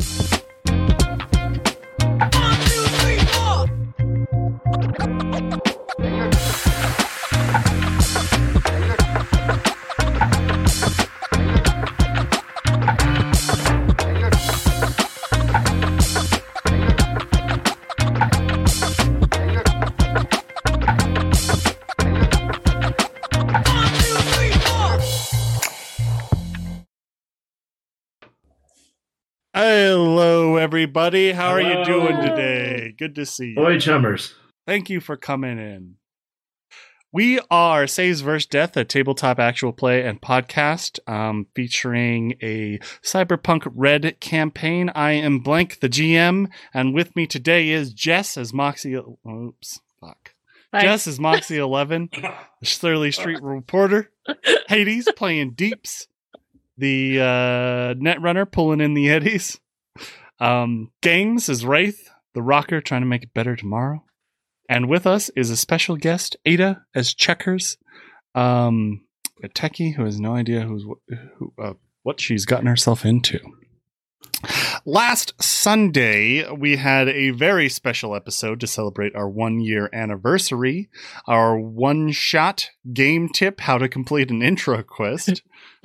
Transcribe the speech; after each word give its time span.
Hello, 0.00 0.37
everybody. 30.78 31.32
How 31.32 31.48
are 31.48 31.60
you 31.60 31.84
doing 31.84 32.20
today? 32.20 32.94
Good 32.96 33.16
to 33.16 33.26
see 33.26 33.48
you. 33.48 33.56
Boy, 33.56 33.80
chummers. 33.80 34.36
Thank 34.64 34.88
you 34.88 35.00
for 35.00 35.16
coming 35.16 35.58
in. 35.58 35.96
We 37.10 37.40
are 37.50 37.88
Saves 37.88 38.20
vs. 38.20 38.46
Death, 38.46 38.76
a 38.76 38.84
tabletop 38.84 39.40
actual 39.40 39.72
play 39.72 40.06
and 40.06 40.22
podcast 40.22 41.00
um, 41.12 41.48
featuring 41.52 42.36
a 42.40 42.78
Cyberpunk 43.02 43.68
Red 43.74 44.20
campaign. 44.20 44.92
I 44.94 45.14
am 45.14 45.40
Blank, 45.40 45.80
the 45.80 45.88
GM, 45.88 46.48
and 46.72 46.94
with 46.94 47.16
me 47.16 47.26
today 47.26 47.70
is 47.70 47.92
Jess 47.92 48.36
as 48.36 48.54
Moxie. 48.54 48.94
Oops, 48.94 49.80
fuck. 50.00 50.34
Hi. 50.72 50.82
Jess 50.82 51.08
is 51.08 51.18
Moxie 51.18 51.58
11, 51.58 52.10
the 52.12 52.32
Slurly 52.62 53.12
Street 53.12 53.42
reporter. 53.42 54.12
Hades 54.68 55.08
playing 55.16 55.54
Deeps, 55.54 56.06
the 56.76 57.18
uh, 57.18 57.94
Netrunner 57.94 58.48
pulling 58.48 58.80
in 58.80 58.94
the 58.94 59.10
eddies. 59.10 59.58
Um, 60.40 60.90
Games 61.00 61.48
is 61.48 61.64
Wraith, 61.64 62.10
the 62.34 62.42
rocker 62.42 62.80
trying 62.80 63.02
to 63.02 63.06
make 63.06 63.22
it 63.22 63.34
better 63.34 63.56
tomorrow. 63.56 64.04
And 64.68 64.88
with 64.88 65.06
us 65.06 65.30
is 65.30 65.50
a 65.50 65.56
special 65.56 65.96
guest, 65.96 66.36
Ada 66.44 66.84
as 66.94 67.14
Checkers, 67.14 67.78
um, 68.34 69.04
a 69.42 69.48
techie 69.48 69.94
who 69.94 70.04
has 70.04 70.20
no 70.20 70.34
idea 70.34 70.62
who's 70.62 70.84
who, 71.38 71.52
uh, 71.60 71.74
what 72.02 72.20
she's 72.20 72.44
gotten 72.44 72.66
herself 72.66 73.04
into. 73.04 73.40
Last 74.84 75.34
Sunday, 75.42 76.48
we 76.50 76.76
had 76.76 77.08
a 77.08 77.30
very 77.30 77.68
special 77.68 78.14
episode 78.14 78.60
to 78.60 78.66
celebrate 78.66 79.16
our 79.16 79.28
one 79.28 79.60
year 79.60 79.90
anniversary. 79.92 80.88
Our 81.26 81.58
one 81.58 82.12
shot 82.12 82.70
game 82.92 83.28
tip 83.28 83.60
how 83.60 83.78
to 83.78 83.88
complete 83.88 84.30
an 84.30 84.42
intro 84.42 84.82
quest 84.82 85.42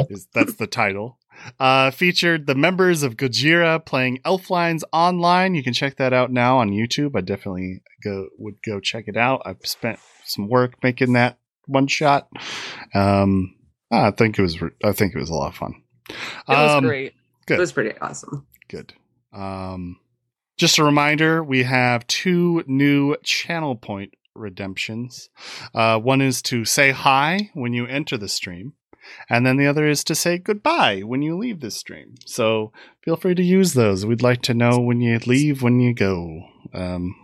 is 0.09 0.27
that's 0.33 0.55
the 0.55 0.67
title. 0.67 1.17
Uh, 1.59 1.91
featured 1.91 2.47
the 2.47 2.55
members 2.55 3.03
of 3.03 3.17
Gojira 3.17 3.83
playing 3.85 4.19
Elflines 4.25 4.83
online. 4.93 5.55
You 5.55 5.63
can 5.63 5.73
check 5.73 5.97
that 5.97 6.13
out 6.13 6.31
now 6.31 6.57
on 6.57 6.69
YouTube. 6.71 7.15
I 7.15 7.21
definitely 7.21 7.81
go 8.03 8.27
would 8.37 8.55
go 8.65 8.79
check 8.79 9.05
it 9.07 9.17
out. 9.17 9.41
I've 9.45 9.57
spent 9.63 9.99
some 10.25 10.47
work 10.47 10.75
making 10.83 11.13
that 11.13 11.37
one 11.67 11.87
shot. 11.87 12.29
Um, 12.93 13.55
I 13.91 14.11
think 14.11 14.37
it 14.39 14.41
was 14.41 14.57
I 14.83 14.91
think 14.93 15.13
it 15.15 15.19
was 15.19 15.29
a 15.29 15.33
lot 15.33 15.49
of 15.49 15.55
fun. 15.55 15.75
It 16.09 16.15
was 16.47 16.71
Um, 16.71 16.83
great. 16.85 17.13
good. 17.45 17.57
It 17.57 17.59
was 17.59 17.71
pretty 17.71 17.97
awesome. 17.99 18.45
Good. 18.69 18.93
Um, 19.33 19.97
just 20.57 20.77
a 20.77 20.83
reminder, 20.83 21.43
we 21.43 21.63
have 21.63 22.05
two 22.07 22.63
new 22.67 23.15
channel 23.23 23.75
point 23.75 24.13
redemptions. 24.35 25.29
Uh, 25.73 25.99
one 25.99 26.21
is 26.21 26.41
to 26.43 26.65
say 26.65 26.91
hi 26.91 27.49
when 27.53 27.73
you 27.73 27.85
enter 27.87 28.17
the 28.17 28.29
stream, 28.29 28.73
and 29.29 29.45
then 29.45 29.57
the 29.57 29.67
other 29.67 29.87
is 29.87 30.03
to 30.05 30.15
say 30.15 30.37
goodbye 30.37 31.01
when 31.01 31.21
you 31.21 31.37
leave 31.37 31.59
this 31.59 31.75
stream. 31.75 32.15
So 32.25 32.71
feel 33.01 33.15
free 33.15 33.35
to 33.35 33.43
use 33.43 33.73
those. 33.73 34.05
We'd 34.05 34.21
like 34.21 34.41
to 34.43 34.53
know 34.53 34.79
when 34.79 35.01
you 35.01 35.17
leave, 35.25 35.61
when 35.61 35.79
you 35.79 35.93
go. 35.93 36.43
Um, 36.73 37.15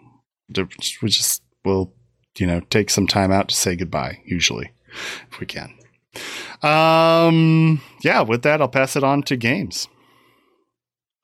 we 0.56 1.10
just 1.10 1.44
will, 1.64 1.94
you 2.38 2.48
know, 2.48 2.62
take 2.70 2.90
some 2.90 3.08
time 3.08 3.32
out 3.32 3.50
to 3.50 3.56
say 3.56 3.76
goodbye. 3.76 4.22
Usually, 4.26 4.72
if 5.32 5.40
we 5.40 5.46
can. 5.46 5.74
Um, 6.62 7.82
yeah. 8.02 8.22
With 8.22 8.44
that, 8.44 8.62
I'll 8.62 8.68
pass 8.68 8.96
it 8.96 9.04
on 9.04 9.24
to 9.24 9.36
games. 9.36 9.88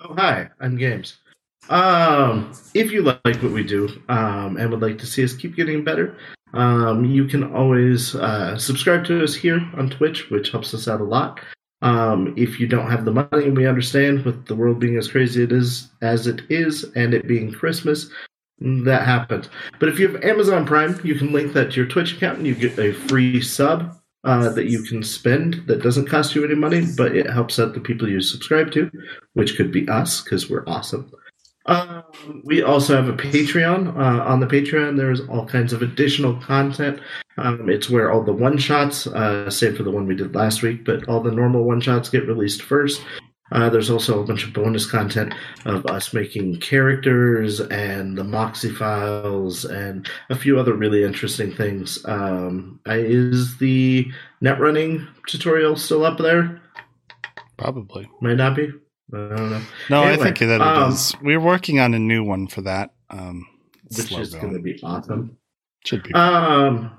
Oh, 0.02 0.14
hi, 0.14 0.50
I'm 0.60 0.78
Games. 0.78 1.18
Um, 1.70 2.54
if 2.76 2.92
you 2.92 3.02
like 3.02 3.24
what 3.26 3.52
we 3.52 3.64
do 3.64 3.90
um, 4.08 4.58
and 4.58 4.70
would 4.70 4.82
like 4.82 5.00
to 5.00 5.08
see 5.08 5.24
us 5.24 5.34
keep 5.34 5.56
getting 5.56 5.84
better, 5.84 6.16
um, 6.56 7.06
you 7.06 7.26
can 7.26 7.54
always 7.54 8.16
uh, 8.16 8.58
subscribe 8.58 9.06
to 9.06 9.24
us 9.24 9.36
here 9.36 9.60
on 9.78 9.90
Twitch, 9.90 10.30
which 10.30 10.52
helps 10.52 10.74
us 10.74 10.88
out 10.88 11.02
a 11.02 11.04
lot. 11.04 11.40
Um, 11.82 12.34
if 12.38 12.60
you 12.60 12.68
don't 12.68 12.90
have 12.90 13.06
the 13.06 13.12
money, 13.12 13.50
we 13.50 13.68
understand 13.68 14.24
with 14.24 14.46
the 14.48 14.56
world 14.56 14.80
being 14.80 14.98
as 14.98 15.10
crazy 15.10 15.44
it 15.44 15.52
is 15.52 15.90
as 16.02 16.28
it 16.28 16.42
is, 16.50 16.86
and 16.96 17.14
it 17.14 17.28
being 17.28 17.52
Christmas, 17.52 18.10
that 18.60 19.06
happens. 19.06 19.50
But 19.80 19.90
if 19.90 20.00
you 20.00 20.08
have 20.08 20.24
Amazon 20.24 20.66
Prime, 20.66 21.00
you 21.04 21.16
can 21.16 21.34
link 21.34 21.54
that 21.54 21.72
to 21.72 21.76
your 21.76 21.86
Twitch 21.86 22.14
account, 22.14 22.38
and 22.38 22.48
you 22.48 22.56
get 22.56 22.80
a 22.80 22.94
free 22.94 23.42
sub 23.42 23.96
uh, 24.24 24.50
that 24.50 24.70
you 24.70 24.82
can 24.84 25.04
spend 25.04 25.64
that 25.68 25.84
doesn't 25.84 26.08
cost 26.08 26.34
you 26.34 26.44
any 26.46 26.56
money, 26.56 26.86
but 26.98 27.16
it 27.16 27.30
helps 27.30 27.60
out 27.60 27.74
the 27.74 27.80
people 27.80 28.10
you 28.10 28.22
subscribe 28.22 28.72
to, 28.72 28.90
which 29.34 29.58
could 29.58 29.72
be 29.72 29.88
us 29.90 30.22
because 30.22 30.50
we're 30.50 30.64
awesome. 30.68 31.12
Um, 31.68 32.04
we 32.44 32.62
also 32.62 32.96
have 32.96 33.10
a 33.10 33.14
Patreon. 33.14 33.96
Uh, 33.96 34.24
on 34.24 34.40
the 34.40 34.48
Patreon, 34.48 34.98
there's 34.98 35.22
all 35.22 35.46
kinds 35.46 35.74
of 35.74 35.82
additional 35.82 36.36
content. 36.42 37.00
Um, 37.38 37.70
it's 37.70 37.90
where 37.90 38.12
all 38.12 38.24
the 38.24 38.34
one 38.34 38.58
shots, 38.58 39.08
uh, 39.08 39.50
save 39.50 39.78
for 39.78 39.84
the 39.84 39.92
one 39.92 40.06
we 40.06 40.16
did 40.16 40.36
last 40.36 40.62
week, 40.62 40.86
but 40.86 41.08
all 41.10 41.22
the 41.22 41.32
normal 41.32 41.64
one 41.64 41.82
shots 41.82 42.10
get 42.10 42.28
released 42.28 42.62
first. 42.62 43.02
Uh, 43.52 43.70
there's 43.70 43.92
also 43.92 44.22
a 44.22 44.26
bunch 44.26 44.44
of 44.44 44.54
bonus 44.54 44.90
content 44.90 45.34
of 45.66 45.86
us 45.86 46.14
making 46.14 46.60
characters 46.60 47.60
and 47.62 48.18
the 48.18 48.24
Moxie 48.24 48.72
files 48.72 49.66
and 49.66 50.10
a 50.32 50.36
few 50.36 50.60
other 50.60 50.74
really 50.74 51.04
interesting 51.04 51.54
things. 51.54 52.04
Um, 52.06 52.80
is 52.88 53.58
the 53.58 54.12
net 54.42 54.60
running 54.60 55.08
tutorial 55.28 55.76
still 55.76 56.06
up 56.06 56.18
there? 56.18 56.60
Probably. 57.58 58.10
Might 58.20 58.38
not 58.38 58.56
be. 58.56 58.74
I 59.14 59.18
don't 59.18 59.50
know. 59.52 59.62
No, 59.90 60.04
I 60.04 60.18
think 60.18 60.40
that 60.40 60.56
it 60.56 60.62
um, 60.62 60.92
is. 60.92 61.16
We're 61.22 61.40
working 61.40 61.80
on 61.80 61.94
a 61.94 62.00
new 62.00 62.24
one 62.24 62.48
for 62.48 62.62
that. 62.62 62.94
Um, 63.10 63.48
Which 63.90 64.12
is 64.12 64.34
going. 64.34 64.42
going 64.42 64.54
to 64.56 64.60
be 64.62 64.80
awesome. 64.82 65.38
Should 65.86 66.04
be. 66.04 66.14
Um, 66.14 66.92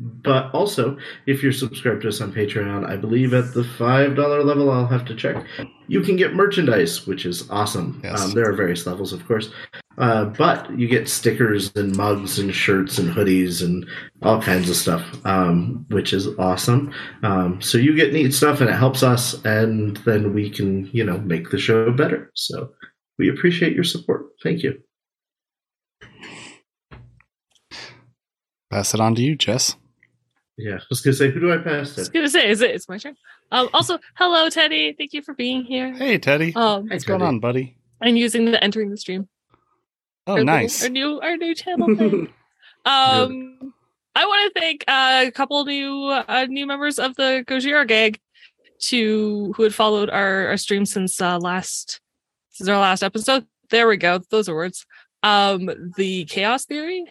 but 0.00 0.54
also, 0.54 0.96
if 1.26 1.42
you're 1.42 1.52
subscribed 1.52 2.02
to 2.02 2.08
us 2.08 2.20
on 2.20 2.32
Patreon, 2.32 2.88
I 2.88 2.96
believe 2.96 3.34
at 3.34 3.52
the 3.52 3.64
five 3.64 4.14
dollar 4.14 4.44
level, 4.44 4.70
I'll 4.70 4.86
have 4.86 5.04
to 5.06 5.14
check. 5.14 5.44
You 5.88 6.02
can 6.02 6.14
get 6.14 6.34
merchandise, 6.34 7.06
which 7.06 7.26
is 7.26 7.50
awesome. 7.50 8.00
Yes. 8.04 8.22
Um, 8.22 8.30
there 8.30 8.48
are 8.48 8.52
various 8.52 8.86
levels, 8.86 9.12
of 9.12 9.26
course, 9.26 9.50
uh, 9.96 10.26
but 10.26 10.70
you 10.78 10.86
get 10.86 11.08
stickers 11.08 11.74
and 11.74 11.96
mugs 11.96 12.38
and 12.38 12.54
shirts 12.54 12.98
and 12.98 13.10
hoodies 13.10 13.60
and 13.60 13.86
all 14.22 14.40
kinds 14.40 14.70
of 14.70 14.76
stuff, 14.76 15.04
um, 15.26 15.84
which 15.88 16.12
is 16.12 16.28
awesome. 16.38 16.92
Um, 17.24 17.60
so 17.60 17.76
you 17.76 17.96
get 17.96 18.12
neat 18.12 18.32
stuff, 18.32 18.60
and 18.60 18.70
it 18.70 18.76
helps 18.76 19.02
us, 19.02 19.44
and 19.44 19.96
then 19.98 20.32
we 20.32 20.48
can, 20.48 20.88
you 20.92 21.02
know, 21.02 21.18
make 21.18 21.50
the 21.50 21.58
show 21.58 21.90
better. 21.90 22.30
So 22.34 22.70
we 23.18 23.28
appreciate 23.28 23.74
your 23.74 23.84
support. 23.84 24.26
Thank 24.44 24.62
you. 24.62 24.80
Pass 28.70 28.94
it 28.94 29.00
on 29.00 29.16
to 29.16 29.22
you, 29.22 29.34
Jess. 29.34 29.74
Yeah, 30.58 30.74
I 30.74 30.80
was 30.90 31.00
gonna 31.00 31.14
say, 31.14 31.30
who 31.30 31.38
do 31.40 31.52
I 31.52 31.58
pass 31.58 31.96
I 31.96 32.00
was 32.02 32.08
gonna 32.08 32.28
say, 32.28 32.50
is 32.50 32.60
it? 32.60 32.72
It's 32.72 32.88
my 32.88 32.98
turn. 32.98 33.14
Um, 33.52 33.68
also, 33.72 33.98
hello, 34.16 34.50
Teddy. 34.50 34.92
Thank 34.98 35.12
you 35.12 35.22
for 35.22 35.32
being 35.34 35.62
here. 35.64 35.92
Hey, 35.94 36.18
Teddy. 36.18 36.52
Um, 36.56 36.88
Hey, 36.88 36.96
What's 36.96 37.04
going 37.04 37.22
on, 37.22 37.38
buddy? 37.38 37.76
and 38.00 38.18
using 38.18 38.44
the 38.44 38.62
entering 38.62 38.90
the 38.90 38.96
stream. 38.96 39.28
Oh, 40.26 40.32
Our 40.32 40.38
little- 40.40 40.46
nice. 40.46 40.82
Our 40.82 40.88
new, 40.90 41.20
our 41.20 41.36
new 41.36 41.54
channel 41.54 41.94
thing. 41.96 42.32
Um, 42.86 43.74
I 44.14 44.24
want 44.24 44.54
to 44.54 44.60
thank 44.60 44.84
uh, 44.88 45.24
a 45.26 45.30
couple 45.30 45.62
new 45.64 46.04
uh, 46.06 46.46
new 46.48 46.64
members 46.66 46.98
of 46.98 47.16
the 47.16 47.44
Gojira 47.46 47.86
gang 47.86 48.14
to 48.84 49.52
who 49.56 49.62
had 49.62 49.74
followed 49.74 50.08
our, 50.08 50.46
our 50.48 50.56
stream 50.56 50.86
since 50.86 51.20
uh, 51.20 51.38
last 51.38 52.00
since 52.50 52.68
our 52.68 52.78
last 52.78 53.02
episode. 53.02 53.46
There 53.70 53.88
we 53.88 53.96
go. 53.98 54.20
Those 54.30 54.48
are 54.48 54.54
words. 54.54 54.86
Um, 55.22 55.68
the 55.96 56.24
chaos 56.26 56.64
theory 56.64 57.04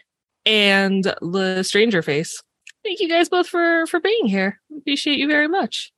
and 0.45 1.03
the 1.03 1.61
stranger 1.63 2.01
face. 2.01 2.41
Thank 2.87 3.01
you 3.01 3.09
guys 3.09 3.27
both 3.27 3.47
for 3.49 3.85
for 3.87 3.99
being 3.99 4.27
here. 4.27 4.61
Appreciate 4.77 5.19
you 5.19 5.27
very 5.27 5.49
much. 5.49 5.91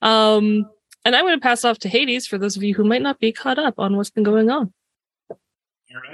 Um, 0.00 0.64
and 1.04 1.14
I'm 1.14 1.26
going 1.26 1.38
to 1.38 1.42
pass 1.42 1.66
off 1.66 1.78
to 1.80 1.88
Hades 1.90 2.26
for 2.26 2.38
those 2.38 2.56
of 2.56 2.62
you 2.62 2.74
who 2.74 2.82
might 2.82 3.02
not 3.02 3.20
be 3.20 3.30
caught 3.30 3.58
up 3.58 3.74
on 3.76 3.94
what's 3.94 4.08
been 4.08 4.24
going 4.24 4.48
on. 4.48 4.72
All 5.30 5.36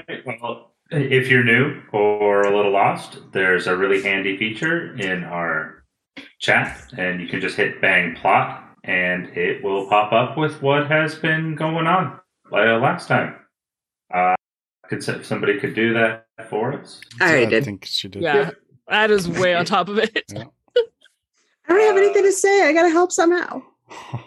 right. 0.08 0.24
Well, 0.40 0.72
if 0.90 1.28
you're 1.28 1.44
new 1.44 1.80
or 1.92 2.40
a 2.42 2.56
little 2.56 2.72
lost, 2.72 3.18
there's 3.32 3.68
a 3.68 3.76
really 3.76 4.02
handy 4.02 4.36
feature 4.36 4.96
in 4.96 5.22
our 5.22 5.84
chat, 6.40 6.92
and 6.98 7.20
you 7.20 7.28
can 7.28 7.40
just 7.40 7.56
hit 7.56 7.80
bang 7.80 8.16
plot, 8.16 8.64
and 8.82 9.26
it 9.36 9.62
will 9.62 9.88
pop 9.88 10.12
up 10.12 10.36
with 10.36 10.60
what 10.60 10.88
has 10.88 11.14
been 11.14 11.54
going 11.54 11.86
on 11.86 12.18
uh, 12.52 12.78
last 12.78 13.06
time. 13.06 13.36
Uh, 14.12 14.34
could 14.88 15.08
s- 15.08 15.24
somebody 15.26 15.60
could 15.60 15.74
do 15.74 15.94
that 15.94 16.26
for 16.48 16.72
us? 16.72 17.00
I 17.20 17.28
already 17.30 17.46
I 17.46 17.50
did. 17.50 17.64
think 17.64 17.84
she 17.84 18.08
did. 18.08 18.22
Yeah, 18.22 18.50
that 18.88 19.10
is 19.10 19.28
way 19.28 19.54
on 19.54 19.64
top 19.64 19.88
of 19.88 19.98
it. 19.98 20.32
I 20.34 21.72
don't 21.72 21.80
have 21.80 21.96
anything 21.96 22.22
to 22.22 22.32
say. 22.32 22.68
I 22.68 22.72
gotta 22.72 22.90
help 22.90 23.10
somehow. 23.12 23.62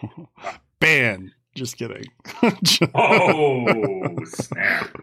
Ban 0.79 1.31
Just 1.55 1.77
kidding. 1.77 2.03
Oh 2.95 4.15
snap! 4.25 4.95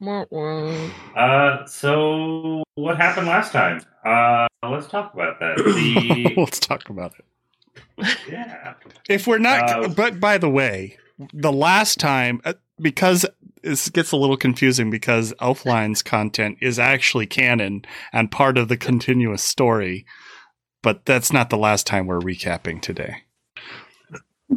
Wah, 0.00 0.24
wah. 0.30 0.88
Uh, 1.16 1.66
so 1.66 2.62
what 2.74 2.96
happened 2.96 3.26
last 3.26 3.52
time? 3.52 3.80
Uh, 4.04 4.46
let's 4.68 4.86
talk 4.86 5.12
about 5.14 5.40
that. 5.40 5.56
The 5.58 6.34
Let's 6.36 6.60
talk 6.60 6.88
about 6.90 7.14
it. 7.18 8.18
yeah, 8.30 8.74
If 9.08 9.26
we're 9.26 9.38
not, 9.38 9.70
Uh, 9.70 9.88
but 9.88 10.20
by 10.20 10.36
the 10.38 10.48
way, 10.50 10.98
the 11.32 11.52
last 11.52 11.98
time 11.98 12.40
uh, 12.44 12.54
because 12.80 13.24
this 13.64 13.88
gets 13.88 14.12
a 14.12 14.16
little 14.16 14.36
confusing 14.36 14.90
because 14.90 15.32
Elfline's 15.40 16.02
content 16.02 16.58
is 16.60 16.78
actually 16.78 17.26
canon 17.26 17.84
and 18.12 18.30
part 18.30 18.58
of 18.58 18.68
the 18.68 18.76
continuous 18.76 19.42
story, 19.42 20.04
but 20.82 21.04
that's 21.06 21.32
not 21.32 21.50
the 21.50 21.56
last 21.58 21.86
time 21.86 22.06
we're 22.06 22.20
recapping 22.20 22.80
today. 22.80 23.22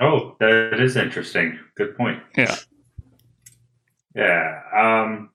Oh, 0.00 0.36
that 0.38 0.78
is 0.78 0.96
interesting. 0.96 1.58
Good 1.76 1.96
point. 1.96 2.22
Yeah. 2.36 2.54
Yeah. 4.14 4.60
Um, 4.72 5.30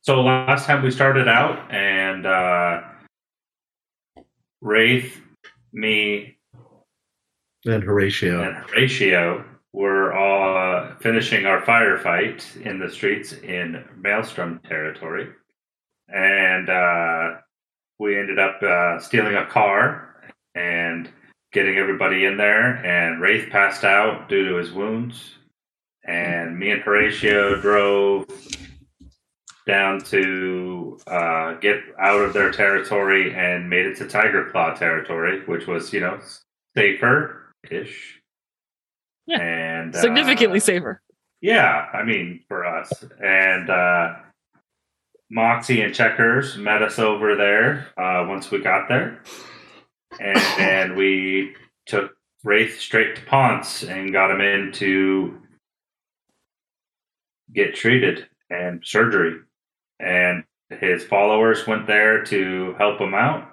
so 0.00 0.22
last 0.22 0.64
time 0.64 0.82
we 0.82 0.90
started 0.90 1.28
out, 1.28 1.70
and 1.70 2.24
uh, 2.24 2.80
Wraith, 4.62 5.20
me, 5.70 6.38
And 7.66 7.82
Horatio. 7.82 8.42
and 8.42 8.56
Horatio 8.70 9.44
were 9.72 10.12
all 10.12 10.56
uh, 10.56 10.96
finishing 10.96 11.46
our 11.46 11.60
firefight 11.62 12.60
in 12.64 12.78
the 12.78 12.90
streets 12.90 13.32
in 13.32 13.84
Maelstrom 13.96 14.60
territory. 14.68 15.28
And 16.08 16.68
uh, 16.68 17.34
we 17.98 18.18
ended 18.18 18.38
up 18.38 18.62
uh, 18.62 18.98
stealing 18.98 19.34
a 19.34 19.46
car 19.46 20.32
and 20.54 21.08
getting 21.52 21.76
everybody 21.76 22.24
in 22.24 22.36
there. 22.36 22.76
And 22.84 23.20
Wraith 23.20 23.50
passed 23.50 23.84
out 23.84 24.28
due 24.28 24.48
to 24.48 24.56
his 24.56 24.72
wounds. 24.72 25.34
And 26.04 26.58
me 26.58 26.70
and 26.70 26.82
Horatio 26.82 27.60
drove 27.60 28.26
down 29.66 30.00
to 30.00 30.98
uh, 31.06 31.54
get 31.54 31.80
out 32.00 32.22
of 32.22 32.32
their 32.32 32.50
territory 32.50 33.34
and 33.34 33.68
made 33.68 33.84
it 33.84 33.98
to 33.98 34.06
Tyger 34.06 34.50
Claw 34.50 34.72
territory, 34.74 35.44
which 35.44 35.66
was, 35.66 35.92
you 35.92 36.00
know, 36.00 36.18
safer 36.74 37.54
ish. 37.70 38.17
Yeah. 39.28 39.40
And 39.40 39.94
uh, 39.94 40.00
Significantly 40.00 40.58
safer. 40.58 41.02
Yeah, 41.40 41.86
I 41.92 42.02
mean 42.02 42.40
for 42.48 42.64
us. 42.64 42.90
And 43.22 43.68
uh 43.70 44.14
Moxie 45.30 45.82
and 45.82 45.94
Checkers 45.94 46.56
met 46.56 46.82
us 46.82 46.98
over 46.98 47.36
there 47.36 47.88
uh 47.98 48.26
once 48.26 48.50
we 48.50 48.58
got 48.60 48.88
there. 48.88 49.22
And 50.18 50.36
then 50.58 50.96
we 50.96 51.54
took 51.86 52.12
Wraith 52.42 52.80
straight 52.80 53.16
to 53.16 53.22
Ponce 53.26 53.82
and 53.82 54.12
got 54.12 54.30
him 54.30 54.40
in 54.40 54.72
to 54.74 55.38
get 57.52 57.74
treated 57.74 58.26
and 58.50 58.82
surgery. 58.84 59.40
And 60.00 60.44
his 60.70 61.04
followers 61.04 61.66
went 61.66 61.86
there 61.86 62.24
to 62.24 62.74
help 62.78 63.00
him 63.00 63.14
out. 63.14 63.50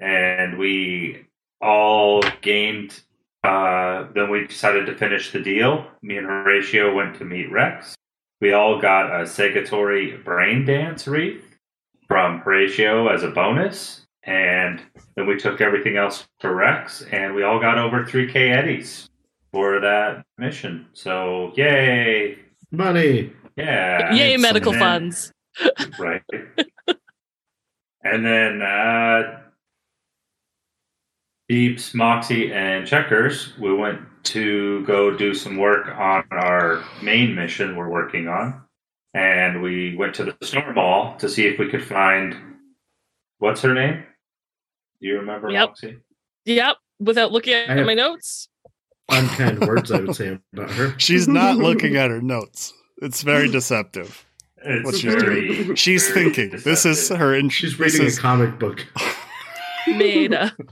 And 0.00 0.58
we 0.58 1.26
all 1.60 2.22
gained 2.40 3.00
uh, 3.44 4.06
then 4.14 4.30
we 4.30 4.46
decided 4.46 4.86
to 4.86 4.94
finish 4.96 5.32
the 5.32 5.40
deal. 5.40 5.86
Me 6.02 6.16
and 6.16 6.26
Horatio 6.26 6.94
went 6.94 7.16
to 7.16 7.24
meet 7.24 7.50
Rex. 7.50 7.94
We 8.40 8.52
all 8.52 8.80
got 8.80 9.10
a 9.10 9.24
Segatory 9.24 10.22
brain 10.24 10.64
dance 10.64 11.06
wreath 11.06 11.44
from 12.08 12.40
Horatio 12.40 13.08
as 13.08 13.22
a 13.22 13.30
bonus. 13.30 14.06
And 14.24 14.80
then 15.16 15.26
we 15.26 15.36
took 15.36 15.60
everything 15.60 15.96
else 15.96 16.24
to 16.40 16.54
Rex, 16.54 17.02
and 17.10 17.34
we 17.34 17.42
all 17.42 17.58
got 17.58 17.76
over 17.76 18.04
3K 18.04 18.54
eddies 18.56 19.08
for 19.50 19.80
that 19.80 20.24
mission. 20.38 20.86
So, 20.92 21.52
yay! 21.56 22.38
Money. 22.70 23.32
Yeah. 23.56 24.12
Yay, 24.14 24.36
medical 24.36 24.70
then- 24.72 24.80
funds. 24.80 25.32
right? 25.98 26.22
and 28.04 28.24
then 28.24 28.62
uh, 28.62 29.40
Deeps, 31.56 31.92
Moxie, 31.92 32.50
and 32.50 32.86
Checkers, 32.86 33.52
we 33.58 33.74
went 33.74 34.00
to 34.24 34.82
go 34.86 35.14
do 35.14 35.34
some 35.34 35.58
work 35.58 35.86
on 35.98 36.24
our 36.30 36.82
main 37.02 37.34
mission 37.34 37.76
we're 37.76 37.90
working 37.90 38.26
on. 38.26 38.62
And 39.12 39.60
we 39.60 39.94
went 39.94 40.14
to 40.14 40.24
the 40.24 40.34
Storm 40.46 40.74
Mall 40.76 41.14
to 41.18 41.28
see 41.28 41.44
if 41.46 41.58
we 41.58 41.68
could 41.68 41.84
find 41.84 42.34
what's 43.36 43.60
her 43.60 43.74
name? 43.74 44.02
Do 45.02 45.08
you 45.08 45.16
remember, 45.18 45.50
Yep. 45.50 45.68
Moxie? 45.68 45.98
Yep. 46.46 46.76
Without 47.00 47.32
looking 47.32 47.52
at 47.52 47.84
my 47.84 47.92
notes. 47.92 48.48
Unkind 49.10 49.60
words 49.60 49.92
I 49.92 50.00
would 50.00 50.16
say 50.16 50.38
about 50.54 50.70
her. 50.70 50.94
She's 50.98 51.28
not 51.28 51.58
looking 51.58 51.96
at 51.96 52.08
her 52.08 52.22
notes. 52.22 52.72
It's 53.02 53.20
very 53.22 53.50
deceptive. 53.50 54.24
It's 54.64 54.86
What 54.86 54.94
she's 54.94 55.14
very, 55.16 55.76
She's 55.76 56.08
very 56.08 56.32
thinking. 56.32 56.60
This 56.64 56.86
is 56.86 57.10
her. 57.10 57.34
In- 57.34 57.50
She's 57.50 57.78
reading 57.78 58.04
is- 58.06 58.16
a 58.16 58.20
comic 58.22 58.58
book. 58.58 58.86
Maida. 59.86 60.56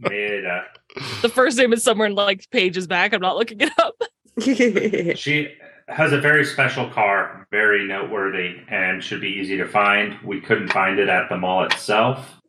Maida. 0.00 0.64
the 1.22 1.28
first 1.28 1.58
name 1.58 1.72
is 1.72 1.82
somewhere 1.82 2.08
in 2.08 2.14
like 2.14 2.50
pages 2.50 2.86
back. 2.86 3.12
I'm 3.12 3.20
not 3.20 3.36
looking 3.36 3.60
it 3.60 3.72
up. 3.78 4.00
She 5.16 5.54
has 5.88 6.12
a 6.12 6.20
very 6.20 6.44
special 6.44 6.88
car, 6.88 7.46
very 7.50 7.86
noteworthy, 7.86 8.56
and 8.68 9.02
should 9.02 9.20
be 9.20 9.28
easy 9.28 9.56
to 9.56 9.66
find. 9.66 10.16
We 10.24 10.40
couldn't 10.40 10.72
find 10.72 10.98
it 10.98 11.08
at 11.08 11.28
the 11.28 11.36
mall 11.36 11.64
itself, 11.64 12.40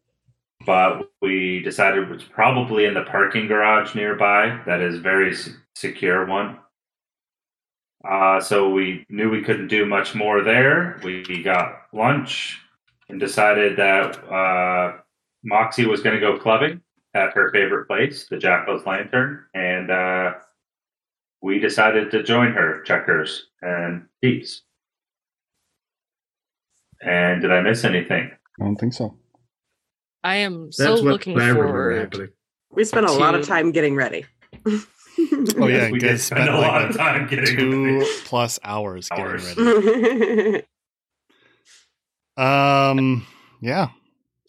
but 0.65 1.09
we 1.21 1.61
decided 1.61 2.03
it 2.03 2.09
was 2.09 2.23
probably 2.23 2.85
in 2.85 2.93
the 2.93 3.03
parking 3.03 3.47
garage 3.47 3.95
nearby. 3.95 4.61
That 4.65 4.79
is 4.79 4.99
very 4.99 5.35
secure 5.75 6.25
one. 6.25 6.59
Uh, 8.07 8.39
so 8.39 8.69
we 8.69 9.05
knew 9.09 9.29
we 9.29 9.43
couldn't 9.43 9.67
do 9.67 9.85
much 9.85 10.15
more 10.15 10.41
there. 10.43 10.99
We 11.03 11.43
got 11.43 11.88
lunch 11.93 12.59
and 13.09 13.19
decided 13.19 13.77
that 13.77 14.23
uh, 14.31 15.00
Moxie 15.43 15.85
was 15.85 16.01
going 16.01 16.15
to 16.15 16.19
go 16.21 16.38
clubbing 16.38 16.81
at 17.13 17.33
her 17.33 17.51
favorite 17.51 17.88
place, 17.88 18.27
the 18.29 18.38
Jackal's 18.38 18.85
Lantern, 18.85 19.45
and 19.53 19.89
uh, 19.91 20.33
we 21.41 21.59
decided 21.59 22.11
to 22.11 22.23
join 22.23 22.51
her, 22.53 22.81
Checkers 22.83 23.47
and 23.61 24.05
Deeps. 24.21 24.61
And 27.01 27.41
did 27.41 27.51
I 27.51 27.61
miss 27.61 27.83
anything? 27.83 28.31
I 28.59 28.63
don't 28.63 28.75
think 28.75 28.93
so. 28.93 29.17
I 30.23 30.35
am 30.38 30.71
so 30.71 30.83
That's 30.83 31.01
what 31.01 31.11
looking 31.13 31.38
forward. 31.39 32.31
we 32.71 32.83
spent 32.83 33.07
a 33.07 33.11
lot 33.11 33.33
of 33.33 33.47
time 33.47 33.71
getting 33.71 33.95
ready. 33.95 34.25
Oh 34.67 35.67
yeah, 35.67 35.67
Yes, 35.67 35.91
we 35.91 35.95
you 35.95 35.99
did 35.99 36.09
guys 36.09 36.23
spend 36.23 36.43
spent 36.43 36.49
a 36.49 36.57
like 36.59 36.71
lot 36.71 36.85
of 36.89 36.95
time 36.95 37.27
getting 37.27 37.57
two 37.57 37.95
ready. 37.99 38.05
plus 38.25 38.60
hours 38.63 39.10
getting 39.10 39.25
ready. 39.25 40.63
Um, 42.38 43.25
yeah, 43.62 43.89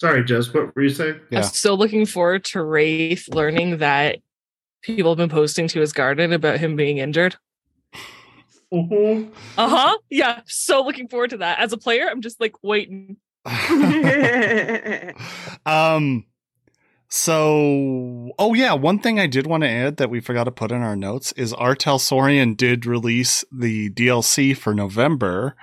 Sorry, 0.03 0.25
Jess, 0.25 0.53
what 0.53 0.75
were 0.75 0.83
you 0.83 0.91
saying? 0.91 1.21
Yeah. 1.31 1.39
I'm 1.39 1.45
still 1.45 1.79
looking 1.79 2.07
forward 2.07 2.45
to 2.47 2.61
Wraith 2.61 3.29
learning 3.29 3.79
that 3.79 4.19
people 4.83 5.13
have 5.13 5.17
been 5.17 5.29
posting 5.29 5.69
to 5.69 5.79
his 5.79 5.93
garden 5.93 6.33
about 6.33 6.59
him 6.59 6.75
being 6.75 6.99
injured. 6.99 7.37
Mm-hmm. 8.75 9.31
Uh 9.57 9.69
huh. 9.69 9.97
Yeah. 10.11 10.41
So 10.47 10.83
looking 10.83 11.07
forward 11.07 11.31
to 11.31 11.37
that. 11.37 11.61
As 11.61 11.73
a 11.73 11.79
player, 11.79 12.09
I'm 12.11 12.21
just 12.21 12.41
like 12.41 12.57
waiting. 12.65 13.17
um 15.67 16.25
so 17.09 18.31
oh 18.39 18.55
yeah 18.55 18.73
one 18.73 18.99
thing 18.99 19.21
i 19.21 19.27
did 19.27 19.47
want 19.47 19.63
to 19.63 19.69
add 19.69 19.99
that 19.99 20.09
we 20.09 20.21
forgot 20.21 20.45
to 20.45 20.51
put 20.51 20.73
in 20.73 20.81
our 20.81 20.97
notes 20.97 21.33
is 21.33 21.53
R. 21.53 21.75
Talsorian 21.75 22.57
did 22.57 22.87
release 22.87 23.45
the 23.53 23.91
dlc 23.91 24.57
for 24.57 24.75
november 24.75 25.55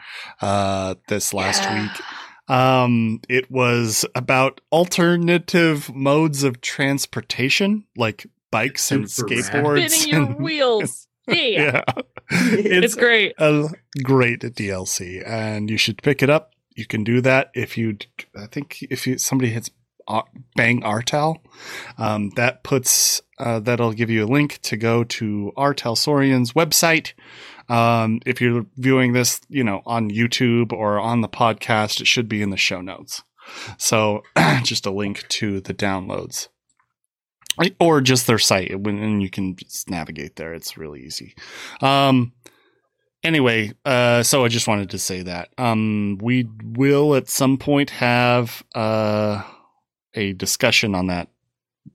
uh 0.41 0.95
this 1.07 1.33
last 1.33 1.63
Yeah. 1.63 1.83
week 1.83 1.91
um 2.49 3.21
it 3.29 3.49
was 3.51 4.05
about 4.15 4.59
alternative 4.71 5.93
modes 5.93 6.43
of 6.43 6.59
transportation 6.61 7.85
like 7.95 8.25
bikes 8.51 8.91
and 8.91 9.09
Super 9.09 9.29
skateboards 9.35 9.89
Spinning 9.91 10.13
your 10.21 10.31
and- 10.31 10.39
wheels. 10.43 11.07
Yeah. 11.27 11.35
yeah 11.37 11.83
It's 12.31 12.95
great. 12.95 13.33
a 13.37 13.69
great 14.03 14.41
DLC, 14.41 15.23
and 15.27 15.69
you 15.69 15.77
should 15.77 16.01
pick 16.01 16.23
it 16.23 16.29
up. 16.29 16.53
You 16.75 16.85
can 16.87 17.03
do 17.03 17.21
that 17.21 17.51
if 17.53 17.77
you, 17.77 17.97
I 18.35 18.47
think, 18.47 18.81
if 18.89 19.05
you 19.05 19.17
somebody 19.19 19.51
hits 19.51 19.69
Bang 20.55 20.83
Artel, 20.83 21.37
um, 21.99 22.31
that 22.35 22.63
puts 22.63 23.21
uh, 23.37 23.59
that'll 23.59 23.93
give 23.93 24.09
you 24.09 24.25
a 24.25 24.27
link 24.27 24.59
to 24.63 24.75
go 24.77 25.03
to 25.03 25.51
R. 25.55 25.73
Talsorian's 25.75 26.53
website. 26.53 27.13
Um, 27.69 28.19
if 28.25 28.41
you're 28.41 28.65
viewing 28.77 29.13
this, 29.13 29.41
you 29.49 29.63
know, 29.63 29.81
on 29.85 30.09
YouTube 30.09 30.73
or 30.73 30.99
on 30.99 31.21
the 31.21 31.29
podcast, 31.29 32.01
it 32.01 32.07
should 32.07 32.27
be 32.27 32.41
in 32.41 32.49
the 32.49 32.57
show 32.57 32.81
notes. 32.81 33.21
So, 33.77 34.23
just 34.63 34.85
a 34.85 34.91
link 34.91 35.27
to 35.29 35.61
the 35.61 35.73
downloads. 35.73 36.47
Or 37.79 37.99
just 37.99 38.25
their 38.25 38.37
site, 38.39 38.79
when 38.79 38.99
and 38.99 39.21
you 39.21 39.29
can 39.29 39.55
just 39.57 39.89
navigate 39.89 40.37
there. 40.37 40.53
It's 40.53 40.77
really 40.77 41.01
easy. 41.03 41.35
Um, 41.81 42.31
anyway, 43.21 43.73
uh, 43.83 44.23
so 44.23 44.45
I 44.45 44.47
just 44.47 44.67
wanted 44.67 44.91
to 44.91 44.97
say 44.99 45.23
that 45.23 45.49
um, 45.57 46.17
we 46.21 46.47
will 46.63 47.15
at 47.15 47.27
some 47.27 47.57
point 47.57 47.89
have 47.89 48.63
uh, 48.75 49.43
a 50.13 50.31
discussion 50.33 50.95
on 50.95 51.07
that 51.07 51.27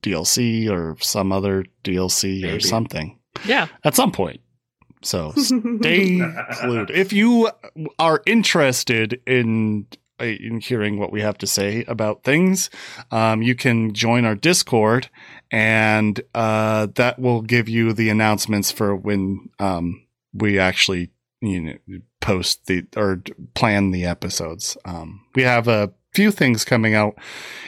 DLC 0.01 0.69
or 0.69 0.97
some 0.99 1.31
other 1.31 1.65
DLC 1.83 2.55
or 2.55 2.59
something 2.59 3.17
Yeah. 3.43 3.67
at 3.83 3.95
some 3.95 4.11
point. 4.11 4.41
So 5.05 5.31
stay 5.35 6.19
glued. 6.61 6.89
If 6.91 7.13
you 7.13 7.49
are 7.99 8.21
interested 8.25 9.21
in 9.25 9.87
in 10.19 10.61
hearing 10.61 10.97
what 10.97 11.11
we 11.11 11.19
have 11.21 11.37
to 11.37 11.47
say 11.47 11.83
about 11.89 12.23
things, 12.23 12.69
um, 13.11 13.41
you 13.41 13.53
can 13.53 13.93
join 13.93 14.23
our 14.23 14.35
Discord, 14.35 15.09
and 15.51 16.19
uh, 16.33 16.87
that 16.95 17.19
will 17.19 17.41
give 17.41 17.67
you 17.67 17.93
the 17.93 18.09
announcements 18.09 18.71
for 18.71 18.95
when 18.95 19.49
um, 19.59 20.07
we 20.33 20.57
actually 20.57 21.11
you 21.41 21.61
know 21.61 21.99
post 22.21 22.65
the 22.65 22.85
or 22.95 23.21
plan 23.53 23.91
the 23.91 24.05
episodes. 24.05 24.77
Um, 24.85 25.25
we 25.35 25.43
have 25.43 25.67
a 25.67 25.93
few 26.13 26.31
things 26.31 26.63
coming 26.63 26.95
out 26.95 27.15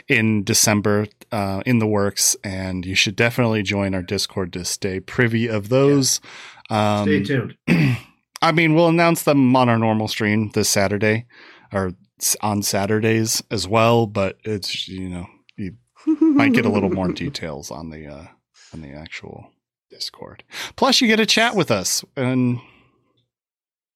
in 0.08 0.42
December 0.42 1.06
uh, 1.30 1.62
in 1.66 1.78
the 1.78 1.86
works, 1.86 2.34
and 2.42 2.84
you 2.84 2.94
should 2.94 3.14
definitely 3.14 3.62
join 3.62 3.94
our 3.94 4.02
Discord 4.02 4.52
to 4.54 4.64
stay 4.64 4.98
privy 4.98 5.46
of 5.46 5.68
those. 5.68 6.20
Um, 6.70 7.04
Stay 7.04 7.22
tuned. 7.22 7.56
I 8.42 8.52
mean, 8.52 8.74
we'll 8.74 8.88
announce 8.88 9.24
them 9.24 9.54
on 9.56 9.68
our 9.68 9.78
normal 9.78 10.06
stream 10.08 10.50
this 10.54 10.68
Saturday 10.68 11.26
or 11.72 11.92
on 12.40 12.62
Saturdays 12.62 13.42
as 13.50 13.66
well, 13.66 14.06
but 14.06 14.38
it's, 14.44 14.88
you 14.88 15.08
know, 15.08 15.26
you 15.56 15.76
might 16.20 16.52
get 16.52 16.64
a 16.66 16.68
little 16.70 16.90
more 16.90 17.08
details 17.12 17.70
on 17.70 17.90
the, 17.90 18.06
uh, 18.06 18.26
on 18.72 18.82
the 18.82 18.92
actual 18.92 19.50
Discord. 19.90 20.44
Plus, 20.76 21.00
you 21.00 21.08
get 21.08 21.16
to 21.16 21.26
chat 21.26 21.54
with 21.56 21.70
us, 21.70 22.04
and 22.16 22.60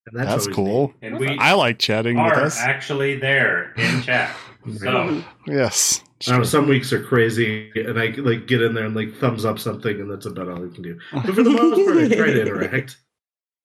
And 0.07 0.19
that's, 0.21 0.31
always 0.31 0.49
cool. 0.49 0.95
And 1.03 1.19
we 1.19 1.37
I 1.39 1.53
like 1.53 1.79
chatting 1.79 2.17
with 2.17 2.33
are 2.33 2.43
us. 2.43 2.59
actually 2.59 3.17
there 3.17 3.73
in 3.77 4.03
chat. 4.03 4.35
Neat. 4.65 4.79
So 4.81 5.25
yes. 5.47 6.03
I 6.29 6.43
some 6.45 6.69
weeks 6.69 6.93
are 6.93 7.03
crazy, 7.03 7.71
and 7.75 7.99
I 7.99 8.07
like 8.19 8.47
get 8.47 8.63
in 8.63 8.75
there 8.75 8.85
and 8.87 8.95
like 8.95 9.15
thumbs 9.17 9.45
up 9.45 9.59
something, 9.59 10.01
and 10.01 10.11
that's 10.11 10.27
about 10.27 10.49
all 10.49 10.65
I 10.65 10.73
can 10.73 10.83
do. 10.83 10.99
But 11.13 11.35
for 11.35 11.43
the 11.43 11.51
most 11.51 11.85
part, 11.85 11.97
I 11.99 12.09
try 12.09 12.27
to 12.33 12.41
interact. 12.47 12.97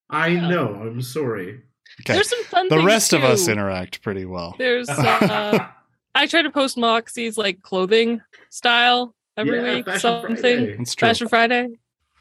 I 0.09 0.27
Yeah. 0.29 0.47
know. 0.49 0.75
I'm 0.75 1.01
sorry. 1.01 1.61
Okay. 2.01 2.13
There's 2.13 2.29
some 2.29 2.43
fun 2.45 2.67
The 2.69 2.75
things, 2.77 2.85
rest 2.85 3.13
of 3.13 3.23
us 3.23 3.47
interact 3.47 4.01
pretty 4.01 4.25
well. 4.25 4.55
There's 4.57 4.89
uh, 4.89 5.67
I 6.15 6.25
try 6.27 6.41
to 6.41 6.49
post 6.49 6.77
Moxie's 6.77 7.37
like 7.37 7.61
clothing 7.61 8.21
style 8.49 9.13
every 9.37 9.57
Yeah, 9.57 9.75
week, 9.75 9.85
Fashion 9.85 9.99
something. 10.01 10.35
Friday. 10.41 10.77
It's 10.79 10.95
true. 10.95 11.07
Fashion 11.07 11.27
Friday. 11.27 11.67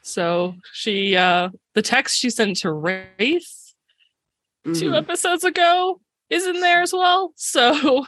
So 0.03 0.55
she 0.73 1.17
uh 1.17 1.49
the 1.75 1.83
text 1.83 2.19
she 2.19 2.29
sent 2.31 2.59
to 2.59 2.73
Wraith 2.73 3.73
two 4.65 4.91
Mhm. 4.91 4.97
episodes 4.99 5.45
ago 5.45 6.01
is 6.31 6.47
in 6.47 6.61
there 6.61 6.83
as 6.83 6.93
well. 6.93 7.33
So 7.37 8.07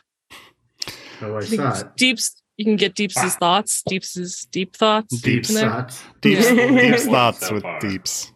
Oh, 1.22 1.34
I 1.34 1.38
I 1.38 1.40
saw 1.44 1.78
it. 1.80 1.96
Deep's 1.96 2.42
you 2.56 2.64
can 2.64 2.76
get 2.76 2.94
Deep's 2.96 3.14
thoughts, 3.36 3.82
Deep's 3.86 4.44
deep 4.46 4.74
thoughts. 4.74 5.20
Deep 5.20 5.48
in 5.48 5.54
there. 5.54 5.70
thoughts. 5.70 6.02
Deep, 6.20 6.38
Yeah. 6.40 6.52
deep 6.80 6.98
So 6.98 7.10
thoughts 7.12 7.50
with 7.50 7.62
far. 7.62 7.78
deeps. 7.80 8.32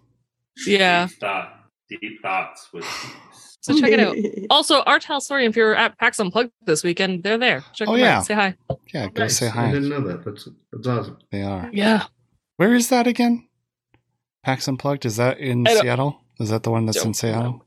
Yeah. 0.66 1.06
Deep, 1.08 1.18
thought, 1.18 1.54
deep 1.90 2.22
thoughts 2.22 2.68
with 2.72 2.84
So 3.60 3.78
check 3.78 3.90
it 3.92 4.00
out. 4.00 4.16
Also, 4.50 4.82
R. 4.82 4.98
Talsorian, 5.00 5.48
if 5.48 5.56
you're 5.56 5.74
at 5.74 5.98
PAX 5.98 6.18
Unplugged 6.20 6.52
this 6.66 6.84
weekend, 6.84 7.22
they're 7.24 7.38
there. 7.38 7.64
Check 7.74 7.88
Oh, 7.88 7.92
them 7.92 8.00
yeah. 8.00 8.18
out. 8.18 8.26
Say 8.26 8.34
hi. 8.34 8.54
Yeah, 8.94 9.08
go 9.08 9.22
Nice. 9.24 9.38
say 9.38 9.48
I 9.48 9.72
didn't 9.72 9.88
know 9.88 10.00
that. 10.02 10.24
That's 10.24 10.48
that's 10.72 10.86
awesome. 10.86 11.18
They 11.32 11.42
are. 11.42 11.68
Yeah. 11.72 12.04
Where 12.58 12.74
is 12.74 12.88
that 12.90 13.06
again? 13.08 13.48
PAX 14.44 14.68
Unplugged? 14.68 15.04
Is 15.04 15.16
that 15.16 15.38
in 15.38 15.66
Seattle? 15.66 16.20
Is 16.38 16.50
that 16.50 16.62
the 16.62 16.70
one 16.70 16.86
that's 16.86 17.04
in 17.04 17.14
Seattle? 17.14 17.64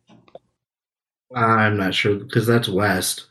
I'm 1.35 1.75
not 1.77 1.93
sure 1.93 2.15
because 2.15 2.45
that's 2.47 2.69
west. 2.69 3.25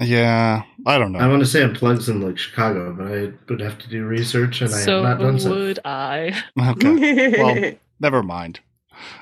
Yeah, 0.00 0.62
I 0.86 0.98
don't 0.98 1.10
know. 1.12 1.18
I 1.18 1.26
want 1.26 1.40
to 1.40 1.46
say 1.46 1.62
Unplugged's 1.62 2.08
in 2.08 2.20
like 2.20 2.38
Chicago, 2.38 2.92
but 2.92 3.06
I 3.08 3.32
would 3.48 3.60
have 3.60 3.78
to 3.78 3.88
do 3.88 4.04
research, 4.04 4.60
and 4.60 4.72
I 4.72 4.78
have 4.78 4.86
not 5.02 5.18
done 5.18 5.40
so. 5.40 5.50
would 5.50 5.80
I. 5.84 6.40
Okay, 6.56 7.30
well, 7.42 7.72
never 7.98 8.22
mind. 8.22 8.60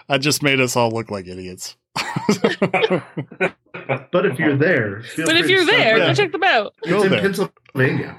I 0.09 0.19
just 0.19 0.43
made 0.43 0.61
us 0.61 0.77
all 0.77 0.91
look 0.91 1.11
like 1.11 1.27
idiots. 1.27 1.77
But 4.11 4.27
if 4.27 4.39
you're 4.39 4.57
there, 4.57 5.03
feel 5.03 5.27
But 5.27 5.37
if 5.37 5.49
you're 5.49 5.63
stop 5.65 5.77
there, 5.77 5.99
by. 5.99 6.07
go 6.07 6.15
check 6.15 6.33
them 6.33 6.43
out. 6.43 6.75
it's 6.83 6.91
Go 6.91 7.03
in 7.05 7.11
there. 7.11 7.21
Pennsylvania. 7.21 8.17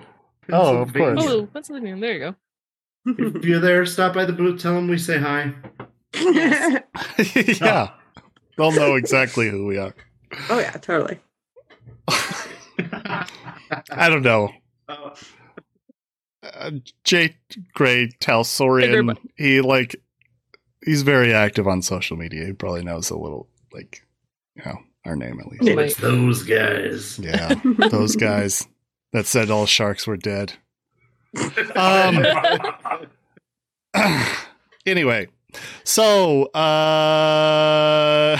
Oh, 0.51 0.77
of 0.77 0.93
course. 0.93 1.19
Oh, 1.21 1.47
that's 1.53 1.67
the 1.67 1.79
name. 1.79 1.99
There 1.99 2.13
you 2.13 2.19
go. 2.19 2.35
If 3.35 3.43
you're 3.43 3.59
there, 3.59 3.85
stop 3.85 4.13
by 4.13 4.25
the 4.25 4.33
booth. 4.33 4.61
Tell 4.61 4.75
them 4.75 4.87
we 4.87 4.97
say 4.97 5.17
hi. 5.17 5.53
yeah, 7.59 7.89
they'll 8.57 8.71
know 8.71 8.95
exactly 8.95 9.49
who 9.49 9.65
we 9.65 9.77
are. 9.77 9.93
oh 10.49 10.59
yeah, 10.59 10.71
totally. 10.71 11.19
I 13.91 14.09
don't 14.09 14.23
know. 14.23 14.51
Oh, 14.89 15.13
Uh, 16.43 16.71
Jay 17.03 17.35
Gray 17.73 18.05
Hey, 18.05 18.11
Talsorian, 18.21 19.17
he 19.35 19.59
like 19.61 19.95
he's 20.85 21.01
very 21.01 21.33
active 21.33 21.67
on 21.67 21.81
social 21.81 22.15
media. 22.15 22.45
He 22.45 22.53
probably 22.53 22.83
knows 22.83 23.09
a 23.09 23.17
little 23.17 23.47
like 23.73 24.03
you 24.55 24.63
know 24.65 24.77
our 25.05 25.15
name 25.15 25.39
at 25.39 25.47
least. 25.47 25.63
Yeah. 25.63 25.79
it's 25.79 25.97
those 25.97 26.43
guys. 26.43 27.19
Yeah, 27.19 27.55
those 27.89 28.15
guys 28.15 28.67
that 29.13 29.25
said 29.25 29.49
all 29.49 29.65
sharks 29.65 30.05
were 30.07 30.17
dead. 30.17 30.53
Um, 31.75 32.25
anyway, 34.85 35.27
so 35.83 36.43
uh 36.53 38.37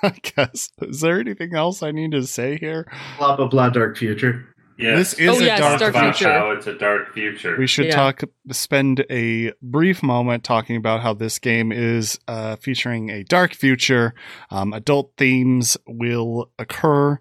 I 0.02 0.10
guess 0.22 0.70
is 0.82 1.00
there 1.00 1.20
anything 1.20 1.54
else 1.54 1.82
I 1.82 1.90
need 1.90 2.12
to 2.12 2.26
say 2.26 2.56
here? 2.58 2.86
Blah 3.18 3.36
blah 3.36 3.48
blah. 3.48 3.70
Dark 3.70 3.96
future. 3.96 4.46
Yes. 4.78 4.96
This 4.96 5.12
is 5.20 5.28
Oh, 5.28 5.40
a 5.42 5.44
yes, 5.44 5.58
dark, 5.60 5.92
dark 5.92 5.94
future. 6.14 6.32
how 6.32 6.50
it's 6.52 6.66
a 6.66 6.72
dark 6.74 7.12
future. 7.12 7.54
We 7.58 7.66
should 7.66 7.86
Yeah. 7.86 7.96
talk 7.96 8.22
spend 8.50 9.04
a 9.10 9.52
brief 9.60 10.02
moment 10.02 10.42
talking 10.42 10.76
about 10.76 11.02
how 11.02 11.12
this 11.12 11.38
game 11.38 11.70
is 11.70 12.18
uh, 12.26 12.56
featuring 12.56 13.10
a 13.10 13.22
dark 13.24 13.52
future. 13.52 14.14
Um, 14.50 14.72
adult 14.72 15.12
themes 15.18 15.76
will 15.86 16.50
occur 16.58 17.18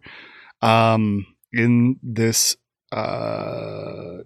um, 0.61 1.25
in 1.51 1.97
this 2.01 2.55
uh, 2.93 4.19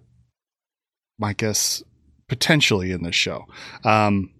I 1.22 1.32
guess 1.32 1.82
potentially 2.28 2.90
in 2.92 3.02
this 3.02 3.14
show. 3.16 3.46
Um, 3.84 4.30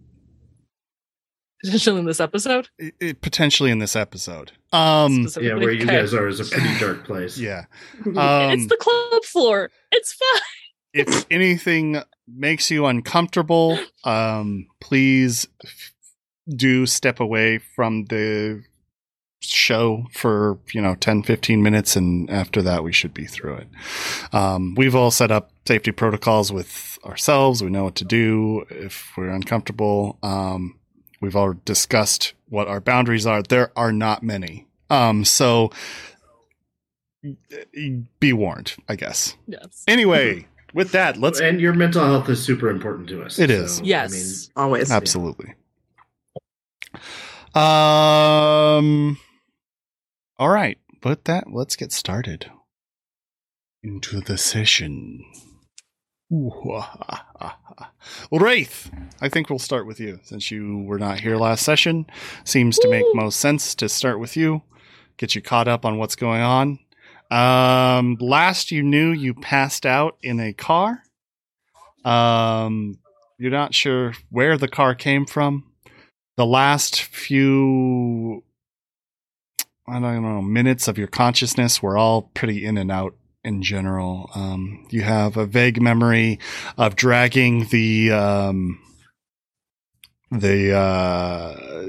Potentially 1.64 1.98
in 2.00 2.06
this 2.06 2.20
episode. 2.20 2.68
i- 2.80 2.92
i- 3.02 3.12
potentially 3.20 3.70
in 3.70 3.78
this 3.78 3.96
episode. 3.96 4.52
Um, 4.72 5.26
Yeah, 5.40 5.54
where 5.54 5.72
you 5.72 5.86
guys 5.86 6.12
are 6.14 6.28
is 6.28 6.40
a 6.40 6.44
pretty 6.44 6.78
dark 6.78 7.04
place. 7.04 7.38
yeah. 7.38 7.64
it's 7.98 8.06
Um, 8.18 8.68
the 8.68 8.76
club 8.78 9.24
floor. 9.24 9.70
It's 9.92 10.12
fine. 10.12 10.42
if 10.92 11.26
anything 11.30 12.02
makes 12.26 12.70
you 12.70 12.86
uncomfortable, 12.86 13.78
um, 14.04 14.66
please 14.80 15.46
do 16.48 16.86
step 16.86 17.20
away 17.20 17.58
from 17.58 18.04
the 18.06 18.62
show 19.40 20.06
for 20.12 20.58
you 20.72 20.80
know 20.80 20.94
10 20.94 21.22
15 21.22 21.62
minutes 21.62 21.96
and 21.96 22.30
after 22.30 22.62
that 22.62 22.82
we 22.82 22.92
should 22.94 23.12
be 23.12 23.26
through 23.26 23.54
it 23.56 23.68
um, 24.32 24.74
we've 24.74 24.94
all 24.94 25.10
set 25.10 25.30
up 25.30 25.50
safety 25.68 25.90
protocols 25.92 26.50
with 26.50 26.98
ourselves 27.04 27.62
we 27.62 27.68
know 27.68 27.84
what 27.84 27.94
to 27.94 28.06
do 28.06 28.64
if 28.70 29.10
we're 29.18 29.28
uncomfortable 29.28 30.18
um, 30.22 30.78
we've 31.24 31.34
all 31.36 31.54
discussed 31.64 32.34
what 32.48 32.68
our 32.68 32.80
boundaries 32.80 33.26
are 33.26 33.42
there 33.42 33.72
are 33.76 33.92
not 33.92 34.22
many 34.22 34.66
um, 34.90 35.24
so 35.24 35.70
be 38.20 38.32
warned 38.32 38.74
i 38.88 38.94
guess 38.94 39.36
Yes. 39.46 39.82
anyway 39.88 40.46
with 40.74 40.92
that 40.92 41.16
let's 41.16 41.40
and 41.40 41.60
your 41.60 41.72
mental 41.72 42.04
health 42.04 42.28
is 42.28 42.42
super 42.44 42.68
important 42.68 43.08
to 43.08 43.22
us. 43.22 43.38
It 43.38 43.48
is. 43.50 43.80
Yes. 43.80 44.50
Always. 44.56 44.90
Absolutely. 44.90 45.54
Um. 47.54 49.16
All 50.36 50.48
right. 50.48 50.76
With 51.04 51.22
that, 51.24 51.52
let's 51.52 51.76
get 51.76 51.92
started 51.92 52.50
into 53.84 54.20
the 54.20 54.36
session. 54.36 55.24
Wraith, 58.32 58.90
I 59.20 59.28
think 59.28 59.50
we'll 59.50 59.58
start 59.58 59.86
with 59.86 60.00
you 60.00 60.20
since 60.22 60.50
you 60.50 60.84
were 60.86 60.98
not 60.98 61.20
here 61.20 61.36
last 61.36 61.64
session. 61.64 62.06
Seems 62.44 62.78
to 62.78 62.88
make 62.88 63.04
most 63.14 63.38
sense 63.38 63.74
to 63.76 63.88
start 63.88 64.18
with 64.18 64.36
you, 64.36 64.62
get 65.16 65.34
you 65.34 65.42
caught 65.42 65.68
up 65.68 65.84
on 65.84 65.98
what's 65.98 66.16
going 66.16 66.40
on. 66.40 66.78
Um, 67.30 68.16
last 68.20 68.70
you 68.70 68.82
knew, 68.82 69.12
you 69.12 69.34
passed 69.34 69.86
out 69.86 70.16
in 70.22 70.40
a 70.40 70.52
car. 70.52 71.02
Um, 72.04 72.98
you're 73.38 73.50
not 73.50 73.74
sure 73.74 74.14
where 74.30 74.56
the 74.56 74.68
car 74.68 74.94
came 74.94 75.26
from. 75.26 75.72
The 76.36 76.46
last 76.46 77.02
few, 77.02 78.44
I 79.86 80.00
don't 80.00 80.22
know, 80.22 80.42
minutes 80.42 80.88
of 80.88 80.98
your 80.98 81.06
consciousness 81.06 81.82
were 81.82 81.96
all 81.96 82.22
pretty 82.34 82.64
in 82.64 82.76
and 82.76 82.90
out 82.90 83.14
in 83.44 83.62
general. 83.62 84.30
Um, 84.34 84.86
you 84.90 85.02
have 85.02 85.36
a 85.36 85.46
vague 85.46 85.80
memory 85.80 86.38
of 86.78 86.96
dragging 86.96 87.66
the 87.66 88.10
um, 88.12 88.80
the 90.30 90.74
uh, 90.74 91.88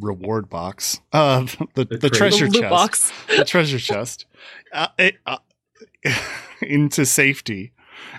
reward 0.00 0.48
box, 0.48 1.00
uh, 1.12 1.46
the 1.74 1.84
the, 1.84 1.98
The 1.98 2.10
treasure 2.10 2.48
the 2.48 2.60
chest 2.60 2.70
box. 2.70 3.12
the 3.36 3.44
treasure 3.44 3.78
chest 3.78 4.26
uh, 4.72 4.88
it, 4.98 5.16
uh, 5.26 5.38
into 6.62 7.04
safety 7.06 7.72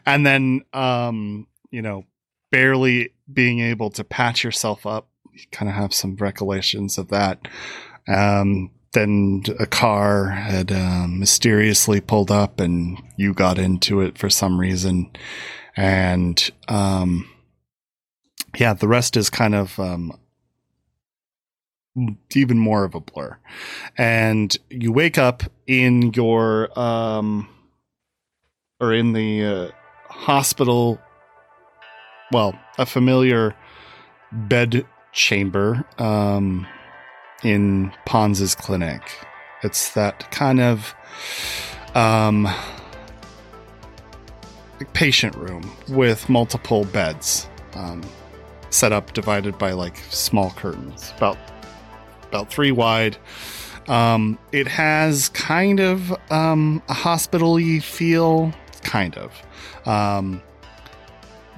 and 0.05 0.25
then 0.25 0.61
um, 0.73 1.47
you 1.71 1.81
know, 1.81 2.05
barely 2.51 3.11
being 3.31 3.59
able 3.59 3.89
to 3.91 4.03
patch 4.03 4.43
yourself 4.43 4.85
up. 4.85 5.09
You 5.33 5.41
kind 5.51 5.69
of 5.69 5.75
have 5.75 5.93
some 5.93 6.15
recollections 6.15 6.97
of 6.97 7.09
that. 7.09 7.47
Um, 8.07 8.71
then 8.95 9.43
a 9.59 9.67
car 9.67 10.29
had 10.29 10.71
um, 10.71 11.19
mysteriously 11.19 12.01
pulled 12.01 12.31
up, 12.31 12.59
and 12.59 12.97
you 13.17 13.33
got 13.33 13.59
into 13.59 14.01
it 14.01 14.17
for 14.17 14.29
some 14.29 14.59
reason, 14.59 15.11
and 15.77 16.49
um, 16.67 17.29
yeah, 18.57 18.73
the 18.73 18.87
rest 18.87 19.15
is 19.17 19.29
kind 19.29 19.53
of 19.53 19.79
um, 19.79 20.17
even 22.33 22.57
more 22.57 22.83
of 22.83 22.95
a 22.95 22.99
blur. 22.99 23.37
And 23.97 24.55
you 24.69 24.91
wake 24.91 25.17
up 25.17 25.43
in 25.67 26.13
your 26.13 26.77
um 26.77 27.47
or 28.79 28.93
in 28.93 29.13
the 29.13 29.43
uh, 29.43 29.67
hospital 30.09 30.99
well, 32.31 32.59
a 32.77 32.85
familiar 32.85 33.55
bed 34.31 34.85
chamber 35.13 35.85
um 35.97 36.67
in 37.43 37.91
Pons's 38.05 38.55
clinic. 38.55 39.01
It's 39.63 39.93
that 39.93 40.29
kind 40.31 40.59
of 40.59 40.93
um 41.93 42.47
patient 44.93 45.35
room 45.35 45.71
with 45.87 46.27
multiple 46.29 46.85
beds 46.85 47.47
um, 47.75 48.01
set 48.69 48.91
up 48.91 49.13
divided 49.13 49.57
by 49.57 49.71
like 49.71 49.97
small 50.09 50.51
curtains 50.51 51.13
about 51.17 51.37
about 52.27 52.49
three 52.49 52.71
wide. 52.71 53.17
Um, 53.87 54.39
it 54.51 54.67
has 54.67 55.29
kind 55.29 55.79
of 55.79 56.11
um, 56.31 56.81
a 56.89 56.93
hospital-y 56.93 57.79
feel, 57.79 58.51
kind 58.81 59.15
of. 59.15 59.31
Um, 59.87 60.41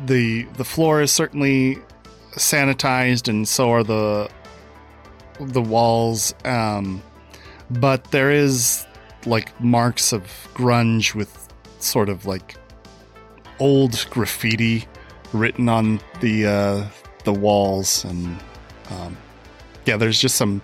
the 0.05 0.43
the 0.57 0.65
floor 0.65 1.01
is 1.01 1.11
certainly 1.11 1.77
sanitized, 2.33 3.29
and 3.29 3.47
so 3.47 3.71
are 3.71 3.83
the 3.83 4.29
the 5.39 5.61
walls. 5.61 6.33
Um, 6.45 7.01
but 7.69 8.11
there 8.11 8.31
is 8.31 8.85
like 9.25 9.59
marks 9.59 10.13
of 10.13 10.23
grunge 10.53 11.13
with 11.15 11.47
sort 11.79 12.09
of 12.09 12.25
like 12.25 12.55
old 13.59 14.05
graffiti 14.09 14.85
written 15.33 15.67
on 15.67 15.99
the 16.21 16.45
uh, 16.45 16.87
the 17.25 17.33
walls 17.33 18.05
and 18.05 18.37
um, 18.89 19.17
yeah, 19.85 19.97
there's 19.97 20.19
just 20.19 20.35
some 20.35 20.61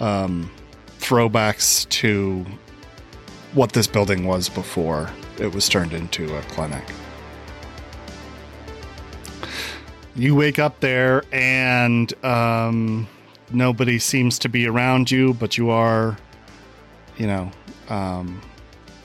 um, 0.00 0.50
throwbacks 0.98 1.88
to 1.90 2.44
what 3.52 3.72
this 3.72 3.86
building 3.86 4.26
was 4.26 4.48
before 4.48 5.10
it 5.38 5.52
was 5.54 5.68
turned 5.68 5.92
into 5.92 6.36
a 6.36 6.42
clinic. 6.42 6.84
You 10.14 10.34
wake 10.34 10.58
up 10.58 10.80
there 10.80 11.22
and 11.32 12.12
um, 12.24 13.08
nobody 13.52 13.98
seems 13.98 14.38
to 14.40 14.48
be 14.48 14.66
around 14.66 15.10
you, 15.10 15.34
but 15.34 15.58
you 15.58 15.70
are, 15.70 16.16
you 17.16 17.26
know, 17.26 17.50
um, 17.88 18.40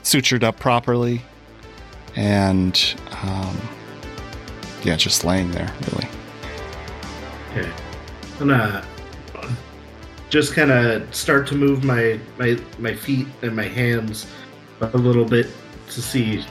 sutured 0.03 0.43
up 0.43 0.59
properly 0.59 1.21
and 2.15 2.95
um, 3.23 3.57
yeah, 4.83 4.95
just 4.95 5.25
laying 5.25 5.51
there, 5.51 5.71
really. 5.91 6.07
Okay. 7.51 7.71
I'm 8.39 8.47
gonna 8.47 8.85
just 10.29 10.53
kind 10.53 10.71
of 10.71 11.13
start 11.15 11.47
to 11.47 11.55
move 11.55 11.83
my, 11.83 12.19
my 12.37 12.57
my 12.77 12.93
feet 12.93 13.27
and 13.41 13.55
my 13.55 13.63
hands 13.63 14.27
a 14.81 14.97
little 14.97 15.25
bit 15.25 15.47
to 15.89 16.01
see 16.01 16.43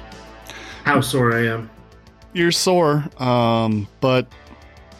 how 0.85 1.01
sore 1.01 1.35
I 1.35 1.47
am. 1.47 1.71
You're 2.33 2.53
sore, 2.53 3.05
um, 3.19 3.87
but 4.01 4.27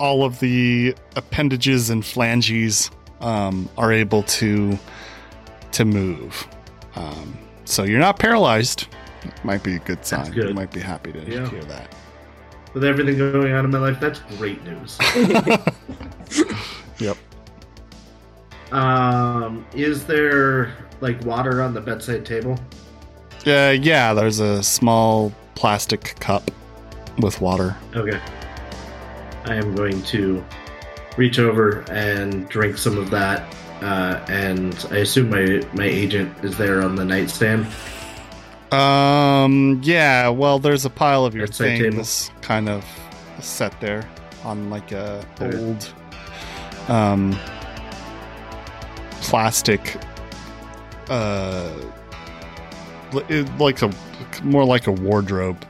all 0.05 0.23
of 0.23 0.39
the 0.41 0.95
appendages 1.17 1.89
and 1.89 2.05
flanges 2.05 2.91
um, 3.23 3.67
are 3.79 3.91
able 3.91 4.23
to 4.25 4.79
to 5.73 5.85
move. 5.87 6.47
Um, 6.95 7.39
so 7.65 7.85
you're 7.85 7.99
not 8.01 8.19
paralyzed. 8.19 8.87
Might 9.45 9.63
be 9.63 9.77
a 9.77 9.79
good 9.79 10.05
sign. 10.05 10.31
good. 10.31 10.49
You 10.51 10.55
might 10.55 10.71
be 10.71 10.81
happy 10.81 11.11
to 11.13 11.21
Yeah. 11.21 11.49
hear 11.49 11.65
that. 11.65 11.95
With 12.75 12.85
everything 12.85 13.17
going 13.17 13.53
on 13.55 13.65
in 13.65 13.71
my 13.71 13.79
life, 13.79 13.99
that's 13.99 14.21
great 14.37 14.63
news. 14.65 14.99
Yep. 16.99 17.17
um, 18.73 19.67
is 19.75 20.05
there 20.05 20.73
like 21.01 21.21
water 21.25 21.61
on 21.63 21.75
the 21.75 21.81
bedside 21.81 22.25
table? 22.27 22.59
Uh, 23.47 23.75
yeah, 23.81 24.15
there's 24.15 24.39
a 24.39 24.63
small 24.63 25.33
plastic 25.55 26.15
cup 26.21 26.51
with 27.19 27.41
water. 27.41 27.77
Okay. 27.97 28.21
I 29.45 29.55
am 29.57 29.75
going 29.75 30.03
to 30.05 30.45
reach 31.17 31.39
over 31.39 31.85
and 31.91 32.49
drink 32.49 32.79
some 32.79 32.99
of 32.99 33.11
that. 33.11 33.55
Uh, 33.83 34.25
and 34.29 34.87
I 34.91 34.99
assume 34.99 35.31
my, 35.31 35.63
my 35.75 35.85
agent 35.85 36.33
is 36.43 36.57
there 36.57 36.83
on 36.83 36.95
the 36.97 37.05
nightstand. 37.05 37.67
Um, 38.73 39.81
yeah, 39.85 40.29
well, 40.29 40.59
there's 40.59 40.85
a 40.85 40.91
pile 40.91 41.25
of 41.25 41.35
your 41.35 41.47
things 41.47 42.31
kind 42.41 42.69
of 42.69 42.85
set 43.41 43.79
there 43.81 44.09
on 44.43 44.71
like 44.71 44.91
a 44.93 45.25
Okay. 45.41 45.57
old 45.59 45.93
um 46.89 47.35
plastic 49.23 49.97
uh 51.09 51.73
it, 53.29 53.49
like 53.59 53.81
a 53.83 53.91
more 54.43 54.65
like 54.65 54.87
a 54.87 54.93
wardrobe. 54.93 55.65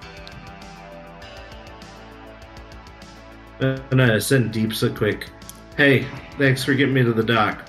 I'm 3.60 3.80
gonna 3.90 4.20
send 4.20 4.52
Deeps 4.52 4.82
a 4.82 4.90
quick, 4.90 5.28
hey, 5.76 6.06
thanks 6.38 6.64
for 6.64 6.74
getting 6.74 6.94
me 6.94 7.02
to 7.02 7.12
the 7.12 7.22
dock. 7.22 7.68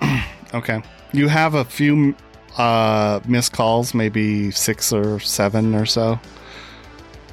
Okay. 0.54 0.80
You 1.12 1.28
have 1.28 1.54
a 1.54 1.64
few 1.64 2.14
uh 2.56 3.20
missed 3.26 3.52
calls, 3.52 3.92
maybe 3.94 4.50
6 4.50 4.92
or 4.92 5.20
7 5.20 5.74
or 5.74 5.84
so. 5.84 6.18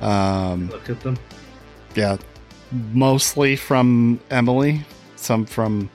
Um 0.01 0.69
Look 0.69 0.89
at 0.89 0.99
them. 1.01 1.17
yeah, 1.95 2.17
mostly 2.91 3.55
from 3.55 4.19
Emily, 4.29 4.81
some 5.15 5.45
from 5.45 5.89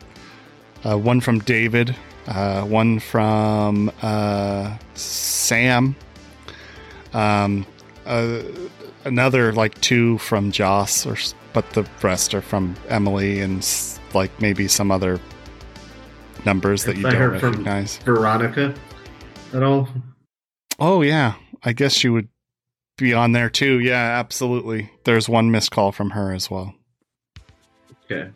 uh, 0.85 0.97
one 0.97 1.21
from 1.21 1.41
David, 1.41 1.95
uh, 2.29 2.63
one 2.63 3.01
from 3.01 3.91
uh, 4.01 4.77
Sam, 4.95 5.97
um, 7.13 7.67
uh, 8.07 8.43
another 9.09 9.53
like 9.53 9.81
two 9.81 10.19
from 10.19 10.53
Joss, 10.53 11.05
or 11.07 11.17
but 11.53 11.69
the 11.71 11.85
rest 12.03 12.35
are 12.35 12.41
from 12.41 12.77
Emily 12.89 13.41
and 13.41 13.67
like 14.15 14.31
maybe 14.41 14.69
some 14.69 14.91
other 14.91 15.21
numbers 16.45 16.85
that 16.85 16.93
If 16.93 16.99
you 16.99 17.09
I 17.09 17.11
don't 17.13 17.21
heard 17.21 17.41
from- 17.41 17.51
recognize. 17.51 17.97
Veronica 17.99 18.75
at 19.53 19.63
all? 19.63 19.89
Oh 20.79 21.03
yeah, 21.03 21.35
I 21.65 21.73
guess 21.73 21.93
she 21.95 22.09
would 22.09 22.29
be 22.97 23.13
on 23.15 23.33
there 23.33 23.51
too. 23.51 23.81
Yeah, 23.81 24.19
absolutely. 24.21 24.91
There's 25.05 25.29
one 25.29 25.51
missed 25.51 25.71
call 25.73 25.91
from 25.93 26.11
her 26.11 26.33
as 26.33 26.51
well. 26.51 26.75
Okay. 28.05 28.31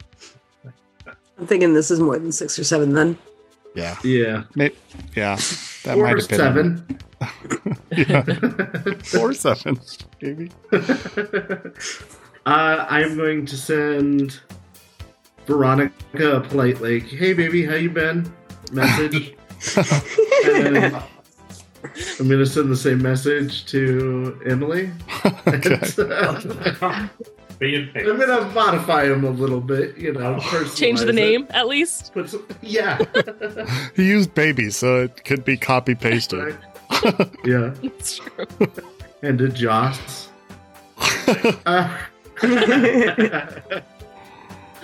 I'm 1.38 1.46
thinking 1.46 1.74
this 1.74 1.90
is 1.90 1.98
more 2.00 2.18
than 2.18 2.30
six 2.32 2.58
or 2.58 2.64
seven 2.64 2.92
then. 2.94 3.16
Yeah, 3.74 3.96
Yeah. 4.04 4.44
May- 4.54 4.70
yeah, 5.16 5.38
that 5.84 5.96
or 5.96 6.02
might 6.04 6.18
have 6.18 6.28
been 6.28 6.38
seven. 6.38 6.98
Yeah, 7.90 8.24
or 9.18 9.32
seven, 9.32 9.80
maybe. 10.20 10.50
uh, 10.72 11.66
I'm 12.46 13.16
going 13.16 13.46
to 13.46 13.56
send 13.56 14.40
Veronica 15.46 16.36
a 16.36 16.40
polite 16.40 16.80
like, 16.80 17.04
"Hey, 17.04 17.32
baby, 17.32 17.64
how 17.64 17.74
you 17.74 17.90
been?" 17.90 18.32
message. 18.72 19.34
and 20.46 20.96
I'm 22.18 22.28
going 22.28 22.38
to 22.38 22.46
send 22.46 22.70
the 22.70 22.76
same 22.76 23.02
message 23.02 23.66
to 23.66 24.40
Emily. 24.46 24.90
okay. 25.46 25.80
I'm 27.62 28.16
going 28.16 28.28
to 28.28 28.50
modify 28.54 29.04
him 29.04 29.24
a 29.24 29.30
little 29.30 29.60
bit, 29.60 29.96
you 29.96 30.12
know. 30.12 30.40
Change 30.74 31.00
personalize 31.00 31.00
the 31.00 31.08
it. 31.08 31.14
name 31.14 31.46
at 31.50 31.68
least. 31.68 32.12
Some, 32.26 32.46
yeah. 32.60 32.98
He 33.94 34.04
used 34.08 34.34
baby, 34.34 34.70
so 34.70 35.02
it 35.02 35.24
could 35.24 35.44
be 35.44 35.56
copy 35.56 35.94
pasted. 35.94 36.58
yeah. 37.44 37.74
It's 37.82 38.16
true. 38.16 38.46
And 39.22 39.38
to 39.38 39.48
Joss. 39.48 40.28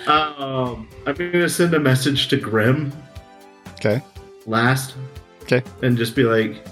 Uh, 0.06 0.32
um, 0.38 0.88
I'm 1.06 1.14
going 1.16 1.32
to 1.32 1.50
send 1.50 1.74
a 1.74 1.80
message 1.80 2.28
to 2.28 2.36
Grim 2.36 2.92
okay. 3.72 4.00
last. 4.46 4.94
Okay. 5.42 5.62
And 5.82 5.98
just 5.98 6.14
be 6.14 6.22
like, 6.22 6.64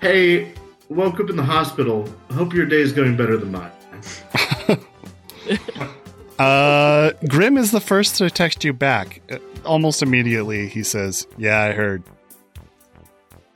hey, 0.00 0.54
woke 0.88 1.20
up 1.20 1.28
in 1.28 1.36
the 1.36 1.42
hospital. 1.42 2.08
Hope 2.30 2.54
your 2.54 2.64
day 2.64 2.80
is 2.80 2.92
going 2.92 3.16
better 3.16 3.36
than 3.36 3.52
mine. 3.52 3.72
Uh, 6.38 7.10
Grim 7.28 7.56
is 7.56 7.72
the 7.72 7.80
first 7.80 8.16
to 8.18 8.30
text 8.30 8.64
you 8.64 8.72
back. 8.72 9.20
Uh, 9.30 9.38
Almost 9.64 10.02
immediately, 10.02 10.68
he 10.68 10.84
says, 10.84 11.26
"Yeah, 11.36 11.60
I 11.60 11.72
heard." 11.72 12.02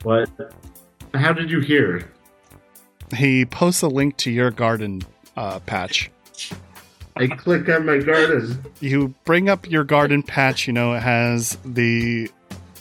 What? 0.03 0.29
How 1.13 1.33
did 1.33 1.49
you 1.51 1.59
hear? 1.59 2.09
he 3.15 3.45
posts 3.45 3.81
a 3.81 3.87
link 3.87 4.17
to 4.17 4.31
your 4.31 4.51
garden 4.51 5.01
uh, 5.37 5.59
patch. 5.61 6.09
I 7.15 7.27
click 7.27 7.69
on 7.69 7.85
my 7.85 7.99
garden. 7.99 8.63
You 8.79 9.13
bring 9.23 9.49
up 9.49 9.69
your 9.69 9.83
garden 9.83 10.23
patch. 10.23 10.65
You 10.67 10.73
know 10.73 10.93
it 10.93 11.03
has 11.03 11.57
the 11.63 12.29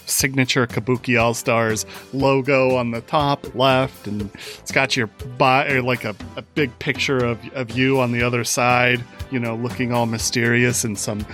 signature 0.06 0.66
Kabuki 0.66 1.20
All 1.20 1.34
Stars 1.34 1.84
logo 2.12 2.76
on 2.76 2.92
the 2.92 3.02
top 3.02 3.54
left, 3.54 4.06
and 4.06 4.30
it's 4.58 4.72
got 4.72 4.96
your 4.96 5.08
bi- 5.36 5.68
or 5.68 5.82
like 5.82 6.04
a, 6.04 6.16
a 6.36 6.42
big 6.42 6.76
picture 6.78 7.18
of, 7.18 7.38
of 7.52 7.72
you 7.72 8.00
on 8.00 8.12
the 8.12 8.22
other 8.22 8.42
side. 8.44 9.04
You 9.30 9.38
know, 9.38 9.54
looking 9.56 9.92
all 9.92 10.06
mysterious 10.06 10.84
in 10.84 10.96
some 10.96 11.26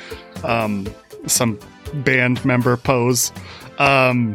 um, 0.43 0.93
some 1.27 1.59
band 1.95 2.45
member 2.45 2.77
pose. 2.77 3.33
Um, 3.79 4.35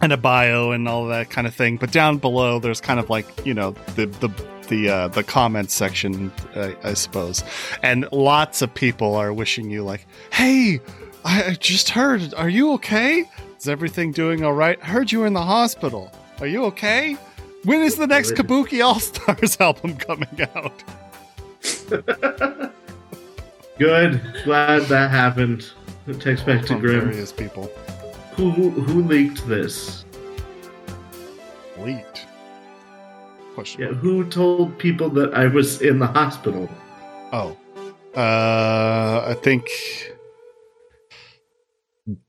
and 0.00 0.12
a 0.12 0.16
bio 0.16 0.70
and 0.72 0.88
all 0.88 1.06
that 1.06 1.30
kind 1.30 1.46
of 1.46 1.54
thing. 1.54 1.76
But 1.76 1.92
down 1.92 2.18
below, 2.18 2.58
there's 2.58 2.80
kind 2.80 3.00
of 3.00 3.10
like 3.10 3.26
you 3.44 3.54
know 3.54 3.72
the 3.96 4.06
the 4.06 4.28
the 4.68 4.88
uh, 4.88 5.08
the 5.08 5.22
comments 5.22 5.74
section, 5.74 6.32
uh, 6.54 6.72
I 6.82 6.94
suppose, 6.94 7.42
and 7.82 8.06
lots 8.12 8.62
of 8.62 8.72
people 8.72 9.14
are 9.16 9.32
wishing 9.32 9.70
you 9.70 9.82
like, 9.84 10.06
"Hey, 10.32 10.80
I 11.24 11.56
just 11.58 11.90
heard. 11.90 12.32
Are 12.34 12.48
you 12.48 12.72
okay? 12.74 13.28
Is 13.58 13.68
everything 13.68 14.12
doing 14.12 14.44
all 14.44 14.54
right? 14.54 14.78
I 14.82 14.86
heard 14.86 15.12
you 15.12 15.20
were 15.20 15.26
in 15.26 15.34
the 15.34 15.42
hospital. 15.42 16.10
Are 16.40 16.46
you 16.46 16.64
okay? 16.66 17.16
When 17.64 17.82
is 17.82 17.96
the 17.96 18.06
next 18.06 18.32
Kabuki 18.32 18.82
All 18.82 18.98
Stars 19.00 19.56
album 19.60 19.96
coming 19.96 20.48
out? 20.54 20.82
Good. 23.78 24.22
Glad 24.44 24.82
that 24.82 25.10
happened. 25.10 25.70
It 26.06 26.20
takes 26.20 26.42
back 26.42 26.64
to 26.66 26.78
Grim. 26.78 27.00
various 27.10 27.32
people. 27.32 27.70
Who 28.36 28.70
who 28.70 29.02
leaked 29.02 29.46
this? 29.46 30.04
Leaked. 31.78 32.26
Question. 33.54 33.80
Yeah, 33.80 33.88
who 33.88 34.24
told 34.30 34.78
people 34.78 35.10
that 35.10 35.34
I 35.34 35.46
was 35.46 35.82
in 35.82 35.98
the 35.98 36.06
hospital? 36.06 36.68
Oh, 37.32 37.56
uh, 38.16 39.24
I 39.26 39.36
think 39.42 39.68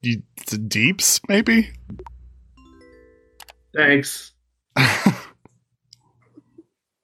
you, 0.01 0.21
the 0.47 0.57
Deeps 0.57 1.21
maybe. 1.27 1.71
Thanks. 3.75 4.33
I'm 4.75 5.13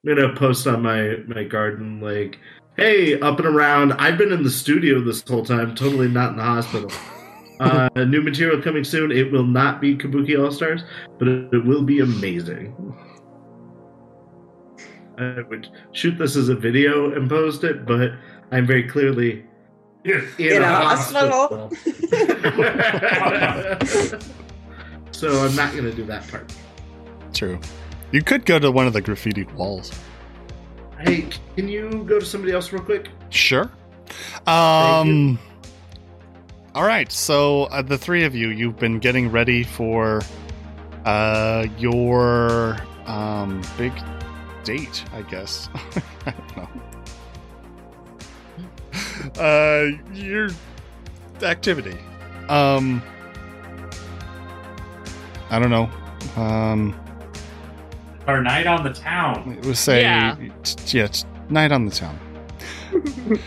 gonna 0.06 0.34
post 0.34 0.66
on 0.66 0.82
my 0.82 1.16
my 1.26 1.44
garden 1.44 2.00
like, 2.00 2.38
hey, 2.76 3.18
up 3.20 3.38
and 3.38 3.48
around. 3.48 3.92
I've 3.94 4.18
been 4.18 4.32
in 4.32 4.42
the 4.42 4.50
studio 4.50 5.00
this 5.00 5.22
whole 5.26 5.44
time, 5.44 5.74
totally 5.74 6.08
not 6.08 6.30
in 6.30 6.36
the 6.36 6.44
hospital. 6.44 6.90
Uh, 7.60 7.88
new 7.96 8.22
material 8.22 8.60
coming 8.62 8.84
soon. 8.84 9.10
It 9.10 9.32
will 9.32 9.46
not 9.46 9.80
be 9.80 9.96
Kabuki 9.96 10.42
All 10.42 10.50
Stars, 10.50 10.82
but 11.18 11.28
it, 11.28 11.52
it 11.52 11.64
will 11.64 11.82
be 11.82 12.00
amazing. 12.00 12.74
I 15.18 15.42
would 15.48 15.68
shoot 15.92 16.16
this 16.16 16.36
as 16.36 16.48
a 16.48 16.54
video 16.54 17.12
and 17.12 17.28
post 17.28 17.64
it, 17.64 17.84
but 17.84 18.12
I'm 18.52 18.66
very 18.66 18.84
clearly 18.84 19.44
in, 20.04 20.28
In 20.38 20.62
a, 20.62 20.66
a 20.66 20.68
hospital. 20.68 21.70
so 25.10 25.44
I'm 25.44 25.56
not 25.56 25.74
gonna 25.74 25.92
do 25.92 26.04
that 26.04 26.26
part. 26.28 26.52
True. 27.34 27.58
You 28.12 28.22
could 28.22 28.46
go 28.46 28.58
to 28.58 28.70
one 28.70 28.86
of 28.86 28.92
the 28.92 29.02
graffitied 29.02 29.52
walls. 29.54 29.92
Hey, 31.00 31.28
can 31.56 31.68
you 31.68 32.04
go 32.06 32.18
to 32.18 32.24
somebody 32.24 32.52
else 32.52 32.72
real 32.72 32.82
quick? 32.82 33.10
Sure. 33.30 33.70
Um. 34.46 35.38
All 36.74 36.84
right. 36.84 37.10
So 37.10 37.64
uh, 37.64 37.82
the 37.82 37.98
three 37.98 38.24
of 38.24 38.34
you, 38.34 38.48
you've 38.48 38.78
been 38.78 38.98
getting 38.98 39.30
ready 39.30 39.62
for 39.64 40.20
uh 41.04 41.66
your 41.78 42.76
um 43.06 43.62
big 43.76 43.92
date, 44.64 45.04
I 45.12 45.22
guess. 45.22 45.68
I 46.26 46.30
don't 46.32 46.56
know. 46.56 46.68
Uh, 49.42 49.86
your 50.12 50.48
activity. 51.42 51.96
Um. 52.48 53.02
I 55.50 55.58
don't 55.58 55.70
know. 55.70 55.88
Um. 56.36 56.98
Our 58.26 58.42
night 58.42 58.66
on 58.66 58.84
the 58.84 58.92
town. 58.92 59.56
It 59.58 59.64
was 59.64 59.78
say, 59.78 60.02
Yeah. 60.02 60.36
t- 60.62 60.98
yeah, 60.98 61.04
it's 61.04 61.24
night 61.48 61.72
on 61.72 61.86
the 61.86 61.90
town. 61.90 62.18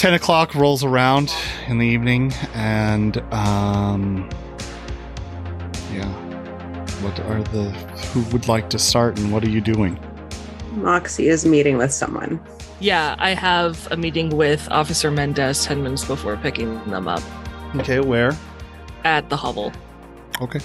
10 0.00 0.14
o'clock 0.14 0.54
rolls 0.54 0.82
around 0.82 1.30
in 1.68 1.76
the 1.76 1.86
evening, 1.86 2.32
and, 2.54 3.18
um, 3.34 4.26
yeah. 5.92 6.08
What 7.02 7.20
are 7.20 7.42
the, 7.42 7.70
who 8.14 8.22
would 8.32 8.48
like 8.48 8.70
to 8.70 8.78
start, 8.78 9.18
and 9.18 9.30
what 9.30 9.44
are 9.44 9.50
you 9.50 9.60
doing? 9.60 10.00
Moxie 10.72 11.28
is 11.28 11.44
meeting 11.44 11.76
with 11.76 11.92
someone. 11.92 12.40
Yeah, 12.80 13.14
I 13.18 13.34
have 13.34 13.88
a 13.92 13.96
meeting 13.98 14.30
with 14.30 14.66
Officer 14.70 15.10
Mendez 15.10 15.66
10 15.66 15.82
minutes 15.82 16.06
before 16.06 16.38
picking 16.38 16.82
them 16.88 17.06
up 17.06 17.22
Okay, 17.76 18.00
where? 18.00 18.34
at 19.04 19.28
the 19.28 19.36
hovel. 19.36 19.70
Okay. 20.40 20.60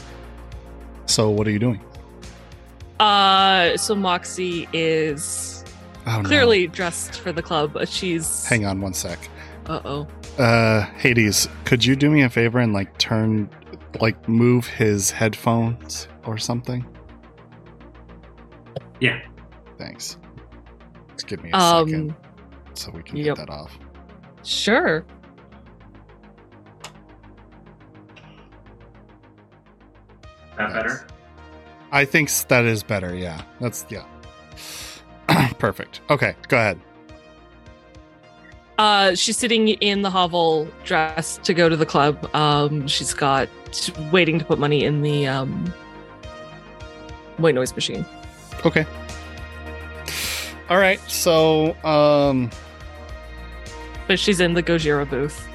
So, 1.07 1.29
what 1.29 1.45
are 1.45 1.51
you 1.51 1.59
doing? 1.59 1.81
Uh, 3.01 3.75
so 3.75 3.95
Moxie 3.95 4.69
is 4.71 5.54
Oh, 6.07 6.21
no. 6.21 6.27
clearly 6.29 6.67
dressed 6.67 7.19
for 7.19 7.31
the 7.31 7.41
club, 7.41 7.73
but 7.73 7.89
she's. 7.89 8.45
Hang 8.45 8.65
on 8.65 8.81
one 8.81 8.93
sec. 8.93 9.17
Uh 9.67 9.81
oh. 9.85 10.07
Uh, 10.37 10.81
Hades, 10.97 11.47
could 11.63 11.83
you 11.83 11.95
do 11.95 12.09
me 12.09 12.21
a 12.21 12.29
favor 12.29 12.59
and, 12.59 12.73
like, 12.73 12.95
turn, 12.97 13.49
like, 13.99 14.27
move 14.29 14.67
his 14.67 15.09
headphones 15.09 16.07
or 16.25 16.37
something? 16.37 16.85
Yeah. 18.99 19.21
Thanks. 19.77 20.17
Just 21.13 21.27
give 21.27 21.41
me 21.43 21.49
a 21.53 21.59
second. 21.59 22.11
Um, 22.11 22.17
so 22.73 22.91
we 22.91 23.01
can 23.01 23.17
yep. 23.17 23.37
get 23.37 23.47
that 23.47 23.53
off. 23.53 23.77
sure. 24.43 25.05
That 30.57 30.71
better? 30.71 31.07
I 31.91 32.05
think 32.05 32.29
that 32.47 32.65
is 32.65 32.83
better. 32.83 33.15
Yeah, 33.15 33.41
that's 33.59 33.85
yeah. 33.89 34.05
Perfect. 35.59 36.01
Okay, 36.09 36.35
go 36.47 36.57
ahead. 36.57 36.79
Uh, 38.77 39.15
she's 39.15 39.37
sitting 39.37 39.69
in 39.69 40.01
the 40.01 40.09
hovel, 40.09 40.67
dressed 40.83 41.43
to 41.43 41.53
go 41.53 41.69
to 41.69 41.77
the 41.77 41.85
club. 41.85 42.29
Um, 42.35 42.87
she's 42.87 43.13
got 43.13 43.47
she's 43.71 43.95
waiting 44.11 44.37
to 44.39 44.43
put 44.45 44.59
money 44.59 44.83
in 44.83 45.01
the 45.01 45.27
um 45.27 45.73
white 47.37 47.55
noise 47.55 47.73
machine. 47.73 48.05
Okay. 48.65 48.85
All 50.69 50.77
right. 50.77 50.99
So, 51.09 51.73
um, 51.85 52.49
But 54.07 54.19
she's 54.19 54.39
in 54.41 54.53
the 54.55 54.63
Gojira 54.63 55.09
booth, 55.09 55.47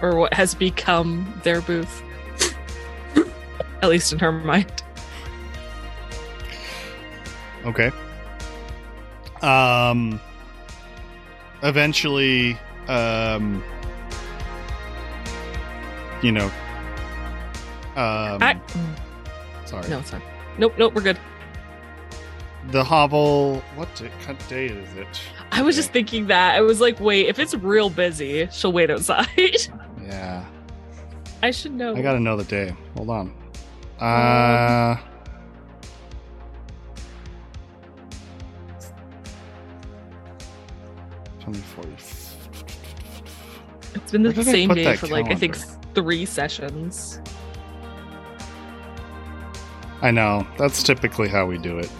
or 0.00 0.14
what 0.16 0.32
has 0.34 0.54
become 0.54 1.40
their 1.42 1.60
booth, 1.60 2.02
at 3.82 3.88
least 3.88 4.12
in 4.12 4.18
her 4.20 4.30
mind. 4.32 4.82
okay. 7.64 7.90
Um, 9.46 10.20
eventually, 11.62 12.58
um, 12.88 13.62
you 16.22 16.32
know. 16.32 16.46
Um, 17.94 18.42
I, 18.42 18.60
sorry. 19.64 19.88
No, 19.88 20.02
sorry. 20.02 20.22
Nope, 20.58 20.74
nope, 20.76 20.94
we're 20.94 21.02
good. 21.02 21.18
The 22.70 22.82
hovel. 22.82 23.62
What, 23.76 23.94
day, 23.94 24.10
what 24.26 24.48
day 24.48 24.66
is 24.66 24.94
it? 24.96 25.20
I 25.52 25.62
was 25.62 25.76
okay. 25.76 25.82
just 25.82 25.92
thinking 25.92 26.26
that. 26.26 26.56
I 26.56 26.60
was 26.60 26.80
like, 26.80 26.98
wait, 26.98 27.26
if 27.26 27.38
it's 27.38 27.54
real 27.54 27.88
busy, 27.88 28.48
she'll 28.50 28.72
wait 28.72 28.90
outside. 28.90 29.28
yeah. 30.02 30.44
I 31.42 31.52
should 31.52 31.72
know. 31.72 31.94
I 31.94 32.02
gotta 32.02 32.18
know 32.18 32.36
the 32.36 32.44
day. 32.44 32.74
Hold 32.96 33.10
on. 33.10 33.32
Um, 34.00 34.10
uh. 34.10 34.96
It's 43.94 44.12
been 44.12 44.22
the 44.22 44.44
same 44.44 44.74
day 44.74 44.96
for 44.96 45.06
like. 45.06 45.26
I 45.26 45.34
think, 45.34 45.56
three 45.94 46.26
sessions. 46.26 47.20
I 50.02 50.10
know. 50.10 50.46
That's 50.58 50.82
typically 50.82 51.28
how 51.28 51.46
we 51.46 51.56
do 51.58 51.78
it. 51.78 51.90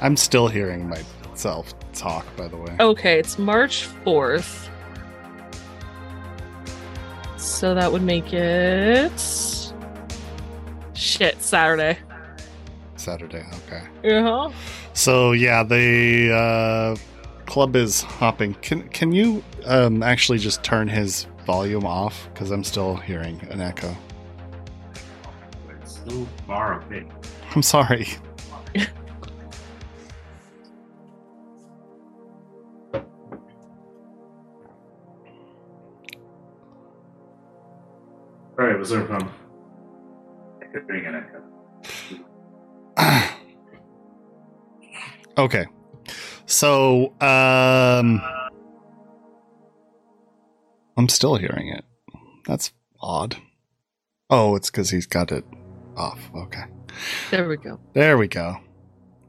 I'm 0.00 0.16
still 0.16 0.48
hearing 0.48 0.88
myself 0.88 1.74
talk, 1.92 2.24
by 2.36 2.48
the 2.48 2.56
way. 2.56 2.74
Okay, 2.80 3.18
it's 3.18 3.38
March 3.38 3.86
4th. 4.04 4.70
So 7.36 7.74
that 7.74 7.92
would 7.92 8.02
make 8.02 8.32
it. 8.32 9.12
Shit, 10.94 11.42
Saturday. 11.42 11.98
Saturday, 12.96 13.44
okay. 13.66 14.16
Uh 14.16 14.22
huh. 14.22 14.50
So, 14.94 15.32
yeah, 15.32 15.62
they 15.62 16.30
uh, 16.32 16.96
club 17.50 17.74
is 17.74 18.02
hopping. 18.02 18.54
Can 18.62 18.88
can 18.90 19.10
you 19.12 19.42
um, 19.66 20.04
actually 20.04 20.38
just 20.38 20.62
turn 20.62 20.86
his 20.86 21.26
volume 21.44 21.84
off? 21.84 22.28
Because 22.32 22.52
I'm 22.52 22.62
still 22.62 22.94
hearing 22.94 23.40
an 23.50 23.60
echo. 23.60 23.94
It's 25.82 26.00
far 26.46 26.80
away. 26.80 27.06
I'm 27.56 27.62
sorry. 27.62 28.06
All 38.58 38.66
right, 38.66 38.78
was 38.78 38.90
there 38.90 39.00
a 39.00 39.06
problem? 39.06 39.32
bring 40.86 41.04
an 41.06 41.14
echo. 41.16 41.42
okay. 45.38 45.66
So, 46.50 47.12
um, 47.20 48.20
I'm 50.96 51.08
still 51.08 51.36
hearing 51.36 51.68
it. 51.68 51.84
That's 52.44 52.72
odd. 53.00 53.36
Oh, 54.28 54.56
it's 54.56 54.68
because 54.68 54.90
he's 54.90 55.06
got 55.06 55.30
it 55.30 55.44
off. 55.96 56.18
Okay. 56.34 56.64
There 57.30 57.48
we 57.48 57.56
go. 57.56 57.78
There 57.92 58.18
we 58.18 58.26
go. 58.26 58.56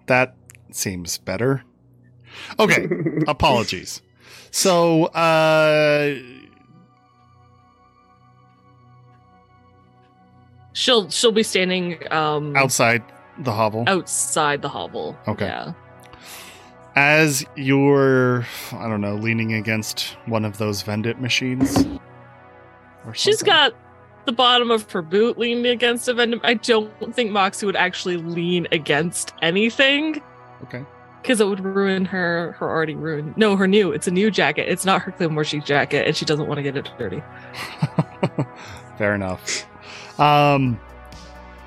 That 0.07 0.35
seems 0.71 1.19
better. 1.19 1.63
Okay. 2.57 2.87
Apologies. 3.27 4.01
So, 4.49 5.05
uh, 5.05 6.15
She'll 10.73 11.07
she'll 11.11 11.33
be 11.33 11.43
standing 11.43 11.99
um 12.11 12.55
outside 12.55 13.03
the 13.37 13.51
hovel. 13.51 13.83
outside 13.87 14.61
the 14.63 14.69
hovel. 14.69 15.15
Okay. 15.27 15.45
Yeah. 15.45 15.73
As 16.95 17.45
you're, 17.55 18.45
I 18.73 18.87
don't 18.89 19.01
know, 19.01 19.15
leaning 19.15 19.53
against 19.53 20.17
one 20.25 20.43
of 20.43 20.57
those 20.57 20.83
Vendit 20.83 21.19
machines. 21.19 21.85
She's 23.13 23.41
got 23.41 23.73
the 24.25 24.31
bottom 24.31 24.69
of 24.71 24.91
her 24.91 25.01
boot 25.01 25.37
leaning 25.37 25.65
against 25.67 26.07
a 26.07 26.13
vendit. 26.13 26.41
I 26.43 26.53
don't 26.55 26.91
think 27.15 27.31
Moxie 27.31 27.65
would 27.65 27.75
actually 27.75 28.17
lean 28.17 28.67
against 28.71 29.33
anything 29.41 30.21
Okay. 30.63 30.85
because 31.21 31.41
it 31.41 31.47
would 31.47 31.61
ruin 31.61 32.05
her 32.05 32.51
her 32.59 32.69
already 32.69 32.93
ruined. 32.93 33.35
No, 33.37 33.55
her 33.55 33.67
new. 33.67 33.91
It's 33.91 34.07
a 34.07 34.11
new 34.11 34.29
jacket. 34.29 34.67
It's 34.69 34.85
not 34.85 35.01
her 35.01 35.11
Climborshi 35.13 35.65
jacket, 35.65 36.05
and 36.05 36.15
she 36.15 36.25
doesn't 36.25 36.47
want 36.47 36.59
to 36.59 36.61
get 36.61 36.77
it 36.77 36.89
dirty. 36.99 37.23
Fair 38.99 39.15
enough. 39.15 39.65
Um, 40.19 40.79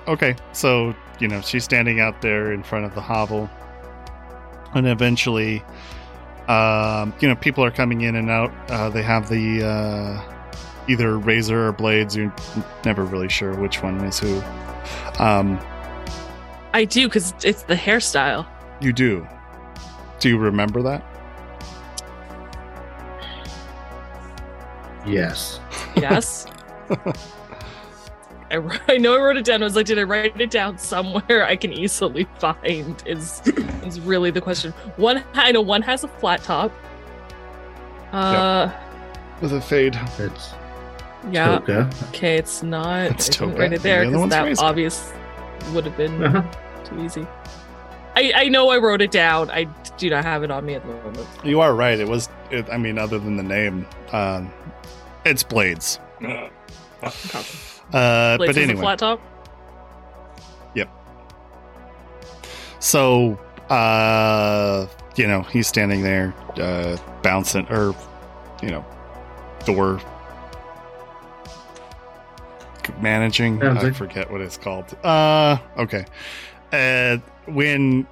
okay, 0.07 0.37
so 0.53 0.95
you 1.19 1.27
know 1.27 1.41
she's 1.41 1.65
standing 1.65 1.99
out 1.99 2.23
there 2.23 2.53
in 2.53 2.63
front 2.63 2.85
of 2.85 2.95
the 2.95 3.01
hovel, 3.01 3.51
and 4.75 4.87
eventually, 4.87 5.63
um, 6.49 7.15
you 7.21 7.29
know, 7.29 7.37
people 7.37 7.65
are 7.65 7.71
coming 7.71 8.03
in 8.03 8.17
and 8.17 8.31
out. 8.31 8.53
Uh, 8.71 8.89
they 8.91 9.03
have 9.03 9.29
the 9.29 9.65
uh, 9.65 10.23
either 10.89 11.19
razor 11.19 11.69
or 11.69 11.73
blades. 11.73 12.17
You're 12.17 12.35
never 12.85 13.05
really 13.05 13.29
sure 13.29 13.55
which 13.55 13.83
one 13.83 14.01
is 14.05 14.19
who. 14.19 14.43
Um, 15.19 15.59
I 16.73 16.85
do 16.85 17.07
because 17.09 17.33
it's 17.45 17.63
the 17.63 17.75
hairstyle. 17.77 18.47
you 18.81 18.93
do. 18.93 19.27
Do 20.21 20.29
you 20.29 20.39
remember 20.39 20.83
that? 20.83 21.05
Yes. 25.07 25.61
Yes. 25.97 26.47
I, 28.55 28.59
wr- 28.59 28.73
I 28.89 28.97
know 28.99 29.15
I 29.15 29.19
wrote 29.21 29.37
it 29.37 29.45
down. 29.45 29.63
I 29.63 29.65
was 29.67 29.77
like, 29.77 29.87
did 29.87 29.99
I 29.99 30.03
write 30.05 30.41
it 30.41 30.51
down 30.51 30.79
somewhere 30.79 31.45
I 31.45 31.57
can 31.57 31.73
easily 31.73 32.25
find? 32.39 33.03
Is 33.07 33.43
is 33.85 34.01
really 34.01 34.31
the 34.31 34.41
question. 34.41 34.73
One, 34.97 35.23
I 35.35 35.53
know 35.53 35.61
one 35.61 35.83
has 35.83 36.05
a 36.05 36.09
flat 36.09 36.43
top. 36.43 36.73
Uh, 38.13 38.71
With 39.41 39.53
a 39.53 39.61
fade. 39.61 39.99
It's 40.19 40.51
yeah. 41.31 41.59
Toka. 41.59 41.91
Okay, 42.09 42.37
it's 42.37 42.63
not. 42.63 43.11
It's 43.11 43.29
I 43.29 43.33
didn't 43.33 43.51
Toka, 43.51 43.61
write 43.61 43.73
it 43.73 43.83
there 43.83 44.03
and 44.03 44.15
the 44.15 44.19
other 44.19 44.19
because 44.19 44.21
one's 44.21 44.31
that 44.33 44.45
Razor. 44.45 44.65
obvious 44.65 45.13
would 45.73 45.85
have 45.87 45.97
been 45.97 46.23
Uh-huh. 46.23 46.43
too 46.85 47.01
easy. 47.05 47.27
I 48.17 48.33
I 48.37 48.49
know 48.49 48.69
I 48.71 48.79
wrote 48.79 49.03
it 49.03 49.11
down. 49.11 49.51
I 49.51 49.65
do 49.99 50.11
not 50.11 50.25
have 50.25 50.45
it 50.45 50.51
on 50.51 50.65
me 50.65 50.75
at 50.75 50.83
the 50.87 50.93
moment. 50.93 51.27
You 51.43 51.61
are 51.61 51.75
right. 51.75 51.99
It 51.99 52.09
was. 52.09 52.29
It, 52.51 52.69
I 52.71 52.77
mean, 52.77 52.99
other 52.99 53.19
than 53.19 53.37
the 53.37 53.43
name, 53.43 53.87
um, 54.13 54.53
it's 55.25 55.43
blades. 55.43 55.99
Okay. 56.23 57.43
Uh, 57.93 58.39
but 58.39 58.49
has 58.49 58.57
a 58.57 58.63
anyway, 58.63 58.81
flat 58.81 58.99
top. 58.99 59.21
Yep. 60.75 60.91
So 62.81 63.39
uh, 63.71 64.87
you 65.17 65.27
know, 65.27 65.43
he's 65.43 65.67
standing 65.67 66.03
there, 66.03 66.35
uh, 66.57 66.97
bouncing, 67.23 67.67
or 67.69 67.95
you 68.63 68.71
know, 68.71 68.85
door 69.65 70.01
managing. 73.01 73.63
I 73.63 73.91
forget 73.93 74.31
what 74.31 74.41
it's 74.41 74.57
called. 74.57 74.97
Uh, 75.05 75.59
okay. 75.79 76.05
Uh, 76.73 77.19
when 77.47 78.07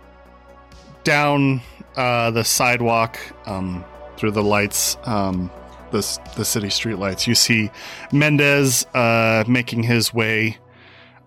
down 1.04 1.60
uh, 1.96 2.30
the 2.30 2.44
sidewalk, 2.44 3.18
um, 3.46 3.84
through 4.16 4.30
the 4.30 4.42
lights, 4.42 4.96
um, 5.04 5.50
the 5.92 6.18
the 6.36 6.44
city 6.44 6.70
street 6.70 6.98
lights, 6.98 7.26
you 7.26 7.34
see 7.34 7.70
Mendez 8.12 8.84
uh, 8.94 9.44
making 9.46 9.84
his 9.84 10.12
way 10.12 10.58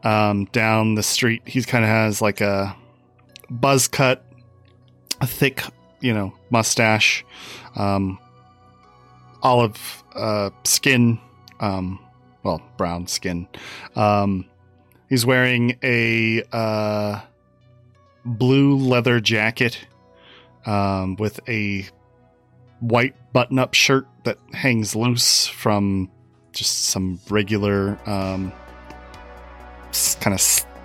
um, 0.04 0.45
down 0.45 0.95
the 0.95 1.04
street. 1.04 1.41
He 1.45 1.63
kind 1.63 1.84
of 1.84 1.89
has 1.89 2.21
like 2.21 2.41
a 2.41 2.75
buzz 3.49 3.88
cut, 3.88 4.25
a 5.21 5.28
thick, 5.28 5.63
you 6.01 6.13
know, 6.13 6.34
mustache, 6.49 7.25
um, 7.75 8.19
olive 9.41 10.04
uh, 10.15 10.49
skin, 10.63 11.19
um, 11.60 11.99
well, 12.43 12.62
brown 12.78 13.08
skin. 13.08 13.47
Um, 13.95 14.45
he's 15.10 15.25
wearing 15.25 15.78
a 15.84 16.43
uh, 16.51 17.21
blue 18.25 18.78
leather 18.78 19.19
jacket 19.19 19.88
um, 20.65 21.15
with 21.15 21.39
a 21.47 21.88
white 22.79 23.15
button 23.33 23.59
up 23.59 23.73
shirt 23.73 24.07
that 24.23 24.38
hangs 24.53 24.95
loose 24.95 25.47
from 25.47 26.09
just 26.51 26.85
some 26.85 27.19
regular 27.29 27.99
um, 28.05 28.51
kind 30.21 30.33
of 30.33 30.41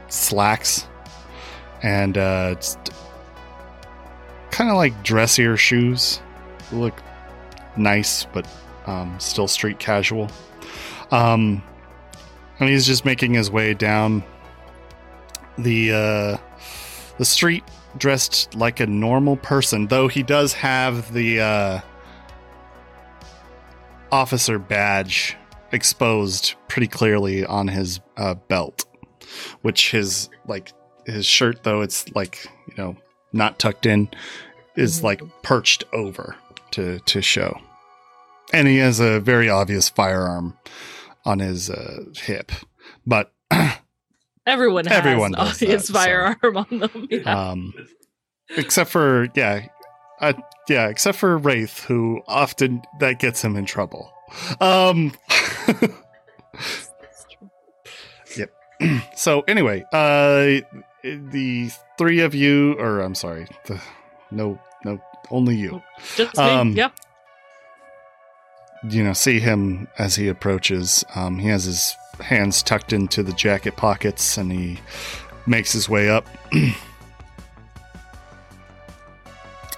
slacks 0.08 0.86
and 1.82 2.18
uh, 2.18 2.54
kind 4.50 4.70
of 4.70 4.76
like 4.76 5.02
dressier 5.02 5.56
shoes. 5.56 6.20
Look 6.72 7.02
nice, 7.76 8.24
but 8.26 8.46
um, 8.86 9.18
still 9.18 9.48
street 9.48 9.78
casual. 9.78 10.28
Um, 11.10 11.62
and 12.58 12.68
he's 12.68 12.86
just 12.86 13.04
making 13.04 13.34
his 13.34 13.50
way 13.50 13.74
down 13.74 14.22
the 15.56 15.92
uh, 15.92 16.36
the 17.18 17.24
street, 17.24 17.64
dressed 17.96 18.54
like 18.54 18.80
a 18.80 18.86
normal 18.86 19.36
person. 19.36 19.86
Though 19.88 20.08
he 20.08 20.22
does 20.22 20.52
have 20.54 21.12
the 21.12 21.40
uh, 21.40 21.80
officer 24.12 24.58
badge 24.58 25.36
exposed 25.72 26.54
pretty 26.68 26.86
clearly 26.88 27.44
on 27.44 27.68
his 27.68 28.00
uh, 28.16 28.34
belt, 28.34 28.84
which 29.62 29.90
his 29.90 30.28
like 30.46 30.72
his 31.06 31.24
shirt 31.26 31.62
though 31.62 31.80
it's 31.80 32.10
like 32.14 32.44
you 32.68 32.74
know 32.76 32.96
not 33.32 33.58
tucked 33.58 33.86
in 33.86 34.08
is 34.76 35.00
Mhm. 35.00 35.04
like 35.04 35.22
perched 35.42 35.84
over 35.92 36.36
to 36.72 36.98
to 37.00 37.22
show 37.22 37.58
and 38.52 38.68
he 38.68 38.76
has 38.78 39.00
a 39.00 39.18
very 39.20 39.48
obvious 39.48 39.88
firearm 39.88 40.56
on 41.24 41.38
his 41.38 41.70
uh, 41.70 42.04
hip 42.16 42.52
but 43.06 43.32
Everyone 44.50 44.84
has 44.86 44.98
Everyone 44.98 45.32
does 45.32 45.54
obvious 45.62 45.86
that, 45.86 45.92
so- 45.92 45.98
firearm 45.98 46.56
on 46.56 46.78
them. 46.78 47.08
Yeah. 47.10 47.50
um 47.50 47.72
except 48.56 48.90
for 48.90 49.28
yeah 49.34 49.66
uh, 50.20 50.32
yeah 50.68 50.88
except 50.88 51.16
for 51.18 51.38
wraith 51.38 51.84
who 51.84 52.20
often 52.26 52.82
that 52.98 53.18
gets 53.20 53.42
him 53.42 53.54
in 53.56 53.64
trouble 53.64 54.12
um 54.60 55.12
so 59.14 59.42
anyway 59.46 59.84
uh 59.92 60.60
the 61.02 61.70
three 61.98 62.20
of 62.20 62.34
you 62.34 62.74
or 62.78 63.00
i'm 63.00 63.14
sorry 63.14 63.46
the 63.66 63.80
no 64.30 64.58
no 64.84 64.98
only 65.30 65.54
you 65.54 65.82
Just 66.16 66.36
me. 66.36 66.42
um, 66.42 66.72
yep. 66.72 66.92
you 68.88 69.04
know 69.04 69.12
see 69.12 69.38
him 69.38 69.86
as 69.98 70.16
he 70.16 70.28
approaches 70.28 71.04
um, 71.14 71.38
he 71.38 71.48
has 71.48 71.64
his 71.64 71.94
hands 72.22 72.62
tucked 72.62 72.92
into 72.92 73.22
the 73.22 73.32
jacket 73.32 73.76
pockets 73.76 74.36
and 74.36 74.52
he 74.52 74.78
makes 75.46 75.72
his 75.72 75.88
way 75.88 76.08
up 76.08 76.26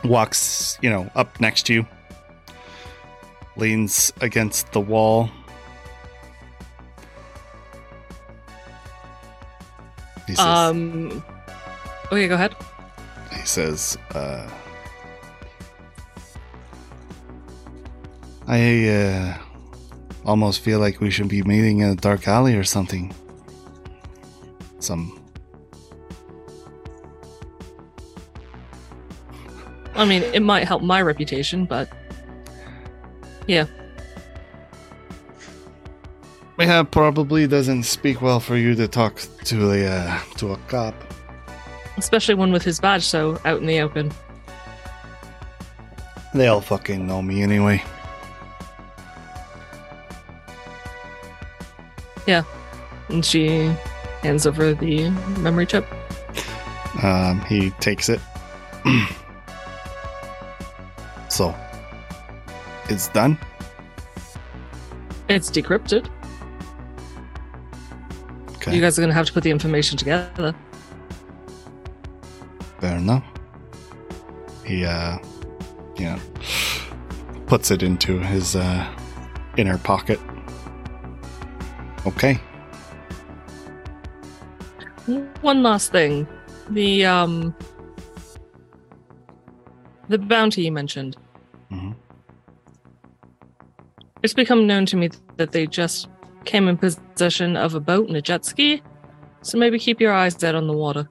walks 0.04 0.78
you 0.82 0.90
know 0.90 1.10
up 1.14 1.40
next 1.40 1.66
to 1.66 1.74
you 1.74 1.86
leans 3.56 4.12
against 4.20 4.72
the 4.72 4.80
wall 4.80 5.30
he 10.26 10.34
says, 10.34 10.46
Um. 10.46 11.22
Okay, 12.06 12.28
go 12.28 12.34
ahead. 12.34 12.54
he 13.32 13.46
says 13.46 13.96
uh, 14.14 14.48
i 18.46 18.88
uh, 18.88 19.38
almost 20.24 20.60
feel 20.60 20.78
like 20.78 21.00
we 21.00 21.10
should 21.10 21.28
be 21.28 21.42
meeting 21.42 21.80
in 21.80 21.90
a 21.90 21.96
dark 21.96 22.28
alley 22.28 22.54
or 22.54 22.64
something 22.64 23.14
some 24.78 25.18
I 29.94 30.06
mean, 30.06 30.22
it 30.22 30.40
might 30.40 30.66
help 30.66 30.82
my 30.82 31.02
reputation, 31.02 31.64
but 31.66 31.88
yeah 33.46 33.66
Yeah, 36.62 36.84
probably 36.84 37.48
doesn't 37.48 37.82
speak 37.82 38.22
well 38.22 38.38
for 38.38 38.56
you 38.56 38.74
to 38.76 38.86
talk 38.86 39.20
to 39.46 39.72
a 39.72 39.86
uh, 39.86 40.20
to 40.36 40.52
a 40.52 40.56
cop. 40.68 40.94
Especially 41.96 42.34
one 42.34 42.52
with 42.52 42.62
his 42.62 42.78
badge 42.78 43.02
so 43.02 43.40
out 43.44 43.60
in 43.60 43.66
the 43.66 43.80
open. 43.80 44.12
They 46.34 46.46
all 46.46 46.60
fucking 46.60 47.06
know 47.06 47.20
me 47.20 47.42
anyway. 47.42 47.82
And 53.08 53.24
she 53.24 53.72
hands 54.22 54.46
over 54.46 54.74
the 54.74 55.10
memory 55.40 55.66
chip. 55.66 55.86
Um, 57.02 57.40
he 57.42 57.70
takes 57.80 58.08
it. 58.08 58.20
so, 61.28 61.54
it's 62.88 63.08
done. 63.08 63.38
It's 65.28 65.50
decrypted. 65.50 66.08
Okay, 68.56 68.74
You 68.74 68.80
guys 68.80 68.98
are 68.98 69.02
gonna 69.02 69.14
have 69.14 69.26
to 69.26 69.32
put 69.32 69.42
the 69.42 69.50
information 69.50 69.96
together. 69.98 70.54
fair 72.80 72.96
enough. 72.98 73.24
He, 74.64 74.84
uh, 74.84 75.18
you 75.96 76.04
know, 76.04 76.18
puts 77.46 77.70
it 77.70 77.82
into 77.82 78.18
his 78.18 78.54
uh, 78.56 78.88
inner 79.56 79.78
pocket. 79.78 80.20
Okay. 82.06 82.34
One 85.40 85.62
last 85.62 85.92
thing. 85.92 86.26
The 86.70 87.04
um 87.04 87.54
the 90.08 90.18
bounty 90.18 90.62
you 90.62 90.72
mentioned. 90.72 91.16
Mhm. 91.70 91.94
It's 94.22 94.34
become 94.34 94.66
known 94.66 94.86
to 94.86 94.96
me 94.96 95.10
that 95.36 95.52
they 95.52 95.66
just 95.66 96.08
came 96.44 96.68
in 96.68 96.76
possession 96.76 97.56
of 97.56 97.74
a 97.74 97.80
boat 97.80 98.08
and 98.08 98.16
a 98.16 98.22
jet 98.22 98.44
ski. 98.44 98.82
So 99.42 99.58
maybe 99.58 99.78
keep 99.78 100.00
your 100.00 100.12
eyes 100.12 100.42
out 100.44 100.54
on 100.54 100.66
the 100.66 100.72
water. 100.72 101.08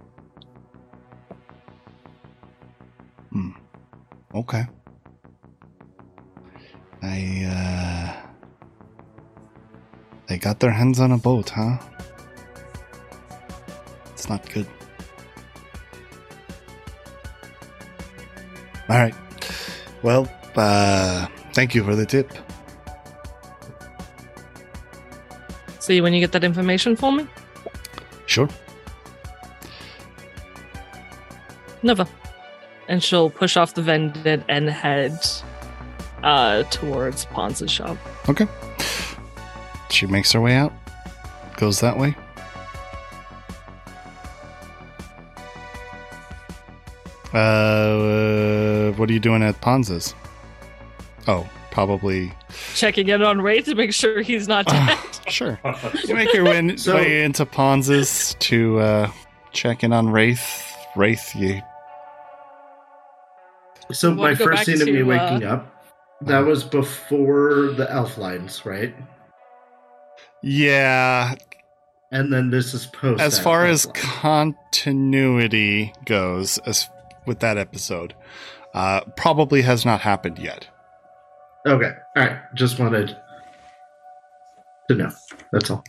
Okay. 4.33 4.65
I, 7.03 7.45
uh. 7.45 8.20
They 10.31 10.37
got 10.37 10.61
their 10.61 10.71
hands 10.71 11.01
on 11.01 11.11
a 11.11 11.17
boat, 11.17 11.49
huh? 11.49 11.77
It's 14.13 14.29
not 14.29 14.49
good. 14.49 14.65
Alright. 18.89 19.13
Well, 20.03 20.31
uh. 20.55 21.27
Thank 21.51 21.75
you 21.75 21.83
for 21.83 21.97
the 21.97 22.05
tip. 22.05 22.31
See 25.79 25.99
when 25.99 26.13
you 26.13 26.21
get 26.21 26.31
that 26.31 26.45
information 26.45 26.95
for 26.95 27.11
me? 27.11 27.27
Sure. 28.25 28.47
Never. 31.83 32.07
And 32.87 33.03
she'll 33.03 33.29
push 33.29 33.57
off 33.57 33.73
the 33.73 33.81
vended 33.81 34.45
and 34.47 34.69
head 34.69 35.19
uh 36.23 36.63
towards 36.71 37.25
Pons' 37.25 37.69
shop. 37.69 37.97
Okay. 38.29 38.47
She 40.01 40.07
makes 40.07 40.31
her 40.31 40.41
way 40.41 40.55
out. 40.55 40.73
Goes 41.57 41.79
that 41.81 41.95
way. 41.95 42.15
Uh, 47.31 48.93
what 48.93 49.11
are 49.11 49.13
you 49.13 49.19
doing 49.19 49.43
at 49.43 49.61
Ponza's? 49.61 50.15
Oh, 51.27 51.47
probably. 51.69 52.33
Checking 52.73 53.09
in 53.09 53.21
on 53.21 53.41
Ray 53.41 53.61
to 53.61 53.75
make 53.75 53.93
sure 53.93 54.23
he's 54.23 54.47
not 54.47 54.65
dead. 54.65 54.97
Sure. 55.27 55.59
You 56.07 56.15
make 56.15 56.33
your 56.33 56.45
way, 56.45 56.75
So- 56.77 56.95
way 56.95 57.23
into 57.23 57.45
Ponza's 57.45 58.35
to 58.39 58.79
uh, 58.79 59.11
check 59.53 59.83
in 59.83 59.93
on 59.93 60.09
Wraith. 60.09 60.63
Wraith, 60.95 61.35
you. 61.35 61.61
So 63.91 64.15
my 64.15 64.33
first 64.33 64.49
back 64.49 64.65
scene 64.65 64.81
of 64.81 64.87
me 64.87 65.03
waking 65.03 65.43
uh, 65.45 65.53
up, 65.53 65.85
that 66.21 66.39
was 66.39 66.63
before 66.63 67.73
the 67.77 67.87
elf 67.91 68.17
lines, 68.17 68.65
right? 68.65 68.95
Yeah, 70.43 71.35
And 72.11 72.33
then 72.33 72.49
this 72.49 72.73
is 72.73 72.87
post. 72.87 73.21
as 73.21 73.39
far 73.39 73.65
as 73.65 73.85
continuity 73.93 75.93
goes, 76.05 76.57
as 76.59 76.89
with 77.25 77.39
that 77.39 77.57
episode, 77.57 78.13
uh, 78.73 79.01
probably 79.15 79.61
has 79.61 79.85
not 79.85 80.01
happened 80.01 80.39
yet. 80.39 80.67
Okay. 81.67 81.91
All 82.15 82.23
right. 82.23 82.39
Just 82.55 82.79
wanted 82.79 83.15
to 84.89 84.95
know. 84.95 85.11
That's 85.51 85.69
all. 85.69 85.83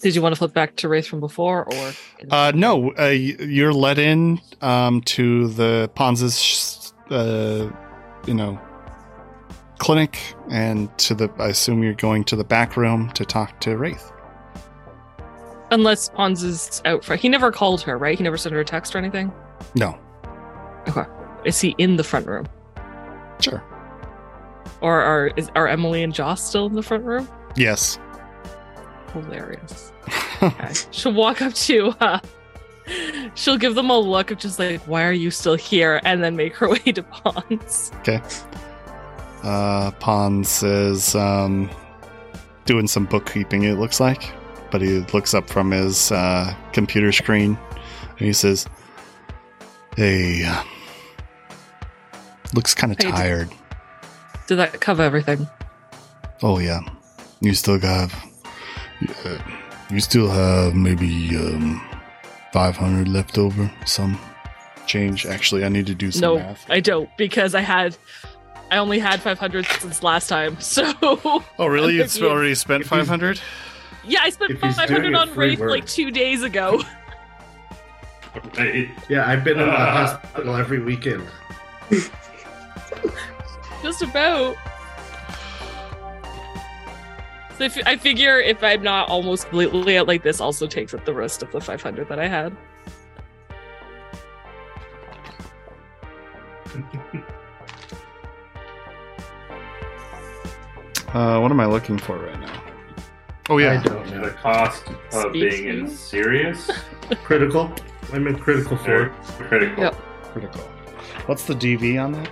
Did 0.00 0.14
you 0.14 0.22
want 0.22 0.34
to 0.34 0.38
flip 0.38 0.52
back 0.54 0.76
to 0.76 0.88
Wraith 0.88 1.06
from 1.06 1.20
before 1.20 1.64
or 1.64 1.92
Uh, 2.30 2.52
no, 2.54 2.92
uh, 2.98 3.06
you're 3.08 3.72
let 3.74 3.98
in 3.98 4.40
um, 4.62 5.02
to 5.02 5.48
the 5.48 5.90
Ponza's, 5.94 6.92
uh, 7.10 7.70
you 8.26 8.34
know, 8.34 8.58
clinic, 9.78 10.18
and 10.50 10.96
to 10.98 11.14
the. 11.14 11.30
I 11.38 11.48
assume 11.48 11.82
you're 11.82 11.92
going 11.94 12.24
to 12.24 12.36
the 12.36 12.44
back 12.44 12.76
room 12.76 13.10
to 13.12 13.24
talk 13.24 13.60
to 13.60 13.76
Wraith. 13.76 14.10
unless 15.70 16.08
Pons 16.08 16.42
is 16.42 16.82
out 16.84 17.04
for 17.04 17.14
he 17.16 17.28
never 17.28 17.52
called 17.52 17.80
her, 17.82 17.96
right? 17.98 18.16
He 18.18 18.24
never 18.24 18.36
sent 18.36 18.54
her 18.54 18.60
a 18.60 18.64
text 18.64 18.94
or 18.94 18.98
anything? 18.98 19.32
No, 19.74 19.96
Okay. 20.88 21.04
Is 21.44 21.60
he 21.60 21.74
in 21.78 21.96
the 21.96 22.04
front 22.04 22.26
room? 22.26 22.46
sure. 23.40 23.62
Or 24.80 25.00
are 25.00 25.26
is 25.36 25.50
are 25.54 25.68
Emily 25.68 26.02
and 26.02 26.12
Joss 26.14 26.42
still 26.46 26.66
in 26.66 26.72
the 26.74 26.82
front 26.82 27.04
room? 27.04 27.28
Yes. 27.56 27.98
Hilarious. 29.12 29.92
Okay. 30.42 30.72
She'll 30.90 31.12
walk 31.12 31.42
up 31.42 31.52
to 31.52 31.94
uh 32.00 32.18
she'll 33.34 33.58
give 33.58 33.74
them 33.74 33.90
a 33.90 33.98
look 33.98 34.30
of 34.30 34.38
just 34.38 34.58
like, 34.58 34.80
why 34.82 35.04
are 35.04 35.12
you 35.12 35.30
still 35.30 35.54
here? 35.54 36.00
And 36.04 36.22
then 36.22 36.34
make 36.34 36.56
her 36.56 36.68
way 36.70 36.78
to 36.78 37.02
Pons. 37.02 37.92
uh, 39.42 39.90
Pons 40.00 40.62
is 40.62 41.14
um, 41.14 41.70
doing 42.64 42.86
some 42.86 43.04
bookkeeping. 43.04 43.64
It 43.64 43.78
looks 43.78 44.00
like, 44.00 44.32
but 44.70 44.80
he 44.80 45.00
looks 45.12 45.34
up 45.34 45.48
from 45.48 45.70
his 45.70 46.10
uh, 46.10 46.54
computer 46.72 47.12
screen 47.12 47.58
and 48.18 48.26
he 48.26 48.32
says, 48.32 48.66
"Hey, 49.96 50.44
uh, 50.44 50.62
looks 52.54 52.74
kind 52.74 52.92
of 52.92 52.98
tired." 52.98 53.50
Did 54.46 54.56
that 54.56 54.80
cover 54.80 55.02
everything? 55.02 55.46
Oh 56.42 56.58
yeah, 56.58 56.80
you 57.40 57.54
still 57.54 57.78
uh, 57.82 58.08
you 59.90 60.00
still 60.00 60.28
have 60.28 60.74
maybe 60.74 61.36
um, 61.36 61.80
five 62.52 62.76
hundred 62.76 63.08
left 63.08 63.38
over. 63.38 63.70
Some 63.86 64.18
change. 64.86 65.26
Actually, 65.26 65.64
I 65.64 65.68
need 65.68 65.86
to 65.86 65.94
do 65.94 66.10
some 66.10 66.20
no, 66.22 66.36
math. 66.36 66.64
I 66.70 66.80
don't, 66.80 67.08
because 67.16 67.54
I 67.54 67.60
had 67.60 67.96
I 68.70 68.78
only 68.78 68.98
had 68.98 69.20
five 69.20 69.38
hundred 69.38 69.66
since 69.66 70.02
last 70.02 70.28
time. 70.28 70.56
So 70.60 70.92
oh 71.02 71.66
really? 71.66 71.96
I'm 71.96 72.04
It's 72.04 72.14
thinking- 72.14 72.30
already 72.30 72.54
spent 72.54 72.86
five 72.86 73.08
hundred. 73.08 73.40
yeah, 74.04 74.20
I 74.22 74.30
spent 74.30 74.58
five 74.58 74.76
hundred 74.76 75.14
on 75.14 75.28
free 75.30 75.50
Wraith 75.56 75.60
like 75.60 75.86
two 75.86 76.10
days 76.10 76.42
ago. 76.42 76.82
Right. 78.56 78.88
Yeah, 79.08 79.28
I've 79.28 79.42
been 79.42 79.58
in 79.58 79.66
the 79.66 79.72
Uh. 79.72 80.06
hospital 80.06 80.54
every 80.54 80.78
weekend. 80.78 81.26
Just 83.82 84.02
about. 84.02 84.54
So 87.60 87.64
if, 87.66 87.78
I 87.84 87.96
figure 87.96 88.40
if 88.40 88.64
I'm 88.64 88.82
not 88.82 89.10
almost 89.10 89.50
completely 89.50 89.98
out 89.98 90.08
like 90.08 90.22
this, 90.22 90.40
also 90.40 90.66
takes 90.66 90.94
up 90.94 91.04
the 91.04 91.12
rest 91.12 91.42
of 91.42 91.52
the 91.52 91.60
500 91.60 92.08
that 92.08 92.18
I 92.18 92.26
had. 92.26 92.56
Uh, 101.12 101.40
what 101.40 101.50
am 101.50 101.58
I 101.58 101.66
looking 101.66 101.98
for 101.98 102.16
right 102.18 102.40
now? 102.40 102.62
Oh 103.48 103.58
I 103.58 103.62
yeah, 103.62 103.82
don't 103.82 104.22
The 104.22 104.30
cost 104.30 104.84
of 105.12 105.30
Speak 105.30 105.32
being 105.32 105.66
in 105.66 105.88
serious, 105.88 106.70
Critical. 107.24 107.74
I'm 108.12 108.28
in 108.28 108.38
critical 108.38 108.76
very 108.76 109.10
four. 109.10 109.48
critical. 109.48 109.82
Yep. 109.82 109.94
critical. 110.32 110.60
What's 111.26 111.46
the 111.46 111.54
DV 111.54 112.00
on 112.00 112.12
that? 112.12 112.30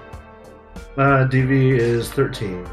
Uh, 0.96 1.26
DV 1.26 1.76
is 1.76 2.08
13. 2.12 2.64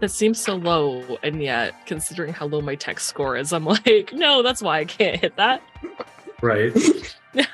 Okay. 0.00 0.06
That 0.06 0.12
seems 0.12 0.40
so 0.40 0.56
low, 0.56 1.18
and 1.22 1.42
yet, 1.42 1.86
considering 1.86 2.32
how 2.32 2.46
low 2.46 2.60
my 2.62 2.74
tech 2.74 3.00
score 3.00 3.36
is, 3.36 3.52
I'm 3.52 3.64
like, 3.66 4.12
no, 4.14 4.42
that's 4.42 4.62
why 4.62 4.78
I 4.80 4.84
can't 4.86 5.20
hit 5.20 5.36
that. 5.36 5.62
Right. 6.40 6.72
yeah. 7.34 7.44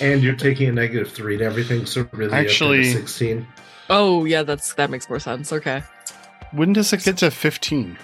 And 0.00 0.22
you're 0.22 0.36
taking 0.36 0.68
a 0.68 0.72
negative 0.72 1.10
three 1.12 1.36
to 1.38 1.44
everything, 1.44 1.86
so 1.86 2.08
really 2.12 2.32
Actually- 2.32 2.80
up 2.80 2.84
to 2.96 3.00
16. 3.00 3.46
Oh 3.90 4.24
yeah, 4.24 4.44
that's 4.44 4.74
that 4.74 4.90
makes 4.90 5.08
more 5.08 5.18
sense. 5.18 5.52
Okay. 5.52 5.82
When 6.52 6.72
does 6.72 6.92
it 6.92 7.02
get 7.02 7.16
to 7.18 7.30
15? 7.32 7.98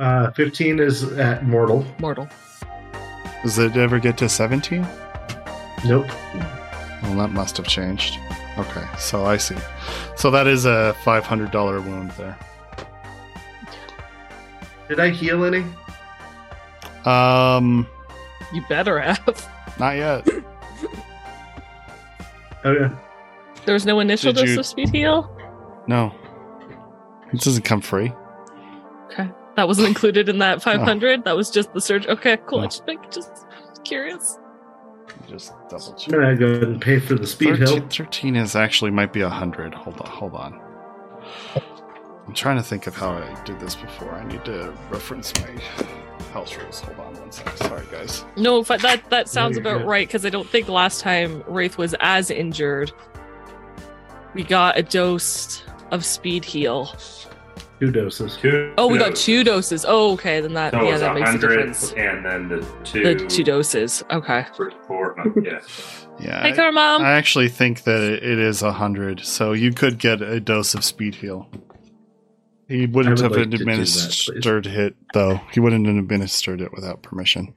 Uh, 0.00 0.30
15 0.32 0.80
is 0.80 1.04
at 1.12 1.46
mortal. 1.46 1.86
Mortal. 2.00 2.28
Does 3.42 3.58
it 3.58 3.76
ever 3.76 4.00
get 4.00 4.18
to 4.18 4.28
17? 4.28 4.82
Nope. 5.86 6.06
Well, 7.02 7.16
that 7.16 7.30
must 7.30 7.56
have 7.58 7.68
changed. 7.68 8.18
Okay, 8.58 8.84
so 8.98 9.24
I 9.24 9.36
see. 9.36 9.56
So 10.16 10.30
that 10.30 10.46
is 10.46 10.64
a 10.64 10.94
$500 11.04 11.84
wound 11.84 12.10
there. 12.12 12.38
Did 14.88 15.00
I 15.00 15.10
heal 15.10 15.44
any? 15.44 15.64
Um, 17.04 17.86
You 18.52 18.62
better 18.68 19.00
have. 19.00 19.48
not 19.78 19.96
yet. 19.96 20.26
Okay. 22.64 22.94
There 23.64 23.74
was 23.74 23.84
no 23.86 23.98
initial 24.00 24.32
Did 24.32 24.40
dose 24.40 24.50
you- 24.50 24.60
of 24.60 24.66
speed 24.66 24.88
heal. 24.90 25.30
No. 25.86 26.14
It 27.32 27.40
doesn't 27.40 27.62
come 27.64 27.80
free. 27.80 28.12
Okay, 29.10 29.28
that 29.56 29.66
wasn't 29.66 29.88
included 29.88 30.28
in 30.28 30.38
that 30.38 30.62
500. 30.62 31.24
That 31.24 31.36
was 31.36 31.50
just 31.50 31.72
the 31.74 31.80
surge. 31.80 32.06
Okay, 32.06 32.38
cool. 32.46 32.58
No. 32.60 32.64
I 32.64 32.68
just, 32.68 32.86
just 33.10 33.32
curious. 33.84 34.38
Just 35.28 35.52
double 35.68 35.92
I'm 35.92 35.98
check. 35.98 36.10
gonna 36.10 36.36
go 36.36 36.46
ahead 36.46 36.62
and 36.64 36.80
pay 36.80 36.98
for 36.98 37.14
the 37.14 37.26
speed 37.26 37.58
13, 37.58 37.66
hill. 37.66 37.88
13 37.88 38.36
is 38.36 38.54
actually 38.56 38.90
might 38.90 39.12
be 39.12 39.22
100. 39.22 39.74
Hold 39.74 40.00
on, 40.00 40.06
hold 40.06 40.34
on. 40.34 40.60
I'm 42.26 42.34
trying 42.34 42.56
to 42.56 42.62
think 42.62 42.86
of 42.86 42.94
how 42.96 43.10
I 43.10 43.42
did 43.44 43.60
this 43.60 43.74
before. 43.74 44.12
I 44.12 44.24
need 44.26 44.44
to 44.46 44.72
reference 44.90 45.32
my 45.40 45.50
health 46.32 46.56
rules. 46.56 46.80
Hold 46.80 46.98
on 47.00 47.20
one 47.20 47.32
second. 47.32 47.56
Sorry, 47.58 47.86
guys. 47.90 48.24
No, 48.36 48.62
but 48.62 48.80
that 48.82 49.08
that 49.10 49.28
sounds 49.28 49.56
you're 49.56 49.62
about 49.62 49.78
good. 49.80 49.88
right 49.88 50.06
because 50.08 50.24
I 50.24 50.30
don't 50.30 50.48
think 50.48 50.68
last 50.68 51.00
time 51.00 51.42
Wraith 51.46 51.76
was 51.78 51.94
as 52.00 52.30
injured. 52.30 52.92
We 54.34 54.42
got 54.42 54.78
a 54.78 54.82
dose 54.82 55.62
of 55.90 56.04
speed 56.04 56.44
heal. 56.44 56.96
Two 57.80 57.90
doses. 57.90 58.36
Two. 58.40 58.72
Oh, 58.78 58.86
we 58.86 58.98
got 58.98 59.16
two 59.16 59.42
doses. 59.44 59.84
Oh, 59.86 60.12
okay, 60.12 60.40
then 60.40 60.54
that 60.54 60.72
So 60.72 60.82
yeah, 60.82 60.96
that 60.98 61.14
makes 61.14 61.30
a 61.30 61.38
difference. 61.38 61.92
and 61.94 62.24
then 62.24 62.48
the 62.48 62.66
two. 62.84 63.02
The 63.02 63.26
two 63.26 63.42
doses. 63.44 64.02
Okay. 64.10 64.46
For 64.56 64.70
four. 64.86 65.16
Yeah. 65.42 65.58
Yeah. 66.20 66.42
Hey, 66.42 66.52
I, 66.52 66.56
Karma. 66.56 66.98
I 67.00 67.12
actually 67.12 67.48
think 67.48 67.82
that 67.84 68.00
it 68.00 68.38
is 68.38 68.62
a 68.62 68.66
100, 68.66 69.20
so 69.20 69.52
you 69.52 69.72
could 69.72 69.98
get 69.98 70.22
a 70.22 70.38
dose 70.38 70.74
of 70.74 70.84
speed 70.84 71.16
heal. 71.16 71.48
He 72.68 72.86
wouldn't 72.86 73.18
I 73.20 73.24
have 73.24 73.32
like 73.32 73.40
to 73.40 73.46
do 73.46 73.58
that, 73.58 73.62
administered 73.62 74.66
it, 74.68 74.94
though. 75.12 75.40
He 75.52 75.58
wouldn't 75.60 75.86
have 75.86 75.96
administered 75.96 76.60
it 76.60 76.72
without 76.72 77.02
permission. 77.02 77.54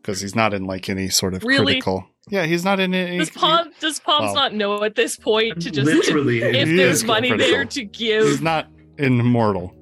Because 0.00 0.20
he's 0.20 0.36
not 0.36 0.54
in 0.54 0.64
like 0.64 0.88
any 0.88 1.08
sort 1.08 1.34
of 1.34 1.42
Really? 1.42 1.64
critical. 1.74 2.06
Yeah, 2.28 2.46
he's 2.46 2.64
not 2.64 2.78
in 2.80 2.94
any. 2.94 3.18
Does 3.18 3.30
Palm 3.30 3.70
does 3.80 3.98
Palms 3.98 4.26
well- 4.26 4.34
not 4.34 4.54
know 4.54 4.82
at 4.84 4.94
this 4.94 5.16
point 5.16 5.60
to 5.62 5.70
just 5.70 5.86
Literally, 5.90 6.42
if 6.42 6.68
there's 6.76 7.04
money 7.04 7.28
critical. 7.30 7.52
there 7.52 7.64
to 7.64 7.84
give? 7.84 8.24
He's 8.24 8.34
give 8.36 8.42
not 8.42 8.68
in 8.98 9.16
mortal 9.24 9.74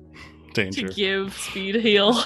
danger. 0.55 0.89
to 0.89 0.95
give 0.95 1.35
speed 1.35 1.77
heal 1.77 2.23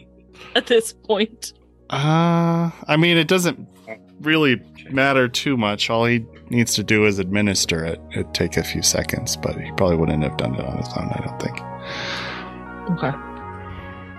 at 0.54 0.66
this 0.66 0.92
point? 0.92 1.52
Uh, 1.90 2.70
I 2.86 2.96
mean, 2.98 3.16
it 3.16 3.28
doesn't 3.28 3.66
really 4.20 4.60
matter 4.90 5.28
too 5.28 5.56
much. 5.56 5.88
All 5.90 6.04
he 6.04 6.24
needs 6.50 6.74
to 6.74 6.82
do 6.82 7.06
is 7.06 7.18
administer 7.18 7.84
it. 7.84 8.00
It'd 8.12 8.34
take 8.34 8.56
a 8.56 8.64
few 8.64 8.82
seconds, 8.82 9.36
but 9.36 9.58
he 9.58 9.70
probably 9.72 9.96
wouldn't 9.96 10.22
have 10.22 10.36
done 10.36 10.54
it 10.54 10.64
on 10.64 10.76
his 10.76 10.88
own, 10.96 11.08
I 11.08 11.20
don't 11.26 11.40
think. 11.40 11.60
Okay. 12.90 13.12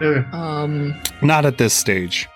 Okay. 0.01 0.27
Um. 0.31 0.99
Not 1.21 1.45
at 1.45 1.57
this 1.57 1.73
stage. 1.73 2.27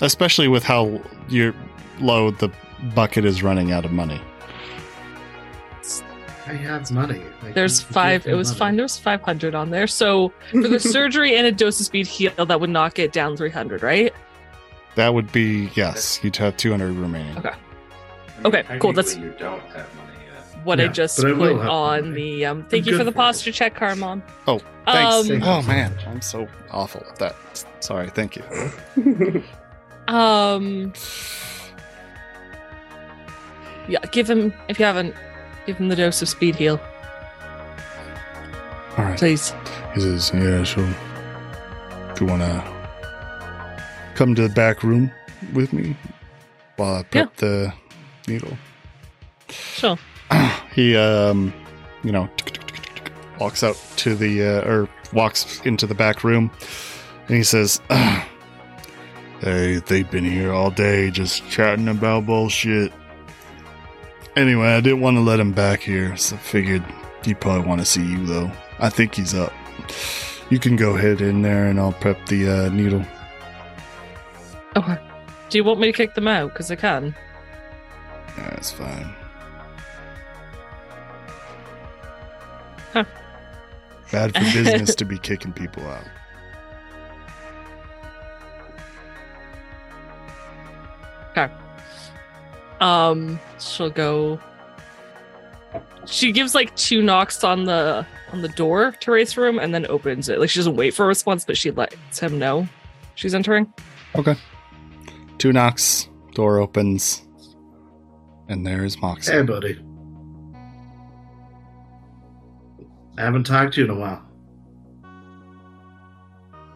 Especially 0.00 0.48
with 0.48 0.62
how 0.62 1.00
you're 1.28 1.54
low 2.00 2.30
the 2.30 2.50
bucket 2.94 3.24
is 3.24 3.42
running 3.42 3.72
out 3.72 3.84
of 3.84 3.92
money. 3.92 4.20
I 6.46 6.54
have 6.54 6.90
money. 6.90 7.22
I 7.42 7.52
There's 7.52 7.80
five. 7.80 8.26
It 8.26 8.34
was 8.34 8.48
money. 8.50 8.58
fine. 8.58 8.76
There 8.76 8.84
was 8.84 8.98
500 8.98 9.54
on 9.54 9.70
there. 9.70 9.86
So 9.86 10.32
for 10.50 10.68
the 10.68 10.80
surgery 10.96 11.36
and 11.36 11.46
a 11.46 11.52
dose 11.52 11.78
of 11.80 11.86
speed 11.86 12.06
heal, 12.06 12.32
that 12.46 12.60
would 12.60 12.70
knock 12.70 12.98
it 12.98 13.12
down 13.12 13.36
300, 13.36 13.82
right? 13.82 14.12
That 14.96 15.14
would 15.14 15.30
be 15.32 15.70
yes, 15.74 16.18
you'd 16.22 16.36
have 16.36 16.56
200 16.56 16.92
remaining. 16.94 17.36
Okay. 17.38 17.52
Okay, 18.44 18.64
cool, 18.80 18.92
that's- 18.92 19.16
You 19.16 19.34
don't 19.38 19.60
have 19.66 19.94
money 19.96 20.12
yet. 20.26 20.64
What 20.64 20.80
I 20.80 20.84
Yeah, 20.84 20.92
just 20.92 21.22
I 21.24 21.32
will 21.32 21.54
put 21.56 21.60
have 21.62 21.70
on 21.70 22.00
money. 22.10 22.14
the. 22.40 22.46
Um, 22.46 22.62
thank 22.64 22.84
I'm 22.84 22.88
you 22.88 22.92
for 22.94 23.04
good 23.04 23.06
the 23.08 23.12
for 23.12 23.16
it. 23.18 23.22
posture 23.22 23.52
check, 23.52 23.74
Carmon. 23.74 24.22
Oh, 24.48 24.60
thanks. 24.86 25.30
Um, 25.30 25.42
oh 25.42 25.62
man, 25.62 25.92
I'm 26.08 26.22
so 26.22 26.48
awful 26.70 27.04
at 27.10 27.16
that. 27.16 27.36
Sorry, 27.80 28.08
thank 28.10 28.36
you. 28.36 29.42
Um. 30.08 30.92
Yeah, 33.88 34.00
give 34.10 34.28
him 34.28 34.52
if 34.68 34.78
you 34.80 34.84
haven't. 34.84 35.14
Give 35.66 35.76
him 35.76 35.88
the 35.88 35.96
dose 35.96 36.22
of 36.22 36.28
speed 36.28 36.56
heal, 36.56 36.80
All 38.96 39.04
right. 39.04 39.18
please. 39.18 39.52
He 39.94 40.00
says, 40.00 40.30
"Yeah, 40.34 40.64
so 40.64 40.84
do 42.14 42.24
you 42.24 42.30
want 42.30 42.42
to 42.42 42.62
come 44.14 44.34
to 44.34 44.42
the 44.42 44.54
back 44.54 44.82
room 44.82 45.10
with 45.52 45.72
me 45.72 45.96
while 46.76 46.96
I 46.96 47.02
prep 47.04 47.36
the 47.36 47.72
needle?" 48.26 48.56
Sure. 49.48 49.98
he, 50.74 50.96
um, 50.96 51.52
you 52.02 52.12
know, 52.12 52.28
walks 53.38 53.62
out 53.62 53.76
to 53.96 54.14
the 54.14 54.42
uh, 54.42 54.68
or 54.68 54.88
walks 55.12 55.60
into 55.64 55.86
the 55.86 55.94
back 55.94 56.24
room, 56.24 56.50
and 57.28 57.36
he 57.36 57.42
says, 57.42 57.80
"Hey, 59.40 59.80
they've 59.86 60.10
been 60.10 60.24
here 60.24 60.52
all 60.52 60.70
day 60.70 61.10
just 61.10 61.48
chatting 61.50 61.88
about 61.88 62.26
bullshit." 62.26 62.92
Anyway, 64.36 64.68
I 64.68 64.80
didn't 64.80 65.00
want 65.00 65.16
to 65.16 65.20
let 65.20 65.40
him 65.40 65.52
back 65.52 65.80
here, 65.80 66.16
so 66.16 66.36
I 66.36 66.38
figured 66.38 66.84
he'd 67.24 67.40
probably 67.40 67.66
want 67.66 67.80
to 67.80 67.84
see 67.84 68.04
you 68.04 68.24
though. 68.26 68.50
I 68.78 68.88
think 68.88 69.14
he's 69.14 69.34
up. 69.34 69.52
You 70.50 70.58
can 70.58 70.76
go 70.76 70.96
ahead 70.96 71.20
in 71.20 71.42
there 71.42 71.66
and 71.66 71.78
I'll 71.78 71.92
prep 71.92 72.26
the 72.26 72.48
uh, 72.48 72.68
needle. 72.70 73.04
Okay. 74.76 74.98
Do 75.48 75.58
you 75.58 75.64
want 75.64 75.80
me 75.80 75.88
to 75.88 75.92
kick 75.92 76.14
them 76.14 76.28
out? 76.28 76.52
Because 76.52 76.70
I 76.70 76.76
can. 76.76 77.14
Yeah, 78.38 78.50
that's 78.50 78.70
fine. 78.70 79.14
Huh. 82.92 83.04
Bad 84.12 84.32
for 84.34 84.40
business 84.62 84.94
to 84.94 85.04
be 85.04 85.18
kicking 85.18 85.52
people 85.52 85.86
out. 85.86 86.04
Um, 92.80 93.38
she'll 93.58 93.90
go. 93.90 94.40
She 96.06 96.32
gives 96.32 96.54
like 96.54 96.74
two 96.76 97.02
knocks 97.02 97.44
on 97.44 97.64
the 97.64 98.06
on 98.32 98.42
the 98.42 98.48
door 98.48 98.92
to 99.00 99.10
Wraith's 99.12 99.36
room 99.36 99.58
and 99.58 99.74
then 99.74 99.86
opens 99.86 100.28
it. 100.28 100.38
Like 100.38 100.50
she 100.50 100.58
doesn't 100.58 100.76
wait 100.76 100.94
for 100.94 101.04
a 101.04 101.08
response, 101.08 101.44
but 101.44 101.56
she 101.56 101.70
lets 101.70 102.18
him 102.18 102.38
know 102.38 102.66
she's 103.14 103.34
entering. 103.34 103.72
Okay. 104.14 104.34
Two 105.38 105.52
knocks, 105.52 106.08
door 106.34 106.58
opens, 106.58 107.26
and 108.48 108.66
there's 108.66 109.00
Moxie. 109.00 109.32
Hey, 109.32 109.42
buddy. 109.42 109.78
I 113.16 113.22
haven't 113.22 113.44
talked 113.44 113.74
to 113.74 113.80
you 113.80 113.84
in 113.84 113.90
a 113.90 114.00
while. 114.00 114.22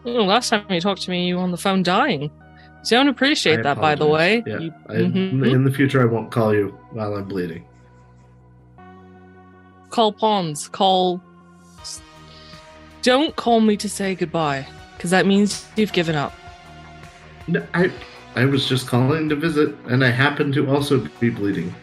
Oh, 0.05 0.23
last 0.23 0.49
time 0.49 0.65
you 0.69 0.79
talked 0.79 1.01
to 1.03 1.09
me, 1.09 1.27
you 1.27 1.37
were 1.37 1.41
on 1.41 1.51
the 1.51 1.57
phone 1.57 1.81
dying. 1.81 2.29
So 2.85 2.95
I 2.95 2.99
don't 2.99 3.09
appreciate 3.09 3.59
I 3.59 3.63
that, 3.63 3.81
by 3.81 3.95
the 3.95 4.05
way. 4.05 4.43
Yeah. 4.45 4.59
You- 4.59 4.73
I, 4.87 4.93
Mhm. 4.93 5.51
In 5.51 5.63
the 5.63 5.71
future, 5.71 6.01
I 6.01 6.05
won't 6.05 6.29
call 6.31 6.53
you 6.53 6.77
while 6.91 7.15
I'm 7.15 7.25
bleeding. 7.25 7.65
call 9.89 10.11
Pons. 10.11 10.67
Call. 10.67 11.23
Don't 13.01 13.33
call 13.37 13.61
me 13.61 13.77
to 13.77 13.87
say 13.87 14.13
goodbye, 14.13 14.67
because 14.97 15.09
that 15.11 15.25
means 15.25 15.65
you've 15.77 15.93
given 15.93 16.15
up. 16.15 16.33
No, 17.47 17.63
I, 17.73 17.89
I 18.35 18.43
was 18.45 18.67
just 18.67 18.87
calling 18.87 19.29
to 19.29 19.35
visit, 19.35 19.73
and 19.87 20.03
I 20.03 20.09
happen 20.09 20.51
to 20.51 20.69
also 20.69 21.07
be 21.21 21.29
bleeding. 21.29 21.73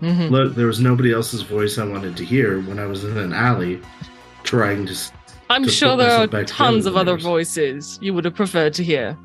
hmm 0.00 0.28
Look, 0.28 0.54
there 0.54 0.66
was 0.66 0.80
nobody 0.80 1.12
else's 1.12 1.42
voice 1.42 1.76
I 1.78 1.84
wanted 1.84 2.16
to 2.16 2.24
hear 2.24 2.60
when 2.62 2.78
I 2.78 2.86
was 2.86 3.04
in 3.04 3.16
an 3.18 3.32
alley 3.34 3.80
trying 4.44 4.86
to. 4.86 4.94
I'm 5.50 5.68
sure 5.68 5.96
there 5.96 6.12
are 6.12 6.44
tons 6.44 6.86
of 6.86 6.96
other 6.96 7.16
voices 7.16 7.98
you 8.00 8.14
would 8.14 8.24
have 8.24 8.36
preferred 8.36 8.72
to 8.74 8.84
hear. 8.84 9.18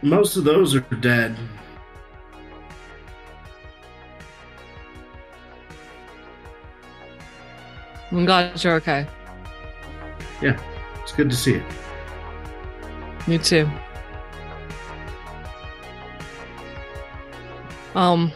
Most 0.00 0.36
of 0.36 0.44
those 0.44 0.74
are 0.74 0.80
dead. 0.80 1.36
I'm 8.10 8.24
glad 8.24 8.64
you're 8.64 8.74
okay. 8.76 9.06
Yeah, 10.40 10.58
it's 11.02 11.12
good 11.12 11.28
to 11.28 11.36
see 11.36 11.52
you. 11.52 11.64
Me 13.26 13.36
too. 13.36 13.70
Um, 17.94 18.32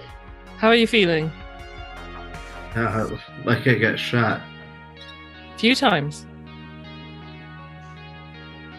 how 0.59 0.69
are 0.69 0.75
you 0.75 0.87
feeling? 0.87 1.33
Uh, 2.75 3.17
like 3.47 3.67
I 3.67 3.75
got 3.77 3.99
shot. 3.99 4.43
Few 5.59 5.75
times. 5.75 6.27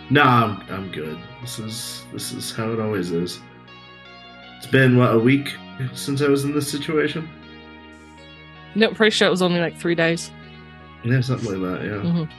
No, 0.10 0.22
I'm 0.24 0.62
I'm 0.70 0.92
good. 0.92 1.18
This 1.42 1.60
is 1.60 2.04
this 2.14 2.32
is 2.32 2.52
how 2.52 2.72
it 2.72 2.80
always 2.80 3.12
is. 3.12 3.40
It's 4.58 4.68
been 4.68 4.98
what 4.98 5.14
a 5.14 5.20
week 5.20 5.56
since 5.94 6.22
I 6.22 6.28
was 6.28 6.44
in 6.46 6.54
this 6.54 6.70
situation. 6.72 7.30
No, 8.76 8.92
pretty 8.94 9.12
sure 9.12 9.28
it 9.28 9.32
was 9.32 9.42
only 9.42 9.60
like 9.60 9.78
three 9.78 9.96
days. 9.96 10.32
Yeah, 11.04 11.22
something 11.22 11.62
like 11.62 11.80
that. 11.80 11.86
Yeah. 11.86 12.02
Mhm. 12.02 12.30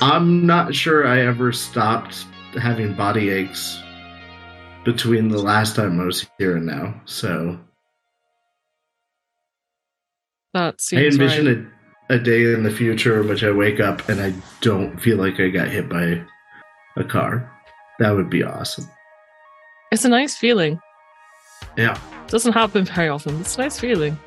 I'm 0.00 0.46
not 0.46 0.74
sure 0.74 1.06
I 1.06 1.20
ever 1.20 1.52
stopped 1.52 2.26
having 2.60 2.94
body 2.94 3.30
aches 3.30 3.78
between 4.84 5.28
the 5.28 5.38
last 5.38 5.76
time 5.76 6.00
I 6.00 6.04
was 6.04 6.28
here 6.38 6.56
and 6.56 6.66
now. 6.66 7.00
So 7.04 7.58
That 10.54 10.74
I 10.74 10.76
seems 10.78 11.14
envision 11.14 11.46
right. 11.46 11.71
A, 12.12 12.18
day 12.18 12.52
in 12.52 12.62
the 12.62 12.70
future 12.70 13.20
in 13.20 13.28
which 13.28 13.42
I 13.42 13.50
wake 13.50 13.80
up 13.80 14.08
and 14.08 14.20
I 14.20 14.34
don't 14.60 14.98
feel 15.00 15.16
like 15.16 15.40
I 15.40 15.48
got 15.48 15.68
hit 15.68 15.88
by 15.88 16.22
a 16.96 17.04
car. 17.04 17.50
That 17.98 18.12
would 18.12 18.30
be 18.30 18.42
awesome. 18.42 18.88
It's 19.90 20.04
a 20.04 20.08
nice 20.08 20.36
feeling. 20.36 20.80
Yeah. 21.76 21.98
Doesn't 22.28 22.52
happen 22.52 22.84
very 22.84 23.08
often. 23.08 23.40
It's 23.40 23.56
a 23.56 23.60
nice 23.60 23.78
feeling. 23.78 24.18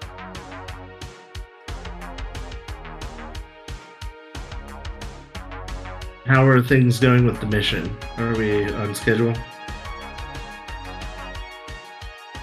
How 6.25 6.45
are 6.45 6.61
things 6.61 6.99
going 6.99 7.25
with 7.25 7.39
the 7.39 7.45
mission? 7.45 7.95
Are 8.17 8.35
we 8.35 8.65
on 8.73 8.95
schedule? 8.95 9.33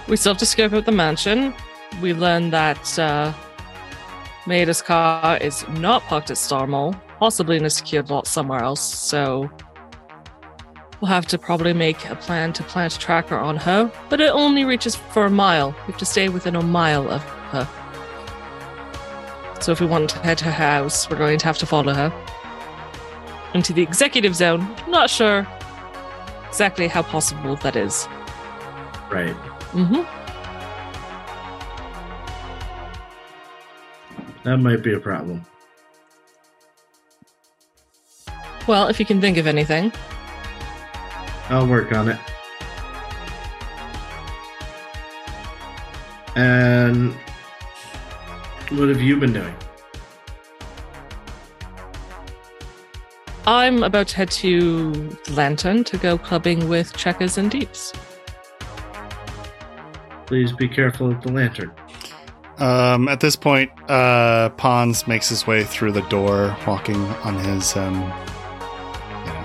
We 0.09 0.17
still 0.17 0.35
have 0.35 0.39
to 0.39 0.47
scope 0.47 0.73
out 0.73 0.85
the 0.85 0.93
mansion. 0.93 1.53
We 2.01 2.13
learned 2.15 2.53
that 2.53 2.99
uh, 2.99 3.33
Maida's 4.47 4.83
car 4.83 5.37
is 5.39 5.67
not 5.69 6.03
parked 6.03 6.31
at 6.31 6.37
Star 6.37 6.67
Mall, 6.67 6.95
possibly 7.19 7.57
in 7.57 7.65
a 7.65 7.71
secured 7.71 8.11
lot 8.11 8.27
somewhere 8.27 8.61
else. 8.61 8.81
So 8.81 9.51
we'll 11.01 11.09
have 11.09 11.27
to 11.27 11.39
probably 11.39 11.73
make 11.73 12.09
a 12.09 12.17
plan 12.17 12.53
to 12.55 12.63
plant 12.65 12.97
a 12.97 12.99
tracker 12.99 13.37
on 13.37 13.57
her, 13.59 13.91
but 14.09 14.21
it 14.21 14.31
only 14.33 14.65
reaches 14.65 14.97
for 14.97 15.27
a 15.27 15.31
mile. 15.31 15.71
We 15.87 15.93
have 15.93 15.99
to 15.99 16.07
stay 16.07 16.29
within 16.29 16.57
a 16.57 16.63
mile 16.63 17.09
of 17.09 17.23
her. 17.23 17.69
So 19.61 19.71
if 19.71 19.81
we 19.81 19.87
want 19.87 20.11
to 20.11 20.19
head 20.19 20.39
to 20.39 20.47
her 20.47 20.51
house, 20.51 21.09
we're 21.09 21.19
going 21.19 21.39
to 21.39 21.47
have 21.47 21.59
to 21.59 21.67
follow 21.67 21.95
her 21.95 22.13
into 23.55 23.73
the 23.73 23.83
executive 23.83 24.35
zone. 24.35 24.69
Not 24.89 25.09
sure 25.09 25.47
exactly 26.49 26.89
how 26.89 27.03
possible 27.03 27.57
that 27.57 27.77
is. 27.77 28.09
Right. 29.11 29.37
Mm-hmm. 29.73 30.22
That 34.45 34.59
might 34.59 34.83
be 34.83 34.93
a 34.95 35.01
problem. 35.01 35.45
Well, 38.67 38.89
if 38.89 38.99
you 38.99 39.07
can 39.07 39.21
think 39.21 39.39
of 39.39 39.47
anything. 39.47 39.93
I'll 41.49 41.67
work 41.67 41.93
on 41.93 42.09
it. 42.09 42.19
And 46.35 47.13
what 48.71 48.89
have 48.89 49.01
you 49.01 49.17
been 49.17 49.33
doing? 49.33 49.55
I'm 53.47 53.83
about 53.83 54.09
to 54.09 54.17
head 54.17 54.31
to 54.31 55.19
Lantern 55.31 55.83
to 55.85 55.99
go 55.99 56.17
clubbing 56.17 56.69
with 56.69 56.97
Checkers 56.97 57.39
and 57.39 57.51
Deeps. 57.51 57.93
Please 60.27 60.53
be 60.53 60.69
careful 60.69 61.11
of 61.11 61.21
the 61.23 61.33
lantern. 61.33 61.73
Um, 62.63 63.09
at 63.09 63.19
this 63.19 63.35
point, 63.35 63.73
uh, 63.91 64.51
Pons 64.51 65.09
makes 65.09 65.29
his 65.29 65.49
way 65.49 65.65
through 65.65 65.91
the 65.91 66.03
door, 66.03 66.57
walking 66.65 66.95
on 67.25 67.35
his 67.35 67.77
um, 67.77 67.95
you 67.95 69.33
know, 69.33 69.43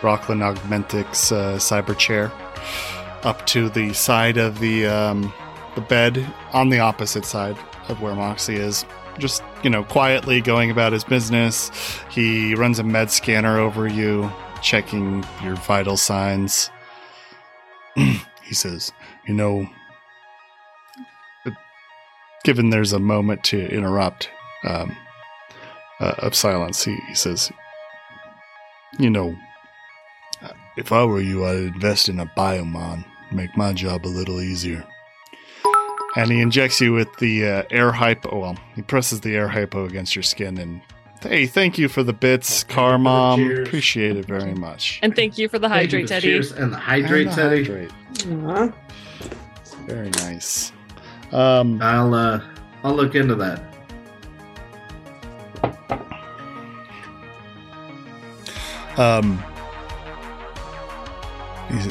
Rocklin 0.00 0.40
Augmentics 0.40 1.30
uh, 1.32 1.58
cyber 1.58 1.96
chair 1.98 2.32
up 3.24 3.44
to 3.48 3.68
the 3.68 3.92
side 3.92 4.38
of 4.38 4.58
the 4.60 4.86
um, 4.86 5.34
the 5.74 5.82
bed 5.82 6.26
on 6.54 6.70
the 6.70 6.78
opposite 6.78 7.26
side 7.26 7.58
of 7.88 8.00
where 8.00 8.14
Moxie 8.14 8.56
is. 8.56 8.86
Just 9.18 9.42
you 9.62 9.68
know, 9.68 9.84
quietly 9.84 10.40
going 10.40 10.70
about 10.70 10.94
his 10.94 11.04
business. 11.04 11.70
He 12.08 12.54
runs 12.54 12.78
a 12.78 12.84
med 12.84 13.10
scanner 13.10 13.58
over 13.58 13.86
you, 13.86 14.32
checking 14.62 15.26
your 15.42 15.56
vital 15.56 15.98
signs. 15.98 16.70
he 17.96 18.54
says, 18.54 18.92
"You 19.28 19.34
know." 19.34 19.68
Given 22.44 22.70
there's 22.70 22.92
a 22.92 22.98
moment 22.98 23.42
to 23.44 23.66
interrupt 23.68 24.30
um, 24.64 24.96
uh, 26.00 26.14
of 26.18 26.34
silence, 26.34 26.84
he, 26.84 26.94
he 27.08 27.14
says, 27.14 27.50
"You 28.98 29.10
know, 29.10 29.34
uh, 30.42 30.48
if 30.76 30.92
I 30.92 31.04
were 31.04 31.20
you, 31.20 31.44
I'd 31.44 31.56
invest 31.74 32.08
in 32.08 32.20
a 32.20 32.26
biomon, 32.36 33.04
make 33.32 33.56
my 33.56 33.72
job 33.72 34.06
a 34.06 34.08
little 34.08 34.40
easier." 34.40 34.84
And 36.16 36.30
he 36.30 36.40
injects 36.40 36.80
you 36.80 36.92
with 36.92 37.08
the 37.18 37.44
uh, 37.44 37.62
air 37.70 37.90
hypo. 37.90 38.38
Well, 38.40 38.56
he 38.76 38.82
presses 38.82 39.20
the 39.20 39.34
air 39.34 39.48
hypo 39.48 39.84
against 39.84 40.14
your 40.14 40.22
skin, 40.22 40.58
and 40.58 40.80
hey, 41.22 41.46
thank 41.46 41.76
you 41.76 41.88
for 41.88 42.02
the 42.04 42.12
bits, 42.12 42.62
car 42.64 42.98
mom. 42.98 43.50
Appreciate 43.62 44.16
it 44.16 44.24
very 44.26 44.54
much. 44.54 45.00
And 45.02 45.16
thank 45.16 45.38
you 45.38 45.48
for 45.48 45.58
the 45.58 45.68
hydrate, 45.68 46.04
for 46.04 46.08
Teddy. 46.14 46.28
cheers 46.28 46.52
And 46.52 46.72
the 46.72 46.76
hydrate, 46.76 47.26
And 47.28 47.36
the 47.36 47.42
Teddy. 47.42 47.64
hydrate. 47.64 47.92
Aw. 48.46 48.72
Very 49.86 50.10
nice. 50.10 50.72
Um, 51.34 51.82
I'll 51.82 52.14
uh, 52.14 52.40
I'll 52.84 52.94
look 52.94 53.16
into 53.16 53.34
that. 53.34 53.60
Um, 58.96 59.42
he 61.68 61.90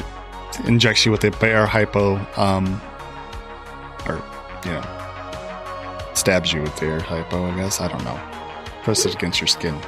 injects 0.66 1.04
you 1.04 1.12
with 1.12 1.22
a 1.24 1.30
bear 1.32 1.66
hypo, 1.66 2.16
um, 2.38 2.80
or 4.08 4.22
you 4.64 4.72
know, 4.72 4.82
stabs 6.14 6.50
you 6.54 6.62
with 6.62 6.74
the 6.76 6.86
air 6.86 7.00
hypo. 7.00 7.44
I 7.44 7.56
guess 7.56 7.82
I 7.82 7.88
don't 7.88 8.02
know. 8.04 8.18
Press 8.82 9.04
it 9.04 9.14
against 9.14 9.42
your 9.42 9.48
skin, 9.48 9.78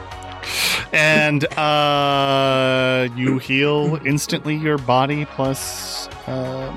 and 0.93 1.47
uh, 1.55 3.09
you 3.17 3.39
heal 3.39 3.99
instantly. 4.05 4.55
Your 4.55 4.77
body 4.77 5.25
plus 5.25 6.11
um, 6.27 6.77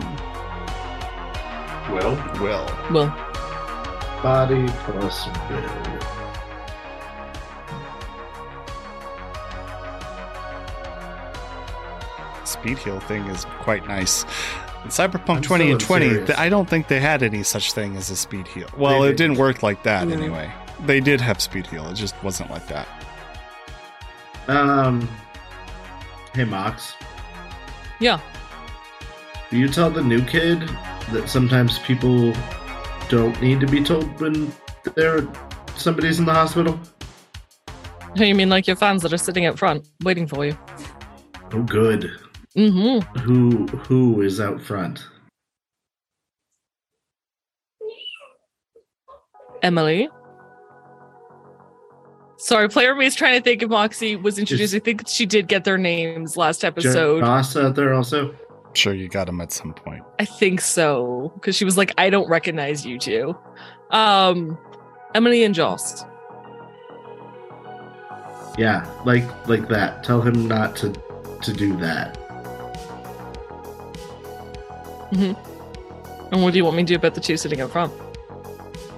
Will? 1.91 2.15
will. 2.41 2.65
Well, 2.91 3.09
Body 4.21 4.65
plus 4.85 5.27
will. 5.49 5.99
speed 12.45 12.77
heal 12.79 12.99
thing 13.01 13.23
is 13.27 13.45
quite 13.59 13.87
nice. 13.87 14.23
In 14.83 14.89
Cyberpunk 14.89 15.37
I'm 15.37 15.41
20 15.41 15.65
so 15.65 15.71
and 15.71 15.79
20, 15.81 16.33
I 16.33 16.49
don't 16.49 16.67
think 16.69 16.87
they 16.87 16.99
had 16.99 17.21
any 17.21 17.43
such 17.43 17.73
thing 17.73 17.95
as 17.95 18.09
a 18.09 18.15
speed 18.15 18.47
heal. 18.47 18.67
Well, 18.77 19.01
They 19.01 19.09
it 19.09 19.17
didn't 19.17 19.37
work 19.37 19.61
like 19.61 19.83
that 19.83 20.07
No. 20.07 20.15
anyway. 20.15 20.51
They 20.85 20.99
did 20.99 21.19
have 21.21 21.41
speed 21.41 21.67
heal, 21.67 21.87
it 21.89 21.95
just 21.95 22.15
wasn't 22.23 22.49
like 22.49 22.65
that. 22.67 22.87
Um. 24.47 25.07
Hey, 26.33 26.45
Mox. 26.45 26.93
yeah. 27.99 28.19
Will 29.51 29.57
you 29.59 29.67
tell 29.67 29.89
the 29.91 30.01
new 30.01 30.23
kid 30.23 30.69
that 31.11 31.29
sometimes 31.29 31.79
people 31.79 32.33
don't 33.09 33.39
need 33.41 33.59
to 33.59 33.67
be 33.67 33.83
told 33.83 34.19
when 34.19 34.51
they're 34.95 35.27
somebody's 35.75 36.19
in 36.19 36.25
the 36.25 36.33
hospital? 36.33 36.79
You 38.15 38.35
mean 38.35 38.49
like 38.49 38.67
your 38.67 38.75
fans 38.75 39.03
that 39.03 39.13
are 39.13 39.17
sitting 39.17 39.45
out 39.45 39.57
front 39.57 39.87
waiting 40.03 40.27
for 40.27 40.45
you? 40.45 40.57
Oh, 41.53 41.63
good. 41.63 42.11
Mm-hmm. 42.57 43.19
Who 43.19 43.67
who 43.67 44.21
is 44.21 44.39
out 44.39 44.61
front? 44.61 45.05
Emily. 49.61 50.09
Sorry, 52.37 52.69
player 52.69 52.95
me 52.95 53.05
is 53.05 53.15
trying 53.15 53.37
to 53.37 53.43
think 53.43 53.61
if 53.61 53.69
Moxie 53.69 54.15
was 54.15 54.39
introduced. 54.39 54.73
I 54.73 54.79
think 54.79 55.07
she 55.07 55.25
did 55.25 55.47
get 55.47 55.65
their 55.65 55.77
names 55.77 56.37
last 56.37 56.63
episode. 56.63 57.19
Joss 57.19 57.55
out 57.57 57.75
there 57.75 57.93
also. 57.93 58.33
I'm 58.79 58.81
sure 58.81 58.93
you 58.93 59.09
got 59.09 59.27
him 59.27 59.41
at 59.41 59.51
some 59.51 59.73
point. 59.73 60.03
I 60.19 60.25
think 60.25 60.61
so. 60.61 61.33
Because 61.35 61.53
she 61.57 61.65
was 61.65 61.75
like, 61.77 61.93
I 61.97 62.09
don't 62.09 62.29
recognize 62.29 62.85
you 62.85 62.97
two. 62.97 63.35
Um 63.91 64.57
Emily 65.13 65.43
and 65.43 65.53
Joss. 65.53 66.05
Yeah, 68.57 68.89
like 69.05 69.25
like 69.49 69.67
that. 69.67 70.05
Tell 70.05 70.21
him 70.21 70.47
not 70.47 70.77
to 70.77 70.93
to 71.41 71.51
do 71.51 71.75
that. 71.77 72.15
hmm 75.11 75.33
And 76.31 76.41
what 76.41 76.53
do 76.53 76.57
you 76.57 76.63
want 76.63 76.77
me 76.77 76.83
to 76.83 76.87
do 76.87 76.95
about 76.95 77.15
the 77.15 77.21
two 77.21 77.35
sitting 77.35 77.59
up 77.59 77.71
front? 77.71 77.91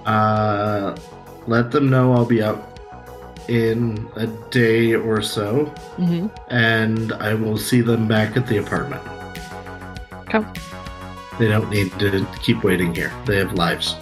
Uh, 0.05 0.95
let 1.47 1.71
them 1.71 1.89
know 1.89 2.13
I'll 2.13 2.25
be 2.25 2.41
up 2.43 2.79
in 3.47 4.07
a 4.15 4.27
day 4.51 4.93
or 4.93 5.23
so, 5.23 5.65
Mm-hmm. 5.97 6.27
and 6.53 7.13
I 7.13 7.33
will 7.33 7.57
see 7.57 7.81
them 7.81 8.07
back 8.07 8.37
at 8.37 8.45
the 8.45 8.57
apartment. 8.57 9.01
Okay. 10.33 10.47
They 11.39 11.47
don't 11.47 11.69
need 11.69 11.91
to 11.99 12.27
keep 12.41 12.63
waiting 12.63 12.93
here. 12.93 13.11
They 13.25 13.37
have 13.37 13.53
lives. 13.53 13.95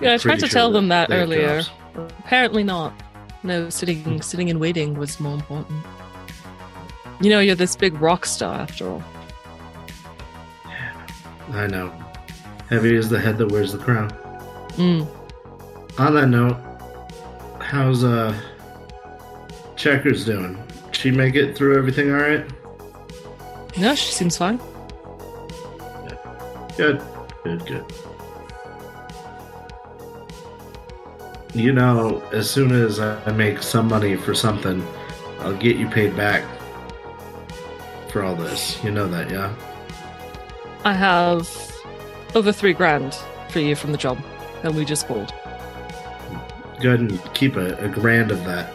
Yeah, 0.00 0.14
I 0.14 0.16
tried 0.18 0.40
to 0.40 0.48
tell 0.48 0.70
them 0.72 0.88
that 0.88 1.10
earlier. 1.10 1.62
Apparently 1.94 2.64
not. 2.64 2.92
No, 3.42 3.70
sitting 3.70 4.20
sitting 4.22 4.50
and 4.50 4.58
waiting 4.58 4.94
was 4.94 5.20
more 5.20 5.34
important. 5.34 5.84
You 7.20 7.30
know, 7.30 7.40
you're 7.40 7.54
this 7.54 7.76
big 7.76 8.00
rock 8.00 8.26
star 8.26 8.60
after 8.60 8.88
all. 8.88 9.02
I 11.52 11.66
know. 11.66 11.92
Heavy 12.68 12.96
is 12.96 13.08
the 13.08 13.20
head 13.20 13.38
that 13.38 13.52
wears 13.52 13.72
the 13.72 13.78
crown. 13.78 14.10
Mm. 14.72 15.06
On 15.98 16.14
that 16.14 16.28
note, 16.28 16.56
how's 17.60 18.02
uh 18.02 18.34
Checkers 19.76 20.24
doing? 20.24 20.58
She 20.92 21.10
make 21.10 21.34
it 21.34 21.56
through 21.56 21.76
everything 21.76 22.10
all 22.10 22.20
right? 22.20 22.44
No, 23.78 23.94
she 23.94 24.12
seems 24.12 24.36
fine. 24.36 24.58
Good, 26.76 27.02
good, 27.44 27.66
good. 27.66 27.84
You 31.54 31.72
know, 31.72 32.20
as 32.32 32.50
soon 32.50 32.72
as 32.72 32.98
I 32.98 33.30
make 33.32 33.62
some 33.62 33.86
money 33.86 34.16
for 34.16 34.34
something, 34.34 34.84
I'll 35.38 35.56
get 35.56 35.76
you 35.76 35.88
paid 35.88 36.16
back 36.16 36.42
for 38.10 38.24
all 38.24 38.34
this. 38.34 38.82
You 38.82 38.90
know 38.90 39.06
that, 39.06 39.30
yeah? 39.30 39.54
I 40.84 40.92
have 40.92 41.48
over 42.34 42.50
three 42.50 42.72
grand 42.72 43.16
for 43.50 43.60
you 43.60 43.76
from 43.76 43.92
the 43.92 43.98
job 43.98 44.18
that 44.62 44.74
we 44.74 44.84
just 44.84 45.06
pulled. 45.06 45.32
Go 46.80 46.88
ahead 46.88 47.00
and 47.00 47.34
keep 47.34 47.54
a, 47.54 47.76
a 47.76 47.88
grand 47.88 48.32
of 48.32 48.44
that. 48.44 48.74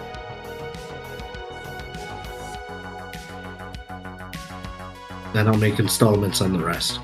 Then 5.33 5.47
I'll 5.47 5.57
make 5.57 5.79
installments 5.79 6.39
on 6.41 6.53
the 6.53 6.63
rest. 6.63 7.01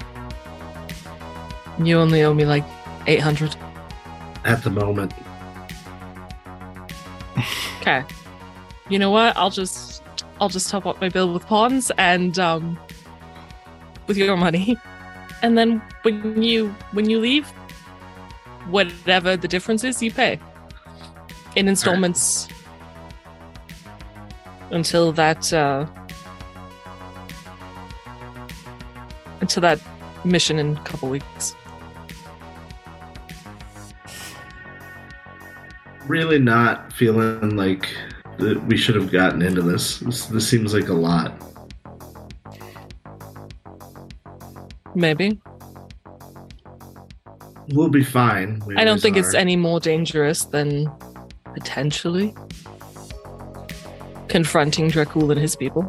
You 1.80 2.00
only 2.00 2.24
owe 2.24 2.34
me 2.34 2.46
like 2.46 2.64
800. 3.08 3.56
At 4.46 4.64
the 4.64 4.70
moment. 4.70 5.14
Okay. 7.82 8.04
You 8.90 9.00
know 9.00 9.12
what? 9.12 9.36
I'll 9.36 9.50
just 9.50 10.04
I'll 10.40 10.50
just 10.50 10.70
top 10.70 10.86
up 10.86 11.00
my 11.02 11.10
bill 11.10 11.34
with 11.34 11.46
Pons 11.46 11.92
and 11.98 12.38
um 12.40 12.80
with 14.08 14.18
your 14.18 14.38
money. 14.38 14.78
And 15.42 15.58
then 15.58 15.82
when 16.04 16.42
you 16.42 16.74
when 16.94 17.10
you 17.10 17.20
leave, 17.20 17.48
whatever 18.70 19.38
the 19.38 19.48
difference 19.48 19.84
is, 19.84 20.02
you 20.02 20.12
pay. 20.12 20.40
In 21.56 21.68
installments. 21.68 22.48
Until 24.72 25.12
that 25.12 25.54
uh 25.54 25.86
until 29.42 29.62
that 29.62 29.80
mission 30.24 30.58
in 30.58 30.78
a 30.78 30.82
couple 30.82 31.10
weeks. 31.10 31.56
Really 36.08 36.40
not 36.40 36.94
feeling 36.94 37.56
like 37.56 37.90
that 38.38 38.64
we 38.66 38.78
should 38.78 38.96
have 38.96 39.12
gotten 39.12 39.42
into 39.42 39.62
this. 39.62 40.00
This, 40.00 40.26
this 40.28 40.48
seems 40.48 40.74
like 40.74 40.90
a 40.90 40.94
lot. 40.94 41.34
Maybe. 44.94 45.40
We'll 47.70 47.90
be 47.90 48.04
fine. 48.04 48.62
We 48.66 48.76
I 48.76 48.84
don't 48.84 49.02
think 49.02 49.18
it's 49.18 49.34
any 49.34 49.56
more 49.56 49.80
dangerous 49.80 50.46
than 50.46 50.92
potentially 51.54 52.34
confronting 54.28 54.92
Dracul 54.92 55.32
and 55.32 55.40
his 55.40 55.56
people. 55.56 55.84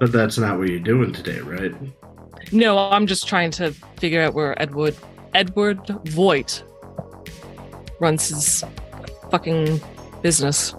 But 0.00 0.10
that's 0.10 0.36
not 0.38 0.58
what 0.58 0.68
you're 0.68 0.80
doing 0.80 1.12
today, 1.12 1.38
right? 1.40 1.72
No, 2.50 2.78
I'm 2.78 3.06
just 3.06 3.28
trying 3.28 3.50
to 3.52 3.72
figure 3.98 4.20
out 4.20 4.34
where 4.34 4.60
Edward 4.60 4.96
Edward 5.34 5.86
Voigt 6.04 6.64
runs 8.02 8.28
his 8.28 8.64
fucking 9.30 9.80
business. 10.20 10.74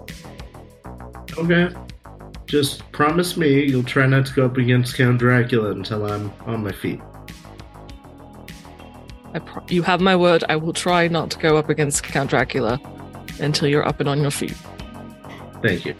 Okay. 1.38 1.70
Just 2.46 2.90
promise 2.92 3.36
me 3.36 3.64
you'll 3.64 3.82
try 3.82 4.06
not 4.06 4.26
to 4.26 4.34
go 4.34 4.44
up 4.44 4.58
against 4.58 4.96
Count 4.96 5.18
Dracula 5.18 5.70
until 5.70 6.04
I'm 6.04 6.30
on 6.42 6.62
my 6.62 6.70
feet. 6.70 7.00
I 9.32 9.38
pro- 9.40 9.64
you 9.68 9.82
have 9.82 10.00
my 10.00 10.14
word. 10.14 10.44
I 10.48 10.56
will 10.56 10.74
try 10.74 11.08
not 11.08 11.30
to 11.32 11.38
go 11.38 11.56
up 11.56 11.70
against 11.70 12.04
Count 12.04 12.30
Dracula 12.30 12.78
until 13.40 13.68
you're 13.68 13.88
up 13.88 13.98
and 13.98 14.08
on 14.08 14.20
your 14.20 14.30
feet. 14.30 14.56
Thank 15.62 15.86
you. 15.86 15.96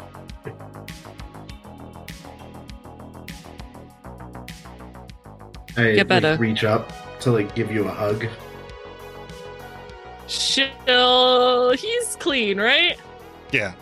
I 5.77 5.95
Get 5.95 6.07
better. 6.07 6.33
Like, 6.33 6.41
reach 6.41 6.63
up 6.63 6.93
to 7.21 7.33
like 7.33 7.55
give 7.57 7.73
you 7.73 7.89
a 7.89 7.91
hug. 7.91 8.27
Chill. 10.29 11.73
He's 11.73 12.17
clean, 12.17 12.59
right? 12.61 12.99
Yeah. 13.53 13.75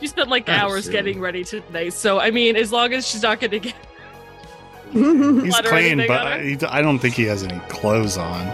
You 0.00 0.08
spent 0.08 0.28
like 0.28 0.48
I'm 0.48 0.60
hours 0.60 0.84
silly. 0.84 0.96
getting 0.96 1.20
ready 1.20 1.44
tonight, 1.44 1.92
so 1.92 2.20
I 2.20 2.30
mean, 2.30 2.56
as 2.56 2.70
long 2.72 2.92
as 2.92 3.06
she's 3.06 3.22
not 3.22 3.40
going 3.40 3.50
to 3.52 3.58
get 3.60 3.74
He's 4.92 5.56
clean, 5.60 5.98
but 6.06 6.10
on 6.26 6.32
her? 6.38 6.40
he, 6.40 6.56
I 6.66 6.80
don't 6.82 6.98
think 6.98 7.14
he 7.14 7.24
has 7.24 7.42
any 7.42 7.58
clothes 7.68 8.16
on. 8.16 8.46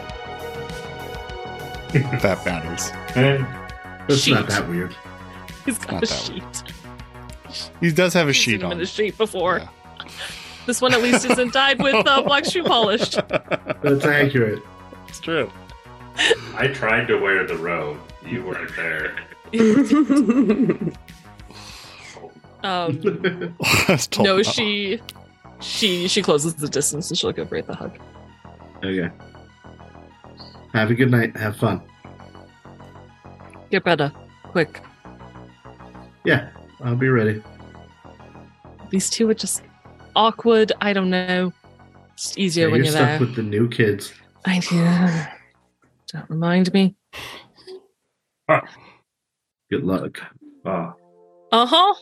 if 1.95 2.23
that 2.23 2.45
matters. 2.45 2.91
It's 4.09 4.25
That's 4.25 4.29
not 4.29 4.49
that 4.49 4.69
weird. 4.69 4.95
He's 5.65 5.79
got 5.79 6.03
a 6.03 6.07
that 6.07 6.09
sheet. 6.09 7.63
He 7.81 7.93
does 7.93 8.13
have 8.15 8.27
a 8.27 8.31
I've 8.31 8.37
seen 8.37 8.55
sheet 8.59 8.63
on. 8.65 8.73
in 8.73 8.81
a 8.81 8.87
sheet 8.87 9.17
before. 9.17 9.59
Yeah. 9.59 9.69
This 10.67 10.81
one 10.81 10.93
at 10.95 11.03
least 11.03 11.25
isn't 11.27 11.53
dyed 11.53 11.81
with 11.81 12.07
uh, 12.07 12.23
black 12.23 12.45
shoe 12.47 12.65
polish. 12.65 13.11
That's 13.83 14.05
accurate. 14.05 14.61
it's 15.09 15.21
true. 15.21 15.51
I 16.55 16.69
tried 16.69 17.07
to 17.09 17.17
wear 17.19 17.47
the 17.47 17.57
robe. 17.57 17.99
You 18.25 18.45
weren't 18.45 18.75
there. 18.77 19.17
Um, 22.63 22.99
I 23.63 23.99
no, 24.21 24.37
not. 24.39 24.47
she, 24.47 24.99
she, 25.61 26.09
she 26.09 26.23
closes 26.23 26.55
the 26.55 26.67
distance 26.67 27.11
and 27.11 27.19
she'll 27.19 27.31
give 27.31 27.51
break 27.51 27.67
the 27.67 27.75
hug. 27.75 27.99
okay. 28.83 29.11
Have 30.73 30.91
a 30.91 30.95
good 30.95 31.11
night. 31.11 31.37
Have 31.37 31.57
fun. 31.57 31.83
Get 33.71 33.85
better, 33.85 34.11
quick. 34.45 34.81
Yeah, 36.25 36.49
I'll 36.83 36.97
be 36.97 37.09
ready. 37.11 37.43
These 38.89 39.11
two 39.11 39.29
are 39.29 39.35
just 39.35 39.63
awkward. 40.17 40.73
I 40.81 40.95
don't 40.95 41.11
know. 41.11 41.53
It's 42.15 42.39
easier 42.39 42.69
Yeah, 42.69 42.73
when 42.73 42.79
you're 42.79 42.85
you're 42.87 42.93
stuck 42.95 43.09
there. 43.09 43.21
with 43.21 43.35
the 43.37 43.43
new 43.43 43.69
kids. 43.69 44.11
I 44.47 44.61
do. 44.61 45.44
Don't 46.15 46.31
remind 46.31 46.73
me. 46.73 46.97
Good 49.71 49.85
luck. 49.85 50.19
Oh, 50.65 50.93
Uh 51.53 51.67
huh. 51.67 51.95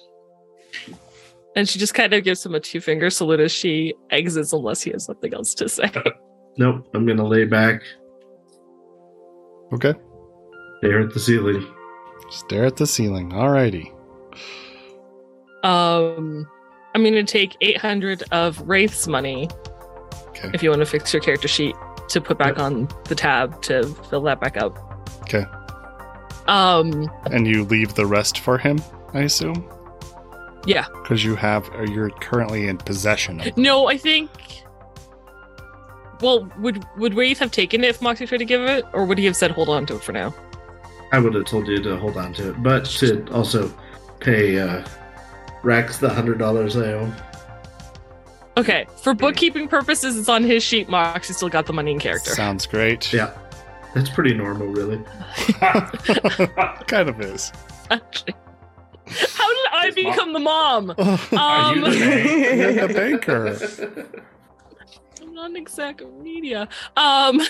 And 1.56 1.68
she 1.68 1.78
just 1.78 1.94
kind 1.94 2.12
of 2.14 2.22
gives 2.24 2.44
him 2.46 2.54
a 2.54 2.60
two 2.60 2.80
finger 2.80 3.10
salute 3.10 3.40
as 3.40 3.50
she 3.52 3.94
exits, 4.10 4.52
unless 4.52 4.82
he 4.82 4.90
has 4.92 5.04
something 5.04 5.34
else 5.34 5.54
to 5.54 5.68
say. 5.68 5.90
Nope, 6.58 6.86
I'm 6.94 7.06
gonna 7.06 7.26
lay 7.26 7.46
back, 7.46 7.80
Okay. 9.72 9.94
stare 10.78 11.00
at 11.00 11.14
the 11.14 11.18
ceiling. 11.18 11.66
Stare 12.30 12.66
at 12.66 12.76
the 12.76 12.86
ceiling. 12.86 13.30
Alrighty. 13.30 13.90
Um, 15.64 16.46
I'm 16.94 17.02
going 17.02 17.14
to 17.14 17.24
take 17.24 17.56
800 17.62 18.24
of 18.32 18.60
Wraith's 18.68 19.06
money 19.08 19.48
Okay. 20.28 20.50
if 20.52 20.62
you 20.62 20.68
want 20.68 20.80
to 20.80 20.86
fix 20.86 21.10
your 21.14 21.22
character 21.22 21.48
sheet 21.48 21.74
to 22.12 22.20
put 22.20 22.38
back 22.38 22.58
on 22.58 22.88
the 23.04 23.14
tab 23.14 23.60
to 23.62 23.84
fill 24.10 24.22
that 24.22 24.40
back 24.40 24.56
up. 24.56 24.76
Okay. 25.22 25.44
Um, 26.46 27.10
And 27.30 27.46
you 27.46 27.64
leave 27.64 27.94
the 27.94 28.06
rest 28.06 28.38
for 28.38 28.58
him, 28.58 28.80
I 29.14 29.20
assume? 29.20 29.68
Yeah. 30.66 30.86
Because 31.02 31.24
you 31.24 31.34
have, 31.36 31.68
or 31.70 31.86
you're 31.86 32.10
currently 32.10 32.68
in 32.68 32.78
possession 32.78 33.40
of. 33.40 33.56
no, 33.56 33.86
I 33.88 33.96
think. 33.96 34.30
Well, 36.20 36.48
would 36.58 36.84
would 36.96 37.14
Wraith 37.14 37.38
have 37.40 37.50
taken 37.50 37.82
it 37.82 37.88
if 37.88 38.00
Moxie 38.02 38.26
tried 38.26 38.38
to 38.38 38.44
give 38.44 38.60
it, 38.62 38.84
or 38.92 39.04
would 39.04 39.18
he 39.18 39.24
have 39.24 39.34
said 39.34 39.50
hold 39.50 39.68
on 39.68 39.86
to 39.86 39.96
it 39.96 40.04
for 40.04 40.12
now? 40.12 40.32
I 41.10 41.18
would 41.18 41.34
have 41.34 41.46
told 41.46 41.66
you 41.66 41.82
to 41.82 41.96
hold 41.96 42.16
on 42.16 42.32
to 42.34 42.50
it, 42.50 42.62
but 42.62 42.84
to 43.00 43.26
also 43.32 43.72
pay 44.20 44.58
uh, 44.60 44.86
Rex 45.64 45.98
the 45.98 46.08
hundred 46.08 46.38
dollars 46.38 46.76
I 46.76 46.92
owe. 46.92 47.12
Okay, 48.56 48.86
for 49.02 49.14
bookkeeping 49.14 49.66
purposes, 49.66 50.18
it's 50.18 50.28
on 50.28 50.42
his 50.44 50.62
sheet. 50.62 50.88
Moxie 50.88 51.32
still 51.32 51.48
got 51.48 51.66
the 51.66 51.72
money 51.72 51.92
in 51.92 51.98
character. 51.98 52.32
Sounds 52.32 52.66
great. 52.66 53.10
Yeah, 53.12 53.32
that's 53.94 54.10
pretty 54.10 54.34
normal, 54.34 54.66
really. 54.66 55.02
kind 56.86 57.08
of 57.08 57.18
is. 57.20 57.50
Actually, 57.90 58.34
how 59.06 59.48
did 59.48 59.66
I 59.72 59.92
His 59.94 60.04
mom- 60.04 60.12
become 60.14 60.32
the 60.34 60.38
mom? 60.38 60.90
Are 60.98 61.74
you 61.74 61.84
Um, 61.86 61.90
the? 61.90 61.96
You're 62.56 62.86
the 62.88 62.94
banker. 62.94 63.58
I'm 65.22 65.34
not 65.34 65.50
an 65.50 65.56
exact 65.56 66.02
media. 66.20 66.68
Um. 66.96 67.40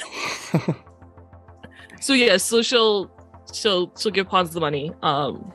So 2.01 2.13
yeah, 2.15 2.37
so 2.37 2.63
she'll 2.63 3.11
she'll 3.53 3.93
she'll 3.99 4.13
give 4.13 4.29
Pons 4.29 4.53
the 4.53 4.61
money. 4.61 4.93
Um. 5.03 5.53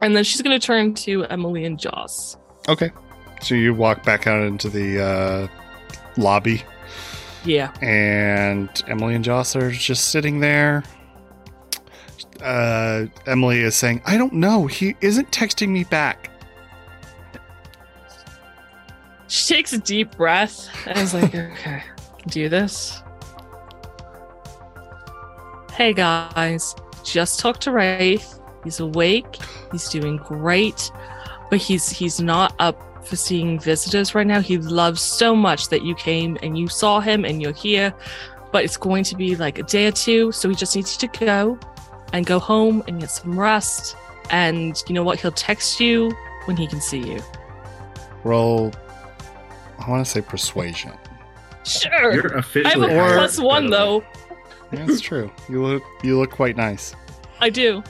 And 0.00 0.16
then 0.16 0.24
she's 0.24 0.40
gonna 0.42 0.58
turn 0.58 0.94
to 0.94 1.24
Emily 1.24 1.64
and 1.64 1.78
Joss. 1.78 2.36
Okay. 2.68 2.90
So 3.40 3.54
you 3.54 3.72
walk 3.74 4.02
back 4.04 4.26
out 4.26 4.42
into 4.42 4.68
the 4.68 5.00
uh, 5.02 5.48
lobby, 6.16 6.62
Yeah. 7.44 7.72
and 7.80 8.68
Emily 8.88 9.14
and 9.14 9.24
Joss 9.24 9.54
are 9.56 9.70
just 9.70 10.08
sitting 10.10 10.40
there. 10.40 10.82
uh, 12.42 13.06
Emily 13.26 13.60
is 13.60 13.74
saying, 13.76 14.00
I 14.06 14.16
don't 14.16 14.32
know. 14.34 14.66
He 14.66 14.94
isn't 15.00 15.30
texting 15.32 15.68
me 15.70 15.84
back. 15.84 16.30
She 19.28 19.54
takes 19.54 19.72
a 19.72 19.78
deep 19.78 20.16
breath 20.16 20.68
and 20.86 20.98
is 20.98 21.14
like, 21.14 21.34
okay, 21.34 21.82
do 22.28 22.48
this. 22.48 23.02
Hey 25.72 25.92
guys, 25.92 26.74
just 27.04 27.38
talked 27.40 27.60
to 27.62 27.70
Wraith. 27.72 28.40
He's 28.64 28.80
awake. 28.80 29.36
He's 29.70 29.88
doing 29.90 30.16
great, 30.16 30.90
but 31.50 31.58
he's 31.60 31.88
he's 31.88 32.20
not 32.20 32.54
up 32.58 32.87
for 33.08 33.16
seeing 33.16 33.58
visitors 33.58 34.14
right 34.14 34.26
now. 34.26 34.40
He 34.40 34.58
loves 34.58 35.00
so 35.00 35.34
much 35.34 35.68
that 35.68 35.82
you 35.82 35.94
came 35.94 36.36
and 36.42 36.58
you 36.58 36.68
saw 36.68 37.00
him 37.00 37.24
and 37.24 37.40
you're 37.42 37.52
here, 37.52 37.92
but 38.52 38.64
it's 38.64 38.76
going 38.76 39.04
to 39.04 39.16
be 39.16 39.34
like 39.36 39.58
a 39.58 39.62
day 39.62 39.86
or 39.86 39.92
two, 39.92 40.30
so 40.32 40.48
he 40.48 40.54
just 40.54 40.76
needs 40.76 41.00
you 41.02 41.08
to 41.08 41.24
go 41.24 41.58
and 42.12 42.24
go 42.26 42.38
home 42.38 42.82
and 42.86 43.00
get 43.00 43.10
some 43.10 43.38
rest. 43.38 43.96
And 44.30 44.82
you 44.88 44.94
know 44.94 45.02
what? 45.02 45.18
He'll 45.20 45.32
text 45.32 45.80
you 45.80 46.10
when 46.44 46.56
he 46.56 46.66
can 46.66 46.80
see 46.80 46.98
you. 46.98 47.22
Roll, 48.24 48.72
I 49.78 49.88
want 49.90 50.04
to 50.04 50.10
say 50.10 50.20
persuasion. 50.20 50.92
Sure. 51.64 52.14
You're 52.14 52.32
I 52.32 52.36
have 52.36 52.44
officially 52.44 52.92
a 52.94 53.02
Or- 53.04 53.14
plus 53.14 53.38
one 53.38 53.70
by 53.70 53.76
though. 53.76 54.04
That's 54.70 55.00
true. 55.00 55.30
You 55.48 55.64
look 55.64 55.82
you 56.02 56.18
look 56.18 56.30
quite 56.30 56.56
nice. 56.56 56.94
I 57.40 57.48
do. 57.50 57.82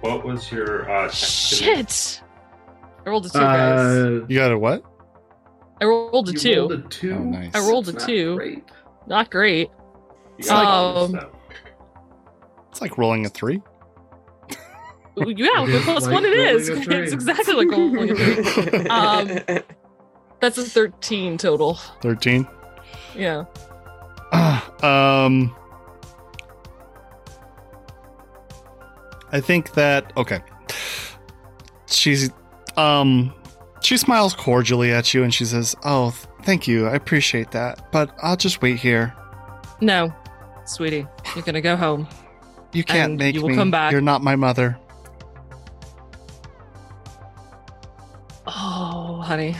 What 0.00 0.24
was 0.24 0.50
your 0.50 0.90
uh, 0.90 1.04
text 1.08 1.50
to? 1.50 1.56
Shit. 1.56 2.22
I 3.10 3.12
rolled 3.12 3.26
a 3.26 3.28
two, 3.28 3.38
guys. 3.40 3.80
Uh, 3.96 4.24
You 4.28 4.38
got 4.38 4.52
a 4.52 4.58
what? 4.58 4.84
I 5.80 5.84
rolled 5.84 6.28
a 6.28 6.32
you 6.32 6.38
two. 6.38 6.56
rolled 6.60 6.72
a 6.72 6.78
two. 6.88 7.12
Oh, 7.18 7.24
nice. 7.24 7.50
I 7.54 7.58
rolled 7.68 7.88
a 7.88 7.92
That's 7.92 8.04
not 8.04 8.08
two. 8.08 8.36
great. 8.36 8.64
Not 9.08 9.30
great. 9.32 9.68
You 10.38 10.50
Um, 10.52 11.12
this. 11.12 11.24
It's 12.70 12.80
like 12.80 12.96
rolling 12.98 13.26
a 13.26 13.28
three. 13.28 13.60
Yeah, 15.16 15.64
It 15.66 15.82
plus 15.82 16.04
like 16.04 16.12
one 16.14 16.24
it 16.24 16.32
is. 16.34 16.68
rolling 16.70 16.82
a 16.82 16.84
three. 16.88 16.96
It's 17.02 17.12
exactly 17.12 17.54
like 17.54 17.70
rolling 17.72 18.10
a 18.10 18.14
three. 18.14 18.86
Um, 18.90 19.38
That's 20.40 20.56
a 20.56 20.62
13 20.64 21.36
total. 21.36 21.74
Thirteen. 22.00 22.46
Yeah. 23.16 23.44
um, 24.84 25.52
I 29.32 29.40
think 29.40 29.72
that 29.72 30.12
okay. 30.16 30.40
She's 31.86 32.30
um, 32.80 33.34
she 33.82 33.96
smiles 33.96 34.34
cordially 34.34 34.92
at 34.92 35.12
you 35.14 35.22
and 35.22 35.32
she 35.32 35.44
says, 35.44 35.74
"Oh, 35.84 36.10
th- 36.10 36.26
thank 36.44 36.66
you, 36.66 36.86
I 36.86 36.94
appreciate 36.94 37.50
that, 37.52 37.90
but 37.92 38.14
I'll 38.22 38.36
just 38.36 38.62
wait 38.62 38.78
here. 38.78 39.14
No, 39.80 40.12
sweetie, 40.64 41.06
you're 41.34 41.44
gonna 41.44 41.60
go 41.60 41.76
home. 41.76 42.08
You 42.72 42.84
can't 42.84 43.16
make 43.16 43.34
you 43.34 43.42
will 43.42 43.48
me. 43.50 43.56
come 43.56 43.70
back. 43.70 43.92
You're 43.92 44.00
not 44.00 44.22
my 44.22 44.36
mother." 44.36 44.78
Oh, 48.46 49.22
honey. 49.24 49.54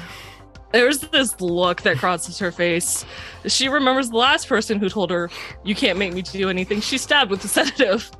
There's 0.72 1.00
this 1.00 1.40
look 1.40 1.82
that 1.82 1.98
crosses 1.98 2.38
her 2.38 2.52
face. 2.52 3.04
She 3.46 3.68
remembers 3.68 4.10
the 4.10 4.16
last 4.16 4.48
person 4.48 4.78
who 4.78 4.88
told 4.88 5.10
her, 5.10 5.28
You 5.64 5.74
can't 5.74 5.98
make 5.98 6.12
me 6.12 6.22
do 6.22 6.48
anything. 6.48 6.80
She 6.80 6.96
stabbed 6.96 7.30
with 7.30 7.44
a 7.44 7.48
sedative 7.48 8.10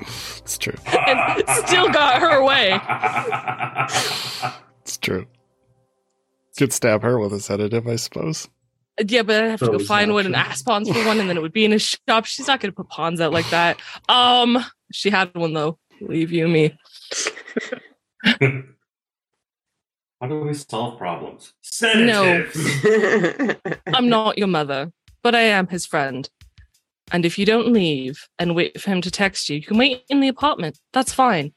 It's 0.44 0.58
true. 0.58 0.74
and 1.06 1.48
still 1.66 1.88
got 1.90 2.20
her 2.20 2.44
way. 2.44 2.78
It's 4.82 4.98
true. 4.98 5.26
Could 6.58 6.74
stab 6.74 7.02
her 7.02 7.18
with 7.18 7.32
a 7.32 7.40
sedative, 7.40 7.88
I 7.88 7.96
suppose. 7.96 8.48
Yeah, 9.02 9.22
but 9.22 9.42
I'd 9.42 9.50
have 9.52 9.60
to 9.60 9.66
go 9.70 9.78
find 9.78 10.12
one 10.12 10.26
and 10.26 10.36
ask 10.36 10.62
Pons 10.64 10.90
for 10.90 11.02
one, 11.06 11.18
and 11.18 11.28
then 11.30 11.38
it 11.38 11.40
would 11.40 11.54
be 11.54 11.64
in 11.64 11.72
a 11.72 11.78
shop. 11.78 12.26
She's 12.26 12.46
not 12.46 12.60
going 12.60 12.70
to 12.70 12.76
put 12.76 12.90
Pons 12.90 13.20
out 13.22 13.32
like 13.32 13.48
that. 13.48 13.80
Um, 14.10 14.62
she 14.92 15.08
had 15.08 15.34
one 15.34 15.54
though. 15.54 15.78
Leave 16.02 16.30
you 16.30 16.46
me. 16.46 16.76
How 20.20 20.28
do 20.28 20.40
we 20.40 20.52
solve 20.54 20.98
problems? 20.98 21.54
Sedatives. 21.62 22.56
I'm 23.86 24.08
not 24.08 24.38
your 24.38 24.48
mother, 24.48 24.92
but 25.22 25.34
I 25.34 25.40
am 25.40 25.66
his 25.66 25.86
friend. 25.86 26.28
And 27.12 27.24
if 27.24 27.38
you 27.38 27.46
don't 27.46 27.72
leave 27.72 28.28
and 28.38 28.54
wait 28.54 28.80
for 28.80 28.90
him 28.90 29.00
to 29.02 29.10
text 29.10 29.48
you, 29.48 29.56
you 29.56 29.62
can 29.62 29.78
wait 29.78 30.02
in 30.08 30.20
the 30.20 30.28
apartment. 30.28 30.78
That's 30.92 31.12
fine. 31.12 31.52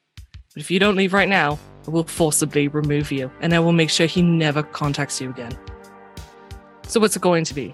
But 0.53 0.61
if 0.61 0.71
you 0.71 0.79
don't 0.79 0.95
leave 0.95 1.13
right 1.13 1.29
now, 1.29 1.57
I 1.87 1.91
will 1.91 2.03
forcibly 2.03 2.67
remove 2.67 3.11
you, 3.11 3.31
and 3.41 3.53
I 3.53 3.59
will 3.59 3.71
make 3.71 3.89
sure 3.89 4.07
he 4.07 4.21
never 4.21 4.61
contacts 4.61 5.21
you 5.21 5.29
again. 5.29 5.57
So 6.87 6.99
what's 6.99 7.15
it 7.15 7.21
going 7.21 7.45
to 7.45 7.53
be? 7.53 7.73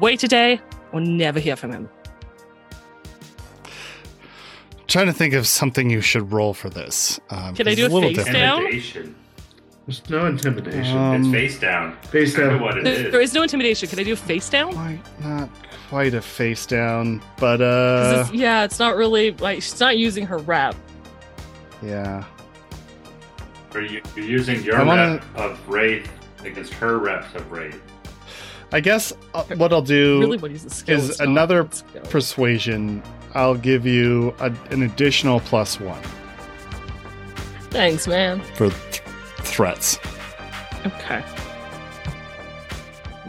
Wait 0.00 0.22
a 0.22 0.28
day 0.28 0.60
or 0.92 1.00
never 1.00 1.40
hear 1.40 1.56
from 1.56 1.72
him. 1.72 1.88
trying 4.88 5.06
to 5.06 5.12
think 5.12 5.34
of 5.34 5.46
something 5.46 5.90
you 5.90 6.00
should 6.00 6.32
roll 6.32 6.54
for 6.54 6.70
this. 6.70 7.20
Um, 7.30 7.54
Can 7.54 7.68
I 7.68 7.74
do 7.74 7.84
it's 7.84 7.92
a 7.92 7.94
little 7.94 8.08
face 8.08 8.24
different. 8.24 8.94
down? 8.94 9.14
Intimidation. 9.88 10.02
There's 10.04 10.10
no 10.10 10.26
intimidation. 10.26 10.96
Um, 10.98 11.22
it's 11.22 11.30
face 11.30 11.58
down. 11.60 11.96
Face 12.10 12.34
Kind 12.36 12.48
of 12.48 12.52
down. 12.54 12.62
what 12.62 12.78
it 12.78 12.84
There- 12.84 12.92
is. 13.06 13.12
there 13.12 13.20
is 13.22 13.32
no 13.32 13.42
intimidation. 13.42 13.88
Can 13.88 13.98
I 13.98 14.02
do 14.02 14.12
a 14.12 14.16
face 14.16 14.48
down? 14.50 14.72
Quite, 14.74 15.00
not 15.20 15.48
quite 15.88 16.14
a 16.14 16.20
face 16.20 16.66
down, 16.66 17.22
but 17.38 17.60
uh, 17.62 18.10
it's- 18.26 18.32
yeah, 18.32 18.64
it's 18.64 18.78
not 18.78 18.96
really 18.96 19.32
like 19.32 19.62
she's 19.62 19.80
not 19.80 19.96
using 19.96 20.26
her 20.26 20.38
rep. 20.38 20.74
yeah. 21.82 22.24
Are 23.74 23.80
you 23.82 24.00
you're 24.16 24.24
using 24.24 24.62
your 24.62 24.76
I 24.80 24.82
wanna- 24.82 25.20
rep 25.34 25.50
of 25.50 25.68
Wraith 25.68 26.10
against 26.44 26.72
her 26.74 26.98
reps 26.98 27.34
of 27.34 27.50
Wraith? 27.50 27.80
I 28.72 28.80
guess 28.80 29.14
uh, 29.34 29.44
what 29.56 29.72
I'll 29.72 29.80
do 29.80 30.20
Really, 30.20 30.36
what 30.38 30.50
is 30.50 30.64
the 30.64 30.70
skill? 30.70 30.98
is 30.98 31.20
another 31.20 31.66
skill. 31.70 32.02
persuasion. 32.02 33.02
I'll 33.34 33.54
give 33.54 33.86
you 33.86 34.34
a, 34.40 34.52
an 34.70 34.82
additional 34.82 35.40
plus 35.40 35.78
one 35.80 36.02
Thanks, 37.70 38.06
man. 38.06 38.40
for 38.54 38.70
th- 38.70 39.02
threats. 39.48 39.98
Okay. 40.86 41.22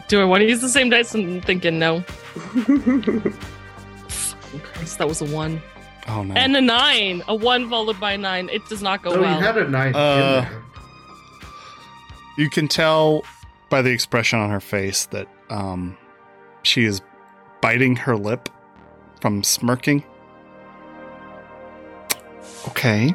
Do 0.07 0.21
I 0.21 0.25
want 0.25 0.41
to 0.41 0.47
use 0.49 0.61
the 0.61 0.69
same 0.69 0.89
dice? 0.89 1.13
I'm 1.15 1.41
thinking 1.41 1.77
no. 1.79 2.01
Fucking 2.39 3.33
Christ, 4.63 4.97
that 4.97 5.07
was 5.07 5.21
a 5.21 5.25
one. 5.25 5.61
Oh 6.07 6.23
no! 6.23 6.33
And 6.33 6.55
a 6.57 6.61
nine. 6.61 7.21
A 7.27 7.35
one 7.35 7.69
followed 7.69 7.99
by 7.99 8.13
a 8.13 8.17
nine. 8.17 8.49
It 8.49 8.67
does 8.69 8.81
not 8.81 9.03
go 9.03 9.11
Oh, 9.11 9.21
well. 9.21 9.35
you 9.39 9.45
had 9.45 9.57
a 9.57 9.67
nine 9.69 9.95
Uh, 9.95 10.47
you 12.37 12.49
can 12.49 12.67
tell 12.67 13.23
by 13.69 13.81
the 13.83 13.91
expression 13.91 14.39
on 14.39 14.49
her 14.49 14.59
face 14.59 15.05
that 15.07 15.27
um, 15.51 15.95
she 16.63 16.85
is 16.85 17.01
biting 17.61 17.95
her 17.97 18.15
lip 18.17 18.49
from 19.21 19.43
smirking. 19.43 20.03
Okay. 22.69 23.13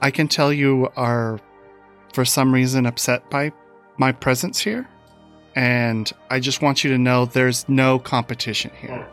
I 0.00 0.10
can 0.10 0.28
tell 0.28 0.52
you 0.52 0.88
are, 0.96 1.38
for 2.12 2.24
some 2.24 2.52
reason, 2.54 2.86
upset 2.86 3.28
by 3.30 3.52
my 3.96 4.12
presence 4.12 4.58
here. 4.58 4.88
And 5.56 6.10
I 6.30 6.40
just 6.40 6.62
want 6.62 6.84
you 6.84 6.90
to 6.90 6.98
know 6.98 7.26
there's 7.26 7.68
no 7.68 7.98
competition 7.98 8.70
here. 8.80 9.06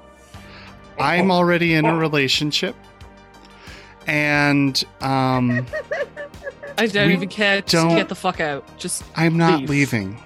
I'm 1.00 1.32
already 1.32 1.74
in 1.74 1.86
a 1.86 1.96
relationship. 1.96 2.76
And 4.06 4.82
um, 5.02 5.66
I 6.78 6.88
don't 6.88 7.12
even 7.12 7.28
care. 7.28 7.62
Just 7.62 7.74
don't- 7.74 7.96
get 7.96 8.08
the 8.10 8.16
fuck 8.16 8.40
out. 8.40 8.66
Just 8.78 9.04
I'm 9.16 9.38
not 9.38 9.62
Leave. 9.62 9.70
leaving. 9.70 10.22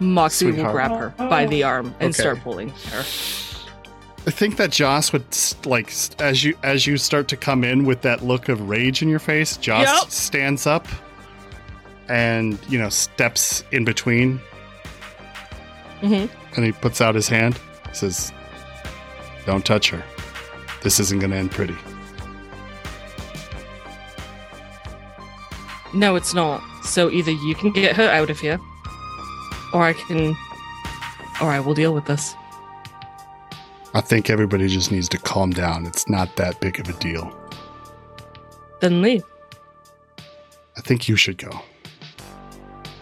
Moxie 0.00 0.50
will 0.52 0.70
grab 0.72 0.90
her 0.92 1.10
by 1.28 1.46
the 1.46 1.62
arm 1.64 1.86
and 2.00 2.10
Okay. 2.14 2.22
start 2.22 2.40
pulling 2.42 2.68
her. 2.70 3.04
I 4.28 4.30
think 4.30 4.58
that 4.58 4.70
Joss 4.70 5.10
would 5.14 5.24
like 5.64 5.90
as 6.20 6.44
you 6.44 6.54
as 6.62 6.86
you 6.86 6.98
start 6.98 7.28
to 7.28 7.36
come 7.36 7.64
in 7.64 7.86
with 7.86 8.02
that 8.02 8.22
look 8.22 8.50
of 8.50 8.68
rage 8.68 9.00
in 9.00 9.08
your 9.08 9.18
face. 9.20 9.56
Joss 9.56 9.86
Yep. 10.02 10.10
stands 10.10 10.66
up 10.66 10.86
and 12.10 12.58
you 12.68 12.78
know 12.78 12.90
steps 12.90 13.64
in 13.72 13.86
between, 13.86 14.38
Mhm. 16.02 16.28
and 16.56 16.64
he 16.66 16.72
puts 16.72 17.00
out 17.00 17.14
his 17.14 17.26
hand. 17.26 17.58
Says, 17.94 18.30
"Don't 19.46 19.64
touch 19.64 19.88
her. 19.88 20.02
This 20.82 21.00
isn't 21.00 21.20
going 21.20 21.30
to 21.30 21.36
end 21.38 21.50
pretty." 21.50 21.76
No, 25.94 26.16
it's 26.16 26.34
not. 26.34 26.62
So 26.84 27.10
either 27.10 27.30
you 27.32 27.54
can 27.54 27.70
get 27.72 27.96
her 27.96 28.10
out 28.10 28.28
of 28.28 28.38
here, 28.38 28.60
or 29.72 29.84
I 29.84 29.94
can, 29.94 30.36
or 31.40 31.50
I 31.50 31.60
will 31.60 31.72
deal 31.72 31.94
with 31.94 32.04
this. 32.04 32.34
I 33.94 34.00
think 34.00 34.30
everybody 34.30 34.68
just 34.68 34.92
needs 34.92 35.08
to 35.10 35.18
calm 35.18 35.50
down. 35.50 35.86
It's 35.86 36.08
not 36.08 36.36
that 36.36 36.60
big 36.60 36.78
of 36.78 36.88
a 36.88 36.92
deal. 36.94 37.32
Then 38.80 39.02
leave. 39.02 39.24
I 40.76 40.80
think 40.82 41.08
you 41.08 41.16
should 41.16 41.38
go. 41.38 41.50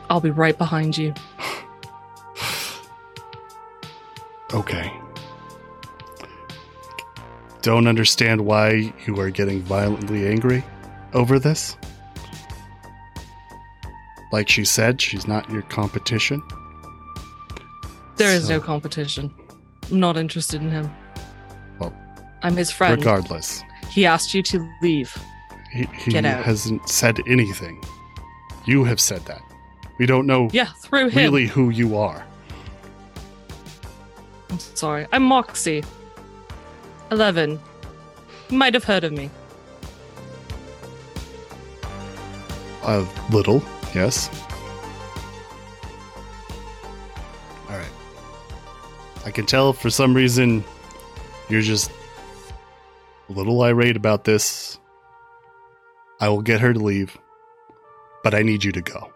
I'll 0.09 0.21
be 0.21 0.31
right 0.31 0.57
behind 0.57 0.97
you. 0.97 1.13
Okay. 4.55 4.93
Don't 7.63 7.89
understand 7.89 8.43
why 8.47 8.93
you 9.05 9.19
are 9.19 9.29
getting 9.29 9.61
violently 9.63 10.25
angry 10.29 10.63
over 11.15 11.41
this. 11.41 11.77
Like 14.31 14.49
she 14.49 14.65
said, 14.65 15.01
she's 15.03 15.27
not 15.27 15.51
your 15.51 15.63
competition. 15.63 16.41
There 18.17 18.31
is 18.33 18.47
So- 18.47 18.59
no 18.59 18.61
competition. 18.61 19.35
I'm 19.91 20.01
not 20.01 20.17
interested 20.17 20.61
in 20.63 20.71
him. 20.71 20.91
Well, 21.79 21.95
I'm 22.43 22.57
his 22.57 22.71
friend. 22.71 22.99
Regardless, 22.99 23.63
He 23.91 24.05
asked 24.07 24.35
you 24.35 24.43
to 24.43 24.69
leave. 24.83 25.17
he, 25.73 25.85
he 25.95 26.11
Get 26.11 26.25
out. 26.25 26.45
hasn't 26.45 26.89
said 26.89 27.21
anything. 27.29 27.83
You 28.67 28.85
have 28.85 29.01
said 29.01 29.25
that. 29.27 29.41
We 29.99 30.07
don't 30.07 30.27
know 30.27 30.49
Yeah, 30.53 30.67
through 30.83 31.09
him. 31.09 31.33
really 31.33 31.47
who 31.47 31.71
you 31.71 31.97
are. 31.97 32.25
I'm 34.51 34.59
sorry. 34.59 35.07
I'm 35.13 35.23
Moxie. 35.23 35.83
11. 37.11 37.59
You 38.51 38.59
might 38.59 38.75
have 38.75 38.85
heard 38.85 39.05
of 39.05 39.13
me. 39.13 39.31
A 42.83 43.05
little, 43.31 43.63
yes. 43.95 44.29
I 49.27 49.33
can 49.33 49.45
tell 49.45 49.73
for 49.73 49.91
some 49.91 50.15
reason 50.15 50.63
you're 51.49 51.61
just 51.61 51.91
a 53.29 53.33
little 53.33 53.61
irate 53.61 53.97
about 53.97 54.23
this. 54.23 54.79
I 56.21 56.29
will 56.29 56.43
get 56.43 56.61
her 56.61 56.73
to 56.73 56.79
leave, 56.79 57.19
but 58.23 58.35
I 58.35 58.43
need 58.43 58.63
you 58.63 58.71
to 58.71 58.81
go. 58.81 59.13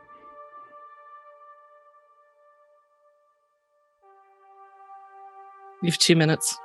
You 5.80 5.90
have 5.90 5.98
two 5.98 6.16
minutes. 6.16 6.58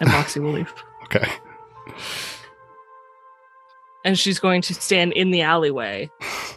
And 0.00 0.10
Moxie 0.10 0.40
will 0.40 0.50
leave. 0.50 0.74
Okay. 1.04 1.30
And 4.04 4.18
she's 4.18 4.40
going 4.40 4.62
to 4.62 4.74
stand 4.74 5.12
in 5.12 5.30
the 5.30 5.42
alleyway, 5.42 6.10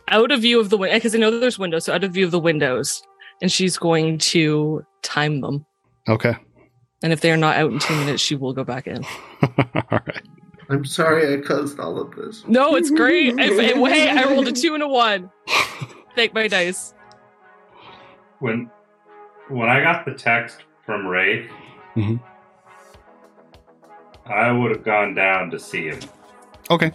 out 0.08 0.32
of 0.32 0.42
view 0.42 0.60
of 0.60 0.72
the 0.72 0.78
window, 0.78 0.96
because 0.96 1.14
I 1.14 1.20
know 1.20 1.30
that 1.30 1.38
there's 1.38 1.60
windows, 1.60 1.86
so 1.86 1.94
out 1.94 2.04
of 2.04 2.14
view 2.14 2.26
of 2.26 2.32
the 2.32 2.40
windows. 2.40 3.04
And 3.44 3.52
she's 3.52 3.78
going 3.78 4.18
to 4.20 4.84
time 5.04 5.42
them. 5.42 5.68
Okay. 6.08 6.36
And 7.02 7.12
if 7.14 7.22
they 7.22 7.32
are 7.32 7.38
not 7.38 7.58
out 7.58 7.72
in 7.72 7.80
two 7.80 7.96
minutes, 7.96 8.22
she 8.22 8.36
will 8.36 8.54
go 8.54 8.64
back 8.64 8.88
in. 8.88 9.04
All 9.42 9.50
right. 9.92 10.22
I'm 10.70 10.86
sorry 10.86 11.34
I 11.34 11.42
caused 11.42 11.78
all 11.80 12.00
of 12.00 12.16
this. 12.16 12.46
No, 12.48 12.76
it's 12.76 12.90
great. 12.90 13.34
If, 13.38 13.52
if- 13.60 13.76
hey, 13.92 14.10
I 14.10 14.24
rolled 14.32 14.48
a 14.48 14.52
two 14.54 14.74
and 14.74 14.82
a 14.82 14.88
one. 14.88 15.30
Take 16.16 16.34
my 16.34 16.48
dice. 16.48 16.94
When 18.40 18.70
when 19.50 19.70
I 19.70 19.82
got 19.82 20.06
the 20.06 20.14
text 20.14 20.60
from 20.86 21.06
Ray, 21.06 21.50
Mhm. 21.98 22.20
I 24.26 24.52
would 24.52 24.72
have 24.72 24.84
gone 24.86 25.14
down 25.16 25.52
to 25.52 25.60
see 25.60 25.88
him. 25.90 26.00
Okay. 26.72 26.92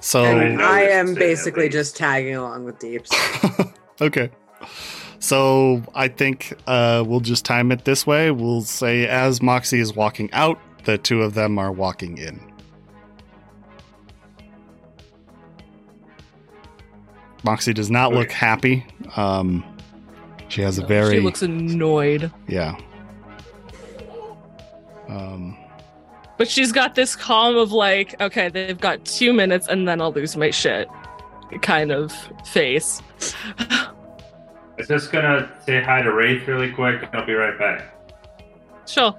So 0.00 0.24
I 0.24 0.54
I 0.54 0.80
am 0.82 1.12
basically 1.14 1.68
just 1.68 1.94
tagging 1.96 2.36
along 2.36 2.64
with 2.64 2.78
Deeps. 2.78 3.10
okay. 4.00 4.30
So 5.20 5.82
I 5.94 6.08
think 6.08 6.54
uh, 6.66 7.04
we'll 7.06 7.20
just 7.20 7.44
time 7.44 7.72
it 7.72 7.84
this 7.84 8.06
way. 8.06 8.30
We'll 8.30 8.62
say 8.62 9.06
as 9.06 9.42
Moxie 9.42 9.80
is 9.80 9.94
walking 9.94 10.30
out, 10.32 10.60
the 10.84 10.96
two 10.98 11.22
of 11.22 11.34
them 11.34 11.58
are 11.58 11.72
walking 11.72 12.18
in. 12.18 12.40
Moxie 17.44 17.72
does 17.72 17.90
not 17.90 18.12
look 18.12 18.30
happy. 18.30 18.84
Um, 19.16 19.64
she 20.48 20.60
has 20.62 20.78
a 20.78 20.86
very 20.86 21.16
She 21.16 21.20
looks 21.20 21.42
annoyed. 21.42 22.30
yeah. 22.46 22.76
Um, 25.08 25.56
But 26.36 26.48
she's 26.48 26.72
got 26.72 26.94
this 26.94 27.16
calm 27.16 27.56
of 27.56 27.72
like, 27.72 28.20
okay, 28.20 28.48
they've 28.50 28.78
got 28.78 29.04
two 29.04 29.32
minutes 29.32 29.66
and 29.68 29.88
then 29.88 30.00
I'll 30.00 30.12
lose 30.12 30.36
my 30.36 30.50
shit 30.50 30.88
kind 31.62 31.90
of 31.90 32.12
face. 32.44 33.00
I'm 34.78 34.86
just 34.86 35.10
gonna 35.10 35.50
say 35.64 35.82
hi 35.82 36.02
to 36.02 36.12
Wraith 36.12 36.46
really 36.46 36.70
quick, 36.70 37.02
and 37.02 37.14
I'll 37.14 37.26
be 37.26 37.34
right 37.34 37.58
back. 37.58 37.94
Sure. 38.86 39.14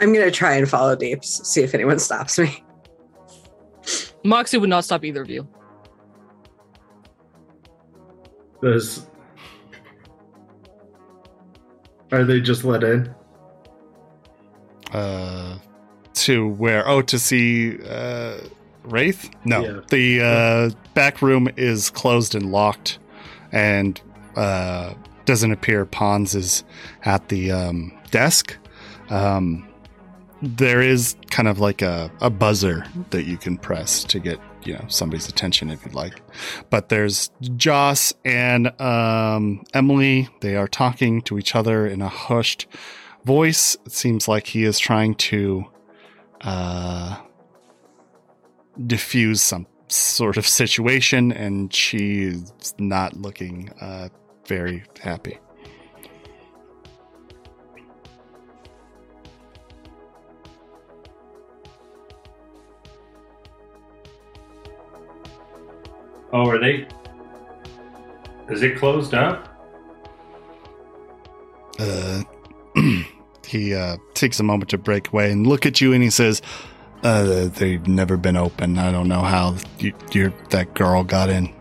I'm 0.00 0.12
gonna 0.12 0.30
try 0.30 0.54
and 0.54 0.68
follow 0.68 0.96
Deeps, 0.96 1.46
see 1.48 1.62
if 1.62 1.74
anyone 1.74 1.98
stops 1.98 2.38
me. 2.38 2.64
Moxie 4.24 4.58
would 4.58 4.70
not 4.70 4.84
stop 4.84 5.04
either 5.04 5.22
of 5.22 5.30
you. 5.30 5.46
Does 8.62 9.06
are 12.10 12.24
they 12.24 12.40
just 12.40 12.64
let 12.64 12.84
in? 12.84 13.14
uh, 14.94 15.58
to 16.14 16.48
where? 16.48 16.88
Oh, 16.88 17.02
to 17.02 17.18
see 17.18 17.78
uh, 17.86 18.38
Wraith? 18.84 19.30
No, 19.44 19.64
Yeah. 19.64 19.80
the 19.90 20.20
uh, 20.22 20.70
back 20.94 21.22
room 21.22 21.48
is 21.56 21.90
closed 21.90 22.34
and 22.34 22.52
locked, 22.52 22.98
and 23.52 24.00
uh, 24.36 24.94
doesn't 25.24 25.52
appear 25.52 25.84
Pons 25.86 26.34
is 26.34 26.64
at 27.04 27.28
the 27.28 27.50
um, 27.52 27.92
desk. 28.10 28.56
Um, 29.10 29.68
there 30.42 30.82
is 30.82 31.16
kind 31.30 31.48
of 31.48 31.58
like 31.58 31.80
a, 31.82 32.10
a 32.20 32.28
buzzer 32.30 32.84
that 33.10 33.24
you 33.24 33.36
can 33.38 33.56
press 33.56 34.04
to 34.04 34.18
get 34.18 34.38
you 34.64 34.74
know 34.74 34.84
somebody's 34.88 35.28
attention 35.28 35.70
if 35.70 35.84
you'd 35.84 35.94
like. 35.94 36.20
But 36.70 36.88
there's 36.90 37.30
Joss 37.56 38.12
and 38.24 38.78
um, 38.80 39.62
Emily. 39.72 40.28
They 40.40 40.56
are 40.56 40.68
talking 40.68 41.22
to 41.22 41.38
each 41.38 41.54
other 41.54 41.86
in 41.86 42.02
a 42.02 42.08
hushed 42.08 42.66
voice. 43.24 43.76
It 43.86 43.92
seems 43.92 44.28
like 44.28 44.46
he 44.48 44.64
is 44.64 44.78
trying 44.78 45.14
to 45.16 45.64
uh, 46.42 47.16
diffuse 48.86 49.42
some 49.42 49.66
sort 49.88 50.36
of 50.36 50.46
situation, 50.46 51.32
and 51.32 51.72
she's 51.72 52.74
not 52.78 53.16
looking 53.16 53.70
uh, 53.80 54.08
very 54.46 54.84
happy. 55.00 55.38
Oh, 66.32 66.50
are 66.50 66.58
they? 66.58 66.88
Is 68.50 68.62
it 68.62 68.76
closed 68.76 69.14
up? 69.14 69.48
Uh, 71.78 72.22
he 73.46 73.72
uh, 73.72 73.96
takes 74.14 74.40
a 74.40 74.42
moment 74.42 74.70
to 74.70 74.78
break 74.78 75.12
away 75.12 75.30
and 75.30 75.46
look 75.46 75.64
at 75.64 75.80
you, 75.80 75.92
and 75.92 76.02
he 76.02 76.10
says, 76.10 76.42
uh, 77.04 77.48
"They've 77.48 77.86
never 77.86 78.16
been 78.16 78.36
open. 78.36 78.78
I 78.78 78.90
don't 78.90 79.08
know 79.08 79.20
how 79.22 79.54
you, 79.78 79.92
you 80.12 80.32
that 80.50 80.74
girl 80.74 81.04
got 81.04 81.28
in." 81.30 81.54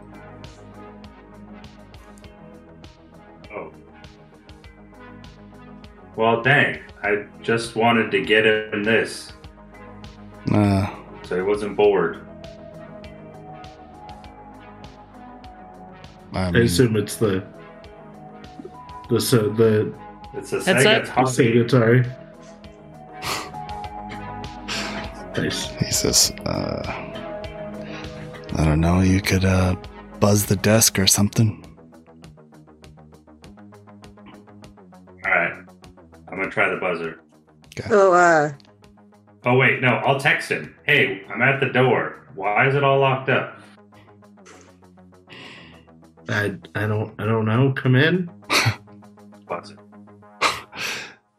Oh. 3.51 3.71
Well, 6.15 6.41
dang. 6.41 6.79
I 7.03 7.25
just 7.41 7.75
wanted 7.75 8.11
to 8.11 8.21
get 8.23 8.45
in 8.45 8.83
this, 8.83 9.33
Uh, 10.51 10.87
so 11.23 11.35
he 11.35 11.41
wasn't 11.41 11.75
bored. 11.75 12.25
I 16.33 16.45
I 16.47 16.59
assume 16.59 16.95
it's 16.95 17.17
the 17.17 17.43
the 19.09 19.19
so 19.19 19.49
the, 19.49 19.93
It's 20.33 20.53
a 20.53 20.63
Headset? 20.63 21.03
Sega 21.03 21.05
the 21.05 21.11
Top 21.11 21.25
Sega 21.25 21.65
Atari. 21.67 22.22
Nice. 25.37 25.69
he 25.75 25.91
says, 25.91 26.31
uh, 26.45 26.81
"I 28.55 28.65
don't 28.65 28.79
know. 28.81 29.01
You 29.01 29.21
could 29.21 29.45
uh, 29.45 29.75
buzz 30.19 30.45
the 30.45 30.55
desk 30.55 30.99
or 30.99 31.07
something." 31.07 31.59
Alright. 35.25 35.53
I'm 36.27 36.37
gonna 36.37 36.49
try 36.49 36.69
the 36.69 36.77
buzzer. 36.77 37.19
Oh, 37.89 38.13
uh, 38.13 38.51
Oh, 39.45 39.57
wait, 39.57 39.81
no, 39.81 39.89
I'll 39.89 40.19
text 40.19 40.49
him. 40.49 40.73
Hey, 40.85 41.23
I'm 41.29 41.41
at 41.41 41.59
the 41.59 41.67
door. 41.67 42.27
Why 42.33 42.67
is 42.67 42.75
it 42.75 42.83
all 42.83 42.99
locked 42.99 43.29
up? 43.29 43.59
I 46.29 46.55
I 46.75 46.87
don't 46.87 47.13
I 47.19 47.25
don't 47.25 47.45
know. 47.45 47.73
Come 47.73 47.95
in. 47.95 48.31
Buzzer. 49.47 49.77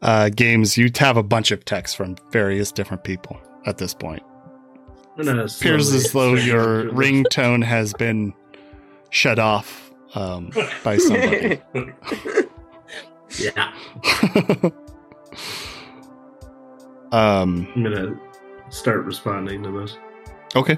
Uh, 0.01 0.29
games. 0.29 0.77
You 0.77 0.91
have 0.97 1.17
a 1.17 1.23
bunch 1.23 1.49
of 1.49 1.65
texts 1.65 1.95
from 1.95 2.15
various 2.31 2.71
different 2.71 3.03
people 3.03 3.39
at 3.65 3.77
this 3.77 3.93
point. 3.93 4.23
I'm 5.17 5.39
appears 5.39 5.93
as 5.93 6.11
though 6.11 6.33
your 6.35 6.81
through 6.81 6.91
this. 6.91 6.99
ringtone 6.99 7.63
has 7.63 7.93
been 7.93 8.33
shut 9.09 9.39
off 9.39 9.91
um, 10.13 10.51
by 10.83 10.97
somebody. 10.97 11.61
Yeah. 13.39 13.73
um, 17.11 17.67
I'm 17.75 17.83
gonna 17.83 18.19
start 18.69 19.03
responding 19.05 19.63
to 19.63 19.71
this. 19.71 19.97
okay. 20.55 20.77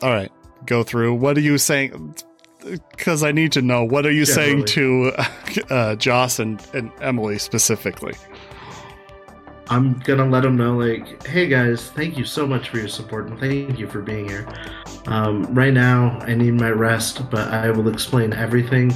All 0.00 0.10
right. 0.10 0.30
Go 0.64 0.82
through. 0.84 1.14
What 1.14 1.36
are 1.36 1.42
you 1.42 1.58
saying? 1.58 2.14
Because 2.90 3.22
I 3.22 3.32
need 3.32 3.52
to 3.52 3.62
know. 3.62 3.84
What 3.84 4.06
are 4.06 4.12
you 4.12 4.24
saying 4.24 4.64
to 4.66 5.12
uh, 5.70 5.96
Joss 5.96 6.38
and, 6.38 6.64
and 6.72 6.92
Emily 7.00 7.38
specifically? 7.38 8.14
I'm 9.70 9.98
gonna 10.00 10.26
let 10.26 10.42
them 10.42 10.56
know, 10.56 10.76
like, 10.76 11.26
hey 11.26 11.46
guys, 11.46 11.90
thank 11.90 12.16
you 12.16 12.24
so 12.24 12.46
much 12.46 12.70
for 12.70 12.78
your 12.78 12.88
support 12.88 13.28
and 13.28 13.38
thank 13.38 13.78
you 13.78 13.86
for 13.86 14.00
being 14.00 14.26
here. 14.28 14.48
Um, 15.06 15.42
right 15.54 15.72
now, 15.72 16.18
I 16.22 16.34
need 16.34 16.54
my 16.54 16.70
rest, 16.70 17.30
but 17.30 17.48
I 17.48 17.70
will 17.70 17.88
explain 17.88 18.32
everything 18.32 18.92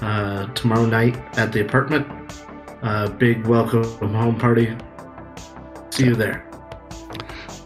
uh, 0.00 0.46
tomorrow 0.54 0.86
night 0.86 1.16
at 1.38 1.52
the 1.52 1.60
apartment. 1.60 2.06
Uh, 2.82 3.08
big 3.08 3.46
welcome 3.46 4.14
home 4.14 4.38
party. 4.38 4.74
See 5.90 6.06
you 6.06 6.14
there. 6.14 6.48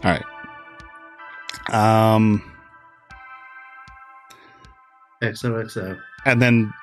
All 0.03 0.11
right. 0.11 0.23
Um, 1.71 2.43
XOXO. 5.21 5.97
and 6.25 6.41
then 6.41 6.73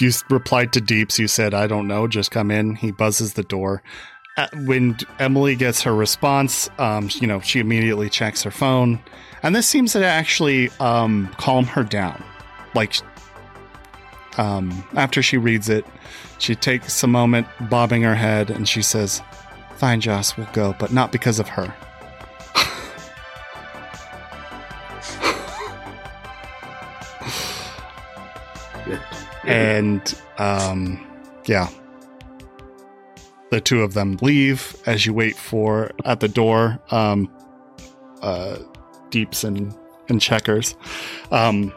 you 0.00 0.10
replied 0.30 0.72
to 0.72 0.80
Deeps. 0.80 1.18
You 1.18 1.28
said, 1.28 1.52
"I 1.52 1.66
don't 1.66 1.86
know. 1.86 2.08
Just 2.08 2.30
come 2.30 2.50
in." 2.50 2.76
He 2.76 2.90
buzzes 2.90 3.34
the 3.34 3.42
door. 3.42 3.82
Uh, 4.38 4.48
when 4.64 4.96
Emily 5.18 5.54
gets 5.54 5.82
her 5.82 5.94
response, 5.94 6.70
um, 6.78 7.10
you 7.20 7.26
know, 7.26 7.40
she 7.40 7.60
immediately 7.60 8.08
checks 8.08 8.42
her 8.42 8.50
phone, 8.50 8.98
and 9.42 9.54
this 9.54 9.66
seems 9.66 9.92
to 9.92 10.02
actually 10.02 10.70
um, 10.80 11.28
calm 11.36 11.66
her 11.66 11.84
down. 11.84 12.24
Like, 12.74 12.94
um, 14.38 14.82
after 14.94 15.22
she 15.22 15.36
reads 15.36 15.68
it, 15.68 15.84
she 16.38 16.54
takes 16.54 17.02
a 17.02 17.06
moment, 17.06 17.46
bobbing 17.68 18.00
her 18.02 18.14
head, 18.14 18.48
and 18.48 18.66
she 18.66 18.80
says, 18.80 19.20
"Fine, 19.76 20.00
Joss, 20.00 20.34
we'll 20.38 20.48
go, 20.54 20.74
but 20.78 20.94
not 20.94 21.12
because 21.12 21.38
of 21.38 21.48
her." 21.48 21.74
and 29.44 30.18
um, 30.38 31.06
yeah, 31.44 31.68
the 33.52 33.60
two 33.60 33.82
of 33.82 33.92
them 33.92 34.16
leave 34.22 34.74
as 34.86 35.04
you 35.04 35.12
wait 35.12 35.36
for 35.36 35.90
at 36.06 36.20
the 36.20 36.28
door. 36.28 36.80
Um, 36.90 37.30
uh, 38.22 38.56
Deeps 39.10 39.44
and 39.44 39.74
and 40.08 40.22
Checkers. 40.22 40.74
Um, 41.30 41.70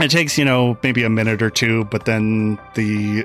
it 0.00 0.10
takes 0.10 0.36
you 0.36 0.44
know 0.44 0.76
maybe 0.82 1.04
a 1.04 1.08
minute 1.08 1.40
or 1.40 1.50
two, 1.50 1.84
but 1.84 2.04
then 2.04 2.58
the 2.74 3.24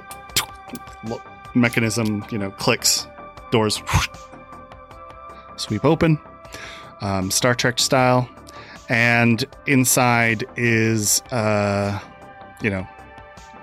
mechanism 1.55 2.23
you 2.29 2.37
know 2.37 2.51
clicks, 2.51 3.07
doors 3.49 3.81
sweep 5.57 5.83
open, 5.83 6.19
um, 7.01 7.31
Star 7.31 7.55
Trek 7.55 7.79
style, 7.79 8.29
and 8.87 9.43
inside 9.65 10.43
is 10.57 11.21
uh, 11.31 11.99
you 12.61 12.69
know 12.69 12.87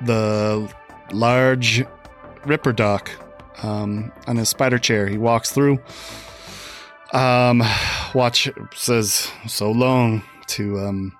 the 0.03 0.69
large 1.13 1.85
Ripper 2.45 2.73
Doc 2.73 3.09
um, 3.63 4.13
on 4.27 4.37
his 4.37 4.49
spider 4.49 4.79
chair. 4.79 5.07
He 5.07 5.19
walks 5.19 5.51
through. 5.51 5.79
Um, 7.13 7.63
watch 8.15 8.51
says 8.75 9.31
so 9.47 9.71
long 9.71 10.23
to 10.49 10.79
um, 10.81 11.13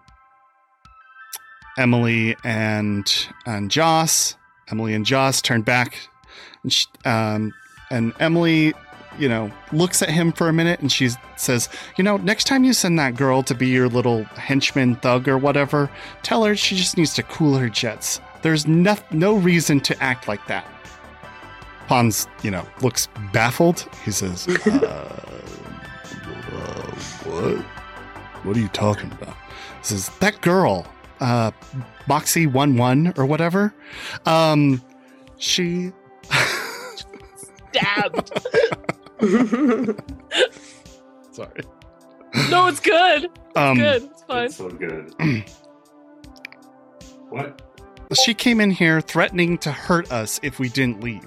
Emily 1.79 2.37
and 2.45 3.29
and 3.47 3.71
Joss. 3.71 4.37
Emily 4.71 4.95
and 4.95 5.05
Joss 5.05 5.43
turn 5.43 5.63
back, 5.63 6.09
and, 6.63 6.73
sh 6.73 6.87
um, 7.05 7.53
and 7.91 8.15
Emily, 8.19 8.73
you 9.19 9.29
know, 9.29 9.53
looks 9.73 10.01
at 10.01 10.09
him 10.09 10.33
for 10.33 10.49
a 10.49 10.53
minute, 10.53 10.81
and 10.81 10.91
she 10.91 11.11
says, 11.37 11.69
"You 11.97 12.03
know, 12.03 12.17
next 12.17 12.45
time 12.45 12.65
you 12.65 12.73
send 12.73 12.99
that 12.99 13.15
girl 13.15 13.43
to 13.45 13.55
be 13.55 13.69
your 13.69 13.89
little 13.89 14.25
henchman 14.25 14.97
thug 14.97 15.29
or 15.29 15.39
whatever, 15.39 15.91
tell 16.23 16.45
her 16.45 16.57
she 16.57 16.77
just 16.77 16.97
needs 16.97 17.15
to 17.15 17.23
cool 17.23 17.57
her 17.57 17.69
jets. 17.69 18.21
There's 18.43 18.67
no, 18.67 18.97
no 19.11 19.35
reason 19.37 19.81
to 19.81 20.03
act 20.03 20.29
like 20.29 20.45
that. 20.49 20.67
Pons, 21.87 22.27
you 22.43 22.51
know, 22.51 22.67
looks 22.81 23.09
baffled. 23.33 23.89
He 24.05 24.11
says, 24.11 24.49
uh, 24.67 24.71
uh, 26.53 26.91
What? 27.25 27.65
What 28.45 28.57
are 28.57 28.61
you 28.61 28.69
talking 28.69 29.11
about? 29.13 29.35
He 29.81 29.85
says, 29.85 30.09
That 30.21 30.41
girl, 30.41 30.87
uh, 31.21 31.51
Boxy11 32.09 33.19
or 33.19 33.27
whatever, 33.27 33.75
um, 34.27 34.83
she. 35.37 35.93
Stabbed. 37.73 38.31
Sorry. 41.33 41.63
no, 42.51 42.67
it's 42.67 42.81
good. 42.81 43.31
Um, 43.57 43.79
good. 43.79 44.05
It's 44.05 44.23
fine. 44.23 44.45
It's 44.47 44.57
so 44.57 44.69
good. 44.69 45.13
what? 47.31 47.61
She 48.25 48.35
came 48.35 48.61
in 48.61 48.71
here 48.71 49.01
threatening 49.01 49.59
to 49.59 49.73
hurt 49.73 50.13
us 50.13 50.39
if 50.43 50.59
we 50.59 50.69
didn't 50.69 51.03
leave. 51.03 51.27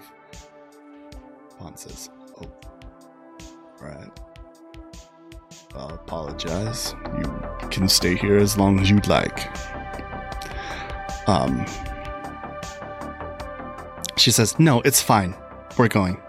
Pon 1.58 1.76
says, 1.76 2.10
Oh, 2.40 2.52
right. 3.82 4.10
I'll 5.76 5.94
apologize. 5.94 6.96
You 7.18 7.70
can 7.70 7.88
stay 7.90 8.16
here 8.16 8.38
as 8.38 8.58
long 8.58 8.80
as 8.80 8.90
you'd 8.90 9.08
like. 9.08 9.48
Um, 11.28 11.66
she 14.18 14.32
says, 14.32 14.58
No, 14.60 14.82
it's 14.82 15.02
fine. 15.02 15.36
We're 15.78 15.88
going. 15.88 16.22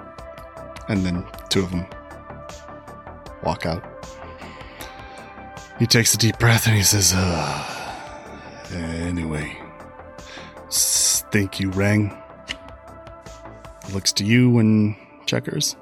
And 0.88 1.04
then 1.04 1.24
two 1.48 1.62
of 1.62 1.70
them 1.70 1.86
walk 3.42 3.66
out. 3.66 3.84
He 5.78 5.86
takes 5.86 6.14
a 6.14 6.18
deep 6.18 6.38
breath 6.38 6.66
and 6.66 6.76
he 6.76 6.82
says, 6.82 7.12
uh, 7.14 7.74
Anyway, 8.72 9.56
Thank 11.30 11.60
you, 11.60 11.70
Rang. 11.70 12.16
Looks 13.92 14.12
to 14.14 14.24
you 14.24 14.58
and 14.58 14.96
checkers. 15.28 15.76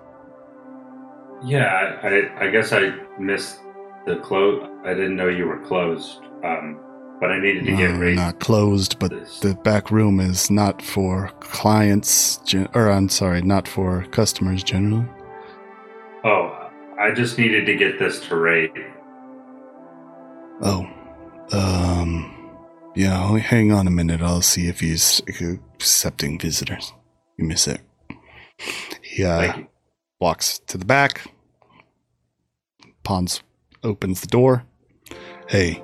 Yeah, 1.44 1.98
I, 2.02 2.46
I, 2.46 2.50
guess 2.50 2.72
I 2.72 2.92
missed 3.18 3.60
the 4.06 4.16
close. 4.16 4.66
I 4.84 4.92
didn't 4.94 5.16
know 5.16 5.28
you 5.28 5.46
were 5.46 5.60
closed. 5.66 6.20
Um, 6.44 6.80
but 7.20 7.30
I 7.30 7.38
needed 7.40 7.64
to 7.66 7.76
get 7.76 7.92
Uh, 7.92 7.98
ready. 7.98 8.16
not 8.16 8.40
closed, 8.40 8.98
but 8.98 9.10
this. 9.10 9.40
the 9.40 9.54
back 9.54 9.90
room 9.90 10.20
is 10.20 10.50
not 10.50 10.82
for 10.82 11.30
clients, 11.40 12.38
gen- 12.38 12.68
or 12.74 12.90
I'm 12.90 13.08
sorry, 13.08 13.40
not 13.42 13.66
for 13.68 14.02
customers 14.10 14.62
generally. 14.62 15.06
Oh, 16.24 16.70
I 17.00 17.12
just 17.12 17.38
needed 17.38 17.64
to 17.66 17.74
get 17.76 17.98
this 17.98 18.20
to 18.28 18.36
Ray. 18.36 18.70
Oh, 20.62 20.86
um, 21.52 22.32
yeah. 22.94 23.18
I'll- 23.20 23.36
Hang 23.36 23.72
on 23.72 23.86
a 23.86 23.90
minute. 23.90 24.20
I'll 24.22 24.42
see 24.42 24.68
if 24.68 24.80
he's 24.80 25.22
accepting 25.78 26.38
visitors. 26.38 26.92
Give 27.38 27.46
me 27.46 27.54
a 27.54 27.58
sec. 27.58 27.80
He 29.16 29.24
uh, 29.24 29.60
walks 30.20 30.58
to 30.66 30.76
the 30.76 30.84
back. 30.84 31.22
Pons 33.02 33.42
opens 33.82 34.20
the 34.20 34.26
door. 34.26 34.64
Hey, 35.48 35.82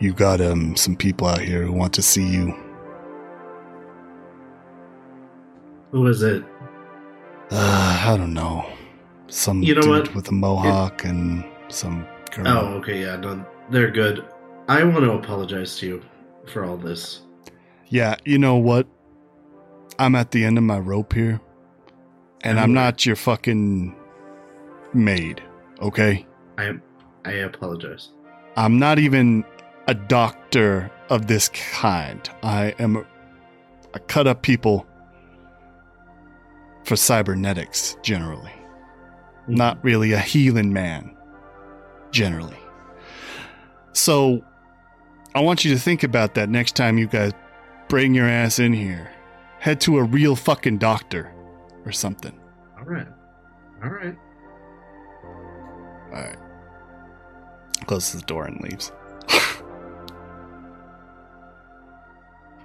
you 0.00 0.12
got 0.12 0.40
um 0.40 0.74
some 0.74 0.96
people 0.96 1.28
out 1.28 1.38
here 1.38 1.62
who 1.62 1.72
want 1.72 1.92
to 1.92 2.02
see 2.02 2.26
you. 2.26 2.52
Who 5.92 6.08
is 6.08 6.22
it? 6.24 6.42
Uh, 7.52 8.02
I 8.04 8.16
don't 8.16 8.34
know. 8.34 8.66
Some 9.28 9.62
You 9.62 9.76
know 9.76 9.82
dude 9.82 9.90
what? 9.90 10.14
with 10.16 10.28
a 10.30 10.32
mohawk 10.32 11.04
and 11.04 11.44
some 11.68 12.04
girl. 12.32 12.48
Oh, 12.48 12.66
okay, 12.78 13.00
yeah, 13.00 13.14
no, 13.14 13.46
they're 13.70 13.92
good. 13.92 14.24
I 14.66 14.82
want 14.82 15.04
to 15.04 15.12
apologize 15.12 15.78
to 15.78 15.86
you 15.86 16.02
for 16.48 16.64
all 16.64 16.76
this. 16.76 17.22
Yeah, 17.90 18.16
you 18.24 18.38
know 18.38 18.56
what? 18.56 18.88
I'm 20.00 20.16
at 20.16 20.32
the 20.32 20.44
end 20.44 20.58
of 20.58 20.64
my 20.64 20.80
rope 20.80 21.12
here. 21.12 21.40
And 22.42 22.58
I'm 22.58 22.74
not 22.74 23.06
your 23.06 23.16
fucking 23.16 23.94
maid, 24.92 25.42
okay? 25.80 26.26
I 26.58 26.72
I 27.24 27.32
apologize. 27.32 28.10
I'm 28.56 28.78
not 28.78 28.98
even 28.98 29.44
a 29.86 29.94
doctor 29.94 30.90
of 31.08 31.26
this 31.26 31.48
kind. 31.50 32.28
I 32.42 32.74
am 32.78 32.96
a, 32.96 33.04
I 33.94 33.98
cut 34.00 34.26
up 34.26 34.42
people 34.42 34.86
for 36.84 36.96
cybernetics 36.96 37.96
generally. 38.02 38.50
Mm-hmm. 38.50 39.54
Not 39.54 39.82
really 39.84 40.12
a 40.12 40.18
healing 40.18 40.72
man 40.72 41.16
generally. 42.10 42.58
So 43.92 44.42
I 45.34 45.40
want 45.40 45.64
you 45.64 45.72
to 45.74 45.80
think 45.80 46.02
about 46.02 46.34
that 46.34 46.48
next 46.48 46.76
time 46.76 46.98
you 46.98 47.06
guys 47.06 47.32
bring 47.88 48.14
your 48.14 48.26
ass 48.26 48.58
in 48.58 48.72
here. 48.72 49.10
Head 49.60 49.80
to 49.82 49.98
a 49.98 50.02
real 50.02 50.34
fucking 50.34 50.78
doctor 50.78 51.32
or 51.84 51.92
something. 51.92 52.38
All 52.78 52.84
right, 52.84 53.06
all 53.82 53.90
right. 53.90 54.16
All 56.12 56.20
right. 56.20 56.36
Closes 57.86 58.20
the 58.20 58.26
door 58.26 58.44
and 58.44 58.60
leaves. 58.60 58.92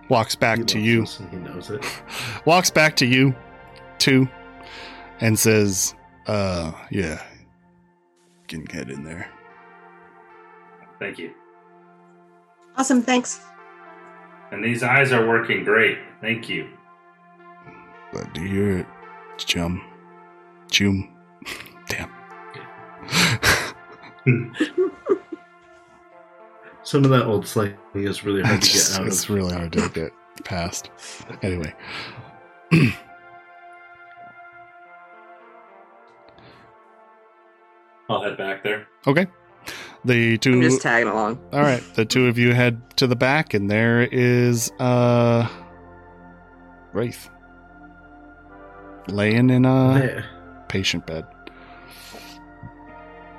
Walks 0.09 0.35
back 0.35 0.59
He 0.59 0.65
to 0.65 0.79
you. 0.79 1.05
He 1.31 1.37
knows 1.37 1.69
it. 1.69 1.85
Walks 2.45 2.69
back 2.69 2.95
to 2.97 3.05
you, 3.05 3.35
too, 3.99 4.27
and 5.19 5.37
says, 5.37 5.95
"Uh, 6.27 6.71
yeah, 6.91 7.21
can 8.47 8.65
head 8.67 8.89
in 8.89 9.03
there." 9.03 9.29
Thank 10.99 11.19
you. 11.19 11.31
Awesome, 12.75 13.01
thanks. 13.01 13.39
And 14.51 14.63
these 14.63 14.83
eyes 14.83 15.11
are 15.11 15.27
working 15.27 15.63
great. 15.63 15.97
Thank 16.21 16.47
you. 16.49 16.69
Glad 18.11 18.33
to 18.33 18.41
hear 18.41 18.79
it, 18.79 18.85
chum, 19.45 19.81
chum. 20.71 21.13
Damn. 21.89 22.11
Some 26.83 27.03
of 27.03 27.09
that 27.11 27.25
old 27.25 27.45
slang 27.47 27.75
is 27.93 28.23
really 28.23 28.41
hard 28.41 28.57
it's, 28.59 28.67
to 28.67 28.73
just- 28.73 28.91
get 28.93 29.01
out 29.01 29.07
it's 29.07 29.23
of. 29.25 29.29
really 29.29 29.53
hard 29.53 29.71
to 29.73 29.89
get 29.89 30.11
past. 30.43 30.89
Anyway. 31.43 31.73
I'll 38.09 38.21
head 38.23 38.37
back 38.37 38.63
there. 38.63 38.87
Okay. 39.05 39.27
The 40.05 40.37
2 40.37 40.51
I'm 40.53 40.61
two 40.61 40.69
just 40.69 40.81
tagging 40.81 41.09
along. 41.09 41.39
All 41.51 41.59
right, 41.61 41.83
the 41.95 42.05
two 42.05 42.27
of 42.27 42.37
you 42.37 42.53
head 42.53 42.81
to 42.97 43.07
the 43.07 43.15
back, 43.15 43.53
and 43.53 43.69
there 43.69 44.03
is 44.03 44.71
uh 44.79 45.47
Wraith 46.93 47.29
laying 49.09 49.49
in 49.49 49.65
a 49.65 49.99
Hey, 49.99 50.23
patient 50.67 51.05
bed. 51.05 51.25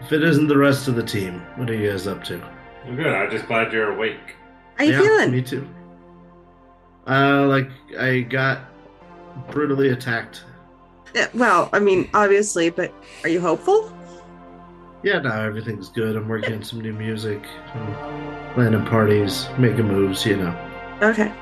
If 0.01 0.13
it 0.13 0.23
isn't 0.23 0.49
the 0.49 0.57
rest 0.57 0.89
of 0.89 0.95
the 0.95 1.03
team, 1.03 1.43
what 1.57 1.69
are 1.69 1.75
you 1.75 1.91
guys 1.91 2.07
up 2.07 2.25
to? 2.25 2.39
Well, 2.87 2.97
good. 2.97 3.07
I'm 3.07 3.31
just 3.31 3.47
glad 3.47 3.73
you're 3.73 3.93
awake. 3.93 4.37
How 4.77 4.85
you 4.85 4.93
yeah, 4.93 5.01
feeling? 5.01 5.33
Me 5.33 5.43
too. 5.43 5.69
Uh, 7.07 7.47
like 7.47 7.69
I 7.99 8.21
got 8.21 8.61
brutally 9.51 9.91
attacked. 9.91 10.45
Yeah, 11.15 11.29
well, 11.35 11.69
I 11.73 11.79
mean, 11.79 12.09
obviously, 12.15 12.71
but 12.71 12.93
are 13.23 13.29
you 13.29 13.41
hopeful? 13.41 13.93
Yeah, 15.03 15.21
no, 15.21 15.31
everything's 15.31 15.89
good. 15.89 16.17
I'm 16.17 16.29
working 16.29 16.55
on 16.55 16.63
some 16.63 16.81
new 16.81 16.93
music, 16.93 17.43
I'm 17.75 18.55
planning 18.55 18.85
parties, 18.85 19.49
making 19.59 19.89
moves. 19.89 20.25
You 20.25 20.37
know. 20.37 20.99
Okay. 21.03 21.33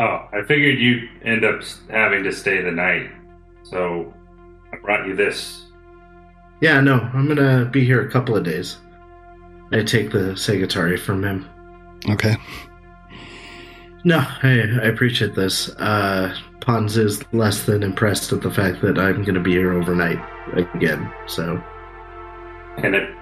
Oh, 0.00 0.26
I 0.32 0.42
figured 0.46 0.78
you'd 0.78 1.08
end 1.24 1.44
up 1.44 1.62
having 1.90 2.24
to 2.24 2.32
stay 2.32 2.62
the 2.62 2.70
night, 2.70 3.10
so 3.62 4.12
I 4.72 4.78
brought 4.78 5.06
you 5.06 5.14
this. 5.14 5.66
Yeah, 6.62 6.80
no, 6.80 7.00
I'm 7.14 7.28
gonna 7.28 7.66
be 7.66 7.84
here 7.84 8.06
a 8.06 8.10
couple 8.10 8.36
of 8.36 8.42
days. 8.42 8.78
I 9.72 9.82
take 9.82 10.10
the 10.10 10.32
Segotari 10.34 10.98
from 10.98 11.22
him. 11.22 11.48
Okay. 12.08 12.34
No, 14.04 14.18
I, 14.42 14.48
I 14.82 14.86
appreciate 14.86 15.34
this. 15.34 15.68
Uh, 15.76 16.34
Pons 16.60 16.96
is 16.96 17.22
less 17.32 17.64
than 17.64 17.82
impressed 17.82 18.32
at 18.32 18.40
the 18.40 18.50
fact 18.50 18.80
that 18.82 18.98
I'm 18.98 19.22
going 19.22 19.34
to 19.34 19.40
be 19.40 19.52
here 19.52 19.72
overnight 19.74 20.18
again. 20.74 21.12
So, 21.26 21.62
And 22.78 22.94
it 22.94 23.14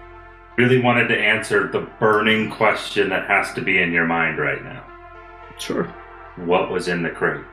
really 0.56 0.80
wanted 0.80 1.08
to 1.08 1.18
answer 1.18 1.68
the 1.68 1.88
burning 1.98 2.50
question 2.50 3.08
that 3.10 3.26
has 3.26 3.52
to 3.54 3.60
be 3.60 3.82
in 3.82 3.92
your 3.92 4.06
mind 4.06 4.38
right 4.38 4.62
now. 4.62 4.84
sure. 5.58 5.92
What 6.44 6.70
was 6.70 6.88
in 6.88 7.02
the 7.02 7.10
crate? 7.10 7.44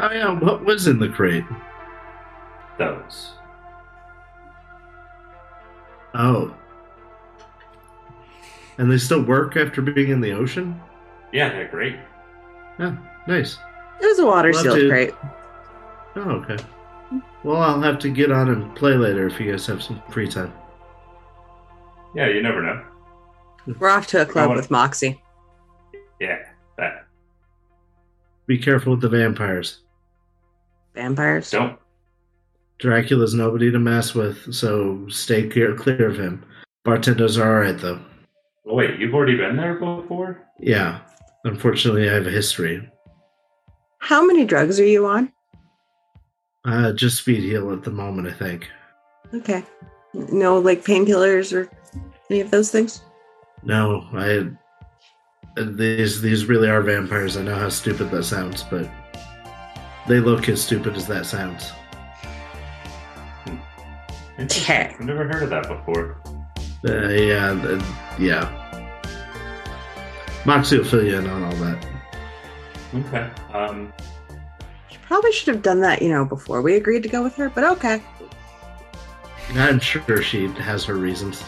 Oh 0.00 0.10
yeah, 0.12 0.30
what 0.38 0.64
was 0.64 0.86
in 0.86 0.98
the 0.98 1.08
crate? 1.08 1.44
Those. 2.78 3.32
Oh, 6.14 6.54
and 8.78 8.90
they 8.90 8.98
still 8.98 9.22
work 9.22 9.56
after 9.56 9.80
being 9.82 10.10
in 10.10 10.20
the 10.20 10.32
ocean. 10.32 10.80
Yeah, 11.32 11.50
they're 11.50 11.68
great. 11.68 11.96
Yeah, 12.78 12.96
nice. 13.28 13.58
It 14.00 14.06
was 14.06 14.18
a 14.18 14.26
water 14.26 14.52
Love 14.52 14.62
sealed 14.62 14.78
to. 14.78 14.88
crate. 14.88 15.14
Oh, 16.16 16.20
okay. 16.42 16.56
Well, 17.44 17.62
I'll 17.62 17.80
have 17.82 17.98
to 18.00 18.08
get 18.10 18.32
on 18.32 18.48
and 18.48 18.74
play 18.74 18.94
later 18.94 19.26
if 19.26 19.38
you 19.38 19.50
guys 19.50 19.66
have 19.66 19.82
some 19.82 20.02
free 20.10 20.28
time. 20.28 20.52
Yeah, 22.14 22.28
you 22.28 22.42
never 22.42 22.62
know. 22.62 22.82
We're 23.78 23.90
off 23.90 24.06
to 24.08 24.22
a 24.22 24.26
club 24.26 24.48
wanna- 24.48 24.60
with 24.60 24.70
Moxie. 24.70 25.22
Yeah, 26.18 26.38
that. 26.38 26.49
Be 28.50 28.58
careful 28.58 28.94
with 28.94 29.00
the 29.00 29.08
vampires. 29.08 29.82
Vampires. 30.96 31.52
Don't. 31.52 31.78
Dracula's 32.80 33.32
nobody 33.32 33.70
to 33.70 33.78
mess 33.78 34.12
with, 34.12 34.52
so 34.52 35.06
stay 35.08 35.48
clear, 35.48 35.76
clear 35.76 36.08
of 36.08 36.18
him. 36.18 36.44
Bartenders 36.84 37.38
are 37.38 37.48
alright 37.48 37.78
though. 37.78 38.00
Oh, 38.66 38.74
wait, 38.74 38.98
you've 38.98 39.14
already 39.14 39.36
been 39.36 39.56
there 39.56 39.74
before? 39.74 40.48
Yeah, 40.58 40.98
unfortunately, 41.44 42.10
I 42.10 42.14
have 42.14 42.26
a 42.26 42.30
history. 42.30 42.90
How 44.00 44.26
many 44.26 44.44
drugs 44.44 44.80
are 44.80 44.84
you 44.84 45.06
on? 45.06 45.32
Uh, 46.64 46.92
just 46.92 47.18
speed 47.18 47.44
heal 47.44 47.72
at 47.72 47.84
the 47.84 47.92
moment, 47.92 48.26
I 48.26 48.32
think. 48.32 48.68
Okay. 49.32 49.62
No, 50.12 50.58
like 50.58 50.84
painkillers 50.84 51.56
or 51.56 51.70
any 52.28 52.40
of 52.40 52.50
those 52.50 52.72
things? 52.72 53.02
No, 53.62 54.08
I. 54.12 54.50
These 55.64 56.20
these 56.20 56.46
really 56.46 56.68
are 56.68 56.82
vampires. 56.82 57.36
I 57.36 57.42
know 57.42 57.56
how 57.56 57.68
stupid 57.68 58.10
that 58.10 58.24
sounds, 58.24 58.62
but 58.62 58.90
they 60.08 60.20
look 60.20 60.48
as 60.48 60.62
stupid 60.62 60.96
as 60.96 61.06
that 61.06 61.26
sounds. 61.26 61.72
Interesting. 64.38 64.74
Okay. 64.74 64.96
I've 64.98 65.04
never 65.04 65.26
heard 65.26 65.42
of 65.42 65.50
that 65.50 65.68
before. 65.68 66.16
Uh, 66.88 67.08
yeah, 67.08 67.52
uh, 67.52 67.84
yeah. 68.18 68.56
Moxie 70.46 70.78
will 70.78 70.84
fill 70.84 71.04
you 71.04 71.18
in 71.18 71.26
on 71.28 71.44
all 71.44 71.52
that. 71.56 71.86
Okay. 72.94 73.30
Um, 73.52 73.92
she 74.88 74.96
Probably 75.02 75.32
should 75.32 75.54
have 75.54 75.62
done 75.62 75.80
that, 75.80 76.00
you 76.00 76.08
know, 76.08 76.24
before 76.24 76.62
we 76.62 76.76
agreed 76.76 77.02
to 77.02 77.08
go 77.08 77.22
with 77.22 77.36
her, 77.36 77.50
but 77.50 77.64
okay. 77.64 78.02
I'm 79.54 79.78
sure 79.80 80.22
she 80.22 80.46
has 80.48 80.84
her 80.84 80.94
reasons. 80.94 81.42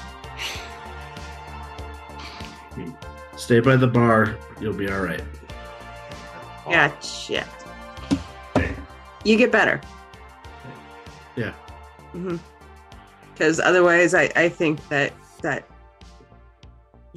Stay 3.43 3.59
by 3.59 3.75
the 3.75 3.89
bar. 3.89 4.37
You'll 4.61 4.73
be 4.73 4.89
all 4.89 5.01
right. 5.01 5.21
Gotcha. 6.65 7.45
okay. 8.57 8.73
You 9.25 9.37
get 9.37 9.51
better. 9.51 9.81
Yeah. 11.35 11.53
Because 13.33 13.59
otherwise, 13.59 14.15
I, 14.15 14.31
I 14.37 14.49
think 14.49 14.89
that 14.91 15.13
that 15.43 15.69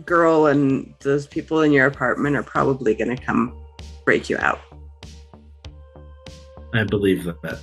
girl 0.03 0.47
and 0.47 0.95
those 1.01 1.27
people 1.27 1.61
in 1.61 1.71
your 1.71 1.85
apartment 1.85 2.35
are 2.35 2.41
probably 2.41 2.95
going 2.95 3.15
to 3.15 3.23
come 3.23 3.55
break 4.03 4.27
you 4.27 4.37
out. 4.39 4.61
I 6.73 6.85
believe 6.85 7.25
that 7.25 7.59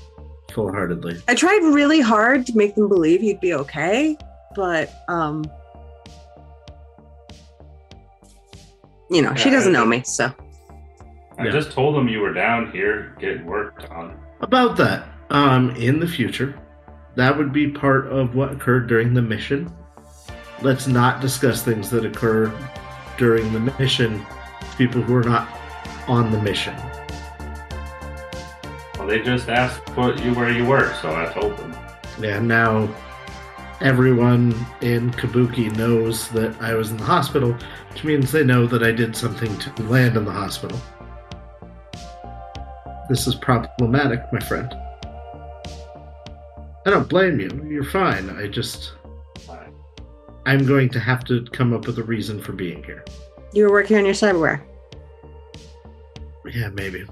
full 0.53 0.71
heartedly. 0.71 1.21
I 1.27 1.35
tried 1.35 1.65
really 1.65 2.01
hard 2.01 2.47
to 2.47 2.57
make 2.57 2.77
them 2.77 2.89
believe 2.89 3.25
you'd 3.25 3.41
be 3.41 3.55
okay, 3.55 4.17
but 4.55 4.89
um, 5.09 5.45
you 9.13 9.21
know, 9.23 9.35
she 9.35 9.51
doesn't 9.51 9.73
know 9.73 9.85
me, 9.85 10.03
so 10.05 10.33
I 11.39 11.45
Yeah. 11.45 11.51
just 11.51 11.73
told 11.73 11.95
them 11.95 12.09
you 12.09 12.21
were 12.21 12.33
down 12.33 12.71
here 12.73 13.15
getting 13.21 13.45
worked 13.45 13.85
on. 13.91 14.15
About 14.41 14.77
that, 14.79 15.05
um, 15.31 15.71
in 15.77 16.01
the 16.01 16.07
future, 16.07 16.55
that 17.17 17.37
would 17.37 17.53
be 17.53 17.69
part 17.69 18.07
of 18.09 18.35
what 18.35 18.53
occurred 18.53 18.87
during 18.87 19.13
the 19.15 19.23
mission. 19.23 19.71
Let's 20.63 20.87
not 20.87 21.21
discuss 21.21 21.63
things 21.63 21.91
that 21.91 22.05
occur 22.07 22.51
during 23.19 23.53
the 23.53 23.73
mission. 23.79 24.25
People 24.79 25.03
who 25.03 25.15
are 25.17 25.23
not 25.25 25.47
on 26.09 26.31
the 26.31 26.41
mission. 26.41 26.75
Well, 28.99 29.07
they 29.09 29.21
just 29.21 29.49
asked 29.49 29.89
what 29.97 30.23
you 30.25 30.33
where 30.35 30.51
you 30.51 30.65
were, 30.65 30.93
so 31.03 31.15
I 31.15 31.27
told 31.33 31.57
them. 31.59 31.75
Yeah, 32.21 32.39
now 32.39 32.89
everyone 33.81 34.55
in 34.81 35.11
Kabuki 35.13 35.75
knows 35.77 36.29
that 36.31 36.55
I 36.63 36.75
was 36.75 36.91
in 36.93 36.97
the 36.99 37.05
hospital, 37.05 37.57
which 37.93 38.05
means 38.05 38.33
they 38.33 38.43
know 38.43 38.67
that 38.67 38.83
I 38.83 38.91
did 38.91 39.15
something 39.15 39.55
to 39.59 39.83
land 39.85 40.17
in 40.17 40.25
the 40.25 40.31
hospital. 40.33 40.81
This 43.09 43.27
is 43.27 43.35
problematic, 43.35 44.23
my 44.33 44.41
friend. 44.41 44.73
I 46.87 46.91
don't 46.91 47.09
blame 47.09 47.39
you. 47.39 47.51
You're 47.69 47.85
fine. 47.85 48.31
I 48.31 48.47
just. 48.49 48.93
I'm 50.47 50.67
going 50.67 50.89
to 50.91 50.99
have 51.01 51.23
to 51.27 51.45
come 51.53 51.73
up 51.73 51.87
with 51.87 51.99
a 51.99 52.03
reason 52.03 52.43
for 52.43 52.53
being 52.53 52.83
here. 52.83 53.05
you 53.53 53.65
were 53.65 53.71
working 53.71 53.97
on 53.99 54.05
your 54.05 54.15
cyberware. 54.15 54.61
Yeah, 56.51 56.69
maybe. 56.71 57.05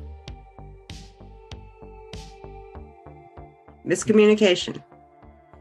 Miscommunication. 3.87 4.83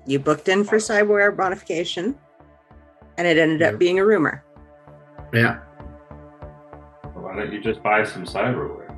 You 0.06 0.18
booked 0.20 0.48
in 0.48 0.64
for 0.64 0.78
cyberware 0.78 1.38
modification, 1.38 2.16
and 3.18 3.28
it 3.28 3.38
ended 3.38 3.60
Yep. 3.60 3.74
up 3.74 3.80
being 3.80 4.00
a 4.00 4.06
rumor. 4.06 4.44
Yeah, 5.34 5.60
Why 7.14 7.36
don't 7.36 7.52
you 7.54 7.62
just 7.62 7.84
buy 7.84 8.04
some 8.04 8.26
cyberware? 8.26 8.96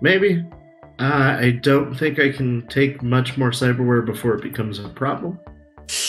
maybe. 0.00 0.44
Uh, 0.98 1.36
I 1.40 1.50
don't 1.62 1.94
think 1.94 2.18
I 2.18 2.30
can 2.32 2.66
take 2.68 3.02
much 3.02 3.36
more 3.36 3.50
cyberware 3.50 4.04
before 4.04 4.34
it 4.34 4.42
becomes 4.42 4.78
a 4.78 4.88
problem. 4.88 5.38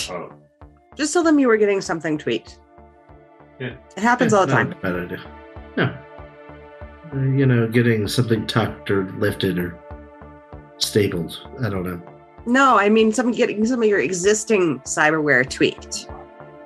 Oh, 0.09 0.31
Just 0.95 1.11
tell 1.13 1.23
them 1.23 1.39
you 1.39 1.47
were 1.49 1.57
getting 1.57 1.81
something 1.81 2.17
tweaked. 2.17 2.59
Yeah. 3.59 3.75
It 3.97 4.01
happens 4.01 4.31
Yeah, 4.31 4.39
all 4.39 4.45
the 4.47 4.53
not 4.53 4.63
time. 4.63 4.71
a 4.71 4.75
Bad 4.75 4.95
idea. 4.95 5.21
No. 5.75 5.97
Uh, 7.13 7.21
you 7.37 7.45
know, 7.45 7.67
getting 7.67 8.07
something 8.07 8.47
tucked 8.47 8.89
or 8.89 9.09
lifted 9.19 9.59
or 9.59 9.77
stapled. 10.77 11.45
I 11.61 11.69
don't 11.69 11.83
know. 11.83 12.01
No, 12.45 12.77
I 12.77 12.87
mean 12.87 13.11
some 13.11 13.31
getting 13.31 13.65
some 13.65 13.81
of 13.83 13.89
your 13.89 13.99
existing 13.99 14.79
cyberware 14.81 15.47
tweaked. 15.49 16.07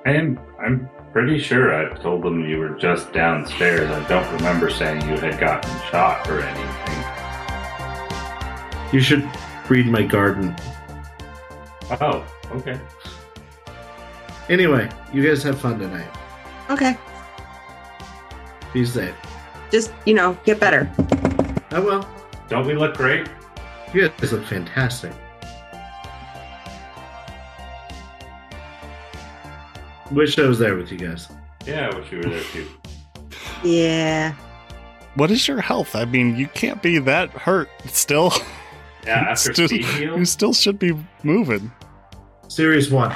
I 0.06 0.10
am. 0.12 0.38
I'm 0.64 0.88
pretty 1.12 1.38
sure 1.38 1.74
I 1.74 1.94
told 1.98 2.22
them 2.22 2.48
you 2.48 2.58
were 2.58 2.70
just 2.70 3.12
downstairs. 3.12 3.90
I 3.90 4.08
don't 4.08 4.30
remember 4.36 4.70
saying 4.70 5.02
you 5.02 5.18
had 5.18 5.38
gotten 5.38 5.70
shot 5.90 6.28
or 6.28 6.40
anything. 6.40 6.98
You 8.92 9.00
should 9.00 9.28
read 9.68 9.86
my 9.86 10.02
garden. 10.02 10.56
Oh, 12.00 12.24
okay. 12.52 12.80
Anyway, 14.48 14.88
you 15.12 15.26
guys 15.26 15.42
have 15.42 15.60
fun 15.60 15.78
tonight. 15.78 16.10
Okay. 16.70 16.96
Be 18.72 18.84
safe. 18.86 19.14
Just, 19.70 19.92
you 20.06 20.14
know, 20.14 20.36
get 20.44 20.58
better. 20.58 20.90
Oh, 20.98 21.76
I 21.76 21.78
will. 21.78 22.08
Don't 22.48 22.66
we 22.66 22.74
look 22.74 22.96
great? 22.96 23.28
You 23.92 24.08
guys 24.08 24.32
look 24.32 24.44
fantastic. 24.44 25.12
Wish 30.12 30.38
I 30.38 30.42
was 30.46 30.58
there 30.58 30.76
with 30.76 30.90
you 30.92 30.98
guys. 30.98 31.28
Yeah, 31.66 31.90
I 31.92 31.98
wish 31.98 32.10
you 32.12 32.18
were 32.18 32.24
there 32.24 32.42
too. 32.42 32.66
Yeah. 33.64 34.34
What 35.14 35.30
is 35.30 35.46
your 35.46 35.60
health? 35.60 35.94
I 35.94 36.04
mean, 36.04 36.36
you 36.36 36.46
can't 36.48 36.82
be 36.82 36.98
that 36.98 37.30
hurt 37.30 37.68
still. 37.86 38.32
Yeah, 39.04 39.30
after 39.30 39.52
Still- 39.52 39.66
speed 39.66 39.84
you 39.98 40.24
still 40.24 40.52
should 40.52 40.78
be 40.78 40.92
moving. 41.24 41.72
Series 42.46 42.88
one. 42.88 43.12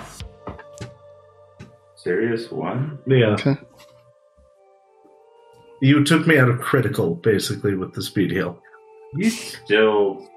Serious 1.94 2.50
one? 2.50 2.98
Yeah. 3.06 3.26
Okay. 3.38 3.56
You 5.80 6.02
took 6.02 6.26
me 6.26 6.38
out 6.38 6.48
of 6.48 6.60
critical, 6.60 7.14
basically, 7.14 7.76
with 7.76 7.92
the 7.94 8.02
speed 8.02 8.32
heal. 8.32 8.60
You 9.14 9.30
still. 9.30 10.28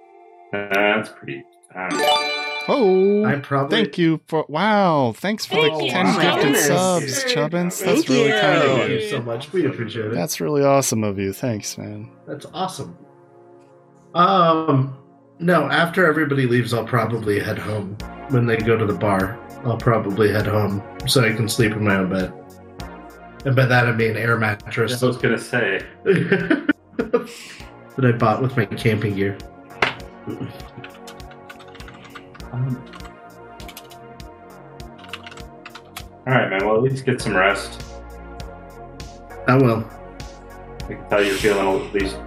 Uh, 0.53 0.67
that's 0.71 1.09
pretty. 1.17 1.43
I 1.75 1.89
don't 1.89 1.99
know. 1.99 2.28
Oh, 2.69 3.25
I 3.25 3.35
probably. 3.39 3.75
thank 3.83 3.97
you 3.97 4.21
for 4.27 4.45
wow. 4.47 5.13
Thanks 5.15 5.45
for 5.45 5.55
Thank 5.55 5.77
the 5.79 5.85
you. 5.85 5.91
ten 5.91 6.05
Oh 6.05 6.13
my 6.13 6.23
gifted 6.23 6.57
subs, 6.57 7.23
Chubbins. 7.25 7.79
That's 7.79 7.81
Thank 7.81 8.09
really 8.09 8.27
you. 8.27 8.33
kind 8.33 8.57
of 8.57 8.77
Thank 8.77 8.89
you. 8.89 8.95
you 8.97 9.09
so 9.09 9.21
much. 9.21 9.51
We 9.51 9.65
appreciate 9.65 10.05
it. 10.07 10.13
That's 10.13 10.39
really 10.39 10.63
awesome 10.63 11.03
of 11.03 11.17
you. 11.17 11.33
Thanks, 11.33 11.77
man. 11.77 12.11
That's 12.27 12.45
awesome. 12.53 12.95
Um, 14.13 14.97
no, 15.39 15.63
after 15.69 16.05
everybody 16.05 16.45
leaves, 16.45 16.73
I'll 16.73 16.85
probably 16.85 17.39
head 17.39 17.57
home. 17.57 17.97
When 18.29 18.45
they 18.45 18.57
go 18.57 18.77
to 18.77 18.85
the 18.85 18.93
bar, 18.93 19.39
I'll 19.65 19.77
probably 19.77 20.31
head 20.31 20.45
home 20.47 20.83
so 21.07 21.23
I 21.23 21.33
can 21.33 21.49
sleep 21.49 21.71
in 21.73 21.83
my 21.83 21.95
own 21.95 22.09
bed. 22.09 22.33
And 23.45 23.55
by 23.55 23.65
that 23.65 23.87
I 23.87 23.93
mean 23.93 24.17
air 24.17 24.37
mattress 24.37 25.01
I 25.01 25.05
was 25.07 25.17
gonna 25.17 25.39
say. 25.39 25.83
that 26.03 27.33
I 27.97 28.11
bought 28.11 28.41
with 28.41 28.55
my 28.57 28.65
camping 28.65 29.15
gear. 29.15 29.37
Um, 32.51 32.83
all 36.27 36.33
right, 36.33 36.49
man. 36.49 36.65
Well, 36.65 36.75
at 36.75 36.83
least 36.83 37.05
get 37.05 37.21
some 37.21 37.35
rest. 37.35 37.83
I 39.47 39.55
will. 39.55 39.83
I 40.83 40.93
can 40.93 41.09
tell 41.09 41.23
you're 41.23 41.35
feeling 41.35 41.87
at 41.87 41.93
least 41.93 42.17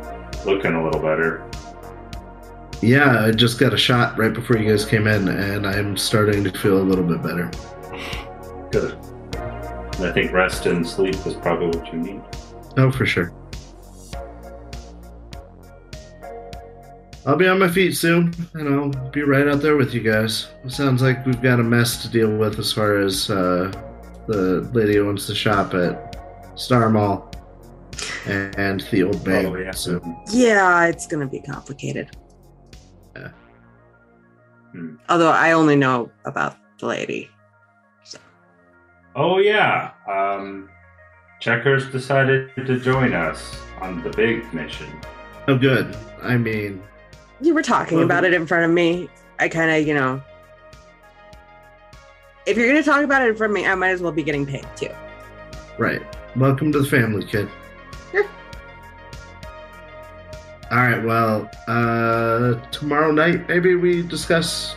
looking 0.44 0.74
a 0.74 0.85
little 0.85 1.01
better. 1.01 1.49
Yeah, 2.81 3.24
I 3.24 3.31
just 3.31 3.61
got 3.61 3.73
a 3.73 3.77
shot 3.77 4.19
right 4.19 4.32
before 4.32 4.59
you 4.59 4.69
guys 4.69 4.85
came 4.85 5.07
in, 5.07 5.28
and 5.28 5.66
I'm 5.66 5.97
starting 5.97 6.43
to 6.44 6.51
feel 6.59 6.78
a 6.78 6.82
little 6.82 7.05
bit 7.05 7.23
better. 7.23 7.51
Good. 8.70 8.99
I 10.01 10.11
think 10.12 10.32
rest 10.32 10.66
and 10.66 10.86
sleep 10.86 11.15
is 11.27 11.35
probably 11.35 11.78
what 11.78 11.93
you 11.93 12.01
need. 12.01 12.23
Oh, 12.77 12.90
for 12.90 13.07
sure. 13.07 13.32
I'll 17.24 17.36
be 17.36 17.47
on 17.47 17.61
my 17.61 17.69
feet 17.69 17.93
soon, 17.93 18.35
and 18.55 18.69
I'll 18.69 19.11
be 19.11 19.23
right 19.23 19.47
out 19.47 19.62
there 19.62 19.77
with 19.77 19.94
you 19.94 20.01
guys. 20.01 20.49
It 20.65 20.73
sounds 20.73 21.03
like 21.03 21.24
we've 21.24 21.40
got 21.40 21.61
a 21.61 21.62
mess 21.62 22.03
to 22.03 22.09
deal 22.09 22.36
with 22.36 22.59
as 22.59 22.73
far 22.73 22.99
as 22.99 23.31
uh, 23.31 23.70
the 24.27 24.69
lady 24.73 24.97
who 24.97 25.09
owns 25.09 25.28
the 25.28 25.35
shop 25.35 25.73
at 25.74 26.16
Star 26.57 26.90
Mall 26.90 27.31
and 28.27 28.81
the 28.90 29.05
old 29.05 29.24
bank. 29.24 29.49
Oh, 29.49 29.57
yeah. 29.57 29.70
So 29.70 30.01
Yeah, 30.32 30.86
it's 30.86 31.07
going 31.07 31.24
to 31.24 31.31
be 31.31 31.40
complicated. 31.40 32.11
Yeah. 33.15 33.31
Hmm. 34.73 34.97
Although 35.09 35.31
I 35.31 35.53
only 35.53 35.77
know 35.77 36.11
about 36.24 36.57
the 36.78 36.86
lady. 36.86 37.31
Oh 39.15 39.39
yeah. 39.39 39.93
Um, 40.09 40.70
Checkers 41.39 41.90
decided 41.90 42.51
to 42.57 42.81
join 42.81 43.12
us 43.12 43.61
on 43.81 44.03
the 44.03 44.11
big 44.11 44.53
mission. 44.55 44.89
oh, 45.49 45.59
good. 45.59 45.94
I 46.23 46.36
mean, 46.36 46.82
You 47.43 47.55
were 47.55 47.62
talking 47.62 47.98
Well, 47.98 48.06
about 48.06 48.24
it 48.24 48.32
in 48.35 48.47
front 48.47 48.64
of 48.64 48.70
me. 48.70 49.09
I 49.40 49.48
kind 49.48 49.70
of, 49.70 49.86
you 49.86 49.94
know. 49.94 50.23
If 52.47 52.56
you're 52.56 52.66
going 52.69 52.82
to 52.82 52.89
talk 52.89 53.02
about 53.05 53.23
it 53.23 53.28
in 53.31 53.36
front 53.36 53.51
of 53.51 53.55
me, 53.55 53.66
I 53.66 53.74
might 53.74 53.90
as 53.90 54.01
well 54.01 54.12
be 54.12 54.23
getting 54.23 54.47
paid 54.47 54.66
too. 54.77 54.89
right. 55.78 56.01
Welcome 56.35 56.73
to 56.73 56.78
the 56.81 56.86
family, 56.89 57.27
kid. 57.27 57.47
Sure. 58.10 58.24
All 60.70 60.78
right. 60.78 61.02
Well, 61.05 61.51
uh, 61.69 62.55
tomorrow 62.70 63.10
night 63.12 63.47
maybe 63.48 63.74
we 63.74 64.02
discuss 64.02 64.77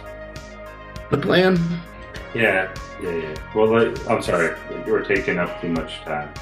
the 1.11 1.17
plan. 1.17 1.57
Yeah, 2.33 2.73
yeah, 3.01 3.11
yeah. 3.11 3.35
Well, 3.55 3.67
like, 3.67 4.09
I'm 4.09 4.21
sorry, 4.21 4.53
you 4.85 4.91
were 4.91 5.03
taking 5.03 5.37
up 5.39 5.61
too 5.61 5.69
much 5.69 6.01
time. 6.01 6.33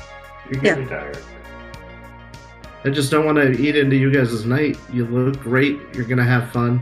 You're 0.50 0.62
getting 0.62 0.88
tired. 0.88 1.20
I 2.86 2.90
just 2.90 3.12
don't 3.12 3.26
want 3.26 3.38
to 3.38 3.52
eat 3.52 3.78
into 3.78 3.96
you 3.96 4.12
guys' 4.12 4.46
night. 4.46 4.78
You 4.92 5.06
look 5.06 5.40
great. 5.40 5.80
You're 5.94 6.06
gonna 6.06 6.24
have 6.26 6.52
fun. 6.52 6.82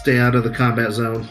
Stay 0.00 0.18
out 0.18 0.34
of 0.34 0.44
the 0.44 0.50
combat 0.50 0.92
zone. 0.92 1.26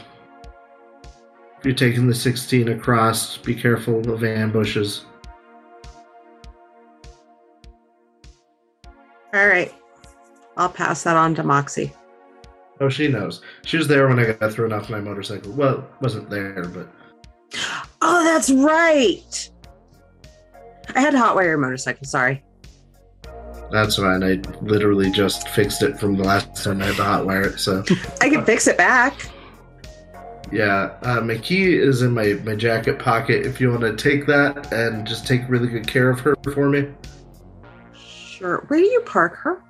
If 1.59 1.65
you're 1.65 1.75
taking 1.75 2.07
the 2.07 2.15
16 2.15 2.69
across, 2.69 3.37
be 3.37 3.53
careful 3.53 4.11
of 4.11 4.23
ambushes. 4.23 5.05
All 9.33 9.47
right. 9.47 9.73
I'll 10.57 10.69
pass 10.69 11.03
that 11.03 11.15
on 11.15 11.35
to 11.35 11.43
Moxie. 11.43 11.93
Oh, 12.79 12.89
she 12.89 13.07
knows. 13.07 13.41
She 13.65 13.77
was 13.77 13.87
there 13.87 14.07
when 14.07 14.19
I 14.19 14.33
got 14.33 14.51
thrown 14.51 14.73
off 14.73 14.89
my 14.89 14.99
motorcycle. 14.99 15.51
Well, 15.53 15.87
wasn't 16.01 16.29
there, 16.29 16.65
but 16.65 16.89
Oh, 18.01 18.23
that's 18.23 18.51
right. 18.51 19.49
I 20.95 21.01
had 21.01 21.11
to 21.11 21.17
hotwire 21.17 21.45
your 21.45 21.57
motorcycle. 21.57 22.05
Sorry. 22.05 22.43
that's 23.71 23.95
fine. 23.97 24.23
I 24.23 24.39
literally 24.61 25.09
just 25.11 25.47
fixed 25.49 25.81
it 25.81 25.99
from 25.99 26.15
the 26.15 26.23
last 26.23 26.63
time 26.63 26.81
I 26.81 26.85
had 26.87 26.95
to 26.95 27.01
hotwire 27.01 27.45
it. 27.53 27.59
So 27.59 27.83
I 28.21 28.29
can 28.29 28.45
fix 28.45 28.67
it 28.67 28.77
back. 28.77 29.29
yeah, 30.51 30.95
uh, 31.01 31.21
my 31.21 31.37
key 31.37 31.75
is 31.75 32.01
in 32.03 32.11
my 32.11 32.33
my 32.43 32.55
jacket 32.55 32.99
pocket. 32.99 33.45
If 33.45 33.59
you 33.59 33.71
want 33.71 33.81
to 33.81 33.95
take 33.95 34.25
that 34.27 34.71
and 34.71 35.07
just 35.07 35.25
take 35.25 35.41
really 35.49 35.67
good 35.67 35.87
care 35.87 36.09
of 36.09 36.19
her 36.21 36.35
for 36.53 36.69
me. 36.69 36.87
Sure. 37.95 38.63
Where 38.67 38.79
do 38.79 38.85
you 38.85 39.01
park 39.01 39.35
her? 39.37 39.63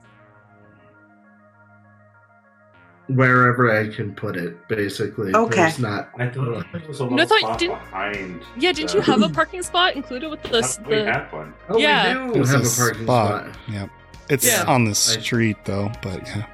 Wherever 3.15 3.71
I 3.77 3.93
can 3.93 4.13
put 4.15 4.35
it, 4.37 4.67
basically. 4.67 5.33
Okay. 5.33 5.55
There's 5.55 5.79
not. 5.79 6.09
I 6.17 6.27
thought 6.29 6.65
there 6.71 6.81
was 6.87 6.99
a 6.99 7.05
little 7.05 7.25
thought- 7.27 7.39
spot 7.39 7.59
didn't- 7.59 7.79
behind. 7.79 8.41
Yeah, 8.57 8.71
didn't 8.71 8.91
the- 8.91 8.95
you 8.97 9.01
have 9.01 9.21
a 9.21 9.29
parking 9.29 9.61
spot 9.63 9.95
included 9.95 10.29
with 10.29 10.41
the, 10.43 10.79
we 10.87 10.95
the 10.95 11.05
had 11.11 11.31
one. 11.31 11.53
Oh, 11.69 11.77
Yeah. 11.77 12.27
we 12.27 12.33
do 12.33 12.43
have 12.43 12.65
a 12.65 12.69
parking 12.77 13.03
spot. 13.03 13.47
Yep. 13.67 13.89
It's 14.29 14.45
Yeah. 14.47 14.63
on 14.67 14.85
the 14.85 14.95
street 14.95 15.57
though, 15.65 15.91
but 16.01 16.25
yeah. 16.27 16.45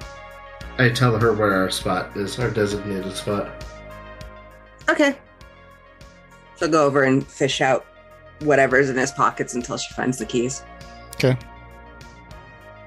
I 0.78 0.88
tell 0.88 1.16
her 1.18 1.32
where 1.32 1.54
our 1.54 1.70
spot 1.70 2.16
is, 2.16 2.38
our 2.38 2.50
designated 2.50 3.14
spot. 3.16 3.64
Okay. 4.88 5.16
She'll 6.58 6.68
go 6.68 6.84
over 6.86 7.04
and 7.04 7.26
fish 7.26 7.60
out 7.60 7.86
whatever's 8.40 8.88
in 8.90 8.96
his 8.96 9.12
pockets 9.12 9.54
until 9.54 9.76
she 9.76 9.92
finds 9.94 10.18
the 10.18 10.26
keys. 10.26 10.62
Okay. 11.14 11.36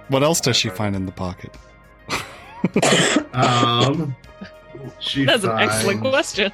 What 0.09 0.21
else 0.23 0.41
does 0.41 0.57
she 0.57 0.69
find 0.69 0.95
in 0.95 1.05
the 1.05 1.11
pocket? 1.11 1.55
Um, 3.33 4.15
she 4.99 5.25
That's 5.25 5.43
an 5.43 5.57
excellent 5.59 6.01
question. 6.01 6.51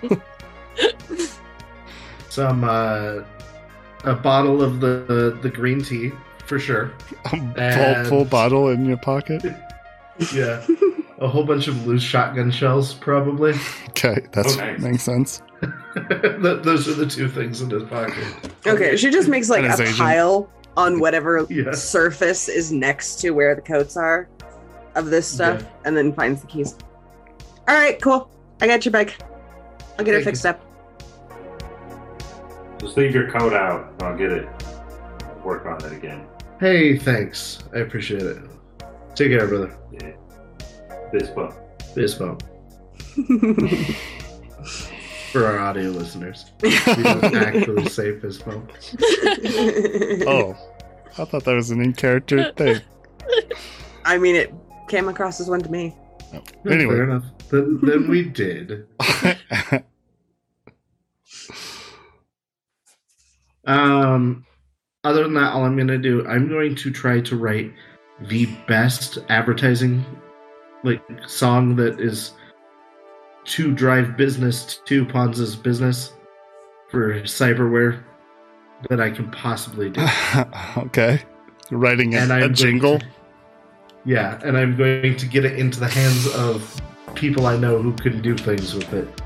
some 2.29 2.63
uh, 2.63 3.19
a 4.03 4.13
bottle 4.15 4.61
of 4.61 4.79
the, 4.79 5.03
the 5.07 5.39
the 5.41 5.49
green 5.49 5.83
tea 5.83 6.11
for 6.45 6.59
sure. 6.59 6.91
A 7.25 7.29
full, 7.29 7.53
And- 7.57 8.07
full 8.07 8.25
bottle 8.25 8.69
in 8.69 8.85
your 8.85 8.97
pocket? 8.97 9.43
Yeah, 10.33 10.61
a 11.19 11.29
whole 11.29 11.45
bunch 11.45 11.69
of 11.69 11.87
loose 11.87 12.03
shotgun 12.03 12.51
shells, 12.51 12.93
probably. 12.93 13.53
Okay, 13.91 14.17
that's 14.33 14.57
Oh, 14.57 14.59
nice. 14.59 14.79
makes 14.81 15.03
sense. 15.03 15.41
Those 15.95 16.89
are 16.89 16.93
the 16.93 17.05
two 17.09 17.29
things 17.29 17.61
in 17.61 17.69
his 17.69 17.83
pocket. 17.83 18.25
Okay, 18.67 18.97
she 18.97 19.11
just 19.11 19.29
makes 19.29 19.49
like 19.49 19.63
a 19.63 19.81
Asian. 19.81 19.95
pile 19.95 20.49
on 20.75 20.99
whatever 20.99 21.47
Yeah. 21.49 21.71
surface 21.71 22.49
is 22.49 22.69
next 22.69 23.21
to 23.21 23.29
where 23.29 23.55
the 23.55 23.61
coats 23.61 23.95
are 23.95 24.27
of 24.95 25.07
this 25.07 25.27
stuff 25.27 25.61
Yeah. 25.61 25.67
and 25.85 25.95
then 25.97 26.13
finds 26.13 26.41
the 26.41 26.47
keys. 26.47 26.75
All 27.67 27.75
right, 27.75 28.01
cool. 28.01 28.29
I 28.61 28.67
got 28.67 28.83
your 28.85 28.91
bag. 28.91 29.13
I'll 29.97 30.05
get 30.05 30.13
it 30.15 30.23
Thank 30.23 30.25
fixed 30.25 30.45
up. 30.45 30.59
Just 32.79 32.95
leave 32.97 33.13
your 33.13 33.29
coat 33.29 33.53
out. 33.53 33.91
and 33.93 34.03
I'll 34.03 34.17
get 34.17 34.31
it. 34.31 34.47
Work 35.43 35.65
on 35.65 35.83
it 35.85 35.91
again. 35.93 36.25
Hey, 36.59 36.97
thanks. 36.97 37.59
I 37.73 37.79
appreciate 37.79 38.21
it. 38.23 38.37
Take 39.15 39.31
care, 39.31 39.47
brother. 39.47 39.75
Yeah. 39.91 40.11
This 41.11 41.29
one. 41.29 41.53
Fist 41.95 42.19
bump 42.19 42.43
for 45.31 45.45
our 45.45 45.57
audio 45.59 45.89
listeners. 45.89 46.45
We 46.61 46.69
don't 47.03 47.35
actually 47.35 47.87
say 47.89 48.19
fist 48.19 48.45
bump. 48.45 48.71
Oh, 50.27 50.55
I 51.17 51.25
thought 51.25 51.43
that 51.45 51.53
was 51.55 51.71
an 51.71 51.81
in 51.81 51.93
character 51.93 52.51
thing. 52.55 52.79
I 54.05 54.17
mean, 54.17 54.35
it 54.35 54.53
came 54.89 55.07
across 55.07 55.39
as 55.39 55.49
one 55.49 55.61
to 55.61 55.71
me. 55.71 55.95
Fair 56.63 56.73
Anyway, 56.73 56.99
enough. 56.99 57.23
then, 57.49 57.79
then 57.81 58.07
we 58.09 58.23
did. 58.23 58.87
Um, 63.65 64.45
other 65.03 65.23
than 65.23 65.33
that, 65.35 65.53
all 65.53 65.63
I'm 65.63 65.75
going 65.75 65.87
to 65.89 65.97
do, 65.97 66.25
I'm 66.27 66.49
going 66.49 66.75
to 66.75 66.91
try 66.91 67.21
to 67.21 67.35
write 67.35 67.71
the 68.21 68.47
best 68.67 69.19
advertising 69.29 70.03
like 70.83 71.01
song 71.27 71.75
that 71.75 71.99
is 71.99 72.31
to 73.45 73.71
drive 73.73 74.17
business 74.17 74.81
to 74.85 75.05
Ponza's 75.05 75.55
business 75.55 76.13
for 76.89 77.21
cyberware 77.21 78.01
that 78.89 78.99
I 78.99 79.09
can 79.09 79.29
possibly 79.31 79.89
do. 79.89 80.05
okay. 80.77 81.21
Writing 81.71 82.15
a, 82.15 82.45
a 82.45 82.49
jingle. 82.49 82.99
to- 82.99 83.05
yeah, 84.05 84.39
and 84.43 84.57
I'm 84.57 84.75
going 84.75 85.17
to 85.17 85.25
get 85.25 85.45
it 85.45 85.59
into 85.59 85.79
the 85.79 85.87
hands 85.87 86.27
of 86.35 86.81
people 87.15 87.47
I 87.47 87.57
know 87.57 87.81
who 87.81 87.93
can 87.93 88.21
do 88.21 88.37
things 88.37 88.73
with 88.73 88.93
it. 88.93 89.21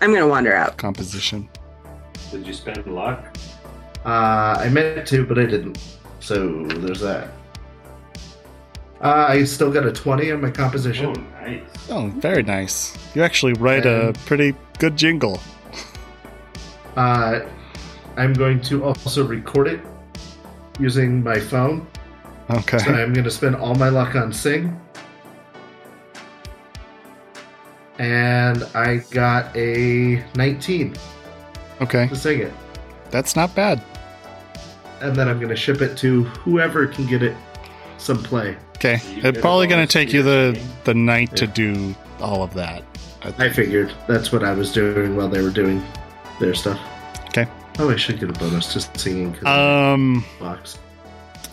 I'm 0.00 0.12
gonna 0.12 0.28
wander 0.28 0.54
out. 0.54 0.76
composition. 0.76 1.48
Did 2.30 2.46
you 2.46 2.52
spend 2.52 2.86
luck? 2.86 3.36
Uh, 4.04 4.56
I 4.60 4.68
meant 4.68 5.08
to, 5.08 5.26
but 5.26 5.38
I 5.38 5.46
didn't. 5.46 5.78
So 6.20 6.64
there's 6.66 7.00
that. 7.00 7.30
Uh, 9.00 9.26
I 9.28 9.44
still 9.44 9.70
got 9.72 9.84
a 9.84 9.92
20 9.92 10.32
on 10.32 10.40
my 10.40 10.50
composition. 10.50 11.06
Oh, 11.06 11.40
nice. 11.42 11.90
Oh, 11.90 12.06
very 12.18 12.42
nice. 12.42 12.96
You 13.14 13.22
actually 13.22 13.52
write 13.54 13.84
a 13.84 14.14
pretty 14.24 14.54
good 14.78 14.96
jingle. 14.96 15.40
Uh, 16.96 17.40
I'm 18.16 18.32
going 18.32 18.60
to 18.62 18.84
also 18.84 19.26
record 19.26 19.68
it 19.68 19.80
using 20.78 21.22
my 21.22 21.38
phone. 21.38 21.86
Okay. 22.50 22.78
So 22.78 22.92
I'm 22.92 23.12
going 23.12 23.24
to 23.24 23.30
spend 23.30 23.56
all 23.56 23.74
my 23.74 23.88
luck 23.88 24.14
on 24.14 24.32
sing. 24.32 24.78
And 27.98 28.62
I 28.74 28.98
got 29.10 29.56
a 29.56 30.22
19 30.34 30.94
Okay. 31.80 32.08
to 32.08 32.16
sing 32.16 32.40
it. 32.40 32.52
That's 33.10 33.36
not 33.36 33.54
bad. 33.54 33.82
And 35.00 35.14
then 35.14 35.28
I'm 35.28 35.38
going 35.38 35.50
to 35.50 35.56
ship 35.56 35.80
it 35.80 35.96
to 35.98 36.24
whoever 36.24 36.86
can 36.86 37.06
get 37.06 37.22
it 37.22 37.36
some 37.98 38.22
play. 38.22 38.56
Okay. 38.76 39.00
You 39.14 39.22
It's 39.24 39.40
probably 39.40 39.66
going 39.66 39.86
to 39.86 39.90
take 39.92 40.12
you 40.12 40.22
the 40.22 40.58
the 40.84 40.94
night 40.94 41.34
to 41.36 41.46
do 41.46 41.94
all 42.20 42.42
of 42.42 42.52
that. 42.54 42.82
I 43.38 43.48
figured 43.48 43.92
that's 44.06 44.30
what 44.30 44.44
I 44.44 44.52
was 44.52 44.72
doing 44.72 45.16
while 45.16 45.28
they 45.28 45.42
were 45.42 45.50
doing 45.50 45.82
their 46.38 46.54
stuff. 46.54 46.78
Okay. 47.28 47.46
Oh, 47.78 47.90
I 47.90 47.96
should 47.96 48.18
get 48.18 48.30
a 48.30 48.32
bonus 48.32 48.72
just 48.72 48.98
singing. 48.98 49.32
'cause 49.34 49.42
of 49.42 49.48
Um, 49.48 50.24
the 50.38 50.44
box. 50.44 50.78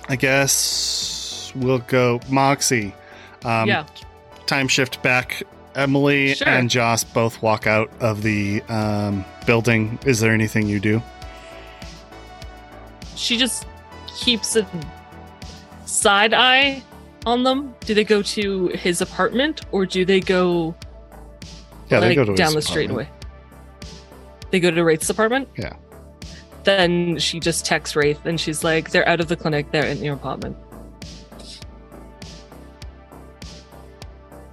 I 0.10 0.16
guess 0.16 1.52
we'll 1.56 1.80
go 1.80 2.20
Moxie. 2.30 2.94
Um, 3.44 3.68
yeah. 3.68 3.86
Time 4.46 4.68
shift 4.68 5.02
back. 5.02 5.44
Emily 5.76 6.36
Sure. 6.36 6.48
and 6.48 6.70
Joss 6.70 7.04
both 7.04 7.42
walk 7.42 7.66
out 7.66 7.90
of 8.00 8.22
the 8.22 8.62
um, 8.70 9.26
building. 9.48 9.98
Is 10.06 10.20
there 10.20 10.32
anything 10.32 10.68
you 10.68 10.80
do? 10.80 11.02
She 13.16 13.38
just 13.38 13.66
keeps 14.16 14.56
a 14.56 14.68
side 15.86 16.34
eye 16.34 16.84
on 17.26 17.44
them. 17.44 17.74
Do 17.86 17.94
they 17.96 18.04
go 18.04 18.22
to 18.22 18.68
his 18.68 19.02
apartment 19.02 19.62
or 19.72 19.86
do 19.88 20.06
they 20.06 20.20
go 20.20 20.76
Yeah, 21.90 22.00
they 22.02 22.14
go 22.16 22.24
to 22.24 22.32
his 22.32 22.38
down 22.38 22.54
the 22.54 22.62
straightaway? 22.62 23.10
They 24.52 24.60
go 24.60 24.70
to 24.70 24.84
Wraith's 24.84 25.10
apartment? 25.10 25.50
Yeah. 25.58 25.74
Then 26.64 27.18
she 27.20 27.40
just 27.40 27.66
texts 27.66 27.96
Wraith 27.96 28.26
and 28.26 28.40
she's 28.40 28.64
like, 28.64 28.92
they're 28.92 29.08
out 29.08 29.20
of 29.20 29.28
the 29.28 29.36
clinic, 29.36 29.72
they're 29.72 29.86
in 29.86 30.04
your 30.04 30.16
apartment. 30.16 30.56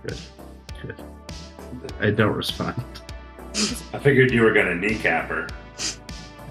Good. 0.03 0.19
Good. 0.82 0.97
I 2.01 2.11
don't 2.11 2.32
respond. 2.35 2.82
I 3.93 3.99
figured 3.99 4.31
you 4.32 4.43
were 4.43 4.53
going 4.53 4.66
to 4.66 4.74
kneecap 4.74 5.28
her. 5.28 5.49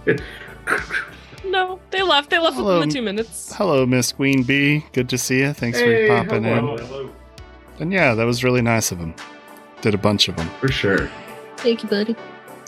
No, 1.45 1.79
they 1.89 2.01
left. 2.01 2.29
They 2.29 2.37
left 2.37 2.57
Hello. 2.57 2.75
within 2.75 2.89
the 2.89 2.93
two 2.95 3.01
minutes. 3.01 3.53
Hello, 3.55 3.85
Miss 3.85 4.11
Queen 4.11 4.43
Bee. 4.43 4.85
Good 4.91 5.07
to 5.09 5.17
see 5.17 5.39
you. 5.39 5.53
Thanks 5.53 5.79
Hey, 5.79 6.05
for 6.07 6.17
popping 6.23 6.43
hello. 6.43 6.75
in. 6.75 6.85
hello. 6.85 7.09
And 7.79 7.93
yeah, 7.93 8.13
that 8.13 8.25
was 8.25 8.43
really 8.43 8.61
nice 8.61 8.91
of 8.91 8.99
him. 8.99 9.15
Did 9.81 9.93
a 9.93 9.97
bunch 9.97 10.27
of 10.27 10.35
them. 10.35 10.49
For 10.59 10.67
sure. 10.67 11.09
Thank 11.57 11.81
you, 11.81 11.89
buddy. 11.89 12.15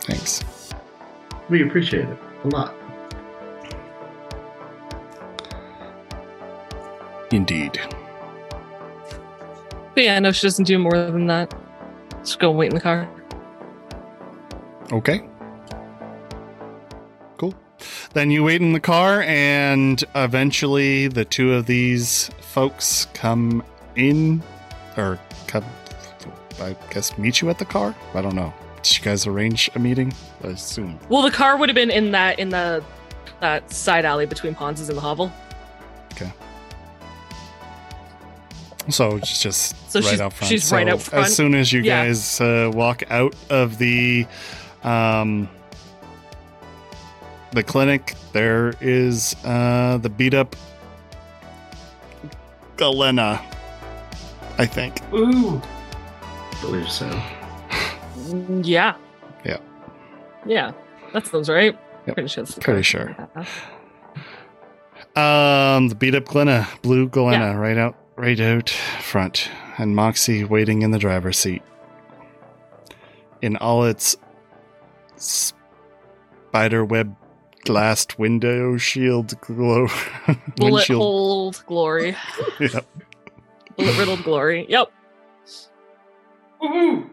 Thanks. 0.00 0.42
We 1.50 1.62
appreciate 1.62 2.08
it 2.08 2.18
a 2.44 2.48
lot. 2.48 2.74
Indeed. 7.32 7.80
But 9.94 10.04
yeah, 10.04 10.18
no, 10.18 10.32
she 10.32 10.46
doesn't 10.46 10.64
do 10.64 10.78
more 10.78 10.92
than 10.92 11.26
that. 11.26 11.52
Just 12.20 12.38
go 12.38 12.50
wait 12.50 12.70
in 12.70 12.74
the 12.74 12.80
car. 12.80 13.08
Okay. 14.92 15.22
Cool. 17.38 17.54
Then 18.12 18.30
you 18.30 18.44
wait 18.44 18.60
in 18.60 18.72
the 18.72 18.80
car, 18.80 19.22
and 19.22 20.02
eventually 20.14 21.08
the 21.08 21.24
two 21.24 21.52
of 21.54 21.66
these 21.66 22.30
folks 22.40 23.06
come 23.14 23.62
in, 23.96 24.42
or 24.96 25.18
come, 25.46 25.64
I 26.60 26.76
guess, 26.90 27.16
meet 27.18 27.40
you 27.40 27.50
at 27.50 27.58
the 27.58 27.64
car. 27.64 27.94
I 28.14 28.22
don't 28.22 28.34
know. 28.34 28.52
Did 28.82 28.98
you 28.98 29.04
guys 29.04 29.26
arrange 29.26 29.70
a 29.74 29.78
meeting? 29.78 30.12
I 30.44 30.48
assume. 30.48 30.98
Well, 31.08 31.22
the 31.22 31.30
car 31.30 31.56
would 31.56 31.68
have 31.68 31.76
been 31.76 31.90
in 31.90 32.10
that 32.12 32.38
in 32.38 32.50
the 32.50 32.84
that 33.40 33.70
side 33.72 34.04
alley 34.04 34.26
between 34.26 34.54
Pons's 34.54 34.88
and 34.88 34.96
the 34.96 35.02
hovel. 35.02 35.32
So 38.88 39.16
it's 39.16 39.40
just 39.42 39.76
So 39.90 40.00
right 40.00 40.08
she's- 40.08 40.20
out 40.20 40.32
front. 40.32 40.48
she's 40.50 40.72
right 40.72 40.86
So 40.86 40.92
out 40.94 41.02
front. 41.02 41.26
As 41.26 41.36
soon 41.36 41.54
as 41.54 41.72
you 41.72 41.82
Yeah. 41.82 42.06
guys 42.06 42.40
uh, 42.40 42.70
walk 42.74 43.02
out 43.10 43.34
of 43.50 43.78
the 43.78 44.26
um, 44.82 45.48
the 47.52 47.62
clinic, 47.62 48.14
there 48.32 48.74
is 48.80 49.36
uh, 49.44 49.98
the 49.98 50.08
beat 50.10 50.34
up 50.34 50.56
Galena. 52.76 53.40
I 54.58 54.66
think. 54.66 55.00
Ooh. 55.14 55.60
believe 56.60 56.90
so. 56.90 57.06
Yeah. 58.62 58.96
Yeah. 59.44 59.58
Yeah. 60.46 60.72
That 61.12 61.26
sounds 61.26 61.48
right. 61.48 61.76
Yep. 62.06 62.14
Pretty 62.16 62.28
sure. 62.28 62.42
It's 62.44 62.54
Pretty 62.58 62.82
car. 62.82 62.84
sure. 62.84 63.28
Um, 65.14 65.88
the 65.88 65.94
beat 65.94 66.14
up 66.14 66.24
Galena, 66.26 66.66
blue 66.82 67.08
Galena, 67.08 67.58
right 67.58 67.76
out, 67.76 67.96
right 68.22 68.38
out 68.38 68.70
front, 69.00 69.50
and 69.78 69.96
Moxie 69.96 70.44
waiting 70.44 70.82
in 70.82 70.92
the 70.92 70.98
driver's 70.98 71.36
seat, 71.36 71.60
in 73.42 73.56
all 73.56 73.84
its 73.84 74.16
spider 75.16 76.84
web 76.84 77.16
glassed 77.64 78.20
window 78.20 78.76
shield 78.76 79.38
glow, 79.40 79.88
Bullet 80.56 80.72
windshield. 80.72 81.02
hold 81.02 81.64
glory. 81.66 82.16
Yep. 82.60 82.86
Bullet 83.76 83.98
riddled 83.98 84.22
glory. 84.22 84.66
Yep. 84.68 84.92
Woohoo! 86.62 87.10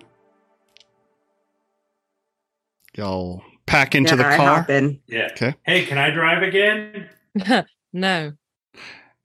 Y'all 2.95 3.41
pack 3.65 3.95
into 3.95 4.15
yeah, 4.15 4.29
the 4.29 4.37
car. 4.37 4.65
Yeah. 5.07 5.29
Okay. 5.31 5.55
Hey, 5.63 5.85
can 5.85 5.97
I 5.97 6.11
drive 6.11 6.43
again? 6.43 7.09
no. 7.93 8.33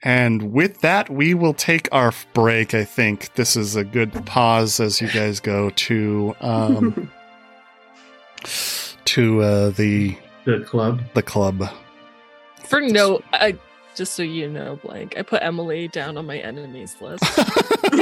And 0.04 0.52
with 0.52 0.80
that, 0.82 1.08
we 1.10 1.34
will 1.34 1.54
take 1.54 1.88
our 1.90 2.12
break. 2.34 2.74
I 2.74 2.84
think 2.84 3.34
this 3.34 3.56
is 3.56 3.74
a 3.74 3.82
good 3.84 4.12
pause 4.26 4.78
as 4.78 5.00
you 5.00 5.08
guys 5.08 5.40
go 5.40 5.70
to 5.70 6.36
um, 6.40 7.10
to 9.06 9.42
uh, 9.42 9.70
the 9.70 10.16
The 10.44 10.60
club. 10.60 11.00
the 11.14 11.22
club. 11.22 11.68
For 12.64 12.80
no, 12.80 13.20
I, 13.32 13.58
just 13.94 14.14
so 14.14 14.22
you 14.22 14.48
know, 14.48 14.76
blank. 14.84 15.16
I 15.18 15.22
put 15.22 15.42
Emily 15.42 15.88
down 15.88 16.16
on 16.16 16.26
my 16.26 16.38
enemies 16.38 16.96
list. 17.00 17.22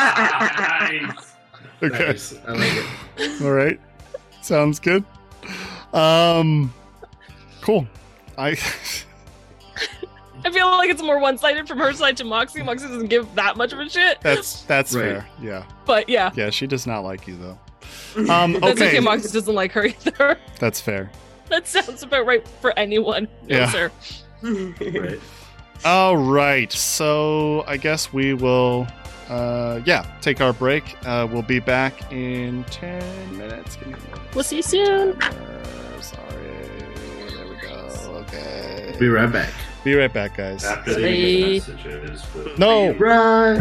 nice. 0.00 1.34
Okay. 1.82 2.06
Nice. 2.06 2.34
I 2.46 2.52
like 2.52 2.72
it. 2.72 2.86
All 3.42 3.52
right. 3.52 3.80
Sounds 4.42 4.78
good. 4.78 5.04
Um 5.92 6.72
cool. 7.62 7.86
I 8.38 8.56
I 10.44 10.50
feel 10.50 10.68
like 10.70 10.90
it's 10.90 11.02
more 11.02 11.18
one 11.18 11.36
sided 11.38 11.68
from 11.68 11.78
her 11.78 11.92
side 11.92 12.16
to 12.18 12.24
Moxie. 12.24 12.62
Moxie 12.62 12.88
doesn't 12.88 13.08
give 13.08 13.32
that 13.34 13.56
much 13.56 13.72
of 13.72 13.78
a 13.80 13.88
shit. 13.88 14.20
that's 14.20 14.62
that's 14.62 14.94
Right. 14.94 15.02
fair. 15.04 15.28
Yeah. 15.42 15.64
But 15.86 16.08
yeah. 16.08 16.30
Yeah, 16.34 16.50
she 16.50 16.66
does 16.66 16.86
not 16.86 17.00
like 17.00 17.26
you 17.26 17.36
though. 17.36 17.58
Um 18.32 18.52
That's 18.54 18.64
okay. 18.80 18.88
okay. 18.88 19.00
Moxie 19.00 19.32
doesn't 19.32 19.54
like 19.54 19.72
her 19.72 19.84
either. 19.86 20.38
That's 20.58 20.80
fair. 20.80 21.10
That 21.48 21.66
sounds 21.66 22.02
about 22.02 22.26
right 22.26 22.46
for 22.60 22.76
anyone. 22.78 23.28
No, 23.48 23.56
Yeah. 23.58 23.70
sir. 23.70 23.90
Right. 24.42 25.20
All 25.84 26.16
right. 26.16 26.70
So 26.72 27.64
I 27.66 27.76
guess 27.76 28.12
we 28.12 28.34
will 28.34 28.86
uh 29.28 29.80
yeah, 29.84 30.06
take 30.20 30.40
our 30.40 30.52
break. 30.52 30.84
Uh 31.06 31.26
we'll 31.30 31.42
be 31.42 31.60
back 31.60 32.12
in 32.12 32.64
10 32.70 33.36
minutes. 33.38 33.76
Give 33.76 33.88
me 33.88 33.94
a 33.94 33.96
minute. 33.96 34.20
We'll 34.34 34.44
see 34.44 34.56
you 34.56 34.62
soon. 34.62 35.20
Uh, 35.22 36.00
sorry. 36.00 36.36
There 37.28 37.46
we 37.48 37.56
go. 37.60 38.24
Okay. 38.28 38.94
Be 38.98 39.08
right 39.08 39.30
back. 39.32 39.52
Be 39.84 39.94
right 39.94 40.12
back, 40.12 40.36
guys. 40.36 40.62
After 40.64 40.94
the 40.94 41.52
messages. 41.54 42.24
No. 42.58 42.92
be- 42.92 42.98
Right. 42.98 43.56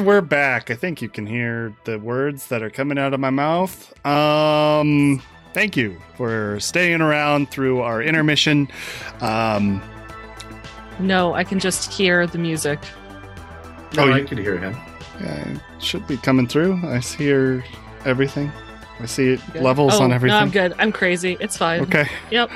And 0.00 0.06
we're 0.06 0.22
back. 0.22 0.70
I 0.70 0.76
think 0.76 1.02
you 1.02 1.10
can 1.10 1.26
hear 1.26 1.74
the 1.84 1.98
words 1.98 2.46
that 2.46 2.62
are 2.62 2.70
coming 2.70 2.96
out 2.96 3.12
of 3.12 3.20
my 3.20 3.28
mouth. 3.28 3.92
Um, 4.06 5.20
thank 5.52 5.76
you 5.76 6.00
for 6.16 6.58
staying 6.58 7.02
around 7.02 7.50
through 7.50 7.80
our 7.82 8.02
intermission. 8.02 8.68
Um, 9.20 9.82
No, 11.00 11.34
I 11.34 11.44
can 11.44 11.58
just 11.60 11.92
hear 11.92 12.26
the 12.26 12.38
music. 12.38 12.78
No, 13.94 14.04
Oh, 14.04 14.10
I 14.12 14.18
you- 14.20 14.24
could 14.24 14.38
hear 14.38 14.56
him. 14.56 14.74
yeah, 15.20 15.48
it 15.50 15.82
should 15.82 16.06
be 16.06 16.16
coming 16.16 16.46
through. 16.46 16.80
I 16.82 17.00
hear 17.00 17.62
everything. 18.06 18.50
I 19.00 19.04
see 19.04 19.34
it 19.34 19.40
Good. 19.52 19.60
levels 19.60 20.00
oh, 20.00 20.04
on 20.04 20.14
everything. 20.14 20.34
No, 20.34 20.40
I'm 20.40 20.50
good. 20.50 20.74
I'm 20.78 20.92
crazy. 20.92 21.36
It's 21.40 21.58
fine. 21.58 21.82
Okay, 21.82 22.08
Yep. 22.30 22.50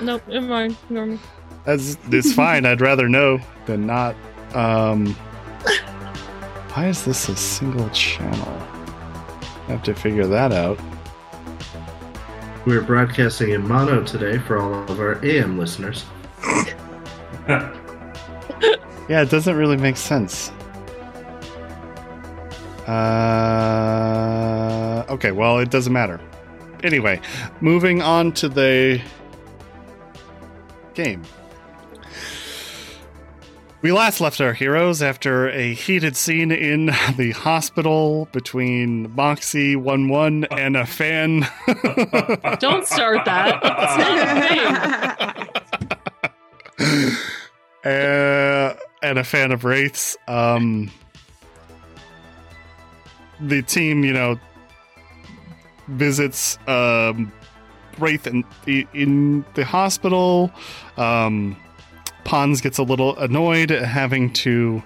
Nope. 0.00 0.22
Never 0.28 0.46
mind. 0.46 0.76
Ignore 0.88 1.04
me. 1.06 1.18
that's 1.66 1.98
it's 2.10 2.32
fine. 2.32 2.64
I'd 2.64 2.80
rather 2.80 3.06
know 3.06 3.38
than 3.66 3.84
not. 3.86 4.16
Um, 4.54 5.14
why 6.76 6.88
is 6.88 7.06
this 7.06 7.30
a 7.30 7.36
single 7.36 7.88
channel? 7.88 8.52
I 9.66 9.72
have 9.72 9.82
to 9.84 9.94
figure 9.94 10.26
that 10.26 10.52
out. 10.52 10.78
We're 12.66 12.82
broadcasting 12.82 13.52
in 13.52 13.66
mono 13.66 14.04
today 14.04 14.36
for 14.36 14.58
all 14.58 14.84
of 14.90 15.00
our 15.00 15.24
AM 15.24 15.58
listeners. 15.58 16.04
Yeah, 19.08 19.22
it 19.22 19.30
doesn't 19.30 19.54
really 19.54 19.76
make 19.76 19.96
sense. 19.96 20.50
Uh, 22.88 23.04
okay, 25.08 25.30
well, 25.30 25.60
it 25.60 25.70
doesn't 25.70 25.92
matter. 25.92 26.20
Anyway, 26.82 27.20
moving 27.60 28.02
on 28.02 28.32
to 28.32 28.48
the 28.48 29.00
game. 30.94 31.22
We 33.82 33.92
last 33.92 34.20
left 34.20 34.40
our 34.40 34.54
heroes 34.54 35.02
after 35.02 35.50
a 35.50 35.74
heated 35.74 36.16
scene 36.16 36.50
in 36.50 36.86
the 37.16 37.32
hospital 37.36 38.26
between 38.32 39.14
Moxie 39.14 39.76
1 39.76 40.08
1 40.08 40.44
and 40.50 40.76
a 40.76 40.86
fan. 40.86 41.46
Don't 42.58 42.86
start 42.86 43.24
that. 43.26 43.60
It's 43.86 43.96
not 43.98 44.18
a 46.78 47.10
thing. 47.84 47.92
uh, 47.92 48.74
and 49.02 49.18
a 49.18 49.24
fan 49.24 49.52
of 49.52 49.64
Wraiths. 49.64 50.16
Um, 50.26 50.90
the 53.40 53.62
team, 53.62 54.04
you 54.04 54.12
know, 54.12 54.38
visits 55.88 56.58
um, 56.66 57.30
Wraith 57.98 58.26
in, 58.26 58.44
in 58.66 59.44
the 59.54 59.64
hospital. 59.64 60.50
Um, 60.96 61.56
Pons 62.26 62.60
gets 62.60 62.78
a 62.78 62.82
little 62.82 63.16
annoyed 63.18 63.70
at 63.70 63.84
having 63.84 64.32
to 64.32 64.82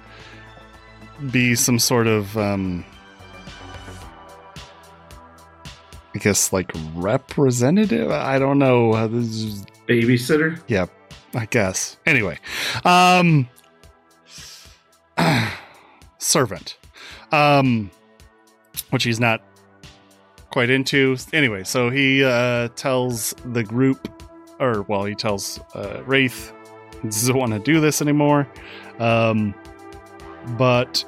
be 1.30 1.54
some 1.54 1.78
sort 1.78 2.06
of, 2.06 2.36
um, 2.36 2.84
I 6.14 6.18
guess, 6.18 6.52
like 6.52 6.70
representative. 6.94 8.10
I 8.10 8.38
don't 8.38 8.58
know. 8.58 8.92
Uh, 8.92 9.06
This 9.06 9.24
is 9.28 9.64
Babysitter? 9.88 10.60
Yep, 10.68 10.90
I 11.34 11.46
guess. 11.46 11.96
Anyway, 12.04 12.38
um, 12.84 13.48
servant, 16.18 16.76
um, 17.32 17.90
which 18.90 19.04
he's 19.04 19.18
not 19.18 19.42
quite 20.50 20.68
into. 20.68 21.16
Anyway, 21.32 21.64
so 21.64 21.88
he 21.88 22.22
uh, 22.22 22.68
tells 22.76 23.34
the 23.46 23.64
group, 23.64 24.08
or 24.60 24.82
well, 24.82 25.04
he 25.06 25.14
tells 25.14 25.58
uh, 25.74 26.02
Wraith 26.04 26.52
doesn't 27.02 27.36
want 27.36 27.52
to 27.52 27.58
do 27.58 27.80
this 27.80 28.02
anymore. 28.02 28.48
Um, 28.98 29.54
but 30.56 31.04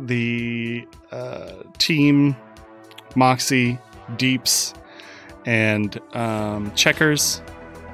the 0.00 0.86
uh, 1.10 1.52
team, 1.78 2.36
Moxie, 3.14 3.78
Deeps, 4.16 4.74
and 5.44 6.00
um, 6.14 6.72
Checkers 6.74 7.40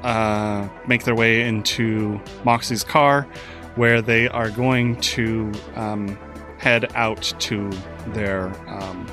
uh, 0.03 0.69
make 0.87 1.05
their 1.05 1.15
way 1.15 1.43
into 1.43 2.21
Moxie's 2.45 2.85
car, 2.85 3.23
where 3.77 4.03
they 4.03 4.29
are 4.29 4.51
going 4.51 5.01
to 5.01 5.53
um, 5.77 6.19
head 6.59 6.93
out 6.95 7.23
to 7.39 7.71
their 8.09 8.49
um, 8.69 9.07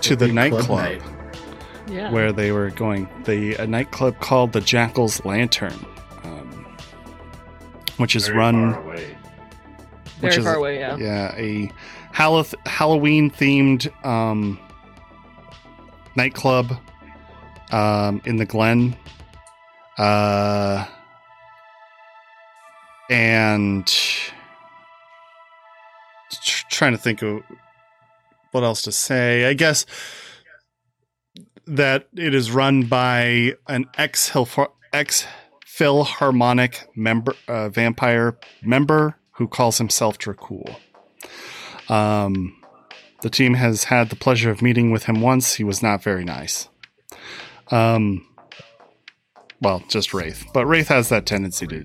to 0.00 0.16
the 0.16 0.28
nightclub 0.28 0.68
night. 0.70 1.02
Yeah. 1.90 2.10
where 2.12 2.32
they 2.32 2.52
were 2.52 2.70
going. 2.70 3.08
The 3.24 3.54
a 3.56 3.66
nightclub 3.66 4.18
called 4.20 4.52
the 4.52 4.60
Jackal's 4.60 5.24
Lantern, 5.24 5.84
um, 6.24 6.66
which 7.96 8.14
is 8.16 8.26
Very 8.26 8.38
run 8.38 8.72
far 8.74 8.82
away. 8.84 8.94
which 10.20 10.20
Very 10.20 10.36
is- 10.36 10.44
far 10.44 10.54
away. 10.56 10.78
Yeah. 10.78 10.96
yeah, 10.96 11.34
a 11.36 11.70
Halloween 12.12 13.30
themed 13.30 13.88
um, 14.06 14.58
nightclub 16.16 16.76
um, 17.72 18.20
in 18.24 18.36
the 18.36 18.44
Glen. 18.46 18.96
Uh, 19.98 20.86
and 23.10 23.86
tr- 23.86 24.30
trying 26.70 26.92
to 26.92 26.98
think 26.98 27.22
of 27.22 27.42
what 28.52 28.62
else 28.64 28.82
to 28.82 28.92
say. 28.92 29.46
I 29.46 29.52
guess 29.54 29.84
that 31.70 32.08
it 32.14 32.34
is 32.34 32.50
run 32.50 32.84
by 32.84 33.54
an 33.68 33.86
ex 33.96 34.32
ex 34.92 35.26
Philharmonic 35.64 36.88
member, 36.94 37.34
uh, 37.48 37.68
vampire 37.68 38.36
member 38.62 39.16
who 39.32 39.48
calls 39.48 39.78
himself 39.78 40.18
Dracul. 40.18 40.76
Um, 41.88 42.60
the 43.22 43.30
team 43.30 43.54
has 43.54 43.84
had 43.84 44.10
the 44.10 44.16
pleasure 44.16 44.50
of 44.50 44.62
meeting 44.62 44.90
with 44.90 45.04
him 45.04 45.20
once. 45.20 45.54
He 45.54 45.64
was 45.64 45.82
not 45.82 46.02
very 46.02 46.24
nice. 46.24 46.68
Um, 47.70 48.26
well, 49.62 49.82
just 49.88 50.12
Wraith, 50.12 50.44
but 50.52 50.66
Wraith 50.66 50.88
has 50.88 51.08
that 51.10 51.24
tendency 51.24 51.66
to 51.68 51.84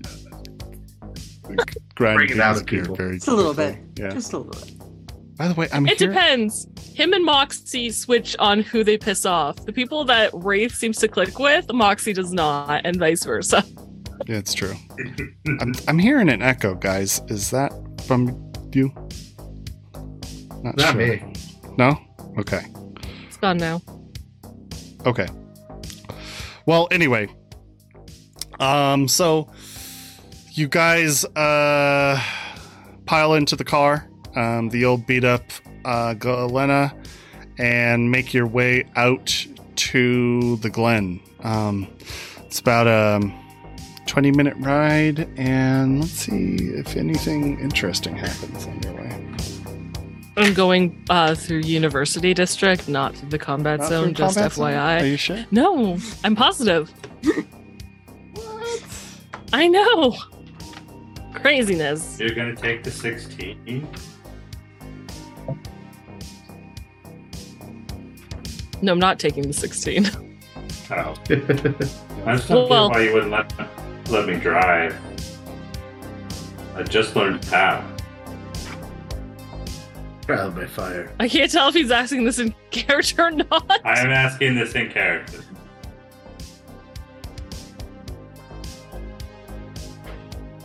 grind 1.94 2.16
Bring 2.16 2.30
it 2.30 2.40
out 2.40 2.56
of 2.56 2.66
people. 2.66 2.96
very 2.96 3.16
Just 3.16 3.28
a 3.28 3.34
little 3.34 3.54
bit. 3.54 3.78
Yeah. 3.96 4.10
Just 4.10 4.32
a 4.32 4.38
little 4.38 4.52
bit. 4.52 4.75
By 5.36 5.48
the 5.48 5.54
way, 5.54 5.68
I'm 5.72 5.86
It 5.86 5.98
here. 5.98 6.08
depends. 6.08 6.66
Him 6.94 7.12
and 7.12 7.24
Moxie 7.24 7.90
switch 7.90 8.34
on 8.38 8.60
who 8.60 8.82
they 8.82 8.96
piss 8.96 9.26
off. 9.26 9.56
The 9.66 9.72
people 9.72 10.04
that 10.06 10.30
Wraith 10.32 10.74
seems 10.74 10.96
to 10.98 11.08
click 11.08 11.38
with, 11.38 11.70
Moxie 11.72 12.12
does 12.14 12.32
not, 12.32 12.80
and 12.84 12.96
vice 12.96 13.24
versa. 13.24 13.62
Yeah, 14.26 14.38
it's 14.38 14.54
true. 14.54 14.74
I'm, 15.60 15.74
I'm 15.88 15.98
hearing 15.98 16.30
an 16.30 16.40
echo, 16.42 16.74
guys. 16.74 17.20
Is 17.28 17.50
that 17.50 17.72
from 18.06 18.50
you? 18.72 18.92
Not, 20.62 20.76
Not 20.78 20.92
sure. 20.92 20.94
me. 20.94 21.32
No? 21.76 21.98
Okay. 22.38 22.62
It's 23.26 23.36
gone 23.36 23.58
now. 23.58 23.82
Okay. 25.04 25.26
Well, 26.64 26.88
anyway. 26.90 27.28
Um, 28.58 29.06
so 29.06 29.50
you 30.52 30.66
guys 30.66 31.24
uh 31.36 32.20
pile 33.04 33.34
into 33.34 33.54
the 33.54 33.64
car, 33.64 34.08
um, 34.36 34.68
the 34.70 34.84
old 34.84 35.06
beat 35.06 35.24
up 35.24 35.42
uh 35.84 36.14
Galena, 36.14 36.94
and 37.58 38.10
make 38.10 38.32
your 38.34 38.46
way 38.46 38.84
out 38.96 39.46
to 39.76 40.56
the 40.56 40.70
Glen. 40.70 41.20
Um 41.40 41.88
it's 42.46 42.60
about 42.60 42.86
a 42.86 43.20
20 44.06 44.30
minute 44.30 44.54
ride, 44.60 45.28
and 45.36 46.00
let's 46.00 46.12
see 46.12 46.56
if 46.56 46.96
anything 46.96 47.58
interesting 47.60 48.16
happens 48.16 48.66
on 48.66 48.80
your 48.82 48.94
way. 48.94 49.26
I'm 50.38 50.54
going 50.54 51.02
uh, 51.08 51.34
through 51.34 51.60
University 51.60 52.34
District, 52.34 52.88
not 52.88 53.16
through 53.16 53.30
the 53.30 53.38
combat 53.38 53.80
Not 53.80 53.88
zone, 53.88 54.14
just 54.14 54.36
combat 54.36 54.52
zone? 54.52 54.74
Are 54.74 55.04
you 55.04 55.16
sure? 55.16 55.44
No, 55.50 55.98
I'm 56.24 56.36
positive. 56.36 56.92
What? 58.34 58.82
I 59.52 59.66
know. 59.66 60.16
Craziness. 61.34 62.18
You're 62.20 62.34
gonna 62.34 62.54
take 62.54 62.84
the 62.84 62.90
16. 62.90 63.88
No, 68.86 68.92
I'm 68.92 69.00
not 69.00 69.18
taking 69.18 69.42
the 69.46 69.52
16. 69.52 70.08
Oh. 70.88 71.14
That's 71.28 72.48
not 72.48 72.70
Well- 72.70 72.90
why 72.90 73.00
you 73.00 73.12
wouldn't 73.12 73.32
let, 73.32 73.52
let 74.08 74.28
me 74.28 74.36
drive. 74.36 74.96
I 76.76 76.84
just 76.84 77.16
learned 77.16 77.44
how. 77.46 77.84
Trial 80.26 80.52
by 80.52 80.66
fire. 80.66 81.12
I 81.18 81.28
can't 81.28 81.50
tell 81.50 81.68
if 81.68 81.74
he's 81.74 81.90
asking 81.90 82.22
this 82.24 82.38
in 82.38 82.54
character 82.70 83.22
or 83.24 83.30
not. 83.32 83.80
I 83.84 83.98
am 83.98 84.10
asking 84.12 84.54
this 84.54 84.76
in 84.76 84.88
character. 84.90 85.42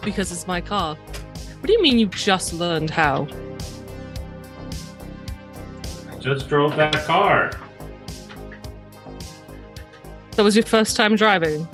Because 0.04 0.32
it's 0.32 0.46
my 0.46 0.62
car. 0.62 0.96
What 0.96 1.66
do 1.68 1.74
you 1.74 1.82
mean 1.82 1.98
you 1.98 2.06
just 2.08 2.54
learned 2.54 2.92
how? 2.92 3.28
I 6.12 6.16
just 6.20 6.48
drove 6.48 6.76
that 6.76 6.94
car. 7.06 7.52
That 10.36 10.44
was 10.44 10.56
your 10.56 10.66
first 10.66 10.96
time 10.96 11.16
driving? 11.16 11.68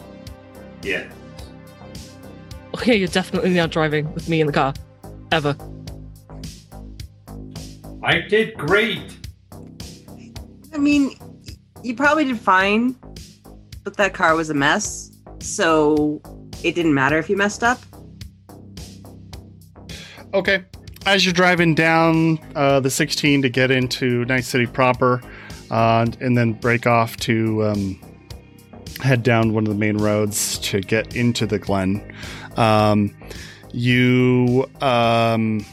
Yeah. 0.82 1.08
Okay, 2.76 2.96
you're 2.96 3.08
definitely 3.08 3.54
not 3.54 3.72
driving 3.72 4.14
with 4.14 4.30
me 4.30 4.42
in 4.42 4.48
the 4.48 4.54
car. 4.54 4.74
Ever. 5.32 5.56
I 8.04 8.20
did 8.22 8.56
great. 8.56 9.02
I 10.74 10.78
mean, 10.78 11.18
you 11.84 11.96
probably 11.96 12.26
did 12.26 12.40
fine, 12.40 12.96
but 13.84 13.98
that 13.98 14.14
car 14.14 14.36
was 14.36 14.50
a 14.50 14.54
mess. 14.54 15.12
So 15.40 16.22
it 16.64 16.76
didn't 16.76 16.94
matter 16.94 17.18
if 17.18 17.30
you 17.30 17.38
messed 17.38 17.64
up. 17.64 17.80
Okay. 20.34 20.64
As 21.06 21.26
you're 21.26 21.34
driving 21.34 21.74
down 21.74 22.40
uh, 22.56 22.80
the 22.80 22.90
16 22.90 23.42
to 23.42 23.50
get 23.50 23.72
into 23.72 24.26
Night 24.26 24.44
City 24.44 24.66
proper, 24.66 25.22
uh, 25.72 26.06
and 26.20 26.38
then 26.38 26.54
break 26.54 26.86
off 26.86 27.18
to 27.18 27.66
um, 27.66 28.00
head 29.02 29.24
down 29.24 29.54
one 29.54 29.66
of 29.66 29.70
the 29.70 29.80
main 29.80 29.98
roads 29.98 30.58
to 30.60 30.82
get 30.82 31.16
into 31.16 31.46
the 31.46 31.60
Glen, 31.60 32.14
um, 32.56 33.16
you 33.72 34.70
um, 34.82 35.66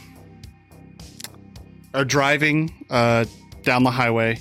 are 1.93 2.05
driving 2.05 2.85
uh, 2.89 3.25
down 3.63 3.83
the 3.83 3.91
highway, 3.91 4.39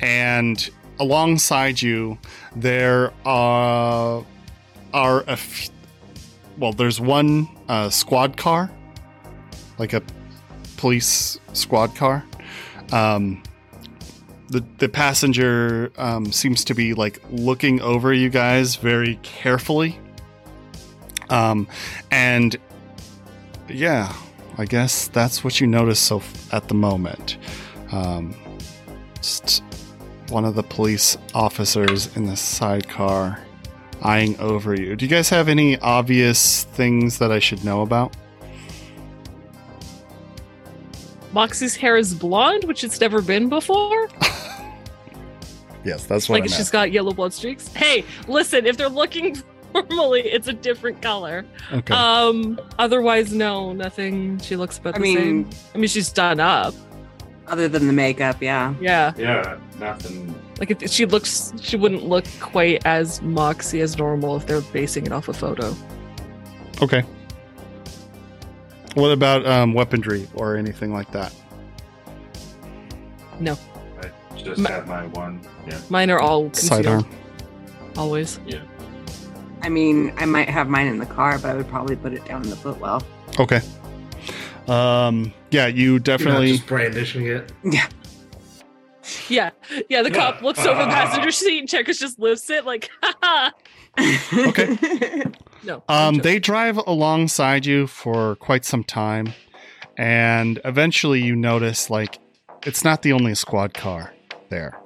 and 0.00 0.70
alongside 0.98 1.82
you 1.82 2.18
there 2.56 3.12
are 3.24 4.24
are 4.94 5.20
a 5.22 5.32
f- 5.32 5.70
well, 6.58 6.72
there's 6.72 7.00
one 7.00 7.48
uh, 7.68 7.88
squad 7.90 8.36
car 8.36 8.70
like 9.78 9.92
a 9.92 10.02
police 10.76 11.38
squad 11.52 11.94
car. 11.96 12.24
Um, 12.92 13.42
the 14.52 14.64
the 14.78 14.88
passenger 14.88 15.90
um, 15.96 16.30
seems 16.30 16.64
to 16.64 16.74
be 16.74 16.94
like 16.94 17.20
looking 17.30 17.80
over 17.80 18.12
you 18.12 18.28
guys 18.28 18.76
very 18.76 19.16
carefully. 19.22 19.98
Um, 21.30 21.66
and 22.10 22.56
yeah, 23.68 24.14
I 24.58 24.66
guess 24.66 25.08
that's 25.08 25.42
what 25.42 25.60
you 25.60 25.66
notice 25.66 25.98
so 25.98 26.18
f- 26.18 26.52
at 26.52 26.68
the 26.68 26.74
moment. 26.74 27.38
Um, 27.90 28.34
just 29.16 29.62
one 30.28 30.44
of 30.44 30.54
the 30.54 30.62
police 30.62 31.16
officers 31.34 32.14
in 32.16 32.26
the 32.26 32.36
sidecar 32.36 33.42
eyeing 34.02 34.38
over 34.40 34.74
you. 34.74 34.96
Do 34.96 35.04
you 35.04 35.10
guys 35.10 35.30
have 35.30 35.48
any 35.48 35.78
obvious 35.78 36.64
things 36.64 37.18
that 37.18 37.32
I 37.32 37.38
should 37.38 37.64
know 37.64 37.82
about? 37.82 38.14
Moxie's 41.32 41.74
hair 41.76 41.96
is 41.96 42.14
blonde, 42.14 42.64
which 42.64 42.84
it's 42.84 43.00
never 43.00 43.20
been 43.22 43.48
before. 43.48 44.08
Yes, 45.84 46.04
that's 46.06 46.28
what 46.28 46.36
like 46.36 46.44
I'm 46.44 46.56
she's 46.56 46.70
got 46.70 46.92
yellow 46.92 47.12
blood 47.12 47.32
streaks. 47.32 47.66
Hey, 47.74 48.04
listen, 48.28 48.66
if 48.66 48.76
they're 48.76 48.88
looking 48.88 49.42
normally, 49.74 50.20
it's 50.20 50.46
a 50.46 50.52
different 50.52 51.02
color. 51.02 51.44
Okay. 51.72 51.92
Um, 51.92 52.60
otherwise, 52.78 53.32
no, 53.32 53.72
nothing. 53.72 54.38
She 54.38 54.54
looks 54.54 54.78
about 54.78 54.94
I 54.94 54.98
the 54.98 55.02
mean, 55.02 55.16
same. 55.50 55.50
I 55.74 55.78
mean, 55.78 55.88
she's 55.88 56.12
done 56.12 56.38
up. 56.38 56.72
other 57.48 57.66
than 57.66 57.88
the 57.88 57.92
makeup, 57.92 58.40
yeah. 58.40 58.74
Yeah, 58.80 59.12
Yeah, 59.16 59.58
nothing. 59.80 60.32
like 60.60 60.70
if 60.70 60.88
she 60.88 61.04
looks, 61.04 61.52
she 61.60 61.76
wouldn't 61.76 62.04
look 62.08 62.26
quite 62.38 62.86
as 62.86 63.20
Moxie 63.20 63.80
as 63.80 63.98
normal 63.98 64.36
if 64.36 64.46
they're 64.46 64.60
basing 64.60 65.04
it 65.06 65.10
off 65.12 65.26
a 65.28 65.32
photo. 65.32 65.74
Okay. 66.80 67.02
What 68.94 69.10
about 69.12 69.46
um, 69.46 69.72
weaponry 69.74 70.28
or 70.34 70.56
anything 70.56 70.92
like 70.92 71.10
that? 71.12 71.34
No, 73.40 73.56
I 74.02 74.38
just 74.38 74.60
Ma- 74.60 74.68
have 74.70 74.86
my 74.86 75.06
one. 75.06 75.40
Yeah. 75.66 75.80
mine 75.88 76.10
are 76.10 76.20
all 76.20 76.44
concealed. 76.44 76.84
Sidearm. 76.84 77.06
Always. 77.96 78.38
Yeah. 78.46 78.60
I 79.62 79.68
mean, 79.68 80.12
I 80.16 80.26
might 80.26 80.48
have 80.48 80.68
mine 80.68 80.88
in 80.88 80.98
the 80.98 81.06
car, 81.06 81.38
but 81.38 81.50
I 81.50 81.54
would 81.54 81.68
probably 81.68 81.96
put 81.96 82.12
it 82.12 82.24
down 82.24 82.42
in 82.42 82.50
the 82.50 82.56
footwell. 82.56 83.02
Okay. 83.38 83.60
Um, 84.68 85.32
yeah, 85.50 85.66
you 85.68 85.84
You're 85.84 85.94
not 85.94 86.04
definitely. 86.04 86.52
just 86.52 86.66
brandishing 86.66 87.26
it. 87.26 87.52
Yeah. 87.64 87.86
Yeah, 89.28 89.50
yeah. 89.88 90.02
The 90.02 90.10
cop 90.10 90.42
looks 90.42 90.64
over 90.64 90.78
the 90.84 90.90
passenger 90.90 91.30
seat 91.32 91.58
and 91.60 91.68
Checkers 91.68 91.98
just 91.98 92.18
lifts 92.18 92.48
it 92.50 92.64
like, 92.66 92.90
haha. 93.02 93.50
Okay. 94.48 95.22
No. 95.64 95.82
Um, 95.88 96.16
they 96.18 96.38
drive 96.38 96.76
alongside 96.78 97.66
you 97.66 97.86
for 97.86 98.36
quite 98.36 98.64
some 98.64 98.82
time, 98.84 99.32
and 99.96 100.60
eventually 100.64 101.22
you 101.22 101.36
notice 101.36 101.90
like 101.90 102.18
it's 102.66 102.84
not 102.84 103.02
the 103.02 103.12
only 103.12 103.34
squad 103.34 103.74
car 103.74 104.12
there. 104.48 104.80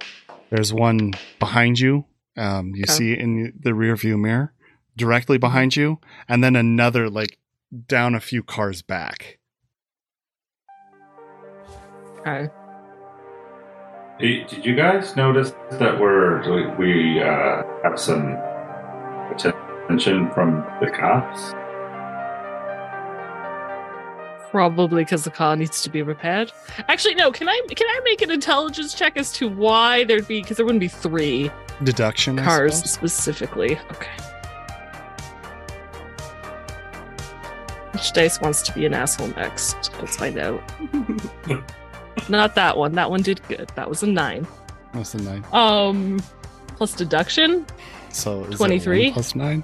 There's 0.50 0.72
one 0.72 1.12
behind 1.38 1.78
you. 1.78 2.04
Um, 2.36 2.72
you 2.74 2.82
Okay. 2.84 2.92
see 2.92 3.12
in 3.18 3.54
the 3.58 3.74
rear 3.74 3.96
view 3.96 4.18
mirror, 4.18 4.52
directly 4.96 5.38
behind 5.38 5.76
you, 5.76 5.98
and 6.28 6.44
then 6.44 6.56
another 6.56 7.08
like 7.08 7.38
down 7.88 8.14
a 8.14 8.20
few 8.20 8.42
cars 8.42 8.82
back. 8.82 9.38
joking. 12.16 12.20
Okay. 12.20 12.48
Did 14.18 14.64
you 14.64 14.74
guys 14.74 15.14
notice 15.16 15.52
that 15.72 15.98
we're 16.00 16.40
we, 16.78 16.86
we 16.86 17.22
uh, 17.22 17.62
have 17.82 17.98
some 17.98 18.36
attention 19.86 20.30
from 20.32 20.64
the 20.80 20.90
cops? 20.90 21.52
Probably 24.50 25.04
because 25.04 25.24
the 25.24 25.30
car 25.30 25.56
needs 25.56 25.82
to 25.82 25.90
be 25.90 26.02
repaired. 26.02 26.52
Actually, 26.88 27.14
no. 27.14 27.30
Can 27.30 27.48
I 27.48 27.60
can 27.68 27.86
I 27.86 28.00
make 28.04 28.22
an 28.22 28.30
intelligence 28.30 28.94
check 28.94 29.16
as 29.16 29.32
to 29.32 29.48
why 29.48 30.04
there'd 30.04 30.28
be 30.28 30.40
because 30.40 30.56
there 30.56 30.66
wouldn't 30.66 30.80
be 30.80 30.88
three 30.88 31.50
Deduction. 31.82 32.38
Cars 32.38 32.82
specifically. 32.90 33.78
Okay. 33.92 34.10
Which 37.92 38.12
dice 38.12 38.40
wants 38.40 38.62
to 38.62 38.72
be 38.72 38.86
an 38.86 38.94
asshole 38.94 39.28
next? 39.28 39.90
Let's 40.00 40.16
find 40.16 40.38
out. 40.38 40.62
Not 42.28 42.54
that 42.54 42.76
one. 42.76 42.92
That 42.92 43.10
one 43.10 43.22
did 43.22 43.46
good. 43.48 43.70
That 43.74 43.88
was 43.88 44.02
a 44.02 44.06
nine. 44.06 44.46
That's 44.94 45.14
a 45.14 45.18
nine. 45.18 45.44
Um, 45.52 46.18
plus 46.76 46.94
deduction. 46.94 47.66
So 48.16 48.44
23? 48.44 49.12
plus 49.12 49.34
nine. 49.34 49.62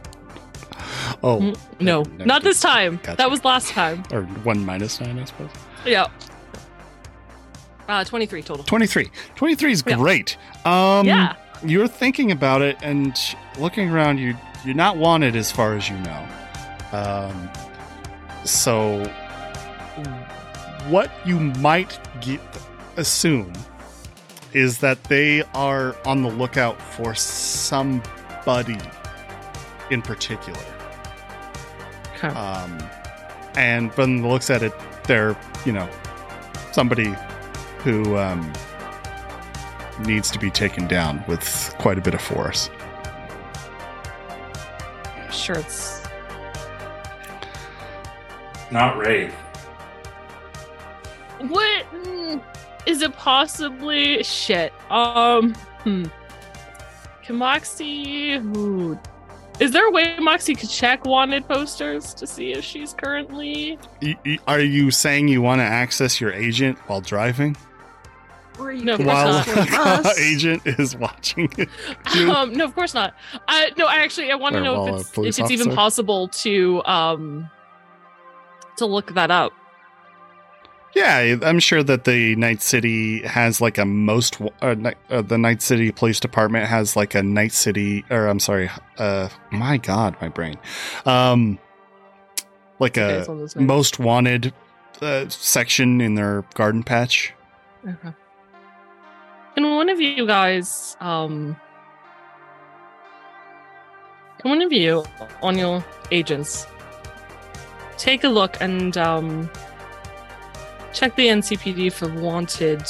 Oh, 1.23 1.39
Mm, 1.41 1.57
No, 1.81 2.03
no, 2.19 2.25
not 2.25 2.43
this 2.43 2.61
time. 2.61 3.01
Gotcha. 3.03 3.17
That 3.17 3.31
was 3.31 3.45
last 3.45 3.71
time. 3.71 4.03
or 4.13 4.23
one 4.45 4.65
minus 4.67 5.01
nine, 5.01 5.19
I 5.19 5.25
suppose. 5.25 5.51
Yeah. 5.87 6.07
Uh, 7.89 8.05
twenty-three 8.05 8.43
total. 8.43 8.65
23. 8.65 9.11
23 9.37 9.73
is 9.73 9.83
Yeah. 9.87 9.97
great. 9.97 10.37
Um, 10.65 11.07
yeah. 11.07 11.35
You're 11.65 11.89
thinking 11.89 12.31
about 12.31 12.63
it 12.63 12.77
and 12.83 13.17
looking 13.59 13.91
around. 13.91 14.19
You 14.19 14.37
you're 14.65 14.75
not 14.75 14.97
wanted 14.97 15.35
as 15.35 15.51
far 15.51 15.75
as 15.75 15.89
you 15.89 15.97
know. 15.99 16.27
Um, 16.93 17.49
so 18.45 19.03
what 20.89 21.11
you 21.25 21.39
might 21.41 21.99
get, 22.21 22.41
assume 22.97 23.53
is 24.53 24.79
that 24.79 25.03
they 25.05 25.43
are 25.55 25.97
on 26.05 26.23
the 26.23 26.29
lookout 26.31 26.81
for 26.81 27.15
somebody 27.15 28.09
in 29.91 30.03
particular. 30.03 30.59
Okay. 32.17 32.29
Um, 32.29 32.79
and 33.57 33.93
from 33.93 34.23
the 34.23 34.29
looks 34.29 34.51
at 34.51 34.63
it, 34.63 34.73
they're 35.05 35.37
you 35.65 35.73
know 35.73 35.89
somebody 36.73 37.15
who 37.79 38.17
um, 38.17 38.53
needs 40.07 40.31
to 40.31 40.39
be 40.39 40.51
taken 40.51 40.87
down 40.87 41.25
with 41.27 41.75
quite 41.79 41.99
a 41.99 42.01
bit 42.01 42.15
of 42.15 42.21
force. 42.21 42.71
sure, 45.31 45.57
it's 45.57 46.03
Not 48.71 48.97
Ray. 48.97 49.31
what 51.41 51.85
mm, 51.93 52.43
it 53.03 53.13
possibly? 53.17 54.23
Shit. 54.23 54.73
Um. 54.91 55.55
Hmm. 55.85 56.05
Can 57.25 57.37
Moxie? 57.37 58.35
Ooh, 58.35 58.99
Is 59.61 59.71
there 59.71 59.87
a 59.87 59.91
way 59.91 60.17
Moxie 60.19 60.55
could 60.55 60.71
check 60.71 61.05
wanted 61.05 61.47
posters 61.47 62.15
to 62.15 62.27
see 62.27 62.53
if 62.53 62.65
she's 62.65 62.95
currently? 62.95 63.79
Y- 64.03 64.17
y- 64.27 64.39
Are 64.49 64.61
you 64.61 64.91
saying 64.91 65.29
you 65.29 65.41
want 65.43 65.61
to 65.61 65.65
access 65.65 66.21
your 66.21 66.33
agent 66.33 66.79
while 66.89 67.01
driving? 67.01 67.57
Or 68.59 68.73
you 68.73 68.85
No, 68.85 68.97
could 68.97 69.07
of 69.09 69.13
course 69.13 69.25
While 69.25 69.45
just 69.45 69.57
not. 69.57 69.69
join 70.05 70.07
us. 70.07 70.19
agent 70.21 70.63
is 70.67 70.97
watching 70.97 71.49
it. 71.57 71.69
Um, 72.29 72.53
no, 72.53 72.65
of 72.65 72.75
course 72.75 72.93
not. 72.95 73.15
I 73.49 73.71
no, 73.79 73.87
I 73.87 73.97
actually 73.99 74.31
I 74.31 74.35
want 74.35 74.55
to 74.57 74.61
know 74.61 74.87
if 74.97 75.01
it's 75.19 75.19
if 75.19 75.39
it's 75.39 75.51
even 75.51 75.75
possible 75.75 76.29
to 76.29 76.83
um 76.85 77.49
to 78.77 78.87
look 78.87 79.15
that 79.15 79.31
up. 79.31 79.53
Yeah, 80.95 81.37
I'm 81.43 81.59
sure 81.59 81.83
that 81.83 82.05
the 82.05 82.37
Night 82.37 82.61
City 82.61 83.23
has 83.23 83.61
like 83.61 83.79
a 83.79 83.87
most 83.87 84.41
uh, 84.61 84.77
uh, 85.09 85.23
the 85.23 85.39
Night 85.39 85.63
City 85.63 85.91
Police 85.91 86.21
Department 86.21 86.67
has 86.67 86.97
like 86.97 87.15
a 87.15 87.23
Night 87.23 87.53
City 87.53 88.05
or 88.11 88.27
I'm 88.27 88.41
sorry, 88.41 88.71
uh 88.99 89.29
my 89.51 89.79
god, 89.79 90.17
my 90.21 90.29
brain. 90.29 90.59
Um 91.07 91.59
like 92.79 92.97
a 92.97 93.21
it's 93.21 93.29
one 93.29 93.37
of 93.37 93.41
those 93.41 93.57
names. 93.57 93.69
most 93.69 93.99
wanted 93.99 94.53
uh, 95.01 95.29
section 95.29 96.01
in 96.01 96.15
their 96.15 96.45
garden 96.55 96.83
patch. 96.83 97.33
Okay. 97.87 98.13
Can 99.55 99.75
one 99.75 99.89
of 99.89 100.01
you 100.01 100.27
guys, 100.27 100.97
um, 101.01 101.57
can 104.39 104.51
one 104.51 104.63
of 104.63 104.73
you 104.73 105.05
on 105.43 105.59
your 105.59 105.85
agents 106.11 106.67
take 107.99 108.25
a 108.25 108.29
look 108.29 108.57
and 108.61 108.97
um, 108.97 109.51
check 110.93 111.17
the 111.17 111.27
NCPD 111.27 111.93
for 111.93 112.09
wanted 112.21 112.83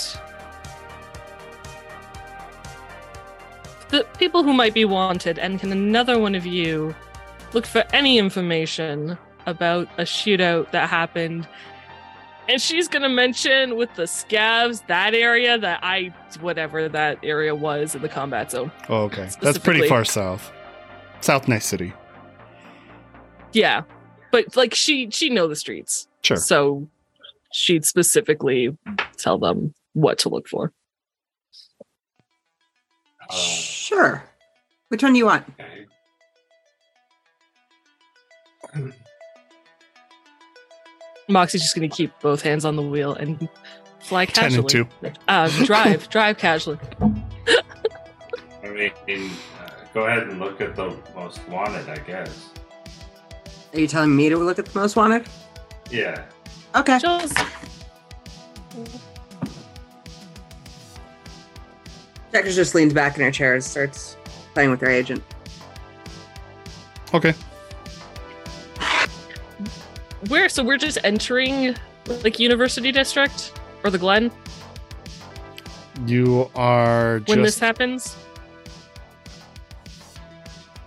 the 3.92 4.06
people 4.18 4.42
who 4.42 4.54
might 4.54 4.72
be 4.72 4.86
wanted, 4.86 5.38
and 5.38 5.60
can 5.60 5.70
another 5.70 6.18
one 6.18 6.34
of 6.34 6.46
you 6.46 6.94
look 7.52 7.66
for 7.66 7.84
any 7.92 8.18
information 8.18 9.18
about 9.44 9.86
a 9.98 10.02
shootout 10.02 10.70
that 10.70 10.88
happened 10.88 11.46
and 12.48 12.60
she's 12.60 12.88
gonna 12.88 13.08
mention 13.08 13.76
with 13.76 13.94
the 13.94 14.04
scavs 14.04 14.84
that 14.88 15.14
area 15.14 15.58
that 15.58 15.80
I 15.82 16.12
whatever 16.40 16.88
that 16.88 17.18
area 17.22 17.54
was 17.54 17.94
in 17.94 18.02
the 18.02 18.08
combat 18.08 18.50
zone. 18.50 18.72
Oh, 18.88 19.04
okay. 19.04 19.28
That's 19.40 19.58
pretty 19.58 19.88
far 19.88 20.04
south. 20.04 20.50
South 21.20 21.46
Night 21.46 21.62
City. 21.62 21.92
Yeah. 23.52 23.82
But 24.32 24.56
like 24.56 24.74
she 24.74 25.10
she 25.10 25.30
know 25.30 25.46
the 25.46 25.56
streets. 25.56 26.08
Sure. 26.22 26.36
So 26.36 26.88
she'd 27.52 27.84
specifically 27.84 28.76
tell 29.16 29.38
them 29.38 29.74
what 29.94 30.18
to 30.20 30.28
look 30.28 30.48
for. 30.48 30.72
Uh, 33.28 33.34
Sure. 33.34 34.24
Which 34.88 35.02
one 35.02 35.12
do 35.12 35.18
you 35.18 35.26
want? 35.26 35.44
okay. 35.58 35.86
Moxie's 41.28 41.62
just 41.62 41.74
gonna 41.74 41.88
keep 41.88 42.12
both 42.20 42.42
hands 42.42 42.64
on 42.64 42.76
the 42.76 42.82
wheel 42.82 43.14
and 43.14 43.48
fly 44.00 44.26
Ten 44.26 44.44
casually. 44.50 44.80
and 44.80 44.90
two. 45.02 45.12
Uh, 45.28 45.48
drive, 45.64 46.08
drive 46.10 46.36
casually. 46.38 46.78
I 48.64 48.68
mean, 49.06 49.30
uh, 49.60 49.70
go 49.94 50.06
ahead 50.06 50.24
and 50.28 50.38
look 50.40 50.60
at 50.60 50.74
the 50.76 50.96
most 51.14 51.46
wanted, 51.48 51.88
I 51.88 51.96
guess. 51.98 52.50
Are 53.72 53.80
you 53.80 53.86
telling 53.86 54.14
me 54.14 54.28
to 54.28 54.36
look 54.36 54.58
at 54.58 54.66
the 54.66 54.78
most 54.78 54.96
wanted? 54.96 55.26
Yeah. 55.90 56.24
Okay. 56.74 56.98
Just 56.98 57.38
Checkers 62.32 62.56
just 62.56 62.74
leans 62.74 62.94
back 62.94 63.16
in 63.16 63.22
her 63.22 63.30
chair 63.30 63.54
and 63.54 63.62
starts 63.62 64.16
playing 64.54 64.70
with 64.70 64.80
her 64.80 64.88
agent. 64.88 65.22
Okay. 67.14 67.34
where 70.28 70.48
so 70.48 70.62
we're 70.62 70.78
just 70.78 70.98
entering 71.04 71.74
like 72.22 72.38
University 72.38 72.92
District 72.92 73.52
or 73.84 73.90
the 73.90 73.98
Glen 73.98 74.30
You 76.06 76.50
are 76.54 77.20
just, 77.20 77.28
when 77.28 77.42
this 77.42 77.58
happens. 77.58 78.16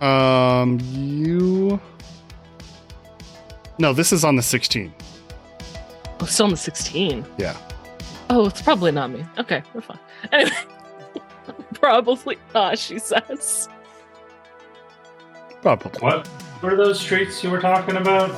um 0.00 0.78
you 0.92 1.80
No, 3.78 3.92
this 3.92 4.12
is 4.12 4.24
on 4.24 4.36
the 4.36 4.42
16. 4.42 4.92
Oh, 6.20 6.24
still 6.24 6.46
on 6.46 6.50
the 6.52 6.56
16. 6.56 7.24
Yeah. 7.38 7.56
Oh, 8.30 8.46
it's 8.46 8.62
probably 8.62 8.90
not 8.90 9.10
me. 9.10 9.24
Okay, 9.38 9.62
we're 9.74 9.80
fine. 9.80 9.98
Anyway, 10.32 10.56
probably 11.74 12.38
not, 12.54 12.78
she 12.78 12.98
says. 12.98 13.68
Probably. 15.62 16.00
What 16.00 16.28
were 16.62 16.76
those 16.76 16.98
streets 17.00 17.42
you 17.44 17.50
were 17.50 17.60
talking 17.60 17.96
about? 17.96 18.30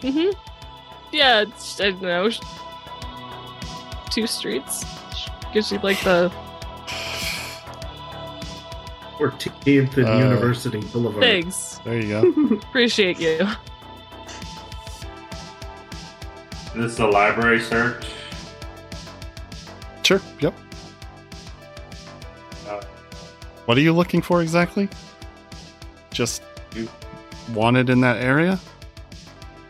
Mm-hmm. 0.00 0.30
Yeah, 1.12 1.42
it's, 1.42 1.80
I 1.80 1.90
don't 1.90 2.02
know. 2.02 2.30
Two 4.10 4.26
streets. 4.26 4.84
Gives 5.52 5.72
you 5.72 5.78
like 5.78 6.00
the 6.02 6.30
14th 9.18 9.96
and 9.96 10.06
Uh, 10.08 10.18
University 10.18 10.80
Boulevard. 10.92 11.22
things. 11.22 11.80
There 11.84 12.00
you 12.00 12.08
go. 12.08 12.56
Appreciate 12.68 13.18
you. 13.18 13.46
This 16.74 16.92
is 16.92 16.98
a 17.00 17.06
library 17.06 17.60
search. 17.60 18.06
sure. 20.02 20.20
Yep. 20.40 20.54
Uh, 22.68 22.80
What 23.66 23.76
are 23.76 23.80
you 23.80 23.92
looking 23.92 24.22
for 24.22 24.40
exactly? 24.42 24.88
Just 26.12 26.42
you 26.74 26.88
wanted 27.54 27.90
in 27.90 28.00
that 28.02 28.18
area? 28.22 28.58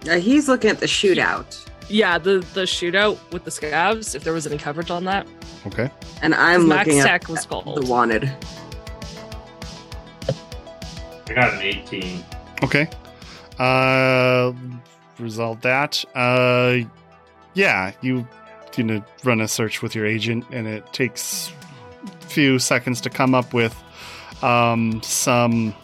Uh, 0.09 0.17
he's 0.19 0.49
looking 0.49 0.71
at 0.71 0.79
the 0.79 0.87
shootout, 0.87 1.65
Yeah, 1.89 2.19
the 2.19 2.39
the 2.55 2.63
shootout 2.63 3.19
with 3.33 3.45
the 3.45 3.51
scavs. 3.51 4.15
If 4.15 4.23
there 4.25 4.33
was 4.33 4.47
any 4.47 4.59
coverage 4.59 4.91
on 4.91 5.05
that, 5.05 5.27
Okay. 5.67 5.91
and 6.23 6.35
I'm 6.35 6.69
Max 6.69 6.87
looking 6.89 7.03
Tech 7.03 7.23
at 7.25 7.29
was 7.29 7.47
the 7.47 7.87
wanted. 7.87 8.31
I 11.31 11.35
got 11.35 11.55
an 11.55 11.63
18. 11.63 12.25
Okay. 12.63 12.89
Uh 13.59 14.53
resolve 15.19 15.61
that. 15.63 16.05
Uh 16.15 16.79
yeah, 17.55 17.93
you 18.03 18.27
gonna 18.77 19.05
run 19.25 19.41
a 19.41 19.49
search 19.49 19.83
with 19.83 19.95
your 19.95 20.07
agent 20.07 20.45
and 20.53 20.67
it 20.69 20.93
takes 20.93 21.53
a 22.05 22.27
few 22.27 22.59
seconds 22.59 23.01
to 23.01 23.11
come 23.11 23.35
up 23.35 23.53
with 23.53 23.75
um 24.43 25.03
some 25.03 25.75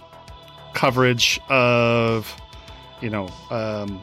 coverage 0.74 1.40
of 1.48 2.32
you 3.00 3.10
know 3.10 3.28
um 3.50 4.02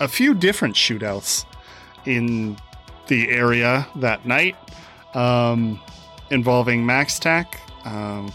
a 0.00 0.08
few 0.08 0.34
different 0.34 0.74
shootouts 0.74 1.44
in 2.06 2.56
the 3.06 3.28
area 3.30 3.86
that 3.96 4.26
night 4.26 4.56
um 5.14 5.80
involving 6.30 6.84
MaxTac. 6.84 7.46
Um 7.86 8.32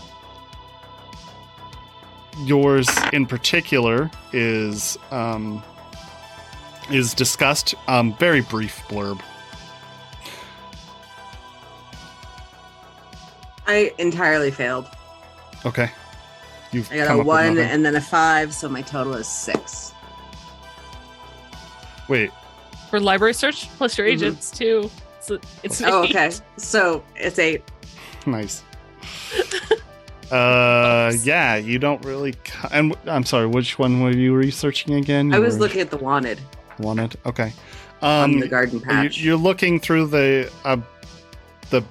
yours 2.46 2.88
in 3.14 3.26
particular 3.26 4.10
is 4.34 4.98
um, 5.12 5.64
is 6.92 7.14
discussed. 7.14 7.76
Um, 7.88 8.16
very 8.18 8.42
brief 8.42 8.82
blurb. 8.88 9.22
I 13.68 13.94
entirely 14.00 14.52
failed. 14.52 14.88
Okay, 15.66 15.92
you've 16.72 16.92
I 16.92 16.98
got 16.98 17.20
a 17.20 17.24
one 17.24 17.58
and 17.58 17.86
then 17.86 17.96
a 17.96 18.02
five, 18.02 18.54
so 18.54 18.68
my 18.70 18.82
total 18.82 19.14
is 19.16 19.28
six. 19.28 19.94
Wait, 22.08 22.32
For 22.90 23.00
library 23.00 23.36
search 23.36 23.70
plus 23.78 23.96
your 23.98 24.08
Mhm. 24.08 24.12
agents 24.14 24.50
too. 24.50 24.90
So 25.20 25.38
it's 25.62 25.80
Oh, 25.84 26.04
eight. 26.04 26.10
okay. 26.16 26.32
So 26.58 27.04
it's 27.16 27.38
eight. 27.38 27.64
nice. 28.26 28.64
uh, 30.32 31.12
yeah, 31.24 31.56
you 31.56 31.80
don't 31.80 32.04
really. 32.06 32.34
And 32.72 32.96
I'm 33.06 33.24
sorry, 33.26 33.48
which 33.48 33.80
one 33.80 34.02
were 34.02 34.12
you 34.12 34.34
researching 34.36 34.96
again? 34.96 35.34
I 35.34 35.40
was 35.40 35.56
were- 35.56 35.62
looking 35.62 35.82
at 35.82 35.90
the 35.90 35.98
wanted 35.98 36.40
wanted. 36.80 37.18
Okay. 37.26 37.52
on 38.02 38.34
Um, 38.36 38.40
the 38.40 38.48
garden 38.48 38.80
you- 38.80 38.86
patch. 38.86 39.18
you're 39.20 39.36
looking 39.38 39.80
through 39.80 40.08
the 40.08 40.50
uh, 40.66 40.78
the 41.70 41.84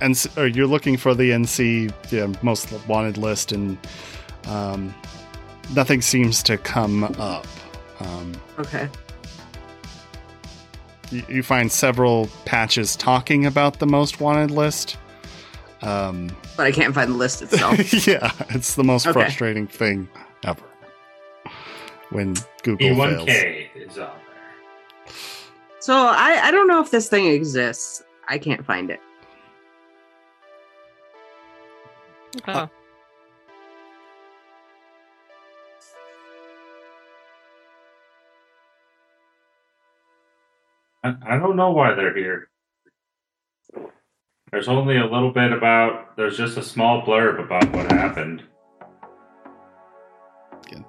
NC, 0.00 0.36
or 0.38 0.46
you're 0.46 0.66
looking 0.66 0.96
for 0.96 1.14
the 1.14 1.30
NC 1.30 1.92
yeah, 2.10 2.32
most 2.42 2.72
wanted 2.88 3.16
list, 3.16 3.52
and 3.52 3.78
um, 4.46 4.94
nothing 5.74 6.00
seems 6.02 6.42
to 6.44 6.56
come 6.58 7.04
up. 7.18 7.46
Um, 8.00 8.32
okay. 8.58 8.88
you, 11.10 11.22
you 11.28 11.42
find 11.42 11.70
several 11.70 12.28
patches 12.46 12.96
talking 12.96 13.44
about 13.46 13.78
the 13.78 13.86
most 13.86 14.20
wanted 14.20 14.50
list. 14.50 14.96
Um, 15.82 16.28
But 16.56 16.66
I 16.66 16.72
can't 16.72 16.94
find 16.94 17.10
the 17.10 17.16
list 17.16 17.40
itself. 17.42 18.06
yeah, 18.06 18.30
it's 18.50 18.74
the 18.74 18.84
most 18.84 19.06
Okay. 19.06 19.14
frustrating 19.14 19.66
thing 19.66 20.08
ever 20.44 20.62
when 22.10 22.34
Google 22.62 22.94
fails. 22.94 23.28
E1K 23.28 23.68
is 23.76 23.98
on 23.98 24.10
there. 24.28 25.14
so 25.80 25.94
I, 25.94 26.40
I 26.44 26.50
don't 26.50 26.68
know 26.68 26.80
if 26.82 26.90
this 26.90 27.08
thing 27.08 27.26
exists. 27.28 28.02
I 28.28 28.36
can't 28.38 28.64
find 28.64 28.90
it. 28.90 29.00
Okay. 32.36 32.52
Uh, 32.52 32.66
I, 41.02 41.14
I 41.22 41.38
don't 41.38 41.56
know 41.56 41.70
why 41.70 41.94
they're 41.94 42.14
here. 42.16 42.49
There's 44.52 44.68
only 44.68 44.96
a 44.96 45.04
little 45.06 45.32
bit 45.32 45.52
about. 45.52 46.16
There's 46.16 46.36
just 46.36 46.56
a 46.56 46.62
small 46.62 47.02
blurb 47.02 47.44
about 47.44 47.70
what 47.72 47.90
happened. 47.92 48.42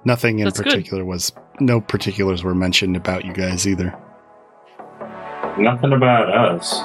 Nothing 0.04 0.40
in 0.40 0.44
That's 0.46 0.58
good. 0.58 0.70
particular 0.70 1.04
was 1.04 1.32
no 1.60 1.80
particulars 1.80 2.42
were 2.42 2.54
mentioned 2.54 2.96
about 2.96 3.24
you 3.24 3.32
guys 3.32 3.66
either. 3.66 3.96
Nothing 5.58 5.92
about 5.92 6.28
us. 6.28 6.80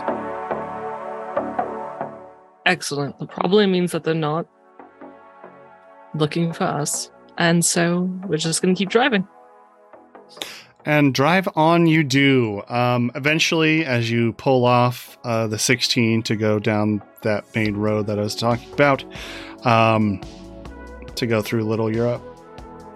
Excellent. 2.66 3.18
That 3.20 3.30
probably 3.30 3.66
means 3.66 3.92
that 3.92 4.04
they're 4.04 4.14
not 4.14 4.46
looking 6.16 6.54
for 6.54 6.66
us. 6.66 7.12
And 7.38 7.64
so 7.64 8.02
we're 8.28 8.38
just 8.38 8.62
going 8.62 8.76
to 8.76 8.78
keep 8.78 8.90
driving. 8.90 9.28
And 10.88 11.14
drive 11.14 11.50
on 11.54 11.86
you 11.86 12.02
do. 12.02 12.64
Um, 12.70 13.12
eventually, 13.14 13.84
as 13.84 14.10
you 14.10 14.32
pull 14.32 14.64
off 14.64 15.18
uh, 15.26 15.46
the 15.48 15.60
16 15.60 16.24
to 16.24 16.38
go 16.38 16.60
down 16.60 17.02
that 17.24 17.44
main 17.54 17.76
road 17.76 18.08
that 18.08 18.18
I 18.18 18.22
was 18.22 18.36
talking 18.36 18.72
about, 18.72 19.04
um, 19.66 20.22
to 21.16 21.28
go 21.28 21.42
through 21.42 21.66
Little 21.66 21.94
Europe 21.94 22.24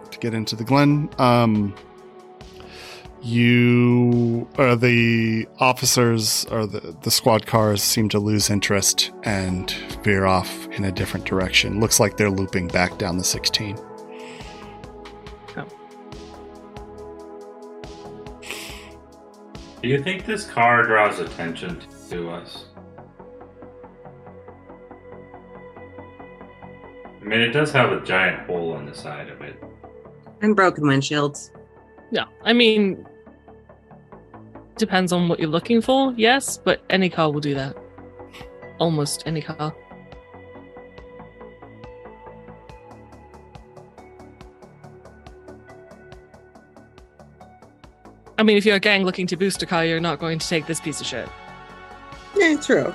to 0.10 0.20
get 0.20 0.34
into 0.34 0.56
the 0.56 0.64
Glen, 0.64 1.10
um, 1.18 1.76
you 3.22 4.48
or 4.58 4.78
the 4.78 5.46
officers 5.60 6.46
or 6.46 6.66
the, 6.66 6.96
the 7.02 7.12
squad 7.12 7.46
cars 7.46 7.84
seem 7.84 8.08
to 8.08 8.20
lose 8.20 8.50
interest 8.50 9.12
and 9.24 9.70
veer 10.02 10.26
off 10.26 10.66
in 10.70 10.86
a 10.86 10.94
different 10.94 11.26
direction. 11.26 11.82
Looks 11.82 12.00
like 12.00 12.16
they're 12.16 12.32
looping 12.32 12.70
back 12.70 12.98
down 12.98 13.18
the 13.18 13.26
16. 13.26 13.78
Do 19.82 19.88
you 19.88 20.02
think 20.04 20.28
this 20.28 20.46
car 20.46 20.84
draws 20.84 21.18
attention 21.18 21.82
to 22.10 22.30
us? 22.30 22.66
I 27.20 27.24
mean, 27.24 27.42
it 27.42 27.52
does 27.52 27.72
have 27.72 27.92
a 27.92 28.00
giant 28.02 28.46
hole 28.46 28.78
in 28.78 28.86
the 28.86 28.94
side 28.94 29.30
of 29.30 29.42
it. 29.42 29.56
And 30.42 30.56
broken 30.56 30.84
windshields. 30.84 31.50
Yeah. 32.12 32.26
I 32.44 32.54
mean, 32.54 33.08
depends 34.78 35.12
on 35.12 35.28
what 35.28 35.40
you're 35.40 35.50
looking 35.50 35.82
for, 35.82 36.14
yes, 36.16 36.58
but 36.58 36.84
any 36.92 37.10
car 37.10 37.32
will 37.32 37.40
do 37.40 37.56
that. 37.56 37.76
Almost 38.80 39.24
any 39.26 39.42
car. 39.42 39.76
I 48.42 48.44
mean, 48.44 48.58
if 48.58 48.66
you're 48.66 48.78
a 48.78 48.80
gang 48.80 49.04
looking 49.04 49.28
to 49.28 49.38
boost 49.38 49.62
a 49.62 49.68
car, 49.68 49.86
you're 49.86 50.00
not 50.00 50.18
going 50.18 50.40
to 50.40 50.48
take 50.48 50.66
this 50.66 50.80
piece 50.80 51.00
of 51.00 51.06
shit. 51.06 51.30
Yeah, 52.36 52.56
true. 52.60 52.92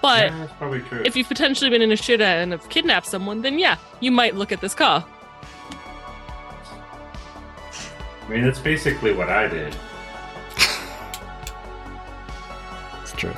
But 0.00 0.30
yeah, 0.30 0.38
that's 0.38 0.52
probably 0.52 0.80
true. 0.82 1.02
if 1.04 1.16
you've 1.16 1.26
potentially 1.26 1.68
been 1.70 1.82
in 1.82 1.90
a 1.90 1.96
shooter 1.96 2.22
and 2.22 2.52
have 2.52 2.68
kidnapped 2.68 3.06
someone, 3.06 3.42
then 3.42 3.58
yeah, 3.58 3.78
you 3.98 4.12
might 4.12 4.36
look 4.36 4.52
at 4.52 4.60
this 4.60 4.76
car. 4.76 5.04
I 8.22 8.28
mean, 8.28 8.44
that's 8.44 8.60
basically 8.60 9.12
what 9.12 9.28
I 9.28 9.48
did. 9.48 9.74
It's 13.02 13.12
true. 13.16 13.34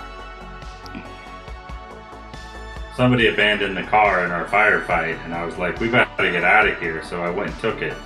Somebody 2.95 3.29
abandoned 3.29 3.75
the 3.75 3.85
car 3.85 4.27
in 4.27 4.33
our 4.33 4.45
firefight, 4.45 5.19
and 5.25 5.33
I 5.33 5.47
was 5.47 5.57
like, 5.57 5.81
we 5.81 5.89
better 5.89 6.31
get 6.31 6.45
out 6.45 6.69
of 6.69 6.79
here, 6.79 7.03
so 7.05 7.23
I 7.23 7.31
went 7.31 7.53
and 7.53 7.59
took 7.61 7.81
it. 7.81 7.97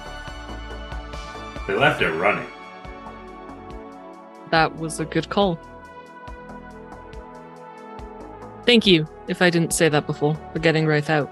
They 1.66 1.74
left 1.74 2.02
it 2.02 2.12
running. 2.12 2.51
That 4.52 4.76
was 4.76 5.00
a 5.00 5.06
good 5.06 5.30
call. 5.30 5.58
Thank 8.66 8.86
you, 8.86 9.08
if 9.26 9.40
I 9.40 9.48
didn't 9.48 9.72
say 9.72 9.88
that 9.88 10.06
before, 10.06 10.38
for 10.52 10.58
getting 10.58 10.86
Wraith 10.86 11.08
out. 11.08 11.30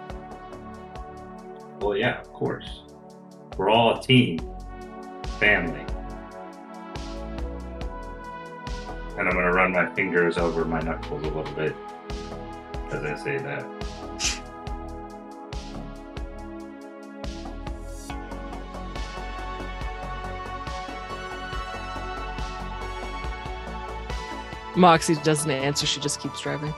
Well, 1.80 1.96
yeah, 1.96 2.18
of 2.20 2.32
course. 2.32 2.82
We're 3.58 3.68
all 3.68 3.98
a 3.98 4.02
team, 4.02 4.38
family. 5.38 5.84
And 9.18 9.28
I'm 9.28 9.34
gonna 9.34 9.52
run 9.52 9.72
my 9.72 9.94
fingers 9.94 10.38
over 10.38 10.64
my 10.64 10.80
knuckles 10.80 11.22
a 11.22 11.28
little 11.28 11.54
bit 11.54 11.76
as 12.90 13.04
I 13.04 13.14
say 13.22 13.36
that. 13.36 13.66
Moxie 24.80 25.14
doesn't 25.16 25.50
answer, 25.50 25.86
she 25.86 26.00
just 26.00 26.20
keeps 26.20 26.40
driving. 26.40 26.74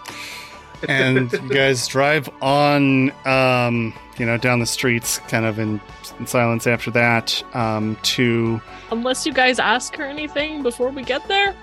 and 0.88 1.32
you 1.32 1.48
guys 1.48 1.86
drive 1.86 2.28
on 2.42 3.12
um 3.26 3.94
you 4.18 4.26
know 4.26 4.36
down 4.36 4.58
the 4.58 4.66
streets 4.66 5.18
kind 5.28 5.44
of 5.46 5.58
in, 5.60 5.80
in 6.18 6.26
silence 6.26 6.66
after 6.66 6.90
that 6.90 7.42
um 7.54 7.96
to 8.02 8.60
Unless 8.90 9.24
you 9.24 9.32
guys 9.32 9.58
ask 9.60 9.94
her 9.96 10.04
anything 10.04 10.62
before 10.62 10.90
we 10.90 11.02
get 11.04 11.26
there? 11.28 11.54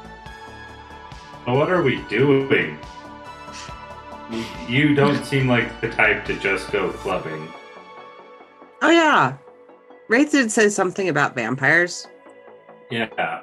What 1.45 1.69
are 1.69 1.81
we 1.81 1.97
doing? 2.03 2.77
You- 4.31 4.45
You 4.67 4.95
don't 4.95 5.23
seem 5.25 5.47
like 5.47 5.81
the 5.81 5.89
type 5.89 6.23
to 6.25 6.35
just 6.39 6.71
go 6.71 6.89
clubbing. 6.91 7.51
Oh 8.81 8.89
yeah. 8.89 9.35
Wraith 10.07 10.31
did 10.31 10.51
say 10.51 10.69
something 10.69 11.09
about 11.09 11.35
vampires. 11.35 12.07
Yeah. 12.89 13.41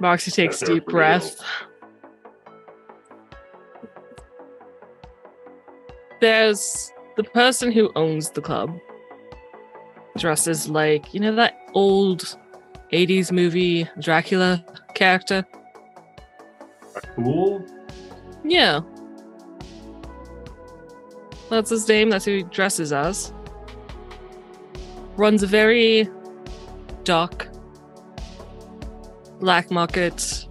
Moxie 0.00 0.30
takes 0.30 0.60
deep 0.60 0.86
breath. 0.86 1.40
There's 6.20 6.92
the 7.16 7.24
person 7.24 7.72
who 7.72 7.90
owns 7.96 8.30
the 8.30 8.40
club. 8.40 8.76
Dresses 10.16 10.68
like, 10.68 11.14
you 11.14 11.20
know, 11.20 11.34
that 11.34 11.56
old 11.74 12.36
80s 12.92 13.30
movie 13.32 13.88
Dracula 14.00 14.64
character? 14.94 15.44
Cool? 17.14 17.64
Yeah. 18.44 18.80
That's 21.50 21.70
his 21.70 21.88
name. 21.88 22.10
That's 22.10 22.24
who 22.24 22.38
he 22.38 22.42
dresses 22.44 22.92
as. 22.92 23.32
Runs 25.16 25.42
a 25.42 25.46
very 25.46 26.08
dark 27.04 27.48
black 29.40 29.70
market 29.70 30.46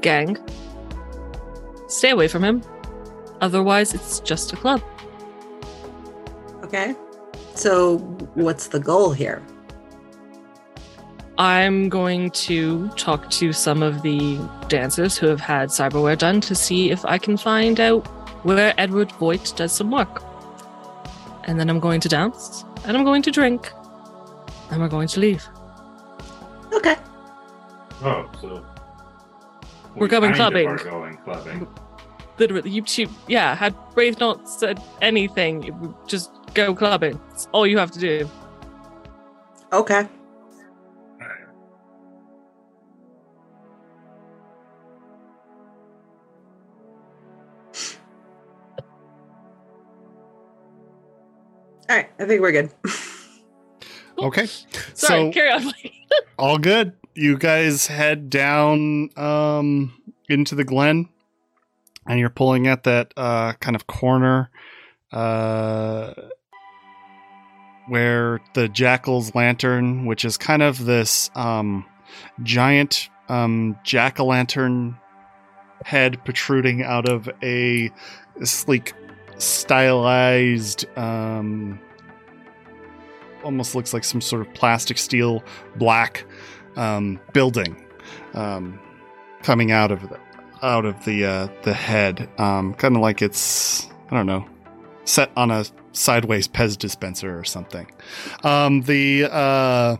gang. 0.00 0.36
Stay 1.88 2.10
away 2.10 2.28
from 2.28 2.44
him. 2.44 2.62
Otherwise, 3.40 3.94
it's 3.94 4.20
just 4.20 4.52
a 4.52 4.56
club. 4.56 4.82
Okay. 6.62 6.94
So 7.54 7.98
what's 8.34 8.68
the 8.68 8.80
goal 8.80 9.12
here? 9.12 9.42
I'm 11.36 11.88
going 11.88 12.30
to 12.30 12.88
talk 12.90 13.28
to 13.30 13.52
some 13.52 13.82
of 13.82 14.02
the 14.02 14.38
dancers 14.68 15.18
who 15.18 15.26
have 15.26 15.40
had 15.40 15.68
cyberware 15.68 16.16
done 16.16 16.40
to 16.42 16.54
see 16.54 16.90
if 16.90 17.04
I 17.04 17.18
can 17.18 17.36
find 17.36 17.80
out 17.80 18.06
where 18.44 18.72
Edward 18.78 19.10
Voigt 19.12 19.52
does 19.56 19.72
some 19.72 19.90
work. 19.90 20.22
And 21.44 21.58
then 21.58 21.68
I'm 21.68 21.80
going 21.80 22.00
to 22.00 22.08
dance, 22.08 22.64
and 22.84 22.96
I'm 22.96 23.04
going 23.04 23.22
to 23.22 23.30
drink, 23.30 23.70
and 24.70 24.80
we're 24.80 24.88
going 24.88 25.08
to 25.08 25.20
leave. 25.20 25.46
Okay. 26.74 26.96
Oh, 28.02 28.28
so. 28.40 28.64
We're 29.94 30.08
going 30.08 30.32
kind 30.32 30.42
of 30.42 30.52
clubbing. 30.52 30.68
are 30.68 30.78
going 30.78 31.16
clubbing. 31.18 31.68
Literally, 32.38 32.70
you 32.70 32.82
two, 32.82 33.08
yeah, 33.28 33.54
had 33.54 33.74
Brave 33.94 34.18
not 34.18 34.48
said 34.48 34.82
anything, 35.00 35.94
just 36.08 36.32
go 36.52 36.74
clubbing. 36.74 37.20
It's 37.32 37.46
all 37.52 37.64
you 37.66 37.78
have 37.78 37.92
to 37.92 38.00
do. 38.00 38.28
Okay. 39.72 40.08
All 51.88 51.96
right, 51.96 52.10
I 52.18 52.24
think 52.24 52.40
we're 52.40 52.52
good. 52.52 52.72
okay 54.24 54.46
Sorry, 54.46 55.26
so 55.26 55.32
carry 55.32 55.50
on. 55.50 55.72
all 56.38 56.58
good 56.58 56.92
you 57.14 57.38
guys 57.38 57.86
head 57.86 58.30
down 58.30 59.10
um 59.16 59.92
into 60.28 60.54
the 60.54 60.64
glen 60.64 61.08
and 62.06 62.18
you're 62.18 62.30
pulling 62.30 62.66
at 62.66 62.84
that 62.84 63.12
uh 63.16 63.52
kind 63.54 63.76
of 63.76 63.86
corner 63.86 64.50
uh 65.12 66.12
where 67.88 68.40
the 68.54 68.68
jackal's 68.68 69.34
lantern 69.34 70.06
which 70.06 70.24
is 70.24 70.36
kind 70.36 70.62
of 70.62 70.84
this 70.84 71.30
um 71.34 71.84
giant 72.42 73.08
um 73.28 73.78
jack-o'-lantern 73.84 74.98
head 75.84 76.22
protruding 76.24 76.82
out 76.82 77.08
of 77.08 77.28
a 77.42 77.90
sleek, 78.42 78.94
stylized, 79.38 80.86
um, 80.96 81.78
almost 83.44 83.74
looks 83.74 83.92
like 83.92 84.04
some 84.04 84.20
sort 84.20 84.46
of 84.46 84.52
plastic 84.54 84.98
steel 84.98 85.44
black 85.76 86.24
um, 86.76 87.20
building 87.32 87.84
um, 88.34 88.78
coming 89.42 89.70
out 89.70 89.92
of 89.92 90.08
the, 90.08 90.18
out 90.62 90.84
of 90.84 91.04
the 91.04 91.24
uh, 91.24 91.48
the 91.62 91.74
head, 91.74 92.28
um, 92.38 92.74
kind 92.74 92.96
of 92.96 93.02
like 93.02 93.22
it's 93.22 93.86
I 94.10 94.16
don't 94.16 94.26
know, 94.26 94.46
set 95.04 95.30
on 95.36 95.50
a 95.50 95.64
sideways 95.92 96.48
Pez 96.48 96.76
dispenser 96.76 97.38
or 97.38 97.44
something. 97.44 97.90
Um, 98.42 98.82
the 98.82 99.28
uh, 99.30 99.96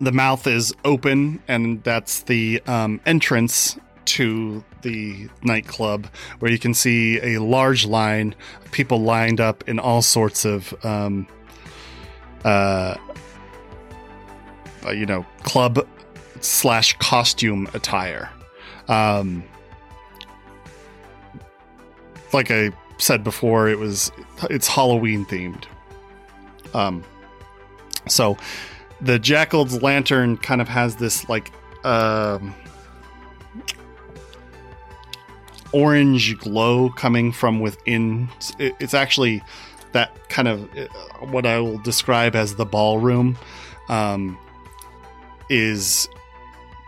the 0.00 0.12
mouth 0.12 0.46
is 0.46 0.74
open, 0.84 1.42
and 1.48 1.82
that's 1.82 2.22
the 2.22 2.62
um, 2.66 3.00
entrance 3.06 3.78
to 4.04 4.64
the 4.82 5.28
nightclub, 5.42 6.06
where 6.38 6.50
you 6.50 6.58
can 6.58 6.74
see 6.74 7.20
a 7.20 7.40
large 7.40 7.86
line 7.86 8.34
of 8.64 8.70
people 8.72 9.00
lined 9.00 9.40
up 9.40 9.68
in 9.68 9.78
all 9.78 10.02
sorts 10.02 10.44
of, 10.44 10.74
um, 10.84 11.26
uh, 12.44 12.96
uh, 14.84 14.90
you 14.90 15.06
know, 15.06 15.24
club 15.42 15.86
slash 16.40 16.96
costume 16.98 17.68
attire. 17.74 18.30
Um, 18.88 19.44
like 22.32 22.50
I 22.50 22.70
said 22.98 23.22
before, 23.24 23.68
it 23.68 23.78
was 23.78 24.10
it's 24.50 24.66
Halloween 24.66 25.24
themed. 25.26 25.64
Um, 26.74 27.04
so 28.08 28.36
the 29.00 29.18
Jackal's 29.18 29.82
lantern 29.82 30.36
kind 30.36 30.60
of 30.60 30.68
has 30.68 30.96
this 30.96 31.28
like 31.28 31.52
um, 31.84 32.54
orange 35.72 36.38
glow 36.38 36.90
coming 36.90 37.32
from 37.32 37.60
within. 37.60 38.28
It's 38.58 38.94
actually 38.94 39.42
that 39.92 40.28
kind 40.28 40.48
of 40.48 40.62
uh, 40.76 40.86
what 41.26 41.46
I 41.46 41.58
will 41.60 41.78
describe 41.78 42.34
as 42.34 42.56
the 42.56 42.64
ballroom 42.64 43.38
um, 43.88 44.38
is 45.48 46.08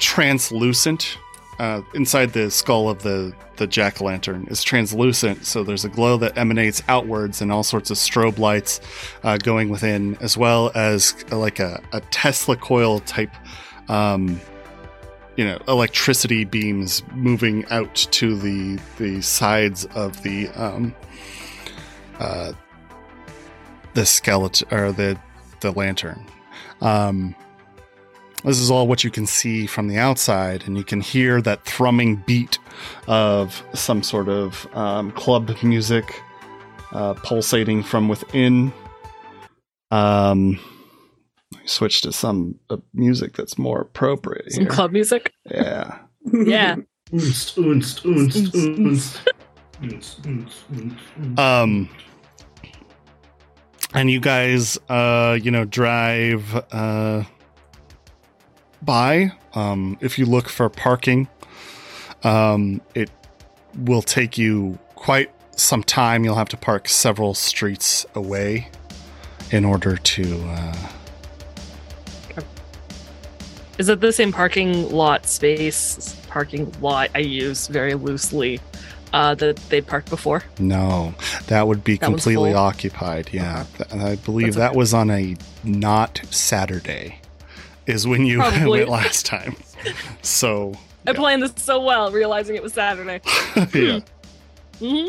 translucent. 0.00 1.18
Uh, 1.60 1.82
inside 1.94 2.32
the 2.32 2.50
skull 2.50 2.88
of 2.90 3.04
the 3.04 3.32
the 3.56 3.66
jack 3.66 4.02
o' 4.02 4.06
lantern 4.06 4.44
is 4.50 4.64
translucent, 4.64 5.46
so 5.46 5.62
there's 5.62 5.84
a 5.84 5.88
glow 5.88 6.16
that 6.16 6.36
emanates 6.36 6.82
outwards 6.88 7.40
and 7.40 7.52
all 7.52 7.62
sorts 7.62 7.90
of 7.90 7.96
strobe 7.96 8.38
lights 8.38 8.80
uh, 9.22 9.36
going 9.36 9.68
within, 9.68 10.16
as 10.20 10.36
well 10.36 10.72
as 10.74 11.14
like 11.30 11.60
a, 11.60 11.80
a 11.92 12.00
Tesla 12.00 12.56
coil 12.56 12.98
type, 13.00 13.30
um, 13.88 14.40
you 15.36 15.44
know, 15.44 15.58
electricity 15.66 16.44
beams 16.44 17.02
moving 17.12 17.64
out 17.66 17.94
to 17.94 18.36
the 18.36 18.80
the 18.98 19.20
sides 19.20 19.84
of 19.94 20.22
the 20.22 20.48
um, 20.50 20.94
uh, 22.18 22.52
the 23.94 24.06
skeleton 24.06 24.68
or 24.72 24.92
the 24.92 25.18
the 25.60 25.72
lantern. 25.72 26.24
Um, 26.80 27.34
this 28.44 28.58
is 28.58 28.70
all 28.70 28.86
what 28.86 29.02
you 29.02 29.10
can 29.10 29.26
see 29.26 29.66
from 29.66 29.88
the 29.88 29.96
outside, 29.96 30.64
and 30.66 30.76
you 30.76 30.84
can 30.84 31.00
hear 31.00 31.40
that 31.40 31.64
thrumming 31.64 32.16
beat 32.26 32.58
of 33.08 33.62
some 33.72 34.02
sort 34.02 34.28
of 34.28 34.68
um, 34.76 35.10
club 35.12 35.50
music 35.62 36.22
uh, 36.92 37.14
pulsating 37.14 37.82
from 37.82 38.08
within. 38.08 38.72
Um, 39.90 40.60
switch 41.66 42.02
to 42.02 42.12
some 42.12 42.58
uh, 42.70 42.76
music 42.92 43.34
that's 43.34 43.58
more 43.58 43.80
appropriate. 43.80 44.52
Some 44.52 44.64
here. 44.64 44.70
club 44.70 44.92
music. 44.92 45.32
Yeah. 45.50 45.98
Yeah. 46.32 46.76
Um, 51.36 51.88
and 53.92 54.10
you 54.10 54.20
guys, 54.20 54.78
uh, 54.88 55.38
you 55.40 55.50
know, 55.50 55.64
drive 55.64 56.54
uh, 56.72 57.24
by. 58.82 59.32
Um, 59.54 59.98
if 60.00 60.18
you 60.18 60.26
look 60.26 60.48
for 60.48 60.68
parking, 60.68 61.28
um, 62.22 62.80
it 62.94 63.10
will 63.76 64.02
take 64.02 64.38
you 64.38 64.78
quite 64.94 65.30
some 65.56 65.82
time. 65.82 66.24
You'll 66.24 66.36
have 66.36 66.48
to 66.50 66.56
park 66.56 66.88
several 66.88 67.34
streets 67.34 68.06
away 68.14 68.70
in 69.50 69.64
order 69.64 69.96
to. 69.96 70.42
Uh, 70.48 70.88
Is 73.78 73.88
it 73.88 74.00
the 74.00 74.12
same 74.12 74.32
parking 74.32 74.88
lot 74.90 75.26
space, 75.26 76.14
parking 76.28 76.72
lot 76.80 77.10
I 77.14 77.18
use 77.18 77.66
very 77.66 77.94
loosely, 77.94 78.60
uh, 79.12 79.34
that 79.36 79.56
they 79.68 79.80
parked 79.80 80.10
before? 80.10 80.42
no, 80.60 81.14
that 81.48 81.66
would 81.66 81.82
be 81.82 81.96
That 81.96 82.06
completely 82.06 82.54
occupied. 82.54 83.30
Yeah, 83.32 83.64
Th- 83.76 83.92
I 84.02 84.16
believe 84.16 84.46
That's 84.54 84.56
that 84.56 84.70
okay. 84.70 84.78
was 84.78 84.94
on 84.94 85.10
a 85.10 85.36
not 85.64 86.20
Saturday. 86.30 87.20
Is 87.86 88.06
when 88.06 88.24
you 88.24 88.38
went 88.38 88.88
last 88.98 89.26
time. 89.26 89.56
So 90.22 90.72
I 91.06 91.10
Yeah. 91.10 91.16
planned 91.18 91.42
this 91.42 91.52
so 91.56 91.82
well, 91.82 92.10
realizing 92.12 92.56
it 92.56 92.62
was 92.62 92.72
Saturday. 92.72 93.20
yeah. 93.74 94.00
hmm 94.78 95.08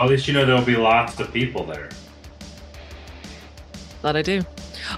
At 0.00 0.08
least 0.08 0.26
you 0.26 0.32
know 0.34 0.44
there'll 0.46 0.64
be 0.64 0.74
lots 0.76 1.20
of 1.20 1.32
people 1.32 1.64
there. 1.64 1.90
That 4.02 4.16
I 4.16 4.22
do. 4.22 4.42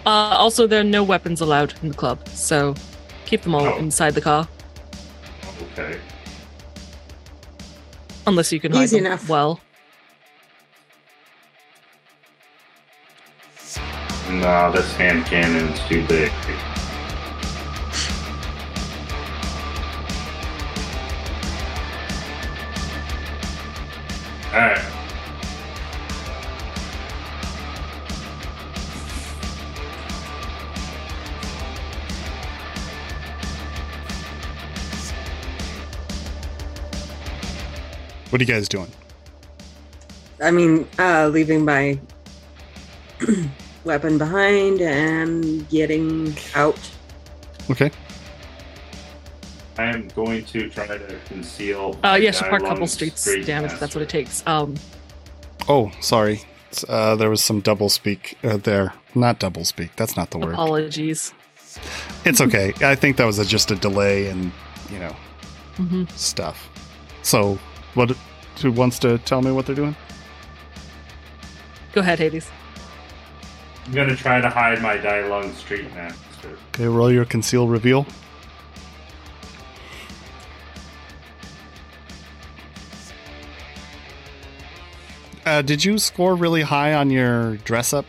Uh, 0.06 0.08
also, 0.10 0.66
there 0.66 0.80
are 0.80 0.84
no 0.84 1.02
weapons 1.02 1.40
allowed 1.40 1.74
in 1.82 1.88
the 1.88 1.94
club, 1.94 2.26
so 2.28 2.74
keep 3.26 3.42
them 3.42 3.54
all 3.54 3.66
Oh. 3.66 3.76
inside 3.78 4.14
the 4.14 4.20
car, 4.20 4.48
Okay. 5.72 5.98
unless 8.26 8.52
you 8.52 8.60
can 8.60 8.72
hide 8.72 8.82
Easy 8.84 8.98
them 8.98 9.06
enough. 9.06 9.28
well. 9.28 9.60
No, 14.30 14.70
this 14.72 14.92
hand 14.96 15.26
cannon's 15.26 15.78
too 15.88 16.06
big. 16.06 16.30
Alright. 24.52 24.89
What 38.30 38.40
are 38.40 38.44
you 38.44 38.52
guys 38.52 38.68
doing? 38.68 38.90
I 40.42 40.50
mean, 40.50 40.88
uh, 40.98 41.28
leaving 41.28 41.64
my 41.64 41.98
weapon 43.84 44.18
behind 44.18 44.80
and 44.80 45.68
getting 45.68 46.34
out. 46.54 46.78
Okay. 47.70 47.90
I 49.78 49.84
am 49.84 50.08
going 50.08 50.44
to 50.46 50.68
try 50.68 50.86
to 50.86 51.18
conceal. 51.26 51.98
Uh, 52.02 52.08
my 52.12 52.16
yes, 52.18 52.40
you 52.40 52.46
park 52.46 52.62
a 52.62 52.66
couple 52.66 52.86
streets 52.86 53.20
street 53.20 53.46
damage. 53.46 53.78
That's 53.78 53.94
what 53.94 54.02
it 54.02 54.08
takes. 54.08 54.46
Um, 54.46 54.74
Oh, 55.68 55.90
sorry. 56.00 56.42
Uh, 56.88 57.16
there 57.16 57.30
was 57.30 57.42
some 57.44 57.60
double 57.60 57.88
speak 57.88 58.38
uh, 58.42 58.56
there. 58.56 58.92
Not 59.14 59.38
double 59.38 59.64
speak. 59.64 59.94
That's 59.96 60.16
not 60.16 60.30
the 60.30 60.38
word. 60.38 60.52
apologies. 60.54 61.32
It's 62.24 62.40
okay. 62.40 62.72
I 62.80 62.94
think 62.94 63.16
that 63.18 63.24
was 63.24 63.38
a, 63.38 63.44
just 63.44 63.70
a 63.70 63.76
delay 63.76 64.26
and 64.28 64.52
you 64.90 64.98
know 64.98 65.14
hmm 65.76 66.04
stuff. 66.16 66.68
So, 67.22 67.58
what? 67.94 68.16
Who 68.62 68.72
wants 68.72 68.98
to 69.00 69.18
tell 69.18 69.42
me 69.42 69.52
what 69.52 69.66
they're 69.66 69.74
doing? 69.74 69.96
Go 71.92 72.00
ahead, 72.00 72.18
Hades. 72.18 72.50
I'm 73.86 73.92
gonna 73.92 74.16
try 74.16 74.40
to 74.40 74.48
hide 74.48 74.80
my 74.82 74.96
Dai 74.96 75.26
Lung 75.26 75.52
Streetmaster. 75.52 76.56
Okay, 76.74 76.86
roll 76.86 77.10
your 77.10 77.24
conceal 77.24 77.66
reveal. 77.66 78.06
Uh, 85.46 85.62
did 85.62 85.84
you 85.84 85.98
score 85.98 86.36
really 86.36 86.62
high 86.62 86.94
on 86.94 87.10
your 87.10 87.56
dress 87.58 87.92
up? 87.92 88.04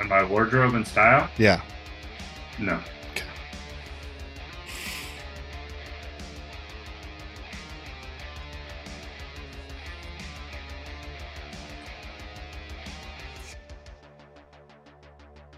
And 0.00 0.08
my 0.08 0.22
wardrobe 0.22 0.74
and 0.74 0.86
style? 0.86 1.30
Yeah. 1.38 1.62
No. 2.58 2.78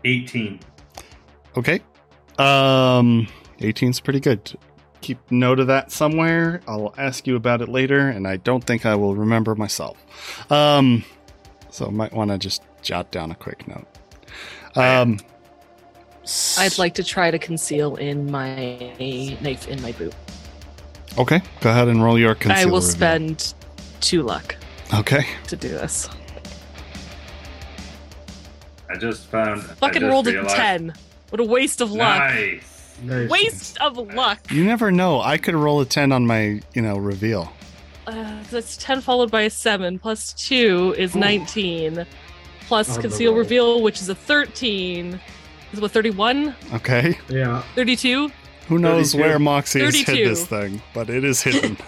Eighteen. 0.04 0.60
Okay. 1.56 1.80
Um, 2.38 3.28
18's 3.60 4.00
pretty 4.00 4.18
good. 4.20 4.52
Keep 5.02 5.30
note 5.30 5.60
of 5.60 5.66
that 5.66 5.92
somewhere. 5.92 6.60
I'll 6.66 6.94
ask 6.96 7.26
you 7.26 7.36
about 7.36 7.60
it 7.60 7.68
later, 7.68 8.08
and 8.08 8.26
I 8.26 8.36
don't 8.38 8.64
think 8.64 8.86
I 8.86 8.94
will 8.94 9.14
remember 9.14 9.54
myself. 9.54 9.98
Um, 10.50 11.04
so 11.70 11.90
might 11.90 12.12
want 12.12 12.30
to 12.30 12.38
just 12.38 12.62
jot 12.82 13.10
down 13.10 13.30
a 13.30 13.34
quick 13.34 13.68
note. 13.68 13.86
Um, 14.76 15.18
I'd 16.58 16.78
like 16.78 16.94
to 16.94 17.04
try 17.04 17.30
to 17.30 17.38
conceal 17.38 17.96
in 17.96 18.30
my 18.30 18.54
knife 19.42 19.68
in 19.68 19.82
my 19.82 19.92
boot. 19.92 20.14
Okay, 21.18 21.42
go 21.60 21.70
ahead 21.70 21.88
and 21.88 22.02
roll 22.02 22.18
your 22.18 22.34
conceal. 22.34 22.62
I 22.62 22.64
will 22.64 22.76
reveal. 22.80 22.90
spend 22.90 23.54
two 24.00 24.22
luck 24.22 24.56
Okay. 24.94 25.26
to 25.48 25.56
do 25.56 25.68
this. 25.68 26.08
I 28.92 28.96
just 28.96 29.26
found. 29.28 29.62
Fucking 29.62 30.02
just 30.02 30.10
rolled 30.10 30.28
a 30.28 30.44
10. 30.44 30.92
What 31.30 31.40
a 31.40 31.44
waste 31.44 31.80
of 31.80 31.92
luck. 31.92 32.18
Nice. 32.18 32.94
Nice. 33.02 33.30
Waste 33.30 33.80
of 33.80 33.96
luck. 33.96 34.50
You 34.50 34.64
never 34.64 34.92
know. 34.92 35.20
I 35.20 35.38
could 35.38 35.54
roll 35.54 35.80
a 35.80 35.86
ten 35.86 36.12
on 36.12 36.26
my, 36.26 36.60
you 36.74 36.82
know, 36.82 36.98
reveal. 36.98 37.52
Uh, 38.06 38.42
that's 38.50 38.76
10 38.76 39.00
followed 39.00 39.30
by 39.30 39.42
a 39.42 39.50
7, 39.50 39.98
plus 39.98 40.34
2 40.34 40.96
is 40.98 41.14
19. 41.14 42.04
Plus 42.66 42.98
conceal 42.98 43.34
reveal, 43.34 43.80
which 43.82 44.00
is 44.00 44.08
a 44.08 44.14
13. 44.14 45.20
Is 45.72 45.78
it 45.78 45.82
what, 45.82 45.90
31? 45.90 46.54
Okay. 46.74 47.18
Yeah. 47.28 47.62
32? 47.74 48.30
Who 48.68 48.78
knows 48.78 49.12
32. 49.12 49.22
where 49.22 49.38
Moxie 49.38 49.80
has 49.80 49.94
hid 49.94 50.28
this 50.28 50.46
thing, 50.46 50.82
but 50.92 51.08
it 51.08 51.24
is 51.24 51.42
hidden. 51.42 51.76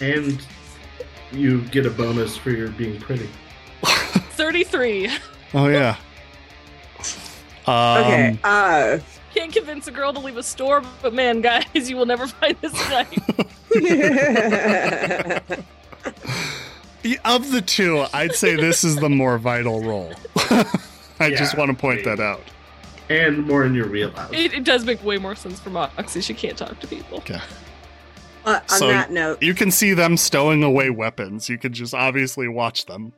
And 0.00 0.46
you 1.32 1.62
get 1.62 1.86
a 1.86 1.90
bonus 1.90 2.36
for 2.36 2.50
your 2.50 2.68
being 2.68 3.00
pretty. 3.00 3.28
33. 3.82 5.10
oh 5.54 5.68
yeah. 5.68 5.96
Um, 7.66 8.04
okay. 8.04 8.38
Uh, 8.44 8.98
Can't 9.34 9.52
convince 9.52 9.86
a 9.88 9.90
girl 9.90 10.12
to 10.12 10.18
leave 10.18 10.36
a 10.36 10.42
store, 10.42 10.82
but 11.00 11.14
man, 11.14 11.40
guys, 11.40 11.64
you 11.88 11.96
will 11.96 12.06
never 12.06 12.26
find 12.26 12.56
this 12.60 12.72
knife. 12.90 13.08
y- 17.04 17.16
Of 17.24 17.50
the 17.52 17.62
two, 17.62 18.04
I'd 18.12 18.34
say 18.34 18.56
this 18.56 18.84
is 18.84 18.96
the 18.96 19.08
more 19.08 19.38
vital 19.38 19.82
role. 19.82 20.12
I 21.20 21.30
just 21.30 21.56
want 21.56 21.70
to 21.70 21.76
point 21.76 22.04
maybe. 22.04 22.16
that 22.16 22.20
out. 22.22 22.42
And 23.08 23.46
more 23.46 23.64
in 23.64 23.74
your 23.74 23.88
wheelhouse. 23.88 24.30
It, 24.32 24.54
it 24.54 24.64
does 24.64 24.84
make 24.84 25.02
way 25.04 25.18
more 25.18 25.34
sense 25.34 25.60
for 25.60 25.70
Moxie. 25.70 26.20
She 26.22 26.34
can't 26.34 26.56
talk 26.56 26.78
to 26.80 26.86
people. 26.86 27.18
Okay. 27.18 27.40
uh, 28.44 28.60
on 28.70 28.78
So- 28.78 28.88
that 28.88 29.10
note, 29.10 29.42
You 29.42 29.54
can 29.54 29.70
see 29.70 29.94
them 29.94 30.16
stowing 30.16 30.62
away 30.62 30.90
weapons. 30.90 31.48
You 31.48 31.58
can 31.58 31.72
just 31.72 31.94
obviously 31.94 32.48
watch 32.48 32.86
them. 32.86 33.12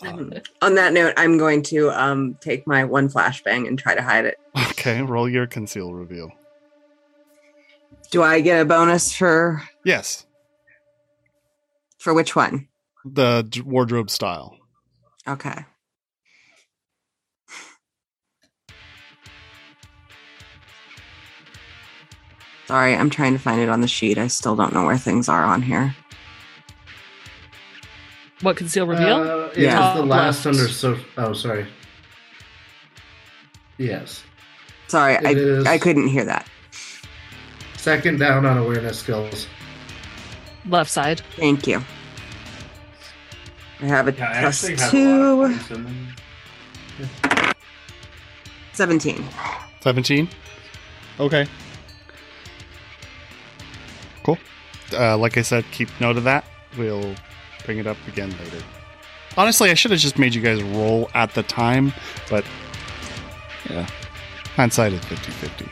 On 0.62 0.74
that 0.76 0.92
note, 0.92 1.14
I'm 1.16 1.38
going 1.38 1.62
to 1.64 1.90
um 1.90 2.36
take 2.40 2.66
my 2.66 2.84
one 2.84 3.08
flashbang 3.08 3.66
and 3.66 3.78
try 3.78 3.94
to 3.94 4.02
hide 4.02 4.24
it. 4.26 4.36
okay, 4.70 5.02
roll 5.02 5.28
your 5.28 5.46
conceal 5.46 5.92
reveal. 5.92 6.30
Do 8.10 8.22
I 8.22 8.40
get 8.40 8.60
a 8.60 8.64
bonus 8.64 9.12
for 9.12 9.62
Yes, 9.84 10.24
for 11.98 12.14
which 12.14 12.34
one? 12.36 12.68
the 13.04 13.46
d- 13.48 13.60
wardrobe 13.62 14.10
style. 14.10 14.56
Okay. 15.26 15.64
Sorry, 22.66 22.94
I'm 22.94 23.08
trying 23.10 23.32
to 23.32 23.38
find 23.38 23.60
it 23.60 23.68
on 23.68 23.80
the 23.80 23.88
sheet. 23.88 24.18
I 24.18 24.26
still 24.26 24.54
don't 24.54 24.74
know 24.74 24.84
where 24.84 24.98
things 24.98 25.28
are 25.28 25.44
on 25.44 25.62
here. 25.62 25.94
What 28.42 28.56
conceal 28.56 28.86
reveal? 28.86 29.16
Uh, 29.16 29.46
it 29.48 29.58
Yeah. 29.58 29.90
is 29.92 29.96
the 30.00 30.06
last 30.06 30.44
Left. 30.44 30.58
under 30.58 30.68
so. 30.72 30.96
Oh, 31.16 31.32
sorry. 31.32 31.66
Yes. 33.78 34.22
Sorry, 34.88 35.14
It 35.14 35.66
I 35.66 35.74
I 35.74 35.78
couldn't 35.78 36.08
hear 36.08 36.24
that. 36.24 36.46
Second 37.76 38.18
down 38.18 38.44
on 38.46 38.58
awareness 38.58 38.98
skills. 38.98 39.46
Left 40.66 40.90
side. 40.90 41.20
Thank 41.36 41.66
you. 41.66 41.82
I 43.80 43.86
have 43.86 44.08
a 44.08 44.12
Yeah, 44.12 44.30
I 44.30 44.40
plus 44.40 44.64
actually 44.64 44.82
have 44.82 44.94
a 44.94 45.34
lot 45.34 45.36
two, 45.36 45.42
of 45.42 45.50
points 45.50 45.70
in 45.70 45.84
them. 45.84 47.54
17. 48.72 49.24
17? 49.80 50.28
Okay. 51.20 51.46
Cool. 54.24 54.38
Uh, 54.92 55.16
like 55.18 55.36
I 55.36 55.42
said, 55.42 55.64
keep 55.70 55.88
note 56.00 56.16
of 56.16 56.24
that. 56.24 56.44
We'll 56.76 57.14
bring 57.68 57.78
it 57.78 57.86
up 57.86 57.98
again 58.08 58.30
later. 58.30 58.64
Honestly, 59.36 59.70
I 59.70 59.74
should 59.74 59.90
have 59.90 60.00
just 60.00 60.18
made 60.18 60.34
you 60.34 60.40
guys 60.40 60.62
roll 60.62 61.10
at 61.12 61.34
the 61.34 61.42
time, 61.42 61.92
but 62.30 62.46
yeah. 63.68 63.86
Hindsight 64.56 64.94
is 64.94 65.04
50 65.04 65.30
50, 65.32 65.68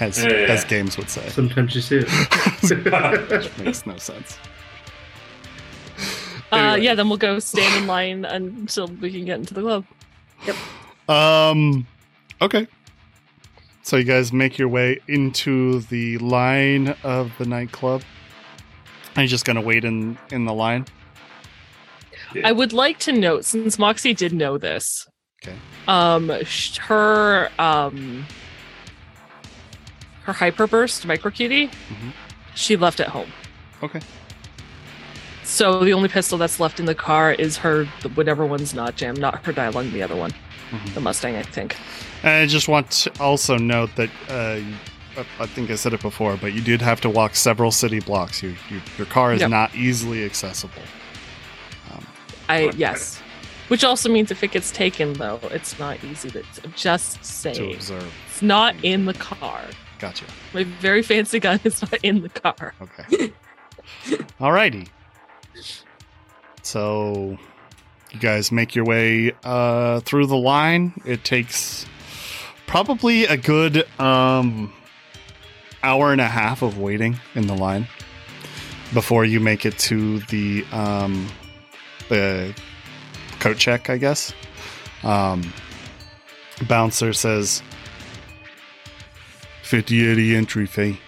as, 0.00 0.22
Yeah, 0.22 0.28
yeah, 0.30 0.38
yeah. 0.40 0.46
as 0.52 0.64
games 0.64 0.98
would 0.98 1.08
say. 1.08 1.26
Sometimes 1.30 1.74
you 1.74 1.80
see 1.80 2.00
it. 2.02 3.30
Which 3.30 3.58
makes 3.64 3.86
no 3.86 3.96
sense. 3.96 4.36
Uh, 6.52 6.56
Anyway. 6.56 6.84
yeah, 6.84 6.94
then 6.94 7.08
we'll 7.08 7.16
go 7.16 7.38
stand 7.38 7.74
in 7.82 7.86
line 7.86 8.26
until 8.26 8.86
we 8.86 9.10
can 9.10 9.24
get 9.24 9.38
into 9.38 9.54
the 9.54 9.62
club. 9.62 9.86
Yep. 10.46 10.56
Um, 11.08 11.86
okay. 12.42 12.68
So 13.82 13.96
you 13.96 14.04
guys 14.04 14.30
make 14.30 14.58
your 14.58 14.68
way 14.68 15.00
into 15.08 15.80
the 15.80 16.18
line 16.18 16.94
of 17.02 17.32
the 17.38 17.46
nightclub. 17.46 18.02
Are 19.16 19.22
you 19.22 19.28
just 19.28 19.46
gonna 19.46 19.62
wait 19.62 19.84
in 19.86 20.18
in 20.30 20.44
the 20.44 20.52
line? 20.52 20.84
I 22.42 22.52
would 22.52 22.72
like 22.72 22.98
to 23.00 23.12
note, 23.12 23.44
since 23.44 23.78
Moxie 23.78 24.14
did 24.14 24.32
know 24.32 24.58
this, 24.58 25.06
Okay. 25.42 25.56
um, 25.86 26.30
her 26.88 27.50
um, 27.58 28.26
her 30.24 30.32
hyperburst 30.32 31.04
micro 31.04 31.30
cutie, 31.30 31.68
Mhm. 31.68 32.12
she 32.54 32.76
left 32.76 32.98
at 33.00 33.08
home. 33.08 33.30
Okay. 33.82 34.00
So 35.42 35.84
the 35.84 35.92
only 35.92 36.08
pistol 36.08 36.38
that's 36.38 36.58
left 36.58 36.80
in 36.80 36.86
the 36.86 36.94
car 36.94 37.32
is 37.32 37.58
her, 37.58 37.84
whatever 38.14 38.46
one's 38.46 38.72
not 38.74 38.96
jammed, 38.96 39.18
not 39.18 39.44
her 39.44 39.52
Dai 39.52 39.68
Lung, 39.68 39.92
the 39.92 40.02
other 40.02 40.16
one, 40.16 40.32
Mhm. 40.72 40.94
the 40.94 41.00
Mustang, 41.00 41.36
I 41.36 41.42
think. 41.42 41.76
And 42.22 42.32
I 42.32 42.46
just 42.46 42.66
want 42.68 42.90
to 42.92 43.12
also 43.20 43.58
note 43.58 43.90
that 43.96 44.08
uh, 44.30 44.60
I- 45.38 45.46
think 45.46 45.70
I 45.70 45.74
said 45.76 45.92
it 45.92 46.00
before, 46.00 46.36
but 46.38 46.54
you 46.54 46.60
did 46.62 46.80
have 46.82 47.00
to 47.02 47.10
walk 47.10 47.36
several 47.36 47.70
city 47.70 48.00
blocks. 48.00 48.42
You, 48.42 48.56
you, 48.70 48.80
your 48.98 49.06
car 49.06 49.32
is 49.34 49.42
Yep. 49.42 49.50
not 49.50 49.74
easily 49.74 50.24
accessible. 50.24 50.82
I 52.48 52.70
yes, 52.76 53.20
which 53.68 53.84
also 53.84 54.08
means 54.08 54.30
if 54.30 54.42
it 54.42 54.50
gets 54.50 54.70
taken, 54.70 55.14
though, 55.14 55.40
it's 55.44 55.78
not 55.78 56.02
easy 56.04 56.30
to 56.30 56.44
just 56.76 57.18
to 57.18 57.24
say 57.24 57.72
observe. 57.74 58.12
it's 58.28 58.42
not 58.42 58.74
in 58.82 59.06
the 59.06 59.14
car. 59.14 59.62
Gotcha. 59.98 60.24
My 60.52 60.64
very 60.64 61.02
fancy 61.02 61.40
gun 61.40 61.60
is 61.64 61.80
not 61.82 61.94
in 62.02 62.22
the 62.22 62.28
car. 62.28 62.74
Okay. 62.80 63.32
Alrighty. 64.40 64.88
So 66.62 67.38
you 68.12 68.20
guys 68.20 68.52
make 68.52 68.74
your 68.74 68.84
way 68.84 69.32
uh, 69.44 70.00
through 70.00 70.26
the 70.26 70.36
line. 70.36 71.00
It 71.04 71.24
takes 71.24 71.86
probably 72.66 73.24
a 73.24 73.36
good 73.36 73.88
um, 74.00 74.72
hour 75.82 76.12
and 76.12 76.20
a 76.20 76.28
half 76.28 76.62
of 76.62 76.78
waiting 76.78 77.18
in 77.34 77.46
the 77.46 77.54
line 77.54 77.86
before 78.92 79.24
you 79.24 79.40
make 79.40 79.66
it 79.66 79.78
to 79.78 80.20
the 80.20 80.64
um, 80.72 81.28
the 82.08 82.54
coat 83.40 83.58
check, 83.58 83.90
I 83.90 83.98
guess. 83.98 84.32
Um, 85.02 85.52
bouncer 86.68 87.12
says 87.12 87.62
50 89.62 90.08
80 90.10 90.36
entry 90.36 90.66
fee. 90.66 91.00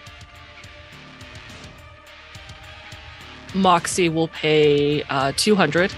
Moxie 3.55 4.09
will 4.09 4.27
pay 4.27 5.01
uh, 5.03 5.31
200 5.35 5.91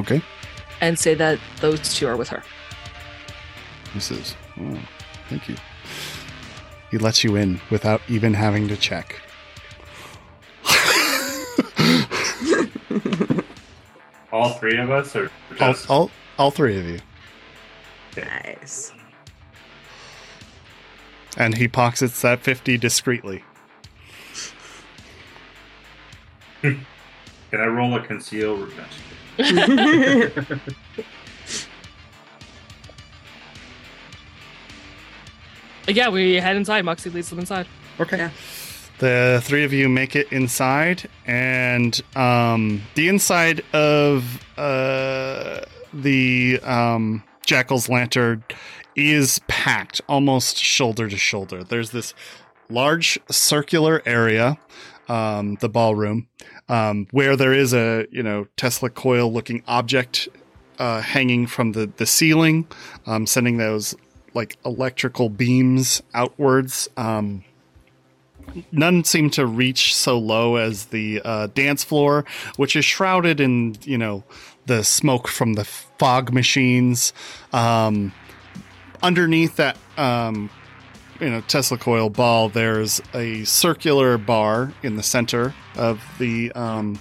Okay. 0.00 0.20
and 0.80 0.98
say 0.98 1.14
that 1.14 1.38
those 1.60 1.94
two 1.94 2.06
are 2.06 2.16
with 2.16 2.28
her. 2.28 2.42
He 3.94 4.00
says, 4.00 4.34
oh, 4.60 4.78
thank 5.28 5.48
you. 5.48 5.56
He 6.90 6.98
lets 6.98 7.24
you 7.24 7.36
in 7.36 7.60
without 7.70 8.02
even 8.08 8.34
having 8.34 8.68
to 8.68 8.76
check. 8.76 9.20
All 14.30 14.50
three 14.50 14.76
of 14.76 14.90
us, 14.90 15.16
or 15.16 15.30
all, 15.52 15.56
just 15.56 15.90
all, 15.90 16.10
all 16.38 16.50
three 16.50 16.78
of 16.78 16.86
you. 16.86 16.98
Nice. 18.16 18.92
And 21.36 21.56
he 21.56 21.68
pockets 21.68 22.20
that 22.22 22.40
50 22.40 22.76
discreetly. 22.78 23.44
can 26.62 26.84
I 27.52 27.66
roll 27.66 27.94
a 27.94 28.04
conceal? 28.04 28.56
revenge? 28.56 28.88
Yeah, 35.88 36.10
we 36.10 36.34
head 36.34 36.56
inside. 36.56 36.84
Moxie 36.84 37.08
leads 37.10 37.30
them 37.30 37.38
inside. 37.38 37.66
Okay. 37.98 38.18
Yeah. 38.18 38.30
The 38.98 39.40
three 39.44 39.62
of 39.62 39.72
you 39.72 39.88
make 39.88 40.16
it 40.16 40.32
inside, 40.32 41.08
and 41.24 42.00
um, 42.16 42.82
the 42.96 43.08
inside 43.08 43.62
of 43.72 44.44
uh, 44.58 45.60
the 45.94 46.58
um, 46.64 47.22
Jackal's 47.46 47.88
Lantern 47.88 48.42
is 48.96 49.40
packed 49.46 50.00
almost 50.08 50.56
shoulder 50.56 51.08
to 51.08 51.16
shoulder. 51.16 51.62
There's 51.62 51.90
this 51.90 52.12
large 52.68 53.20
circular 53.30 54.02
area, 54.04 54.58
um, 55.08 55.54
the 55.60 55.68
ballroom, 55.68 56.26
um, 56.68 57.06
where 57.12 57.36
there 57.36 57.52
is 57.52 57.72
a 57.72 58.06
you 58.10 58.24
know 58.24 58.48
Tesla 58.56 58.90
coil 58.90 59.32
looking 59.32 59.62
object 59.68 60.28
uh, 60.80 61.02
hanging 61.02 61.46
from 61.46 61.70
the 61.70 61.86
the 61.98 62.06
ceiling, 62.06 62.66
um, 63.06 63.26
sending 63.26 63.58
those 63.58 63.94
like 64.34 64.56
electrical 64.64 65.28
beams 65.28 66.02
outwards. 66.14 66.88
Um, 66.96 67.44
none 68.72 69.04
seem 69.04 69.30
to 69.30 69.46
reach 69.46 69.94
so 69.94 70.18
low 70.18 70.56
as 70.56 70.86
the 70.86 71.20
uh, 71.24 71.48
dance 71.48 71.84
floor, 71.84 72.24
which 72.56 72.76
is 72.76 72.84
shrouded 72.84 73.40
in 73.40 73.76
you 73.82 73.98
know 73.98 74.24
the 74.66 74.84
smoke 74.84 75.28
from 75.28 75.54
the 75.54 75.64
fog 75.64 76.32
machines. 76.32 77.12
Um, 77.52 78.12
underneath 79.02 79.56
that, 79.56 79.76
um, 79.96 80.50
you 81.20 81.28
know, 81.28 81.40
Tesla 81.42 81.78
coil 81.78 82.10
ball, 82.10 82.48
there's 82.48 83.00
a 83.14 83.44
circular 83.44 84.18
bar 84.18 84.72
in 84.82 84.96
the 84.96 85.02
center 85.02 85.54
of 85.76 86.02
the 86.18 86.52
um, 86.52 87.00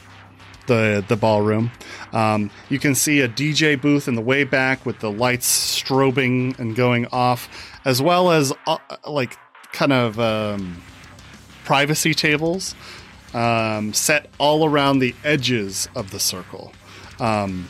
the 0.67 1.03
the 1.07 1.15
ballroom. 1.15 1.71
Um, 2.13 2.49
you 2.69 2.79
can 2.79 2.95
see 2.95 3.21
a 3.21 3.29
DJ 3.29 3.79
booth 3.79 4.07
in 4.07 4.15
the 4.15 4.21
way 4.21 4.43
back 4.43 4.85
with 4.85 4.99
the 4.99 5.11
lights 5.11 5.81
strobing 5.81 6.57
and 6.59 6.75
going 6.75 7.05
off, 7.07 7.49
as 7.85 8.01
well 8.01 8.31
as 8.31 8.53
uh, 8.65 8.77
like 9.05 9.37
kind 9.71 9.93
of 9.93 10.19
um, 10.19 10.81
privacy 11.67 12.13
tables 12.13 12.75
um, 13.33 13.91
set 13.93 14.29
all 14.37 14.63
around 14.63 14.99
the 14.99 15.13
edges 15.25 15.89
of 15.95 16.11
the 16.11 16.19
circle. 16.19 16.71
Um, 17.19 17.67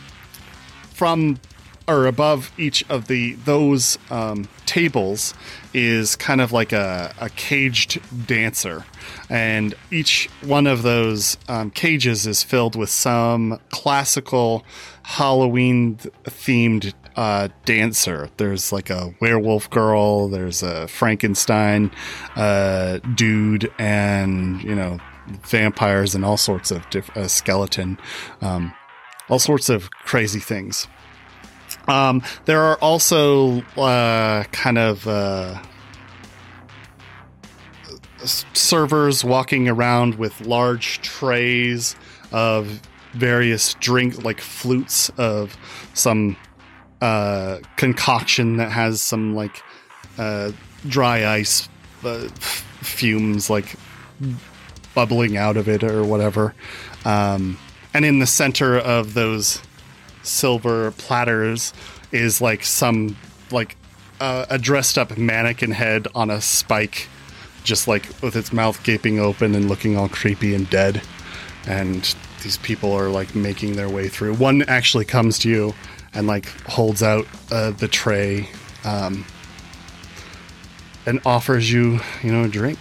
from 0.94 1.40
or 1.88 2.06
above 2.06 2.52
each 2.60 2.88
of 2.90 3.08
the 3.08 3.34
those 3.34 3.98
um, 4.12 4.48
tables 4.68 5.34
is 5.74 6.16
kind 6.16 6.42
of 6.42 6.52
like 6.52 6.74
a, 6.74 7.12
a 7.20 7.30
caged 7.30 8.00
dancer 8.28 8.86
and 9.32 9.74
each 9.90 10.30
one 10.44 10.68
of 10.68 10.84
those 10.84 11.38
um, 11.48 11.72
cages 11.72 12.28
is 12.28 12.44
filled 12.44 12.76
with 12.76 12.90
some 12.90 13.60
classical 13.70 14.66
halloween 15.04 15.96
themed 16.26 16.94
uh, 17.18 17.50
dancer. 17.66 18.30
There's 18.38 18.72
like 18.72 18.90
a 18.90 19.14
werewolf 19.20 19.70
girl 19.70 20.30
there's 20.30 20.64
a 20.64 20.88
frankenstein 20.88 21.92
uh, 22.36 23.00
dude 23.16 23.72
and 23.80 24.64
you 24.64 24.76
know 24.76 25.00
vampires 25.44 26.16
and 26.16 26.24
all 26.24 26.38
sorts 26.38 26.72
of 26.72 26.90
diff- 26.90 27.16
uh, 27.18 27.28
skeleton 27.28 27.98
um, 28.42 28.74
all 29.30 29.40
sorts 29.40 29.70
of 29.70 29.92
crazy 29.92 30.40
things. 30.40 30.88
Um, 31.88 32.22
there 32.46 32.62
are 32.62 32.78
also 32.78 33.62
uh, 33.76 34.44
kind 34.52 34.78
of 34.78 35.06
uh, 35.08 35.62
servers 38.24 39.24
walking 39.24 39.68
around 39.68 40.16
with 40.16 40.40
large 40.42 41.02
trays 41.02 41.96
of 42.32 42.82
various 43.14 43.74
drink, 43.76 44.24
like 44.24 44.40
flutes 44.40 45.10
of 45.18 45.58
some 45.94 46.38
uh, 47.02 47.60
concoction 47.76 48.58
that 48.58 48.72
has 48.72 49.02
some 49.02 49.36
like 49.36 49.62
uh, 50.18 50.52
dry 50.88 51.26
ice 51.28 51.70
uh, 52.04 52.28
fumes, 52.82 53.50
like 53.50 53.76
bubbling 54.94 55.38
out 55.38 55.58
of 55.58 55.68
it 55.68 55.84
or 55.84 56.04
whatever. 56.04 56.54
Um, 57.06 57.58
and 57.94 58.06
in 58.06 58.20
the 58.20 58.28
center 58.28 58.78
of 58.78 59.14
those 59.14 59.62
silver 60.24 60.92
platters 60.92 61.74
is 62.12 62.42
like 62.42 62.64
some 62.64 63.16
like 63.52 63.78
uh, 64.20 64.46
a 64.50 64.58
dressed 64.58 64.98
up 64.98 65.18
mannequin 65.18 65.72
head 65.72 66.08
on 66.16 66.30
a 66.30 66.42
spike 66.42 67.08
just 67.64 67.88
like 67.88 68.08
with 68.22 68.36
its 68.36 68.54
mouth 68.54 68.82
gaping 68.84 69.20
open 69.20 69.54
and 69.56 69.68
looking 69.70 69.98
all 69.98 70.10
creepy 70.10 70.56
and 70.56 70.70
dead 70.70 71.02
and 71.68 72.16
these 72.44 72.58
people 72.58 72.92
are 72.94 73.10
like 73.10 73.36
making 73.36 73.76
their 73.76 73.90
way 73.90 74.08
through 74.08 74.34
one 74.36 74.64
actually 74.64 75.06
comes 75.06 75.38
to 75.40 75.50
you 75.50 75.74
and 76.18 76.28
like 76.28 76.48
holds 76.64 77.04
out 77.04 77.26
uh, 77.52 77.72
the 77.72 77.88
tray 77.88 78.50
um, 78.84 79.24
and 81.06 81.22
offers 81.26 81.72
you 81.72 82.00
you 82.24 82.32
know 82.32 82.44
a 82.44 82.50
drink 82.50 82.80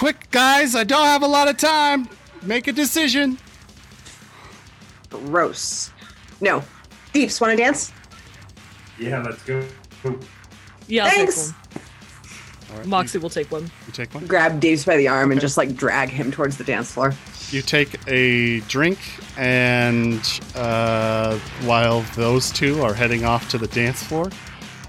Quick, 0.00 0.30
guys, 0.30 0.74
I 0.74 0.84
don't 0.84 1.04
have 1.04 1.22
a 1.22 1.26
lot 1.26 1.46
of 1.46 1.58
time. 1.58 2.08
Make 2.40 2.68
a 2.68 2.72
decision. 2.72 3.36
Gross. 5.10 5.90
No. 6.40 6.64
Deeps, 7.12 7.38
want 7.38 7.50
to 7.50 7.56
dance? 7.62 7.92
Yeah, 8.98 9.20
let's 9.22 9.42
go. 9.42 9.62
Yeah, 10.88 11.04
I'll 11.04 11.10
Thanks. 11.10 11.34
take 11.34 11.54
one. 11.54 11.69
All 12.72 12.76
right, 12.78 12.86
Moxie 12.86 13.18
will 13.18 13.30
take 13.30 13.50
one. 13.50 13.64
You, 13.64 13.70
you 13.88 13.92
take 13.92 14.14
one. 14.14 14.26
Grab 14.26 14.60
Deeps 14.60 14.84
by 14.84 14.96
the 14.96 15.08
arm 15.08 15.32
and 15.32 15.40
just 15.40 15.56
like 15.56 15.74
drag 15.76 16.08
him 16.10 16.30
towards 16.30 16.56
the 16.56 16.64
dance 16.64 16.92
floor. 16.92 17.14
You 17.50 17.62
take 17.62 17.98
a 18.06 18.60
drink, 18.60 18.98
and 19.36 20.20
uh, 20.54 21.36
while 21.64 22.02
those 22.14 22.52
two 22.52 22.80
are 22.82 22.94
heading 22.94 23.24
off 23.24 23.48
to 23.50 23.58
the 23.58 23.66
dance 23.66 24.02
floor 24.02 24.30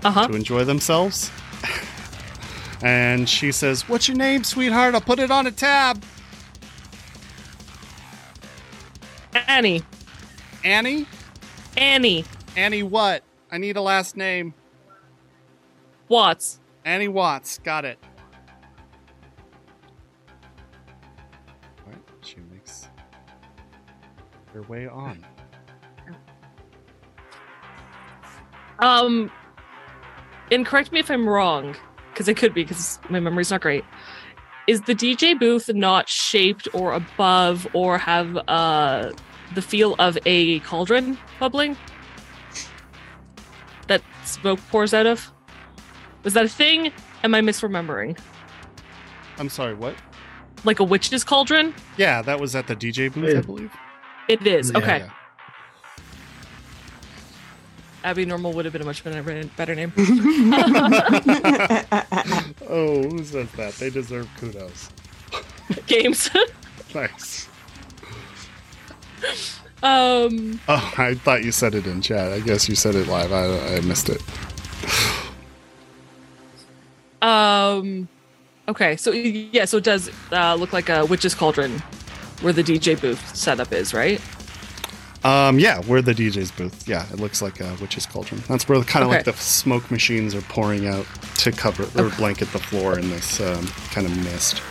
Uh 0.04 0.12
huh. 0.12 0.28
to 0.28 0.36
enjoy 0.36 0.64
themselves, 0.64 1.32
and 2.84 3.28
she 3.28 3.52
says, 3.52 3.90
"What's 3.90 4.08
your 4.08 4.18
name, 4.18 4.44
sweetheart? 4.44 4.94
I'll 4.94 5.02
put 5.02 5.18
it 5.18 5.32
on 5.32 5.48
a 5.48 5.52
tab." 5.52 6.04
Annie. 9.48 9.84
Annie. 10.64 11.08
Annie. 11.78 12.26
Annie 12.56 12.84
what? 12.84 13.24
I 13.52 13.58
need 13.58 13.76
a 13.78 13.82
last 13.82 14.16
name. 14.16 14.54
Watts. 16.10 16.60
Annie 16.86 17.08
Watts. 17.08 17.60
Got 17.60 17.86
it. 17.86 18.00
All 21.86 21.92
right, 21.92 22.02
she 22.22 22.38
makes 22.52 22.88
her 24.54 24.62
way 24.64 24.88
on. 24.88 25.26
Um, 28.80 29.32
and 30.52 30.66
correct 30.66 30.92
me 30.92 31.00
if 31.00 31.12
I'm 31.12 31.30
wrong, 31.30 31.76
because 32.12 32.28
it 32.28 32.36
could 32.36 32.52
be, 32.52 32.64
because 32.64 32.98
my 33.10 33.20
memory's 33.20 33.52
not 33.52 33.62
great. 33.62 33.86
Is 34.68 34.82
the 34.82 34.96
DJ 34.96 35.40
booth 35.40 35.70
not 35.70 36.10
shaped 36.10 36.68
or 36.74 36.94
above 36.94 37.68
or 37.74 37.98
have 37.98 38.38
uh 38.48 39.12
the 39.54 39.62
feel 39.62 39.96
of 40.00 40.18
a 40.26 40.60
cauldron 40.62 41.18
bubbling 41.40 41.78
that 43.88 44.02
smoke 44.24 44.60
pours 44.70 44.94
out 44.94 45.06
of? 45.06 45.32
Was 46.24 46.34
that 46.34 46.46
a 46.46 46.50
thing? 46.50 46.92
Am 47.24 47.34
I 47.34 47.42
misremembering? 47.42 48.18
I'm 49.38 49.50
sorry. 49.50 49.74
What? 49.74 49.96
Like 50.64 50.80
a 50.80 50.84
witch's 50.84 51.24
cauldron? 51.24 51.74
Yeah, 51.98 52.22
that 52.22 52.40
was 52.40 52.56
at 52.56 52.68
the 52.68 52.76
DJ 52.76 53.12
booth, 53.12 53.38
I 53.38 53.42
believe. 53.42 53.72
It 54.28 54.46
is. 54.46 54.72
Yeah. 54.72 54.78
Okay. 54.78 54.98
Yeah. 55.00 55.10
Abby 58.04 58.26
Normal 58.26 58.54
would 58.54 58.66
have 58.66 58.72
been 58.74 58.82
a 58.82 58.86
much 58.86 59.04
better, 59.04 59.22
better 59.58 59.76
name. 59.76 59.94
oh, 62.68 63.04
who 63.10 63.24
says 63.24 63.52
that? 63.54 63.74
They 63.80 63.90
deserve 63.90 64.28
kudos. 64.38 64.90
Games. 65.88 66.30
Nice. 66.94 67.48
um. 69.82 70.60
Oh, 70.68 70.94
I 70.98 71.14
thought 71.16 71.46
you 71.46 71.54
said 71.54 71.74
it 71.74 71.88
in 71.88 72.02
chat. 72.02 72.34
I 72.34 72.42
guess 72.42 72.68
you 72.68 72.76
said 72.76 72.96
it 72.96 73.08
live. 73.08 73.32
I, 73.32 73.78
I 73.78 73.80
missed 73.80 74.10
it. 74.10 74.22
Um. 77.22 78.08
Okay, 78.68 78.96
so 78.96 79.12
yeah, 79.12 79.66
so 79.66 79.78
it 79.78 79.84
does 79.84 80.10
uh, 80.32 80.56
look 80.56 80.72
like 80.72 80.90
a 80.90 81.06
witch's 81.06 81.36
cauldron, 81.36 81.80
where 82.42 82.54
the 82.54 82.64
DJ 82.64 83.00
booth 83.00 83.36
setup 83.36 83.72
is, 83.74 83.94
right? 83.94 84.22
Um, 85.24 85.60
yeah, 85.60 85.82
we're 85.88 86.02
the 86.02 86.14
DJ's 86.14 86.52
booth. 86.52 86.88
Yeah, 86.88 87.06
it 87.12 87.20
looks 87.20 87.42
like 87.42 87.60
a 87.60 87.76
witch's 87.80 88.06
cauldron. 88.06 88.42
That's 88.48 88.68
where 88.68 88.82
kind 88.84 89.04
of 89.04 89.12
like 89.12 89.26
the 89.26 89.34
smoke 89.34 89.92
machines 89.92 90.34
are 90.34 90.42
pouring 90.42 90.88
out 90.88 91.06
to 91.38 91.52
cover 91.52 91.84
or 92.00 92.10
blanket 92.12 92.52
the 92.52 92.60
floor 92.60 92.98
in 92.98 93.10
this 93.10 93.40
um, 93.40 93.68
kind 93.92 94.08
of 94.08 94.18
mist. 94.24 94.62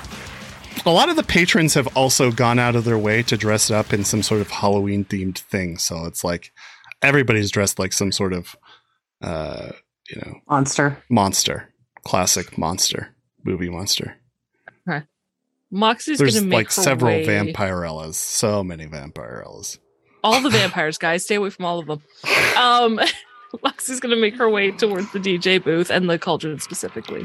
A 0.86 0.90
lot 0.90 1.09
of 1.09 1.16
the 1.16 1.22
patrons 1.22 1.74
have 1.74 1.86
also 1.97 2.32
gone 2.32 2.59
out 2.59 2.74
of 2.74 2.85
their 2.85 2.98
way 2.98 3.22
to 3.24 3.36
dress 3.36 3.70
up 3.70 3.93
in 3.93 4.02
some 4.05 4.22
sort 4.22 4.40
of 4.40 4.51
Halloween 4.51 5.05
themed 5.05 5.39
thing. 5.39 5.78
So 5.78 6.05
it's 6.06 6.24
like 6.24 6.52
everybody's 7.02 7.51
dressed 7.51 7.78
like 7.78 7.93
some 7.93 8.10
sort 8.10 8.32
of, 8.32 8.56
uh, 9.22 9.70
you 10.09 10.20
know, 10.20 10.35
Monster. 10.48 11.02
monster, 11.09 11.69
classic 12.05 12.56
monster, 12.59 13.14
movie 13.44 13.68
monster. 13.70 14.16
Moxie's 15.72 16.18
There's 16.18 16.35
gonna 16.35 16.47
make 16.48 16.56
like 16.56 16.70
several 16.72 17.12
way- 17.12 17.24
vampirellas, 17.24 18.14
so 18.14 18.64
many 18.64 18.86
vampirellas. 18.86 19.78
All 20.24 20.40
the 20.40 20.51
vampires, 20.51 20.98
guys, 20.98 21.22
stay 21.24 21.36
away 21.36 21.51
from 21.51 21.64
all 21.64 21.78
of 21.78 21.86
them. 21.86 22.02
Um, 22.56 23.01
Moxie's 23.62 24.01
gonna 24.01 24.16
make 24.16 24.35
her 24.36 24.51
way 24.51 24.72
towards 24.72 25.12
the 25.12 25.20
DJ 25.20 25.62
booth 25.62 25.89
and 25.90 26.10
the 26.10 26.18
cauldron 26.18 26.59
specifically, 26.59 27.24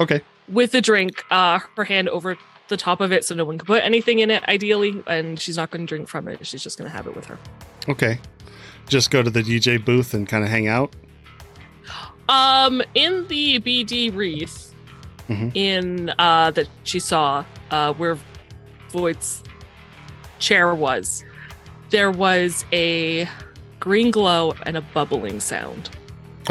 Okay. 0.00 0.20
with 0.48 0.70
the 0.70 0.80
drink, 0.80 1.24
uh, 1.32 1.58
her 1.76 1.82
hand 1.82 2.08
over 2.10 2.38
the 2.68 2.76
top 2.76 3.00
of 3.00 3.10
it, 3.10 3.24
so 3.24 3.34
no 3.34 3.44
one 3.44 3.58
can 3.58 3.66
put 3.66 3.82
anything 3.82 4.20
in 4.20 4.30
it, 4.30 4.44
ideally, 4.44 5.02
and 5.08 5.40
she's 5.40 5.56
not 5.56 5.72
gonna 5.72 5.84
drink 5.84 6.08
from 6.08 6.28
it. 6.28 6.46
She's 6.46 6.62
just 6.62 6.78
gonna 6.78 6.90
have 6.90 7.08
it 7.08 7.16
with 7.16 7.24
her. 7.26 7.38
Okay. 7.88 8.20
Just 8.88 9.10
go 9.10 9.20
to 9.20 9.30
the 9.30 9.42
DJ 9.42 9.84
booth 9.84 10.14
and 10.14 10.28
kind 10.28 10.44
of 10.44 10.50
hang 10.50 10.68
out. 10.68 10.94
Um, 12.28 12.82
in 12.94 13.26
the 13.28 13.58
BD 13.60 14.10
wreath, 14.14 14.72
Mhm. 15.28 15.52
in 15.54 16.12
uh 16.18 16.50
that 16.52 16.68
she 16.84 16.98
saw, 16.98 17.44
uh, 17.70 17.92
where 17.94 18.18
Voight's 18.90 19.42
chair 20.38 20.74
was, 20.74 21.24
there 21.90 22.10
was 22.10 22.64
a 22.72 23.28
green 23.80 24.10
glow 24.10 24.54
and 24.64 24.76
a 24.76 24.80
bubbling 24.80 25.40
sound. 25.40 25.90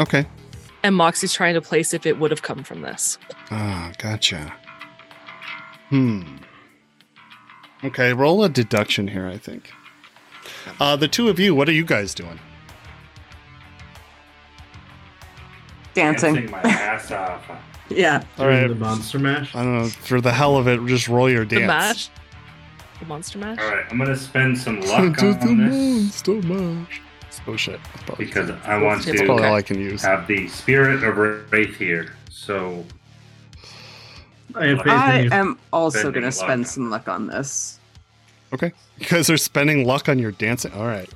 Okay. 0.00 0.26
And 0.82 0.94
Moxie's 0.94 1.32
trying 1.32 1.54
to 1.54 1.60
place 1.60 1.94
if 1.94 2.04
it 2.06 2.18
would 2.18 2.30
have 2.30 2.42
come 2.42 2.62
from 2.62 2.82
this. 2.82 3.16
Ah, 3.50 3.90
gotcha. 3.98 4.52
Hmm. 5.88 6.22
Okay, 7.82 8.12
roll 8.12 8.42
a 8.44 8.48
deduction 8.48 9.08
here, 9.08 9.26
I 9.26 9.38
think. 9.38 9.70
Uh, 10.80 10.96
the 10.96 11.08
two 11.08 11.28
of 11.28 11.38
you, 11.38 11.54
what 11.54 11.68
are 11.68 11.72
you 11.72 11.84
guys 11.84 12.14
doing? 12.14 12.38
Dancing. 15.94 16.50
my 16.50 16.60
ass 16.60 17.10
off. 17.10 17.42
Yeah. 17.88 18.22
All 18.38 18.46
right. 18.46 18.66
The 18.66 18.74
monster 18.74 19.18
mash. 19.18 19.54
I 19.54 19.62
don't 19.62 19.78
know. 19.78 19.88
For 19.88 20.20
the 20.20 20.32
hell 20.32 20.56
of 20.56 20.66
it, 20.68 20.84
just 20.86 21.08
roll 21.08 21.30
your 21.30 21.44
dance. 21.44 21.62
The 21.62 21.66
mash? 21.66 22.10
The 23.00 23.06
monster 23.06 23.38
mash? 23.38 23.58
All 23.58 23.68
right, 23.70 23.84
I'm 23.90 23.98
gonna 23.98 24.16
spend 24.16 24.56
some 24.58 24.80
luck 24.82 25.16
Just 25.18 25.40
the 25.40 25.46
on 25.48 25.58
this 25.68 26.26
monster 26.26 26.42
mash. 26.48 27.00
Oh 27.46 27.56
shit! 27.56 27.80
That's 27.92 28.04
probably, 28.04 28.24
because 28.26 28.50
I 28.64 28.80
want 28.80 28.98
It's 28.98 29.06
that's 29.06 29.22
probably 29.22 29.42
to 29.42 29.48
all 29.48 29.54
I 29.56 29.62
can 29.62 29.78
use. 29.80 30.02
have 30.02 30.26
the 30.26 30.46
spirit 30.48 31.02
of 31.04 31.16
Wraith 31.16 31.76
here. 31.76 32.14
So 32.30 32.84
I 34.54 34.68
I 34.86 35.28
am 35.32 35.58
also 35.72 36.10
going 36.12 36.22
to 36.22 36.26
luck. 36.28 36.32
spend 36.34 36.66
some 36.66 36.90
luck 36.90 37.08
on 37.08 37.26
this. 37.26 37.80
Okay. 38.52 38.72
You 38.98 39.06
guys 39.06 39.28
are 39.28 39.36
spending 39.36 39.84
luck 39.84 40.08
on 40.08 40.18
your 40.20 40.30
dancing. 40.30 40.72
All 40.72 40.86
right. 40.86 41.10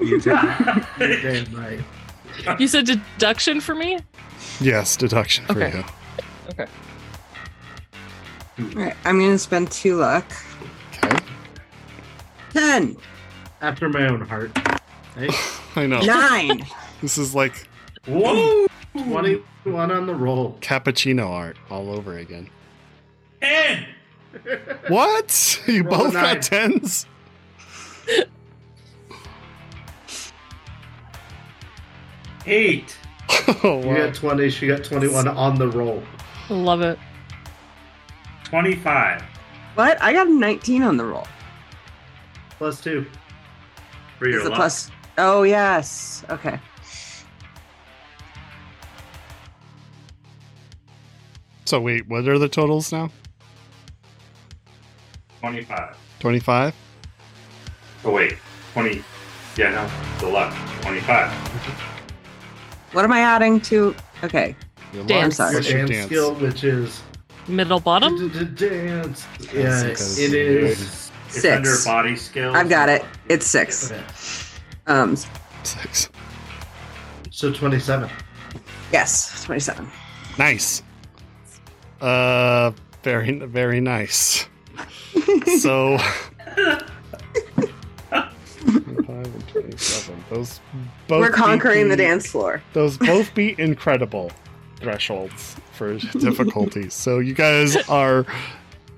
You're 0.00 0.18
damn 0.20 1.54
right. 1.54 1.80
You 2.58 2.68
said 2.68 2.86
deduction 2.86 3.60
for 3.60 3.74
me? 3.74 3.98
Yes, 4.60 4.96
deduction 4.96 5.44
for 5.46 5.62
Okay. 5.62 5.78
you. 5.78 5.84
Okay. 6.50 6.66
All 8.58 8.82
right, 8.84 8.96
I'm 9.04 9.18
going 9.18 9.32
to 9.32 9.38
spend 9.38 9.70
two 9.70 9.96
luck. 9.96 10.24
Okay. 11.04 11.18
10, 12.52 12.96
After 13.60 13.88
my 13.88 14.06
own 14.08 14.20
heart. 14.22 14.56
Hey, 15.16 15.28
I 15.76 15.86
know. 15.86 16.00
9. 16.00 16.66
This 17.02 17.18
is 17.18 17.34
like 17.34 17.68
whoa, 18.06 18.66
21 18.94 19.90
on 19.90 20.06
the 20.06 20.14
roll. 20.14 20.56
cappuccino 20.62 21.28
art 21.28 21.58
all 21.68 21.90
over 21.90 22.16
again. 22.16 22.48
ten. 23.42 23.84
What? 24.88 25.60
You 25.66 25.82
Roll 25.82 25.98
both 26.04 26.14
nine. 26.14 26.34
got 26.36 26.42
tens? 26.42 27.06
Eight. 32.46 32.96
Oh, 33.62 33.80
You 33.82 33.96
got 33.96 34.14
20, 34.14 34.50
she 34.50 34.66
got 34.66 34.82
21 34.84 35.28
on 35.28 35.56
the 35.56 35.68
roll. 35.68 36.02
Love 36.48 36.80
it. 36.82 36.98
Twenty-five. 38.44 39.22
What? 39.74 40.00
I 40.00 40.12
got 40.12 40.26
a 40.28 40.30
19 40.32 40.82
on 40.82 40.96
the 40.96 41.04
roll. 41.04 41.26
Plus 42.58 42.80
two. 42.80 43.06
For 44.18 44.28
your 44.28 44.44
luck. 44.44 44.54
plus? 44.54 44.90
Oh, 45.18 45.42
yes. 45.42 46.24
Okay. 46.30 46.58
So 51.64 51.80
wait, 51.80 52.06
what 52.08 52.28
are 52.28 52.38
the 52.38 52.48
totals 52.48 52.92
now? 52.92 53.10
Twenty-five. 55.40 55.96
25? 56.20 56.74
Oh 58.04 58.10
wait, 58.12 58.36
twenty. 58.72 59.02
Yeah, 59.56 59.70
no, 59.70 59.90
the 60.26 60.32
luck. 60.32 60.54
Twenty-five. 60.82 61.95
What 62.92 63.04
am 63.04 63.12
I 63.12 63.20
adding 63.20 63.60
to? 63.62 63.94
Okay. 64.24 64.54
Your 64.92 65.04
Dance. 65.04 65.40
I'm 65.40 65.52
Your 65.52 65.60
plus 65.62 65.70
your 65.72 65.86
dance, 65.86 66.06
skill, 66.06 66.34
which 66.34 66.64
is 66.64 67.02
Middle 67.48 67.80
bottom? 67.80 68.28
dance. 68.54 69.26
Yeah, 69.52 69.82
because 69.84 70.18
it 70.18 70.32
is. 70.34 70.80
It's 71.28 71.42
Six. 71.42 71.46
under 71.56 71.76
body 71.84 72.16
skill. 72.16 72.54
I've 72.56 72.68
got 72.68 72.88
it. 72.88 73.04
It's 73.28 73.46
6. 73.46 73.90
Okay. 73.92 74.02
Um, 74.86 75.16
Six. 75.64 76.08
So 77.30 77.52
27. 77.52 78.08
yes, 78.92 79.44
27. 79.44 79.88
Nice. 80.38 80.82
Uh, 82.00 82.70
very, 83.02 83.38
very 83.40 83.80
nice. 83.80 84.46
So. 85.60 85.98
25 89.22 89.34
and 89.34 89.48
27. 89.48 90.24
Those 90.30 90.60
both 91.08 91.20
We're 91.20 91.30
conquering 91.30 91.84
beat 91.84 91.90
the 91.90 91.96
dance 91.96 92.26
floor. 92.26 92.62
Those 92.72 92.98
both 92.98 93.34
beat 93.34 93.58
incredible 93.58 94.30
thresholds 94.76 95.56
for 95.72 95.96
difficulty. 95.98 96.90
So 96.90 97.18
you 97.18 97.34
guys 97.34 97.76
are 97.88 98.26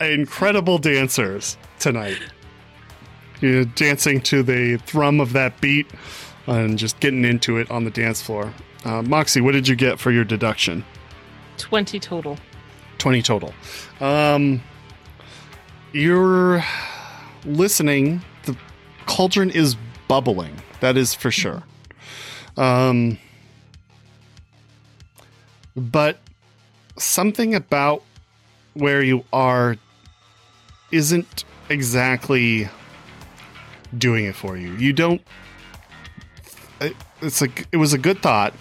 incredible 0.00 0.78
dancers 0.78 1.56
tonight. 1.78 2.18
You're 3.40 3.64
dancing 3.64 4.20
to 4.22 4.42
the 4.42 4.78
thrum 4.78 5.20
of 5.20 5.32
that 5.32 5.60
beat 5.60 5.86
and 6.46 6.78
just 6.78 6.98
getting 7.00 7.24
into 7.24 7.58
it 7.58 7.70
on 7.70 7.84
the 7.84 7.90
dance 7.90 8.20
floor. 8.20 8.52
Uh, 8.84 9.02
Moxie, 9.02 9.40
what 9.40 9.52
did 9.52 9.68
you 9.68 9.76
get 9.76 10.00
for 10.00 10.10
your 10.10 10.24
deduction? 10.24 10.84
20 11.58 12.00
total. 12.00 12.38
20 12.98 13.22
total. 13.22 13.54
Um, 14.00 14.62
you're 15.92 16.64
listening. 17.44 18.22
The 18.44 18.56
cauldron 19.06 19.50
is 19.50 19.76
bubbling. 20.08 20.56
That 20.80 20.96
is 20.96 21.14
for 21.14 21.30
sure. 21.30 21.62
Um, 22.56 23.18
but 25.76 26.18
something 26.96 27.54
about 27.54 28.02
where 28.74 29.02
you 29.02 29.24
are 29.32 29.76
isn't 30.90 31.44
exactly 31.68 32.68
doing 33.96 34.24
it 34.24 34.34
for 34.34 34.56
you. 34.56 34.72
You 34.74 34.92
don't. 34.92 35.20
it- 36.80 36.96
It's 37.20 37.40
like 37.40 37.66
it 37.72 37.76
was 37.78 37.92
a 37.92 37.98
good 37.98 38.20
thought, 38.22 38.54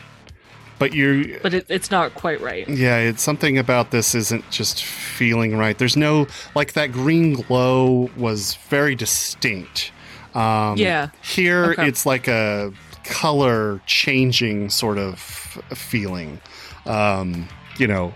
but 0.80 0.94
you're 0.94 1.40
But 1.44 1.54
it, 1.54 1.66
it's 1.70 1.92
not 1.92 2.16
quite 2.16 2.42
right. 2.42 2.68
yeah, 2.68 2.98
it's 2.98 3.22
something 3.22 3.58
about 3.58 3.92
this 3.92 4.16
isn't 4.16 4.50
just 4.50 4.84
feeling 4.84 5.56
right. 5.58 5.78
There's 5.78 5.96
no 5.98 6.26
like 6.56 6.74
that 6.74 6.92
green 6.92 7.34
glow 7.34 8.10
was 8.18 8.56
very 8.70 8.96
distinct. 8.96 9.92
Um, 10.38 10.78
Yeah. 10.78 11.10
Here 11.24 11.72
Okay. 11.72 11.88
it's 11.88 12.06
like 12.06 12.28
a 12.28 12.72
color 13.04 13.82
changing 13.86 14.70
sort 14.70 14.98
of 14.98 15.20
feeling. 15.74 16.40
Um, 16.86 17.48
you 17.78 17.88
know, 17.88 18.14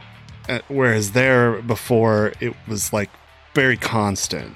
uh, 0.49 0.59
whereas 0.67 1.11
there 1.11 1.61
before 1.61 2.33
it 2.39 2.53
was 2.67 2.93
like 2.93 3.09
very 3.55 3.77
constant. 3.77 4.55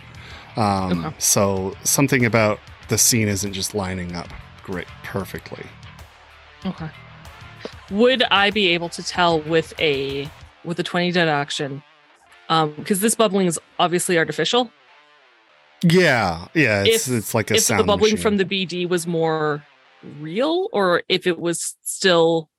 Um, 0.57 1.05
Okay. 1.05 1.15
So 1.17 1.75
something 1.83 2.25
about 2.25 2.59
the 2.87 2.97
scene 2.97 3.27
isn't 3.27 3.53
just 3.53 3.73
lining 3.73 4.15
up 4.15 4.27
great 4.63 4.87
perfectly. 5.03 5.65
Okay. 6.65 6.89
Would 7.91 8.23
I 8.31 8.51
be 8.51 8.69
able 8.69 8.89
to 8.89 9.03
tell 9.03 9.39
with 9.41 9.73
a 9.79 10.29
with 10.63 10.79
a 10.79 10.83
20 10.83 11.11
deduction? 11.11 11.83
Um, 12.49 12.73
because 12.77 12.99
this 12.99 13.15
bubbling 13.15 13.47
is 13.47 13.59
obviously 13.79 14.17
artificial. 14.17 14.71
Yeah, 15.87 16.47
yeah, 16.53 16.83
it's 16.85 17.07
If- 17.07 17.17
it's 17.17 17.33
like 17.33 17.51
a 17.51 17.55
if 17.55 17.61
sound 17.61 17.81
the 17.81 17.83
bubbling 17.85 18.13
machine. 18.13 18.23
from 18.23 18.37
the 18.37 18.45
BD 18.45 18.87
was 18.87 19.05
more 19.05 19.63
real, 20.19 20.69
or 20.73 21.03
if 21.09 21.27
it 21.27 21.39
was 21.39 21.75
still 21.83 22.49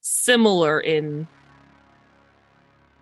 similar 0.00 0.80
in 0.80 1.26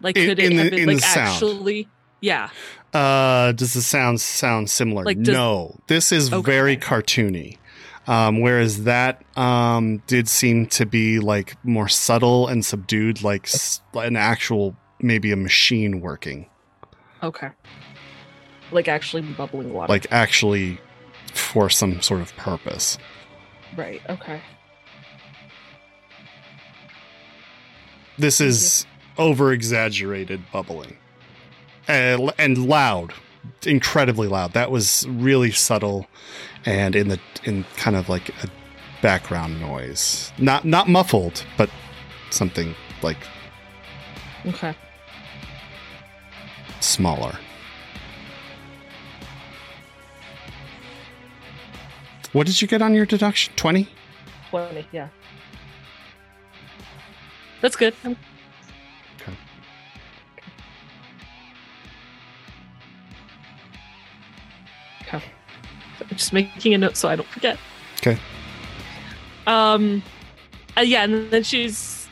like 0.00 0.16
In- 0.16 0.28
could 0.28 0.38
it 0.38 0.52
in 0.52 0.58
have 0.58 0.70
the- 0.70 0.76
been 0.76 0.88
like 0.96 1.02
actually 1.16 1.88
yeah. 2.20 2.48
Uh, 2.94 3.52
does 3.52 3.74
the 3.74 3.82
sound 3.82 4.20
sound 4.20 4.70
similar? 4.70 5.04
Like, 5.04 5.18
does- 5.22 5.34
no, 5.34 5.78
this 5.88 6.10
is 6.12 6.32
Okay. 6.32 6.50
very 6.52 6.76
cartoony. 6.76 7.58
Um, 8.06 8.40
whereas 8.40 8.84
that 8.84 9.22
um, 9.36 10.02
did 10.06 10.28
seem 10.28 10.66
to 10.68 10.84
be 10.86 11.18
like 11.20 11.56
more 11.64 11.88
subtle 11.88 12.46
and 12.48 12.64
subdued, 12.64 13.22
like 13.22 13.48
an 13.94 14.16
actual 14.16 14.76
maybe 15.00 15.32
a 15.32 15.36
machine 15.36 16.00
working, 16.00 16.46
Okay. 17.22 17.48
Like 18.74 18.88
actually 18.88 19.22
bubbling 19.22 19.72
water. 19.72 19.90
like 19.92 20.06
actually 20.10 20.78
for 21.32 21.70
some 21.70 22.00
sort 22.02 22.20
of 22.20 22.34
purpose. 22.36 22.98
right. 23.76 24.00
Okay. 24.10 24.40
This 28.18 28.40
is 28.40 28.86
over 29.18 29.52
exaggerated 29.52 30.42
bubbling 30.52 30.96
and, 31.88 32.32
and 32.38 32.66
loud, 32.68 33.12
incredibly 33.66 34.28
loud. 34.28 34.52
That 34.52 34.70
was 34.70 35.06
really 35.08 35.50
subtle 35.50 36.06
and 36.64 36.94
in 36.94 37.08
the 37.08 37.18
in 37.44 37.64
kind 37.76 37.96
of 37.96 38.08
like 38.08 38.28
a 38.44 38.48
background 39.02 39.60
noise, 39.60 40.32
not 40.38 40.64
not 40.64 40.88
muffled, 40.88 41.44
but 41.58 41.70
something 42.30 42.74
like 43.02 43.18
Okay. 44.46 44.74
smaller. 46.80 47.36
What 52.34 52.46
did 52.48 52.60
you 52.60 52.66
get 52.68 52.82
on 52.82 52.94
your 52.94 53.06
deduction? 53.06 53.54
Twenty. 53.56 53.88
20, 54.50 54.86
yeah. 54.92 55.08
That's 57.62 57.76
good. 57.76 57.94
I'm- 58.04 58.16
Okay. 59.20 59.32
Okay. 65.02 65.22
I'm 66.00 66.08
just 66.16 66.32
making 66.32 66.74
a 66.74 66.78
note 66.78 66.96
so 66.96 67.08
I 67.08 67.16
don't 67.16 67.28
forget. 67.28 67.58
Okay. 67.98 68.18
Um, 69.46 70.02
uh, 70.76 70.80
yeah, 70.80 71.04
and 71.04 71.30
then 71.30 71.42
she's 71.42 72.08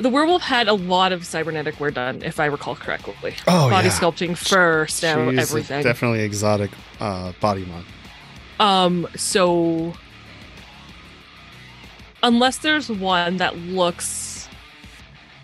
the 0.00 0.08
werewolf 0.08 0.42
had 0.42 0.68
a 0.68 0.72
lot 0.74 1.12
of 1.12 1.24
cybernetic 1.24 1.78
wear 1.78 1.90
done, 1.90 2.22
if 2.22 2.40
I 2.40 2.46
recall 2.46 2.74
correctly. 2.74 3.34
Oh 3.46 3.70
Body 3.70 3.88
yeah. 3.88 3.94
sculpting, 3.94 4.36
fur, 4.36 4.86
snow, 4.86 5.30
She's 5.30 5.38
a 5.38 5.42
everything. 5.42 5.82
Definitely 5.82 6.20
exotic 6.22 6.70
uh, 7.00 7.32
body 7.40 7.64
mod. 7.66 7.84
Um, 8.58 9.06
so 9.16 9.92
unless 12.22 12.58
there's 12.58 12.88
one 12.90 13.36
that 13.36 13.56
looks 13.56 14.48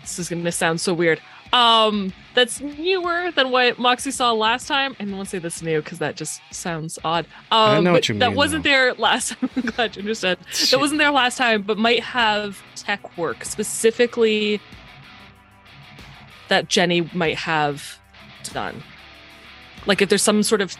this 0.01 0.19
is 0.19 0.29
gonna 0.29 0.51
sound 0.51 0.81
so 0.81 0.93
weird. 0.93 1.21
Um, 1.53 2.11
that's 2.33 2.61
newer 2.61 3.31
than 3.31 3.51
what 3.51 3.77
Moxie 3.77 4.09
saw 4.09 4.31
last 4.31 4.67
time. 4.67 4.95
I 4.99 5.03
don't 5.05 5.15
want 5.15 5.27
to 5.27 5.29
say 5.29 5.39
that's 5.39 5.61
new 5.61 5.81
because 5.81 5.99
that 5.99 6.15
just 6.15 6.41
sounds 6.51 6.97
odd. 7.03 7.25
Um, 7.51 7.69
I 7.69 7.79
know 7.79 7.91
what 7.91 8.09
you 8.09 8.15
mean. 8.15 8.19
that 8.21 8.33
wasn't 8.33 8.63
though. 8.63 8.69
there 8.69 8.93
last 8.95 9.29
time. 9.39 9.49
I'm 9.55 9.61
glad 9.61 9.95
you 9.95 10.01
understood. 10.01 10.39
That 10.71 10.79
wasn't 10.79 10.97
there 10.97 11.11
last 11.11 11.37
time, 11.37 11.61
but 11.61 11.77
might 11.77 12.01
have 12.01 12.61
tech 12.75 13.17
work 13.17 13.45
specifically 13.45 14.59
that 16.49 16.69
Jenny 16.69 17.07
might 17.13 17.37
have 17.37 17.99
done. 18.51 18.83
Like 19.85 20.01
if 20.01 20.09
there's 20.09 20.23
some 20.23 20.41
sort 20.43 20.61
of 20.61 20.75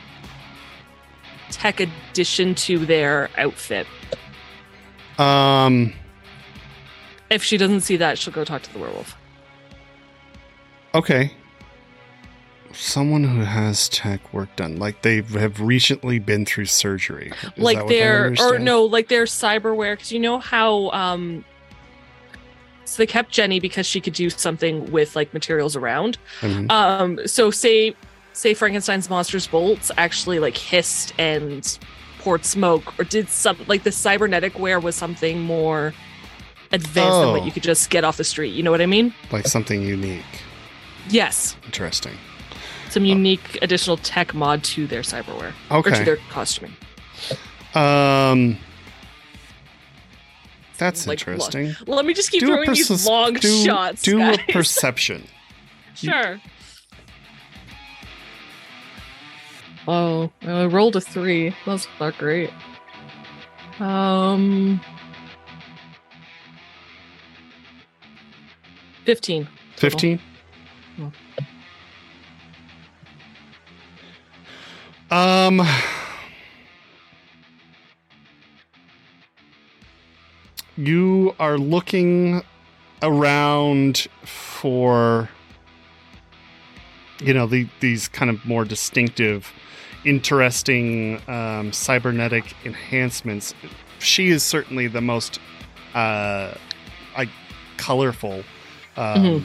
tech 1.54 1.80
addition 1.80 2.56
to 2.56 2.86
their 2.86 3.30
outfit. 3.38 3.88
Um. 5.18 5.94
If 7.30 7.44
she 7.44 7.58
doesn't 7.58 7.82
see 7.82 7.98
that, 7.98 8.20
she'll 8.20 8.34
go 8.34 8.44
talk 8.44 8.62
to 8.64 8.74
the 8.74 8.80
werewolf. 8.80 9.16
Okay. 10.94 11.32
Someone 12.72 13.24
who 13.24 13.42
has 13.42 13.90
tech 13.90 14.34
work 14.34 14.56
done, 14.56 14.78
like 14.78 15.02
they 15.02 15.22
have 15.22 15.62
recently 15.62 16.20
been 16.20 16.46
through 16.46 16.66
surgery. 16.66 17.32
Is 17.44 17.64
like 17.64 17.88
their 17.88 18.36
or 18.40 18.60
no, 18.60 18.84
like 18.84 19.08
their 19.08 19.26
cyberware. 19.26 19.94
Because 19.94 20.12
you 20.12 20.20
know 20.20 20.40
how 20.40 20.90
um, 20.92 21.46
so 22.86 22.98
they 22.98 23.08
kept 23.08 23.32
Jenny 23.32 23.60
because 23.60 23.86
she 23.86 24.00
could 24.02 24.14
do 24.14 24.30
something 24.30 24.92
with 24.92 25.16
like 25.16 25.34
materials 25.34 25.76
around. 25.76 26.18
Mhm. 26.42 26.72
Um, 26.72 27.28
so 27.28 27.50
say 27.50 27.96
say 28.34 28.54
Frankenstein's 28.54 29.10
monsters 29.10 29.48
bolts 29.48 29.92
actually 29.98 30.40
like 30.40 30.58
hissed 30.58 31.14
and 31.18 31.78
poured 32.20 32.46
smoke 32.46 32.98
or 33.00 33.04
did 33.04 33.30
some 33.30 33.58
like 33.68 33.84
the 33.84 33.92
cybernetic 33.92 34.58
wear 34.60 34.80
was 34.80 34.96
something 34.96 35.42
more 35.42 35.94
advanced 36.72 37.20
than 37.20 37.32
what 37.32 37.42
Oh. 37.42 37.46
you 37.46 37.52
could 37.52 37.64
just 37.64 37.90
get 37.90 38.04
off 38.04 38.18
the 38.18 38.24
street. 38.24 38.54
You 38.54 38.64
know 38.64 38.72
what 38.72 38.82
I 38.82 38.86
mean? 38.88 39.14
like 39.32 39.46
something 39.48 39.82
unique, 39.82 40.24
Yes, 41.10 41.56
interesting. 41.66 42.14
some 42.90 43.06
unique 43.06 43.58
additional 43.62 43.98
tech 43.98 44.34
mod 44.34 44.64
to 44.66 44.88
their 44.88 45.02
cyberware 45.02 45.52
Okay. 45.72 45.92
or 45.92 45.96
to 45.96 46.04
their 46.04 46.18
costuming. 46.30 46.76
Um. 47.76 48.58
That's 50.80 51.06
Like, 51.08 51.20
look, 51.20 51.28
interesting. 51.28 51.76
Let 51.86 52.04
me 52.06 52.14
just 52.14 52.32
keep 52.32 52.40
Do 52.42 52.48
throwing 52.48 52.70
these 52.72 52.88
perce- 52.88 53.06
long 53.06 53.34
do, 53.36 53.64
shots. 53.64 54.02
Do 54.02 54.18
guys. 54.18 54.38
a 54.48 54.52
perception. 54.52 55.28
Sure. 55.96 56.42
Oh, 59.88 60.32
I 60.42 60.66
rolled 60.66 60.96
a 60.96 61.02
three. 61.02 61.56
That's 61.66 61.88
not 62.00 62.18
great. 62.18 62.50
Um, 63.80 64.80
fifteen. 69.06 69.48
Fifteen. 69.76 70.20
Hmm. 70.96 71.08
Um. 75.14 75.68
You 80.76 81.36
are 81.40 81.60
looking 81.60 82.42
around 83.04 84.08
for, 84.24 85.30
you 87.22 87.32
know, 87.32 87.46
the, 87.46 87.68
these 87.80 88.08
kind 88.08 88.32
of 88.32 88.44
more 88.44 88.66
distinctive, 88.66 89.54
interesting 90.06 91.22
um, 91.28 91.72
cybernetic 91.74 92.56
enhancements. 92.66 93.54
She 94.00 94.30
is 94.30 94.44
certainly 94.44 94.88
the 94.88 95.02
most, 95.02 95.40
uh, 95.94 96.54
like, 97.18 97.30
colorful, 97.78 98.44
um, 98.98 99.24
Mhm. 99.24 99.44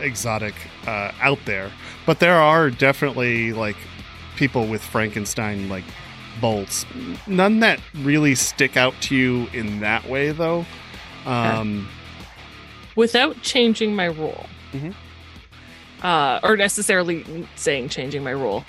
exotic 0.00 0.54
uh, 0.86 1.12
out 1.20 1.38
there. 1.44 1.70
But 2.06 2.20
there 2.20 2.36
are 2.38 2.70
definitely 2.70 3.52
like 3.52 3.76
people 4.36 4.66
with 4.66 4.82
Frankenstein 4.82 5.68
like 5.68 5.84
bolts. 6.40 6.84
None 7.26 7.60
that 7.60 7.80
really 8.02 8.34
stick 8.34 8.76
out 8.76 8.94
to 9.02 9.14
you 9.16 9.46
in 9.52 9.80
that 9.80 10.08
way, 10.08 10.30
though. 10.32 10.66
Um, 11.26 11.88
Without 12.96 13.40
changing 13.42 13.94
my 13.96 14.08
role, 14.08 14.46
Mhm. 14.72 14.94
uh, 16.02 16.40
or 16.42 16.56
necessarily 16.56 17.24
saying 17.56 17.88
changing 17.88 18.22
my 18.22 18.32
role, 18.32 18.64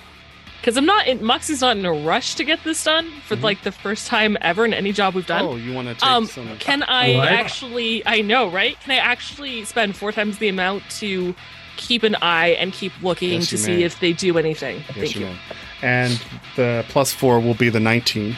because 0.66 0.76
I'm 0.76 0.84
not 0.84 1.06
in. 1.06 1.22
Moxie's 1.24 1.60
not 1.60 1.76
in 1.76 1.86
a 1.86 1.92
rush 1.92 2.34
to 2.34 2.42
get 2.42 2.64
this 2.64 2.82
done 2.82 3.08
for 3.24 3.36
Mhm. 3.36 3.42
like 3.44 3.62
the 3.62 3.70
first 3.70 4.08
time 4.08 4.36
ever 4.40 4.64
in 4.64 4.74
any 4.74 4.90
job 4.92 5.14
we've 5.14 5.24
done. 5.24 5.44
oh, 5.44 5.54
you 5.54 5.72
want 5.72 5.86
to 5.86 5.94
take 5.94 6.02
Um, 6.04 6.26
some? 6.26 6.58
Can 6.58 6.82
I 6.82 7.14
What? 7.14 7.28
actually? 7.28 8.02
I 8.04 8.20
know, 8.20 8.48
right? 8.48 8.76
Can 8.80 8.90
I 8.90 8.96
actually 8.96 9.64
spend 9.64 9.94
four 9.96 10.10
times 10.10 10.38
the 10.38 10.48
amount 10.48 10.82
to 10.98 11.36
keep 11.76 12.02
an 12.02 12.16
eye 12.20 12.48
and 12.58 12.72
keep 12.72 12.92
looking 13.00 13.34
Yes, 13.34 13.50
to 13.50 13.58
see 13.58 13.76
may. 13.76 13.82
if 13.84 14.00
they 14.00 14.12
do 14.12 14.38
anything? 14.38 14.82
Yes, 14.88 14.96
Thank 14.96 15.14
you. 15.14 15.26
may. 15.26 15.36
And 15.82 16.20
the 16.56 16.84
plus 16.88 17.12
four 17.12 17.38
will 17.38 17.54
be 17.54 17.68
the 17.68 17.78
nineteen. 17.78 18.34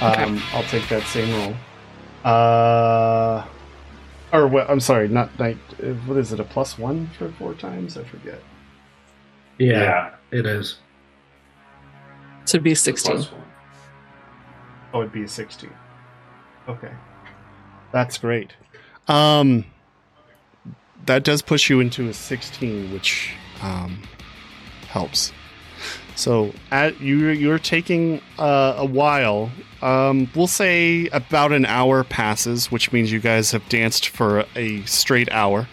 Okay. 0.00 0.22
Um, 0.22 0.42
I'll 0.54 0.62
take 0.64 0.88
that 0.88 1.02
same 1.08 1.30
roll. 1.34 1.54
Uh, 2.24 3.42
or 4.32 4.46
what? 4.46 4.70
I'm 4.70 4.80
sorry, 4.80 5.08
not 5.08 5.38
night. 5.38 5.58
What 6.06 6.16
is 6.16 6.32
it? 6.32 6.40
A 6.40 6.44
plus 6.44 6.78
one 6.78 7.10
for 7.18 7.28
four 7.38 7.52
times? 7.52 7.98
I 7.98 8.04
forget. 8.04 8.40
Yeah, 9.58 10.10
it 10.32 10.46
is. 10.46 10.78
So 12.44 12.56
it'd 12.56 12.64
be 12.64 12.74
sixteen. 12.74 13.16
one. 13.16 13.26
Oh, 14.94 15.00
it'd 15.00 15.12
be 15.12 15.24
a 15.24 15.28
16. 15.28 15.68
Okay. 16.68 16.92
That's 17.92 18.16
great. 18.16 18.52
Um, 19.08 19.64
that 21.06 21.24
does 21.24 21.42
push 21.42 21.68
you 21.68 21.80
into 21.80 22.08
a 22.08 22.14
16, 22.14 22.92
which 22.92 23.32
um, 23.60 24.00
helps. 24.86 25.32
So 26.14 26.52
at 26.70 27.00
you 27.00 27.28
you're 27.30 27.58
taking 27.58 28.20
uh, 28.38 28.74
a 28.78 28.84
while. 28.84 29.50
Um, 29.82 30.30
we'll 30.36 30.46
say 30.46 31.08
about 31.08 31.52
an 31.52 31.66
hour 31.66 32.04
passes, 32.04 32.70
which 32.70 32.92
means 32.92 33.10
you 33.10 33.18
guys 33.18 33.50
have 33.50 33.68
danced 33.68 34.08
for 34.08 34.44
a 34.54 34.82
straight 34.82 35.30
hour. 35.32 35.66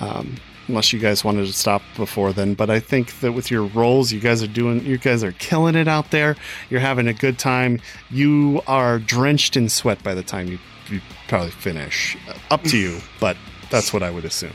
Um, 0.00 0.36
unless 0.68 0.92
you 0.92 0.98
guys 0.98 1.24
wanted 1.24 1.46
to 1.46 1.52
stop 1.52 1.82
before 1.96 2.32
then, 2.32 2.54
but 2.54 2.68
I 2.70 2.78
think 2.80 3.20
that 3.20 3.32
with 3.32 3.50
your 3.50 3.64
roles, 3.64 4.12
you 4.12 4.20
guys 4.20 4.42
are 4.42 4.46
doing, 4.46 4.84
you 4.84 4.98
guys 4.98 5.24
are 5.24 5.32
killing 5.32 5.74
it 5.74 5.88
out 5.88 6.10
there. 6.10 6.36
You're 6.70 6.80
having 6.80 7.08
a 7.08 7.14
good 7.14 7.38
time. 7.38 7.80
You 8.10 8.60
are 8.66 8.98
drenched 8.98 9.56
in 9.56 9.68
sweat 9.68 10.02
by 10.02 10.14
the 10.14 10.22
time 10.22 10.48
you, 10.48 10.58
you 10.90 11.00
probably 11.28 11.50
finish. 11.50 12.16
Up 12.50 12.62
to 12.64 12.76
you, 12.76 13.00
but 13.18 13.36
that's 13.70 13.92
what 13.92 14.02
I 14.02 14.10
would 14.10 14.24
assume. 14.24 14.52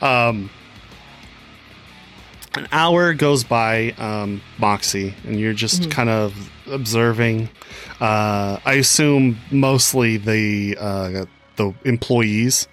Um, 0.00 0.50
an 2.56 2.68
hour 2.72 3.14
goes 3.14 3.42
by, 3.44 3.90
um, 3.98 4.40
Moxie, 4.58 5.14
and 5.24 5.38
you're 5.40 5.52
just 5.54 5.82
Mhm. 5.82 5.90
kind 5.90 6.08
of 6.08 6.50
observing. 6.70 7.48
Uh, 8.00 8.58
I 8.64 8.74
assume 8.74 9.38
mostly 9.50 10.16
the 10.18 10.76
uh, 10.80 11.24
the 11.56 11.74
employees 11.84 12.66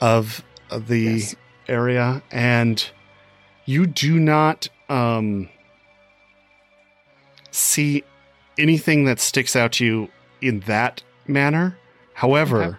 of, 0.00 0.42
of 0.70 0.86
the 0.88 1.00
Yes. 1.00 1.34
Area, 1.70 2.22
and 2.30 2.90
you 3.64 3.86
do 3.86 4.18
not 4.18 4.68
um, 4.88 5.48
see 7.50 8.02
anything 8.58 9.04
that 9.04 9.20
sticks 9.20 9.56
out 9.56 9.72
to 9.72 9.84
you 9.84 10.08
in 10.42 10.60
that 10.60 11.02
manner. 11.26 11.76
However, 12.14 12.62
Okay. 12.62 12.76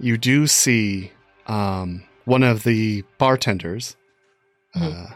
you 0.00 0.16
do 0.18 0.46
see 0.46 1.12
um, 1.46 2.02
one 2.24 2.42
of 2.42 2.62
the 2.64 3.02
bartenders 3.18 3.96
Mhm. 4.76 5.10
uh, 5.10 5.14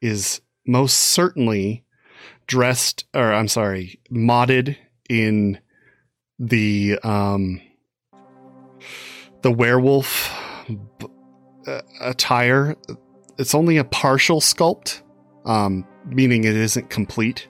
is 0.00 0.40
most 0.66 0.94
certainly 0.98 1.84
dressed, 2.46 3.04
or 3.14 3.32
I'm 3.32 3.48
sorry, 3.48 3.98
modded 4.10 4.76
in 5.08 5.58
the 6.38 6.98
um, 7.02 7.60
the 9.42 9.50
werewolf 9.52 10.32
b- 10.68 11.06
attire. 12.00 12.76
It's 13.38 13.54
only 13.54 13.76
a 13.76 13.84
partial 13.84 14.40
sculpt, 14.40 15.02
um, 15.44 15.84
meaning 16.06 16.44
it 16.44 16.56
isn't 16.56 16.90
complete. 16.90 17.48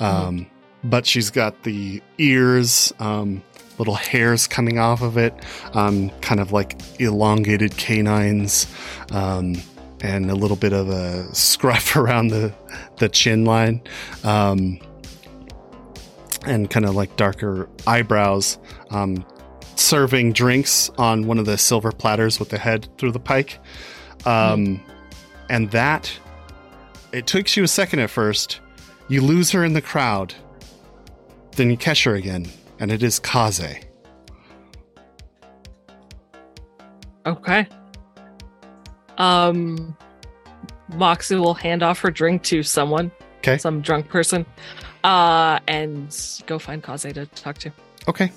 Um, 0.00 0.46
But 0.84 1.06
she's 1.06 1.30
got 1.30 1.64
the 1.64 2.00
ears, 2.18 2.92
um, 3.00 3.42
little 3.78 3.96
hairs 3.96 4.46
coming 4.46 4.78
off 4.78 5.02
of 5.02 5.16
it, 5.16 5.34
um, 5.74 6.10
kind 6.20 6.40
of 6.40 6.52
like 6.52 6.80
elongated 7.00 7.76
canines. 7.76 8.66
Um, 9.10 9.56
and 10.00 10.30
a 10.30 10.34
little 10.36 10.56
bit 10.56 10.72
of 10.72 10.88
a 10.88 11.34
scruff 11.34 11.96
around 12.00 12.28
the 12.28 12.52
the 12.98 13.08
chin 13.08 13.44
line, 13.44 13.80
um, 14.22 14.78
and 16.46 16.70
kind 16.70 16.86
of 16.86 16.94
like 16.94 17.16
darker 17.16 17.68
eyebrows. 17.86 18.58
Um, 18.90 19.24
serving 19.78 20.32
drinks 20.32 20.90
on 20.98 21.26
one 21.26 21.38
of 21.38 21.46
the 21.46 21.56
silver 21.56 21.92
platters 21.92 22.38
with 22.38 22.48
the 22.50 22.58
head 22.58 22.88
through 22.98 23.12
the 23.12 23.20
pike, 23.20 23.58
um, 24.26 24.82
and 25.48 25.70
that 25.70 26.12
it 27.12 27.26
takes 27.26 27.56
you 27.56 27.62
a 27.64 27.68
second 27.68 28.00
at 28.00 28.10
first. 28.10 28.60
You 29.08 29.22
lose 29.22 29.50
her 29.52 29.64
in 29.64 29.72
the 29.72 29.80
crowd, 29.80 30.34
then 31.52 31.70
you 31.70 31.76
catch 31.76 32.04
her 32.04 32.14
again, 32.14 32.46
and 32.78 32.92
it 32.92 33.02
is 33.02 33.18
Kaze. 33.18 33.84
Okay. 37.24 37.66
Um, 39.18 39.96
Moxie 40.88 41.36
will 41.36 41.54
hand 41.54 41.82
off 41.82 42.00
her 42.00 42.10
drink 42.10 42.42
to 42.44 42.62
someone. 42.62 43.10
'Kay. 43.42 43.58
Some 43.58 43.80
drunk 43.80 44.08
person. 44.08 44.44
Uh, 45.04 45.58
and 45.68 46.14
go 46.46 46.58
find 46.58 46.82
Kaze 46.82 47.12
to 47.12 47.26
talk 47.26 47.58
to. 47.58 47.72
Okay. 48.08 48.30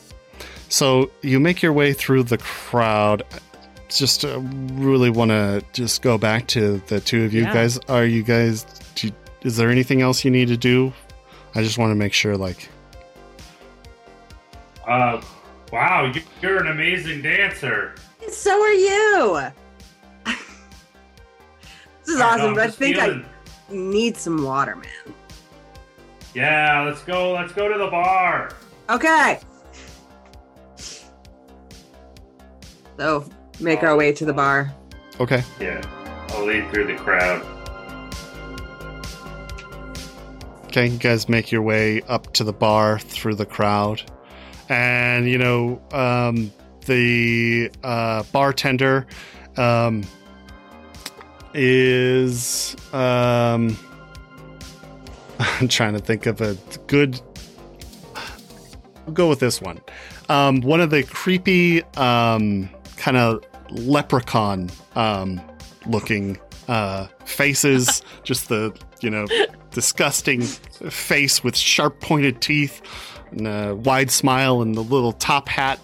So 0.69 1.11
you 1.21 1.39
make 1.39 1.61
your 1.61 1.73
way 1.73 1.93
through 1.93 2.23
the 2.23 2.37
crowd. 2.37 3.23
Just 3.89 4.23
uh, 4.23 4.39
really 4.73 5.09
want 5.09 5.31
to 5.31 5.61
just 5.73 6.01
go 6.01 6.17
back 6.17 6.47
to 6.47 6.81
the 6.87 6.99
two 7.01 7.23
of 7.25 7.33
you 7.33 7.41
Yeah. 7.43 7.53
guys. 7.53 7.77
Are 7.89 8.05
you 8.05 8.23
guys? 8.23 8.65
Do 8.95 9.07
you- 9.07 9.13
is 9.41 9.57
there 9.57 9.69
anything 9.69 10.01
else 10.01 10.23
you 10.23 10.31
need 10.31 10.47
to 10.47 10.55
do? 10.57 10.93
I 11.55 11.61
just 11.61 11.77
want 11.77 11.91
to 11.91 11.95
make 11.95 12.13
sure, 12.13 12.37
like, 12.37 12.69
Uh, 14.87 15.21
wow, 15.71 16.05
you- 16.13 16.21
you're 16.41 16.57
an 16.59 16.67
amazing 16.67 17.21
dancer. 17.21 17.95
So 18.29 18.51
are 18.61 18.71
you. 18.73 19.41
this 20.25 20.35
is 22.07 22.21
Alright, 22.21 22.33
awesome, 22.39 22.47
I'm 22.49 22.53
but 22.55 22.63
I 22.67 22.71
think 22.71 22.95
feeling- 22.97 23.25
I 23.69 23.73
need 23.73 24.17
some 24.17 24.43
water, 24.43 24.75
man. 24.75 25.13
Yeah, 26.33 26.81
let's 26.81 27.01
go. 27.03 27.33
Let's 27.33 27.51
go 27.53 27.67
to 27.71 27.77
the 27.77 27.87
bar. 27.87 28.51
Okay. 28.89 29.39
So 32.97 33.25
make 33.59 33.83
our 33.83 33.95
way 33.95 34.11
to 34.13 34.25
the 34.25 34.33
bar. 34.33 34.73
okay, 35.19 35.43
Yeah, 35.59 35.81
I'll 36.29 36.45
lead 36.45 36.69
through 36.71 36.87
the 36.87 36.95
crowd. 36.95 37.41
okay, 40.65 40.87
you 40.87 40.97
guys 40.97 41.27
make 41.27 41.51
your 41.51 41.61
way 41.61 42.01
up 42.07 42.31
to 42.33 42.43
the 42.43 42.53
bar 42.53 42.97
through 42.99 43.35
the 43.35 43.45
crowd, 43.45 44.01
and 44.69 45.27
you 45.29 45.37
know, 45.37 45.81
um, 45.91 46.51
the 46.85 47.69
uh, 47.83 48.23
bartender 48.31 49.05
um, 49.57 50.03
is. 51.53 52.75
Um, 52.93 53.77
I'm 55.39 55.67
trying 55.67 55.93
to 55.93 55.99
think 55.99 56.25
of 56.25 56.39
a 56.41 56.55
good. 56.87 57.19
I'll 59.07 59.13
go 59.13 59.27
with 59.27 59.39
this 59.39 59.59
one. 59.61 59.81
Um, 60.29 60.61
one 60.61 60.79
of 60.79 60.89
the 60.91 61.03
creepy, 61.03 61.83
um, 61.97 62.69
kind 63.01 63.17
of 63.17 63.43
leprechaun 63.71 64.69
um, 64.95 65.41
looking 65.87 66.39
uh, 66.67 67.07
faces, 67.25 68.03
just 68.23 68.47
the, 68.47 68.77
you 69.01 69.09
know, 69.09 69.25
disgusting 69.71 70.41
face 70.43 71.43
with 71.43 71.57
sharp 71.57 71.99
pointed 71.99 72.41
teeth 72.41 72.81
and 73.31 73.47
a 73.47 73.75
wide 73.75 74.11
smile 74.11 74.61
and 74.61 74.75
the 74.75 74.83
little 74.83 75.13
top 75.13 75.49
hat 75.49 75.79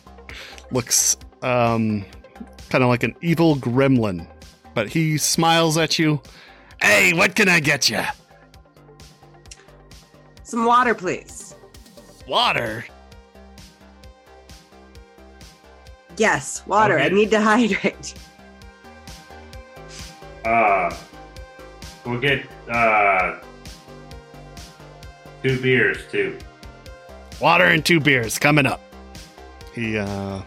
looks 0.72 1.18
um, 1.42 2.06
kind 2.70 2.84
of 2.84 2.90
like 2.90 3.02
an 3.02 3.16
evil 3.22 3.56
gremlin. 3.56 4.28
But 4.76 4.90
he 4.90 5.18
smiles 5.18 5.76
at 5.76 5.98
you. 5.98 6.22
Hey, 6.84 7.14
what 7.14 7.36
can 7.36 7.50
I 7.50 7.60
get 7.60 7.90
you? 7.90 8.04
Some 10.44 10.66
water, 10.66 10.94
please. 10.94 11.56
Water. 12.28 12.86
Yes, 16.18 16.66
water. 16.66 17.00
I 17.00 17.10
need 17.10 17.32
to 17.32 17.42
hydrate. 17.42 18.14
Uh, 20.46 20.96
we'll 22.06 22.20
get 22.20 22.46
uh 22.70 23.40
two 25.44 25.60
beers 25.62 25.98
too. 26.12 26.38
Water 27.40 27.66
and 27.66 27.86
two 27.86 28.00
beers 28.00 28.40
coming 28.40 28.66
up. 28.66 28.82
He 29.74 29.98
uh, 29.98 30.42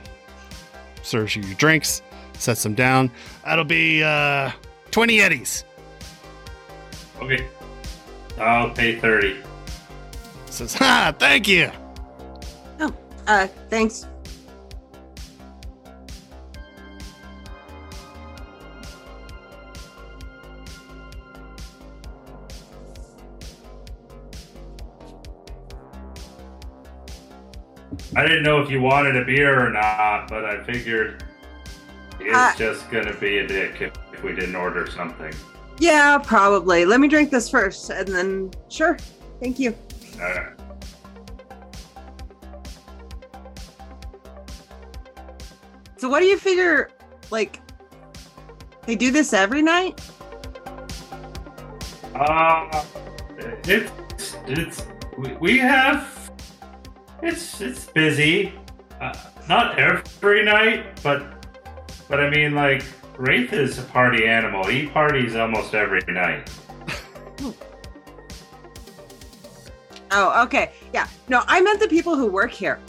serves 1.02 1.36
you 1.36 1.42
your 1.42 1.54
drinks, 1.54 2.02
sets 2.34 2.62
them 2.64 2.74
down. 2.74 3.10
That'll 3.44 3.64
be 3.64 4.02
uh, 4.02 4.50
20 4.90 5.20
eddies. 5.20 5.64
Okay, 7.20 7.46
I'll 8.38 8.70
pay 8.70 8.98
thirty. 8.98 9.36
Says, 10.46 10.74
ha, 10.74 11.14
thank 11.16 11.46
you. 11.46 11.70
Uh, 13.26 13.46
thanks. 13.68 14.06
I 28.16 28.22
didn't 28.22 28.42
know 28.42 28.60
if 28.60 28.70
you 28.70 28.80
wanted 28.80 29.16
a 29.16 29.24
beer 29.24 29.66
or 29.66 29.70
not, 29.70 30.28
but 30.28 30.44
I 30.44 30.62
figured 30.64 31.24
it's 32.18 32.34
Uh, 32.36 32.52
just 32.56 32.90
gonna 32.90 33.14
be 33.14 33.38
a 33.38 33.46
dick 33.46 33.80
if, 33.80 33.92
if 34.12 34.22
we 34.22 34.32
didn't 34.34 34.56
order 34.56 34.86
something. 34.90 35.32
Yeah, 35.78 36.18
probably. 36.18 36.84
Let 36.84 37.00
me 37.00 37.08
drink 37.08 37.30
this 37.30 37.48
first, 37.48 37.88
and 37.90 38.08
then 38.08 38.50
sure. 38.68 38.98
Thank 39.40 39.58
you. 39.58 39.74
Uh, 40.20 40.50
So, 45.96 46.08
what 46.08 46.20
do 46.20 46.26
you 46.26 46.38
figure? 46.38 46.90
Like, 47.30 47.60
they 48.86 48.96
do 48.96 49.10
this 49.10 49.32
every 49.32 49.62
night? 49.62 50.00
uh, 52.14 52.84
it's 53.64 53.90
it's 54.46 54.86
we, 55.16 55.32
we 55.36 55.58
have 55.58 56.19
it's 57.22 57.60
it's 57.60 57.86
busy. 57.86 58.52
Uh, 59.00 59.14
not 59.48 59.78
every 59.78 60.44
night, 60.44 61.00
but 61.02 61.26
but 62.08 62.20
I 62.20 62.30
mean 62.30 62.54
like 62.54 62.84
Wraith 63.16 63.52
is 63.52 63.78
a 63.78 63.82
party 63.82 64.26
animal. 64.26 64.64
He 64.64 64.86
parties 64.86 65.36
almost 65.36 65.74
every 65.74 66.00
night. 66.08 66.50
Oh, 70.12 70.42
okay. 70.42 70.72
Yeah. 70.92 71.06
No, 71.28 71.44
I 71.46 71.60
meant 71.60 71.78
the 71.78 71.86
people 71.86 72.16
who 72.16 72.26
work 72.26 72.50
here. 72.50 72.80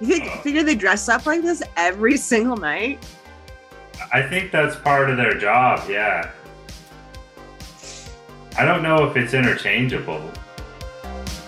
You 0.00 0.08
think 0.08 0.28
figure 0.42 0.62
they 0.62 0.74
dress 0.74 1.08
up 1.08 1.24
like 1.24 1.42
this 1.42 1.62
every 1.76 2.16
single 2.32 2.56
night? 2.56 3.04
I 4.12 4.22
think 4.22 4.50
that's 4.50 4.76
part 4.76 5.08
of 5.10 5.16
their 5.16 5.34
job. 5.34 5.88
Yeah. 5.88 6.32
I 8.56 8.64
don't 8.64 8.82
know 8.82 9.08
if 9.08 9.16
it's 9.16 9.34
interchangeable. 9.34 10.20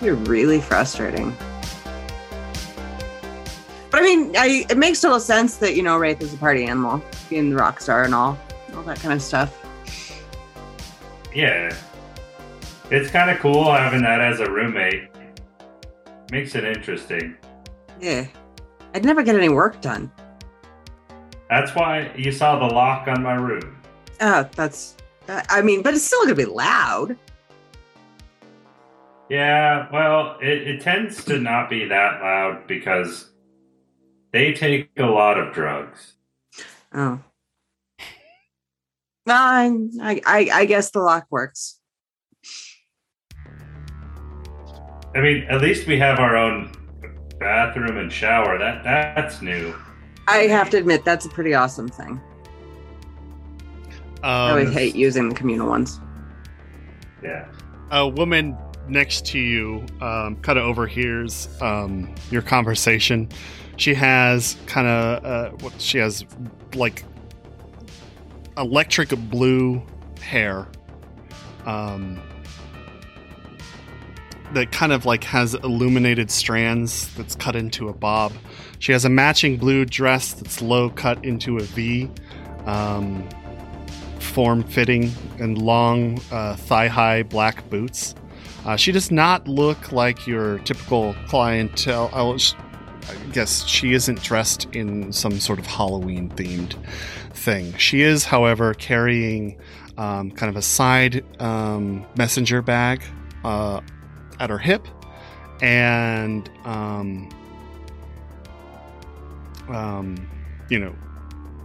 You're 0.01 0.15
really 0.15 0.61
frustrating. 0.61 1.35
But 3.91 3.99
I 3.99 4.03
mean, 4.03 4.35
I, 4.37 4.65
it 4.69 4.77
makes 4.77 5.01
total 5.01 5.19
sense 5.19 5.57
that 5.57 5.75
you 5.75 5.83
know 5.83 5.97
Wraith 5.97 6.21
is 6.21 6.33
a 6.33 6.37
party 6.37 6.63
animal, 6.63 7.03
being 7.29 7.49
the 7.49 7.57
rock 7.57 7.81
star 7.81 8.03
and 8.05 8.15
all, 8.15 8.39
all 8.73 8.83
that 8.83 8.99
kind 9.01 9.13
of 9.13 9.21
stuff. 9.21 9.55
Yeah. 11.35 11.75
It's 12.89 13.11
kind 13.11 13.29
of 13.29 13.39
cool 13.39 13.71
having 13.71 14.01
that 14.01 14.21
as 14.21 14.39
a 14.39 14.49
roommate. 14.49 15.09
Makes 16.31 16.55
it 16.55 16.63
interesting. 16.63 17.35
Yeah, 17.99 18.27
I'd 18.93 19.03
never 19.03 19.23
get 19.23 19.35
any 19.35 19.49
work 19.49 19.81
done. 19.81 20.11
That's 21.49 21.75
why 21.75 22.11
you 22.15 22.31
saw 22.31 22.59
the 22.59 22.73
lock 22.73 23.09
on 23.09 23.21
my 23.21 23.33
room. 23.33 23.77
Oh, 24.21 24.49
that's. 24.55 24.95
I 25.27 25.61
mean, 25.61 25.81
but 25.81 25.93
it's 25.93 26.03
still 26.03 26.21
gonna 26.23 26.35
be 26.35 26.45
loud. 26.45 27.17
Yeah, 29.29 29.87
well, 29.91 30.37
it, 30.41 30.67
it 30.67 30.81
tends 30.81 31.23
to 31.25 31.39
not 31.39 31.69
be 31.69 31.85
that 31.85 32.21
loud 32.21 32.67
because 32.67 33.30
they 34.31 34.53
take 34.53 34.89
a 34.97 35.05
lot 35.05 35.37
of 35.37 35.53
drugs. 35.53 36.13
Oh. 36.93 37.19
No, 39.25 39.33
I, 39.35 39.77
I, 40.01 40.21
I 40.25 40.49
I 40.53 40.65
guess 40.65 40.89
the 40.91 40.99
lock 40.99 41.27
works. 41.29 41.79
I 45.13 45.19
mean, 45.21 45.43
at 45.49 45.61
least 45.61 45.87
we 45.87 45.99
have 45.99 46.19
our 46.19 46.35
own 46.35 46.71
bathroom 47.39 47.97
and 47.97 48.11
shower. 48.11 48.57
That 48.57 48.83
that's 48.83 49.41
new. 49.41 49.73
I 50.27 50.47
have 50.47 50.69
to 50.71 50.77
admit 50.77 51.03
that's 51.05 51.25
a 51.25 51.29
pretty 51.29 51.53
awesome 51.53 51.87
thing. 51.89 52.19
I 54.23 54.49
always 54.51 54.67
Um, 54.69 54.73
hate 54.73 54.95
using 54.95 55.29
the 55.29 55.35
communal 55.35 55.67
ones. 55.67 55.99
Yeah. 57.23 57.45
a 57.91 58.07
woman 58.07 58.57
next 58.87 59.25
to 59.27 59.39
you 59.39 59.85
um, 59.99 60.37
kind 60.37 60.57
of 60.57 60.65
overhears 60.65 61.47
um, 61.61 62.13
your 62.31 62.41
conversation. 62.41 63.29
She 63.81 63.95
has 63.95 64.57
kind 64.67 64.85
of 64.85 65.25
uh, 65.25 65.69
she 65.79 65.97
has 65.97 66.23
like 66.75 67.03
electric 68.55 69.09
blue 69.31 69.81
hair 70.21 70.67
um, 71.65 72.21
that 74.53 74.71
kind 74.71 74.91
of 74.91 75.07
like 75.07 75.23
has 75.23 75.55
illuminated 75.55 76.29
strands 76.29 77.11
that's 77.15 77.33
cut 77.33 77.55
into 77.55 77.89
a 77.89 77.93
bob. 77.93 78.33
She 78.77 78.91
has 78.91 79.03
a 79.03 79.09
matching 79.09 79.57
blue 79.57 79.85
dress 79.85 80.33
that's 80.33 80.61
low 80.61 80.91
cut 80.91 81.25
into 81.25 81.57
a 81.57 81.63
V, 81.63 82.07
um, 82.67 83.27
form 84.19 84.61
fitting, 84.63 85.11
and 85.39 85.59
long 85.59 86.21
uh, 86.31 86.55
thigh 86.55 86.87
high 86.87 87.23
black 87.23 87.67
boots. 87.71 88.13
Uh, 88.63 88.75
she 88.75 88.91
does 88.91 89.09
not 89.09 89.47
look 89.47 89.91
like 89.91 90.27
your 90.27 90.59
typical 90.59 91.15
clientele. 91.27 92.11
I 93.09 93.15
guess 93.31 93.65
she 93.65 93.93
isn't 93.93 94.21
dressed 94.21 94.67
in 94.73 95.11
some 95.11 95.39
sort 95.39 95.59
of 95.59 95.65
Halloween 95.65 96.29
themed 96.29 96.75
thing. 97.33 97.75
She 97.77 98.01
is, 98.01 98.25
however, 98.25 98.73
carrying 98.73 99.57
um, 99.97 100.31
kind 100.31 100.49
of 100.49 100.55
a 100.55 100.61
side 100.61 101.23
um, 101.41 102.05
messenger 102.15 102.61
bag 102.61 103.03
uh, 103.43 103.81
at 104.39 104.49
her 104.49 104.57
hip, 104.57 104.87
and 105.61 106.49
um, 106.65 107.29
um, 109.69 110.29
you 110.69 110.79
know, 110.79 110.95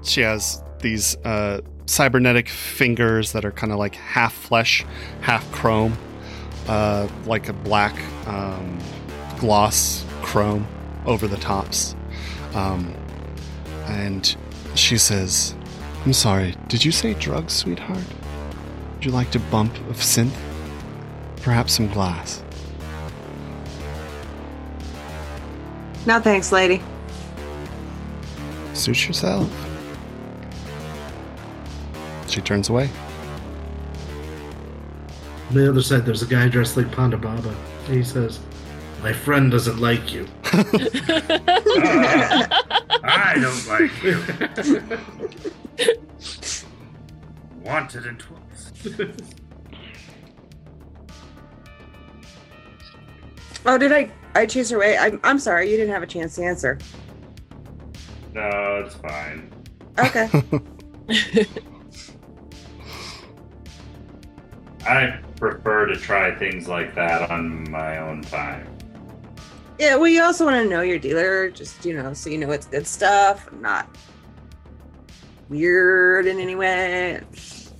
she 0.03 0.21
has 0.23 0.63
these 0.81 1.17
uh, 1.25 1.61
cybernetic 1.87 2.49
fingers 2.49 3.33
that 3.33 3.45
are 3.45 3.53
kind 3.53 3.73
of 3.73 3.79
like 3.79 3.95
half 3.95 4.35
flesh, 4.35 4.85
half 5.21 5.51
chrome, 5.53 5.97
uh, 6.69 7.09
like 7.27 7.49
a 7.49 7.53
black 7.53 7.95
um, 8.27 8.79
gloss 9.39 10.05
chrome 10.23 10.67
over 11.07 11.27
the 11.27 11.37
tops. 11.37 11.95
Um, 12.55 12.95
and 13.87 14.37
she 14.74 14.99
says, 14.99 15.55
I'm 16.05 16.12
sorry, 16.12 16.55
did 16.69 16.85
you 16.85 16.93
say 16.93 17.15
drugs, 17.15 17.53
sweetheart? 17.53 18.05
Would 18.95 19.05
you 19.05 19.11
like 19.11 19.35
a 19.35 19.39
bump 19.39 19.74
of 19.89 19.97
synth? 19.97 20.37
Perhaps 21.43 21.74
some 21.74 21.89
glass. 21.89 22.43
No 26.07 26.20
thanks, 26.20 26.53
lady. 26.53 26.83
Suit 28.74 29.07
yourself. 29.07 29.51
She 32.28 32.41
turns 32.41 32.69
away. 32.69 32.91
On 35.49 35.55
the 35.55 35.69
other 35.69 35.83
side, 35.83 36.05
there's 36.05 36.23
a 36.23 36.27
guy 36.27 36.49
dressed 36.49 36.77
like 36.77 36.87
Ponda 36.89 37.20
Baba. 37.20 37.55
He 37.89 38.03
says, 38.03 38.41
My 39.02 39.12
friend 39.12 39.51
doesn't 39.51 39.78
like 39.78 40.12
you. 40.12 40.27
I 43.05 43.36
don't 43.40 43.66
like 43.68 44.02
you. 44.02 44.20
Wanted 47.62 48.06
in 48.06 48.16
twice. 48.16 48.73
Oh, 53.64 53.77
did 53.77 53.93
I? 53.93 54.10
I 54.35 54.47
chase 54.47 54.70
her 54.70 54.77
away. 54.77 54.97
I'm. 54.97 55.20
I'm 55.24 55.39
sorry. 55.39 55.70
You 55.70 55.77
didn't 55.77 55.93
have 55.93 56.02
a 56.02 56.06
chance 56.06 56.36
to 56.36 56.43
answer. 56.44 56.78
No, 58.32 58.85
it's 58.85 58.94
fine. 58.97 59.51
Okay. 59.98 60.28
I 64.86 65.18
prefer 65.36 65.86
to 65.86 65.97
try 65.97 66.35
things 66.35 66.68
like 66.68 66.94
that 66.94 67.31
on 67.31 67.68
my 67.70 67.98
own 67.98 68.23
time. 68.23 68.76
Yeah. 69.78 69.97
Well, 69.97 70.09
you 70.09 70.23
also 70.23 70.44
want 70.44 70.62
to 70.62 70.69
know 70.69 70.82
your 70.82 70.98
dealer, 70.98 71.51
just 71.51 71.85
you 71.85 71.94
know, 71.94 72.12
so 72.15 72.31
you 72.31 72.39
know 72.39 72.51
it's 72.51 72.66
good 72.66 72.86
stuff, 72.86 73.51
not 73.53 73.89
weird 75.48 76.27
in 76.27 76.39
any 76.39 76.55
way. 76.55 77.20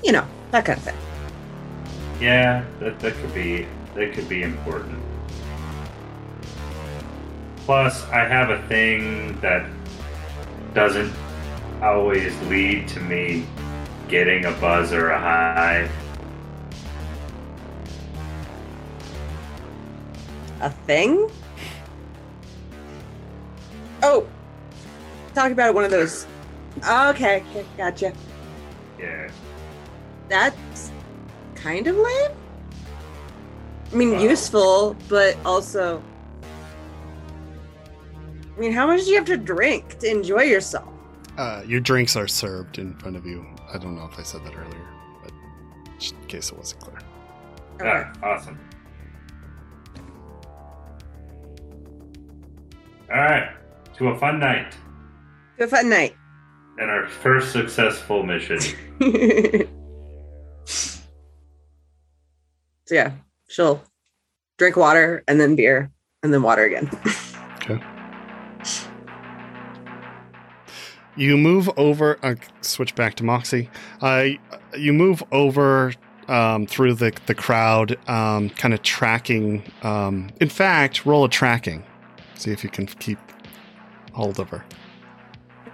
You 0.03 0.13
know 0.13 0.27
that 0.51 0.65
kind 0.65 0.79
of 0.79 0.85
thing. 0.85 0.97
Yeah, 2.21 2.65
that, 2.81 2.99
that 3.01 3.15
could 3.15 3.35
be 3.35 3.67
that 3.95 4.13
could 4.13 4.29
be 4.29 4.43
important. 4.43 5.03
Plus, 7.67 8.05
I 8.11 8.21
have 8.21 8.51
a 8.51 8.63
thing 8.69 9.41
that 9.41 9.69
doesn't 10.73 11.13
always 11.83 12.39
lead 12.43 12.87
to 12.89 13.01
me 13.01 13.47
getting 14.09 14.45
a 14.45 14.53
buzz 14.53 14.93
or 14.93 15.11
a 15.11 15.19
high. 15.19 15.91
A 20.61 20.71
thing? 20.71 21.29
Oh, 24.09 24.25
talk 25.35 25.51
about 25.51 25.75
one 25.75 25.83
of 25.83 25.91
those. 25.91 26.29
Okay, 26.79 27.43
okay, 27.51 27.67
gotcha. 27.77 28.13
Yeah. 29.01 29.29
That's 30.29 30.93
kind 31.57 31.89
of 31.89 31.97
lame. 31.97 32.31
I 33.93 33.97
mean, 33.97 34.13
Wow. 34.13 34.21
useful, 34.21 34.97
but 35.09 35.37
also. 35.45 36.01
I 38.57 38.61
mean, 38.61 38.71
how 38.73 38.87
much 38.87 39.05
do 39.05 39.11
you 39.11 39.17
have 39.17 39.25
to 39.27 39.37
drink 39.37 39.99
to 39.99 40.09
enjoy 40.09 40.45
yourself? 40.45 40.89
Uh, 41.37 41.63
your 41.67 41.81
drinks 41.81 42.15
are 42.15 42.29
served 42.29 42.79
in 42.79 42.95
front 42.95 43.17
of 43.17 43.27
you. 43.27 43.45
I 43.75 43.79
don't 43.79 43.97
know 43.97 44.09
if 44.11 44.17
I 44.21 44.23
said 44.23 44.45
that 44.45 44.55
earlier, 44.55 44.87
but 45.25 45.33
just 45.99 46.15
in 46.15 46.29
case 46.29 46.53
it 46.53 46.57
wasn't 46.57 46.81
clear. 46.81 46.99
Yeah, 47.81 48.13
awesome. 48.23 48.59
All 53.13 53.17
right, 53.21 53.51
to 53.97 54.09
a 54.09 54.19
fun 54.19 54.39
night 54.39 54.73
To 55.59 55.65
a 55.65 55.69
fun 55.69 55.89
night. 55.89 56.15
and 56.79 56.91
our 56.91 57.07
first 57.07 57.53
successful 57.53 58.23
mission. 58.23 58.59
so 60.65 61.01
yeah, 62.91 63.13
she'll 63.49 63.83
drink 64.59 64.77
water 64.77 65.23
and 65.29 65.41
then 65.41 65.57
beer 65.57 65.91
and 66.23 66.33
then 66.33 66.43
water 66.43 66.65
again. 66.65 66.91
Okay. 67.63 67.81
You 71.17 71.37
move 71.39 71.71
over. 71.79 72.19
Uh, 72.23 72.35
switch 72.61 72.95
back 72.95 73.15
to 73.15 73.25
Moxie. 73.25 73.71
Uh, 74.03 74.27
you 74.77 74.93
move 74.93 75.23
over 75.33 75.95
um, 76.29 76.67
through 76.67 76.95
the 76.95 77.13
the 77.27 77.35
crowd, 77.35 77.97
um, 78.09 78.51
kind 78.51 78.75
of 78.75 78.83
tracking. 78.83 79.63
Um, 79.83 80.29
in 80.41 80.51
fact, 80.51 81.07
roll 81.07 81.25
a 81.25 81.29
tracking. 81.31 81.83
See 82.35 82.51
if 82.51 82.63
you 82.63 82.69
can 82.69 82.85
keep 82.87 83.19
hold 84.17 84.41
of 84.41 84.49
her. 84.49 84.65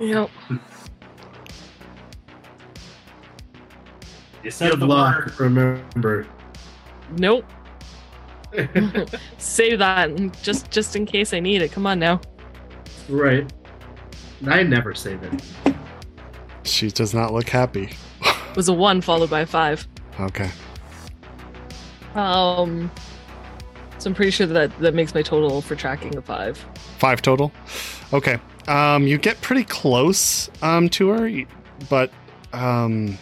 Yep. 0.00 0.28
You 0.50 0.58
You 4.42 4.50
said 4.50 4.70
have 4.70 4.80
the 4.80 4.86
luck, 4.86 5.26
word. 5.26 5.40
remember. 5.40 6.26
Nope. 7.16 7.44
Save 9.38 9.78
that 9.78 10.10
just 10.42 10.70
just 10.70 10.96
in 10.96 11.06
case 11.06 11.32
I 11.32 11.40
need 11.40 11.62
it. 11.62 11.72
Come 11.72 11.86
on 11.86 11.98
now. 11.98 12.20
right. 13.08 13.50
I 14.46 14.64
never 14.64 14.92
save 14.92 15.22
it. 15.22 15.40
She 16.64 16.90
does 16.90 17.14
not 17.14 17.32
look 17.32 17.48
happy. 17.48 17.90
It 18.24 18.36
was 18.56 18.68
a 18.68 18.72
one 18.72 19.00
followed 19.00 19.30
by 19.30 19.40
a 19.42 19.46
five. 19.46 19.86
Okay. 20.18 20.50
Um. 22.16 22.90
So 23.98 24.10
I'm 24.10 24.14
pretty 24.14 24.32
sure 24.32 24.48
that 24.48 24.76
that 24.80 24.94
makes 24.94 25.14
my 25.14 25.22
total 25.22 25.62
for 25.62 25.76
tracking 25.76 26.16
a 26.16 26.22
five. 26.22 26.58
Five 26.98 27.22
total. 27.22 27.52
Okay. 28.12 28.38
Um, 28.68 29.06
you 29.06 29.18
get 29.18 29.40
pretty 29.40 29.64
close 29.64 30.50
um, 30.62 30.88
to 30.90 31.08
her, 31.08 31.30
but 31.88 32.10
um, 32.52 33.18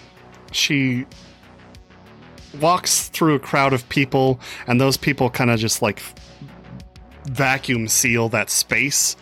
she 0.52 1.06
walks 2.60 3.08
through 3.08 3.34
a 3.36 3.38
crowd 3.38 3.72
of 3.72 3.88
people, 3.88 4.40
and 4.66 4.80
those 4.80 4.96
people 4.96 5.30
kind 5.30 5.50
of 5.50 5.58
just 5.58 5.80
like 5.82 6.02
vacuum 7.26 7.86
seal 7.88 8.28
that 8.30 8.50
space 8.50 9.16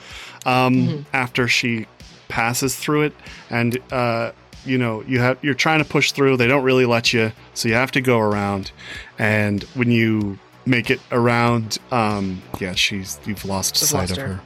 um, 0.47 0.74
Mhm. 0.74 1.05
after 1.12 1.47
she 1.49 1.86
passes 2.28 2.74
through 2.74 3.03
it, 3.03 3.12
and 3.51 3.78
uh, 3.93 4.32
you 4.65 4.78
know 4.78 5.03
you 5.07 5.20
have 5.20 5.39
you're 5.43 5.55
trying 5.55 5.78
to 5.78 5.85
push 5.85 6.12
through. 6.12 6.36
They 6.36 6.47
don't 6.47 6.65
really 6.65 6.86
let 6.86 7.12
you, 7.12 7.32
so 7.55 7.69
you 7.69 7.74
have 7.74 7.93
to 7.93 8.01
go 8.01 8.19
around. 8.19 8.73
And 9.19 9.62
when 9.74 9.90
you 9.90 10.39
make 10.66 10.90
it 10.90 11.01
around, 11.12 11.78
um, 11.93 12.43
yeah, 12.61 12.73
she's 12.74 13.20
you've 13.27 13.45
lost 13.45 13.74
I've 13.77 13.89
sight 13.89 13.99
lost 14.01 14.12
of 14.12 14.19
her. 14.19 14.27
her. 14.35 14.40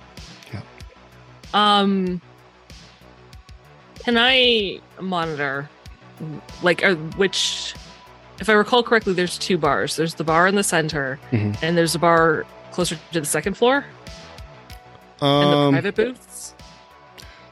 Um. 1.54 2.20
Can 4.04 4.16
I 4.18 4.80
monitor, 5.00 5.68
like, 6.62 6.82
uh, 6.84 6.96
which, 7.16 7.72
if 8.40 8.48
I 8.48 8.52
recall 8.52 8.82
correctly, 8.82 9.12
there's 9.12 9.38
two 9.38 9.56
bars. 9.56 9.94
There's 9.94 10.14
the 10.14 10.24
bar 10.24 10.48
in 10.48 10.56
the 10.56 10.64
center, 10.64 11.20
Mhm. 11.30 11.56
and 11.62 11.76
there's 11.78 11.94
a 11.94 12.00
bar 12.00 12.44
closer 12.72 12.98
to 13.12 13.20
the 13.20 13.26
second 13.26 13.54
floor, 13.56 13.84
and 15.20 15.52
the 15.52 15.56
Um, 15.56 15.72
private 15.74 15.94
booths. 15.94 16.54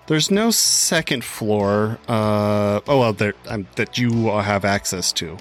there's 0.08 0.28
no 0.28 0.50
second 0.50 1.22
floor. 1.24 1.98
Uh, 2.08 2.80
oh 2.88 2.98
well, 2.98 3.12
there 3.12 3.34
um, 3.46 3.68
that 3.76 3.96
you 3.96 4.28
have 4.30 4.64
access 4.64 5.12
to. 5.12 5.36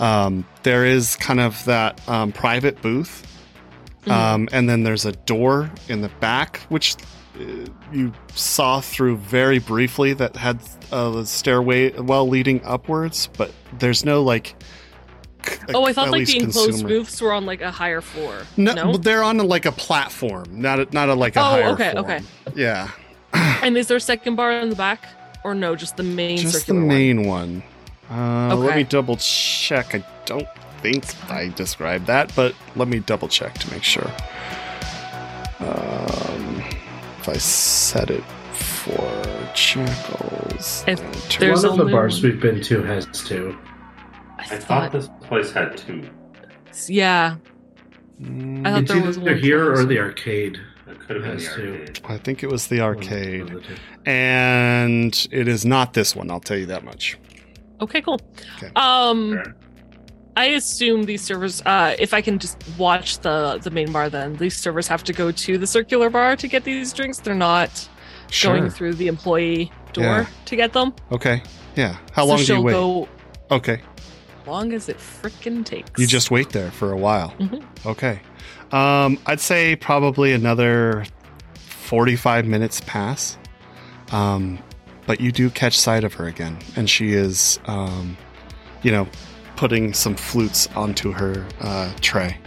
Um, 0.00 0.46
there 0.62 0.86
is 0.86 1.16
kind 1.16 1.40
of 1.40 1.62
that 1.66 2.00
um, 2.08 2.32
private 2.32 2.80
booth, 2.80 3.26
Mhm. 4.06 4.10
um, 4.12 4.48
and 4.52 4.70
then 4.70 4.84
there's 4.84 5.04
a 5.04 5.12
door 5.12 5.70
in 5.88 6.00
the 6.00 6.08
back, 6.20 6.60
which 6.70 6.96
you 7.92 8.12
saw 8.34 8.80
through 8.80 9.16
very 9.18 9.58
briefly 9.58 10.12
that 10.14 10.36
had 10.36 10.60
a 10.92 11.24
stairway 11.26 11.90
well 11.98 12.28
leading 12.28 12.64
upwards, 12.64 13.28
but 13.36 13.52
there's 13.78 14.04
no 14.04 14.22
like. 14.22 14.54
c- 15.46 15.56
Oh, 15.74 15.84
I 15.84 15.92
thought 15.92 16.10
like 16.10 16.26
the 16.26 16.38
enclosed 16.38 16.70
consumer- 16.70 16.88
roofs 16.88 17.20
were 17.20 17.32
on 17.32 17.46
like 17.46 17.60
a 17.60 17.70
higher 17.70 18.00
floor. 18.00 18.42
No, 18.56 18.72
No. 18.74 18.96
they're 18.96 19.22
on 19.22 19.38
like 19.38 19.66
a 19.66 19.72
platform, 19.72 20.46
not 20.50 20.80
a, 20.80 20.88
not 20.92 21.08
a 21.08 21.14
like 21.14 21.36
a 21.36 21.40
Oh, 21.40 21.42
higher 21.44 21.64
okay, 21.70 21.92
form. 21.92 22.04
okay. 22.04 22.20
Yeah, 22.54 22.88
And 23.32 23.76
is 23.76 23.86
there 23.88 23.96
a 23.96 24.00
second 24.00 24.36
bar 24.36 24.52
in 24.52 24.70
the 24.70 24.76
back, 24.76 25.04
or 25.44 25.54
no? 25.54 25.76
Just 25.76 25.96
the 25.96 26.02
main 26.02 26.38
just 26.38 26.52
the 26.54 26.58
circular 26.60 26.80
one? 26.80 26.88
main 26.88 27.26
one. 27.26 27.62
Uh, 28.10 28.54
Let 28.56 28.76
me 28.76 28.84
double 28.84 29.16
check. 29.16 29.94
I 29.94 30.04
don't 30.26 30.46
think 30.80 31.04
I 31.30 31.48
described 31.48 32.06
that, 32.06 32.32
but 32.36 32.54
let 32.76 32.86
me 32.88 33.00
double 33.00 33.26
check 33.28 33.54
to 33.58 33.70
make 33.72 33.82
sure. 33.82 34.08
Um, 35.58 36.62
if 37.26 37.34
I 37.34 37.38
set 37.38 38.10
it 38.10 38.22
for 38.54 39.50
Jackals, 39.54 40.84
If 40.86 41.38
there's 41.38 41.64
One 41.64 41.72
of 41.72 41.76
the 41.76 41.82
only 41.82 41.92
bars 41.92 42.22
we've 42.22 42.40
been 42.40 42.60
to 42.62 42.82
has 42.84 43.06
two. 43.06 43.56
I 44.38 44.42
I 44.42 44.44
thought, 44.44 44.60
thought 44.60 44.92
this 44.92 45.08
place 45.22 45.50
had 45.50 45.76
two. 45.76 46.08
yeah. 46.88 47.36
Mm, 48.20 48.64
I 48.66 48.74
thought 48.74 48.86
there 48.86 49.02
was 49.02 49.18
either 49.18 49.32
one 49.32 49.40
here 49.42 49.72
or 49.72 49.84
the 49.84 49.98
arcade. 49.98 50.58
It 50.86 51.00
could 51.00 51.16
have 51.16 51.24
been 51.24 51.38
the 51.38 51.48
arcade. 51.78 52.00
I 52.04 52.16
think 52.18 52.42
it 52.44 52.50
was 52.50 52.68
the 52.68 52.80
arcade, 52.80 53.44
One 53.44 53.56
of 53.56 53.62
the 53.62 53.68
two. 53.68 53.74
and 54.06 55.28
it 55.32 55.48
is 55.48 55.64
not 55.66 55.94
this 55.94 56.14
one. 56.14 56.30
I'll 56.30 56.38
tell 56.40 56.56
you 56.56 56.66
that 56.66 56.84
much. 56.84 57.18
Okay, 57.80 58.00
cool. 58.02 58.20
Okay. 58.58 58.70
Um, 58.76 59.32
Sure. 59.32 59.56
I 60.36 60.46
assume 60.46 61.04
these 61.04 61.22
servers. 61.22 61.62
Uh, 61.64 61.96
if 61.98 62.12
I 62.12 62.20
can 62.20 62.38
just 62.38 62.58
watch 62.78 63.18
the 63.20 63.58
the 63.62 63.70
main 63.70 63.90
bar, 63.90 64.10
then 64.10 64.36
these 64.36 64.56
servers 64.56 64.86
have 64.88 65.02
to 65.04 65.12
go 65.12 65.32
to 65.32 65.58
the 65.58 65.66
circular 65.66 66.10
bar 66.10 66.36
to 66.36 66.46
get 66.48 66.64
these 66.64 66.92
drinks. 66.92 67.18
They're 67.18 67.34
not 67.34 67.88
Sure. 68.30 68.58
going 68.58 68.70
through 68.70 68.94
the 68.94 69.06
employee 69.08 69.70
door 69.92 70.04
Yeah. 70.04 70.26
to 70.46 70.56
get 70.56 70.72
them. 70.72 70.92
Okay. 71.12 71.42
Yeah. 71.76 71.96
How 72.12 72.24
So 72.24 72.28
long 72.28 72.44
do 72.44 72.54
you 72.54 72.60
wait? 72.62 72.72
Go 72.72 73.08
Okay. 73.50 73.80
long 74.46 74.72
as 74.72 74.88
it 74.88 74.98
frickin' 74.98 75.64
takes. 75.64 75.90
You 75.98 76.06
just 76.06 76.30
wait 76.30 76.50
there 76.50 76.70
for 76.70 76.92
a 76.92 76.96
while. 76.96 77.32
Mhm. 77.38 77.62
Okay. 77.86 78.20
Um, 78.72 79.18
I'd 79.26 79.40
say 79.40 79.74
probably 79.76 80.32
another 80.32 81.04
45 81.54 82.44
minutes 82.46 82.80
pass. 82.86 83.38
Um, 84.10 84.58
but 85.06 85.20
you 85.20 85.30
do 85.32 85.50
catch 85.50 85.78
sight 85.78 86.02
of 86.04 86.14
her 86.14 86.26
again, 86.26 86.58
and 86.74 86.90
she 86.90 87.12
is, 87.12 87.60
um, 87.66 88.16
you 88.82 88.90
know, 88.90 89.06
putting 89.56 89.92
some 89.92 90.14
flutes 90.14 90.68
onto 90.76 91.12
her 91.12 91.46
uh, 91.60 91.92
tray. 92.00 92.38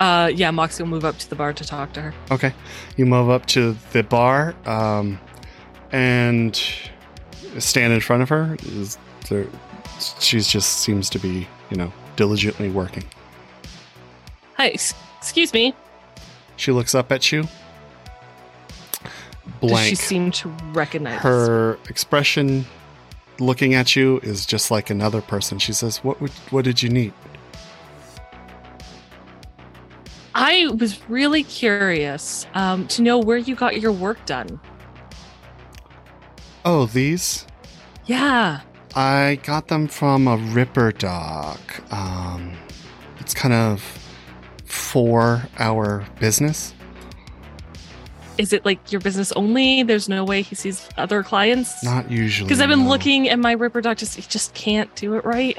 Uh, 0.00 0.26
yeah, 0.34 0.50
Moxie 0.50 0.82
will 0.82 0.90
move 0.90 1.04
up 1.04 1.16
to 1.18 1.30
the 1.30 1.36
bar 1.36 1.52
to 1.52 1.64
talk 1.64 1.92
to 1.92 2.02
her. 2.02 2.14
Okay. 2.30 2.52
You 2.96 3.06
move 3.06 3.30
up 3.30 3.46
to 3.46 3.76
the 3.92 4.02
bar 4.02 4.54
um, 4.66 5.20
and 5.92 6.60
stand 7.58 7.92
in 7.92 8.00
front 8.00 8.22
of 8.22 8.28
her. 8.28 8.56
Is 8.64 8.98
there, 9.28 9.46
she's 10.18 10.48
just 10.48 10.78
seems 10.80 11.08
to 11.10 11.20
be, 11.20 11.46
you 11.70 11.76
know, 11.76 11.92
diligently 12.16 12.68
working. 12.68 13.04
Hi, 14.56 14.66
excuse 14.66 15.52
me. 15.52 15.74
She 16.56 16.72
looks 16.72 16.94
up 16.94 17.12
at 17.12 17.30
you. 17.30 17.46
Does 19.60 19.86
she 19.86 19.94
seem 19.94 20.32
to 20.32 20.48
recognize 20.72 21.20
Her 21.20 21.78
expression 21.88 22.66
looking 23.42 23.74
at 23.74 23.96
you 23.96 24.18
is 24.20 24.46
just 24.46 24.70
like 24.70 24.90
another 24.90 25.20
person. 25.20 25.58
She 25.58 25.72
says, 25.72 25.98
"What 26.04 26.20
would, 26.20 26.30
what 26.50 26.64
did 26.64 26.82
you 26.82 26.88
need?" 26.88 27.12
I 30.34 30.68
was 30.78 30.98
really 31.10 31.42
curious 31.42 32.46
um, 32.54 32.88
to 32.88 33.02
know 33.02 33.18
where 33.18 33.36
you 33.36 33.54
got 33.54 33.80
your 33.80 33.92
work 33.92 34.24
done. 34.24 34.60
Oh, 36.64 36.86
these? 36.86 37.46
Yeah. 38.06 38.60
I 38.94 39.40
got 39.42 39.68
them 39.68 39.88
from 39.88 40.28
a 40.28 40.36
Ripper 40.36 40.92
Doc. 40.92 41.60
Um, 41.92 42.54
it's 43.18 43.34
kind 43.34 43.54
of 43.54 43.82
for 44.64 45.42
our 45.58 46.06
business. 46.18 46.74
Is 48.42 48.52
it 48.52 48.64
like 48.64 48.90
your 48.90 49.00
business 49.00 49.30
only? 49.32 49.84
There's 49.84 50.08
no 50.08 50.24
way 50.24 50.42
he 50.42 50.56
sees 50.56 50.88
other 50.96 51.22
clients? 51.22 51.84
Not 51.84 52.10
usually. 52.10 52.48
Because 52.48 52.60
I've 52.60 52.68
been 52.68 52.82
no. 52.82 52.88
looking 52.88 53.28
at 53.28 53.38
my 53.38 53.52
Ripper 53.52 53.80
Doc, 53.80 53.98
just 53.98 54.16
he 54.16 54.22
just 54.22 54.52
can't 54.52 54.92
do 54.96 55.14
it 55.14 55.24
right. 55.24 55.56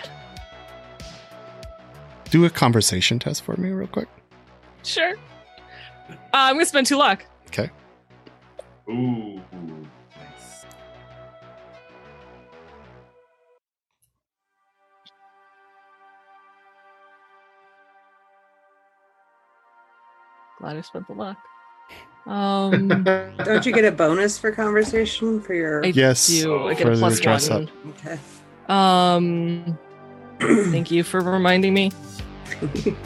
Do 2.29 2.43
a 2.43 2.49
conversation 2.49 3.19
test 3.19 3.43
for 3.43 3.55
me, 3.55 3.69
real 3.69 3.87
quick. 3.87 4.09
Sure. 4.83 5.13
Uh, 6.09 6.15
I'm 6.33 6.55
gonna 6.55 6.65
spend 6.65 6.85
two 6.85 6.97
luck. 6.97 7.25
Okay. 7.47 7.69
Ooh, 8.89 9.41
nice. 10.17 10.65
Glad 20.59 20.75
I 20.75 20.81
spent 20.81 21.07
the 21.07 21.13
luck. 21.13 21.37
Um, 22.25 22.87
Don't 23.43 23.65
you 23.65 23.73
get 23.73 23.85
a 23.85 23.91
bonus 23.91 24.37
for 24.37 24.51
conversation 24.51 25.41
for 25.41 25.53
your? 25.53 25.85
I 25.85 25.89
Yes, 25.89 26.27
do. 26.27 26.67
I 26.67 26.73
get 26.73 26.87
a 26.87 26.91
the 26.91 26.97
plus 26.97 27.19
dress 27.19 27.49
one. 27.49 27.69
Okay. 27.89 28.19
Um, 28.69 29.77
thank 30.39 30.89
you 30.89 31.03
for 31.03 31.19
reminding 31.19 31.73
me. 31.73 31.91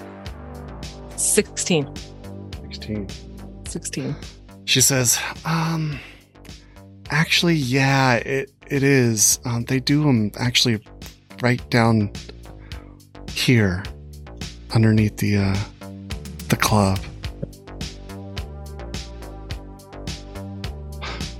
Sixteen. 1.16 1.90
16. 2.72 3.08
16. 3.66 4.16
She 4.66 4.82
says, 4.82 5.20
um, 5.46 6.00
actually, 7.10 7.56
yeah, 7.56 8.16
it, 8.16 8.52
it 8.68 8.84
is. 8.84 9.40
Um, 9.46 9.64
they 9.66 9.80
do 9.80 10.04
them 10.04 10.32
actually 10.38 10.80
right 11.42 11.68
down 11.70 12.12
here 13.32 13.84
underneath 14.74 15.18
the, 15.18 15.38
uh, 15.38 15.58
the 16.50 16.58
club. 16.58 17.00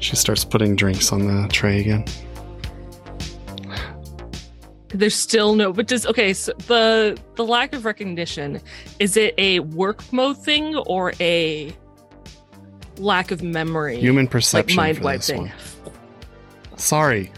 She 0.08 0.16
starts 0.16 0.46
putting 0.46 0.78
drinks 0.78 1.12
on 1.12 1.28
the 1.28 1.50
tray 1.50 1.82
again. 1.82 2.06
There's 4.88 5.14
still 5.14 5.54
no, 5.54 5.74
but 5.74 5.88
does 5.88 6.06
okay? 6.06 6.32
So 6.32 6.54
the 6.54 7.20
the 7.36 7.44
lack 7.44 7.74
of 7.74 7.84
recognition 7.84 8.62
is 9.00 9.18
it 9.18 9.36
a 9.38 9.60
work 9.60 10.02
mode 10.14 10.38
thing 10.38 10.78
or 10.78 11.12
a 11.20 11.76
lack 13.00 13.32
of 13.32 13.44
memory? 13.44 14.00
Human 14.00 14.24
like 14.24 14.32
perception 14.32 14.78
mind 14.78 15.00
wiping. 15.00 15.52
Sorry. 16.78 17.30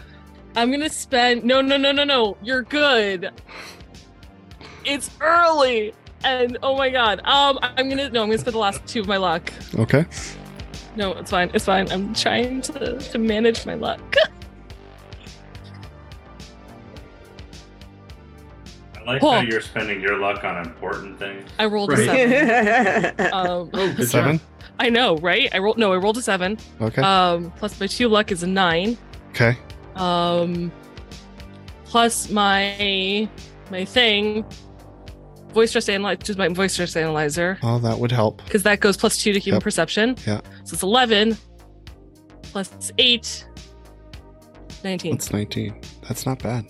I'm 0.54 0.70
gonna 0.70 0.90
spend 0.90 1.42
no 1.42 1.60
no 1.60 1.76
no 1.76 1.90
no 1.90 2.04
no. 2.04 2.36
You're 2.40 2.62
good. 2.62 3.32
It's 4.84 5.10
early. 5.20 5.92
And 6.22 6.56
oh 6.62 6.76
my 6.76 6.88
god. 6.88 7.20
Um 7.24 7.58
I'm 7.62 7.88
gonna 7.88 8.10
no, 8.10 8.22
I'm 8.22 8.28
gonna 8.28 8.38
spend 8.38 8.54
the 8.54 8.60
last 8.60 8.86
two 8.86 9.00
of 9.00 9.08
my 9.08 9.16
luck. 9.16 9.52
Okay. 9.76 10.06
No, 10.96 11.12
it's 11.12 11.30
fine. 11.30 11.50
It's 11.54 11.64
fine. 11.64 11.90
I'm 11.92 12.14
trying 12.14 12.62
to, 12.62 12.98
to 12.98 13.18
manage 13.18 13.64
my 13.66 13.74
luck. 13.74 14.00
I 18.96 19.02
like 19.04 19.22
Oh. 19.22 19.30
how 19.30 19.40
you're 19.40 19.60
spending 19.60 20.00
your 20.00 20.18
luck 20.18 20.44
on 20.44 20.58
important 20.66 21.18
things. 21.18 21.48
I 21.58 21.66
rolled 21.66 21.92
a 21.92 21.96
seven. 21.96 23.14
Um 23.32 23.70
Oh, 23.72 23.92
good 23.94 24.08
Seven? 24.08 24.38
job. 24.38 24.46
I 24.78 24.88
know, 24.90 25.16
right? 25.18 25.48
I 25.54 25.58
rolled 25.58 25.78
no, 25.78 25.92
I 25.92 25.96
rolled 25.96 26.18
a 26.18 26.22
seven. 26.22 26.58
Okay. 26.80 27.02
Um 27.02 27.52
plus 27.56 27.78
my 27.80 27.86
two 27.86 28.08
luck 28.08 28.30
is 28.32 28.42
a 28.42 28.46
nine. 28.46 28.98
okay. 29.30 29.56
Um 29.96 30.70
plus 31.84 32.30
my 32.30 33.28
my 33.70 33.84
thing. 33.84 34.44
Voice 35.52 35.70
stress 35.70 35.88
analyzer 35.88 36.16
just 36.22 36.38
my 36.38 36.48
voice 36.48 36.72
stress 36.72 36.94
analyzer. 36.96 37.58
Oh, 37.62 37.78
that 37.80 37.98
would 37.98 38.12
help. 38.12 38.42
Because 38.44 38.62
that 38.64 38.80
goes 38.80 38.96
plus 38.96 39.18
two 39.18 39.32
to 39.32 39.38
human 39.38 39.56
Yep. 39.56 39.62
perception. 39.64 40.16
Yeah. 40.26 40.40
So 40.64 40.74
it's 40.74 40.82
eleven 40.82 41.36
plus 42.42 42.92
eight. 42.98 43.46
19. 44.82 45.12
That's 45.12 45.30
19. 45.32 45.78
That's 46.08 46.24
not 46.24 46.42
bad. 46.42 46.64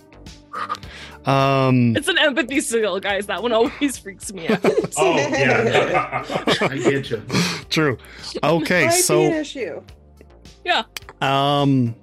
Um, 1.26 1.94
It's 1.96 2.08
an 2.08 2.18
empathy 2.18 2.60
skill, 2.60 2.98
guys. 2.98 3.26
That 3.26 3.40
one 3.42 3.52
always 3.52 3.98
freaks 3.98 4.32
me 4.32 4.48
out. 4.48 4.58
Oh 4.96 5.16
yeah. 5.16 6.24
I 6.62 6.76
get 6.76 7.08
you. 7.10 7.22
true. 7.68 7.96
Okay, 8.42 8.86
Might 8.86 8.90
be 8.90 8.96
an 8.96 9.02
so 9.02 9.22
issue. 9.22 9.80
um, 11.20 11.94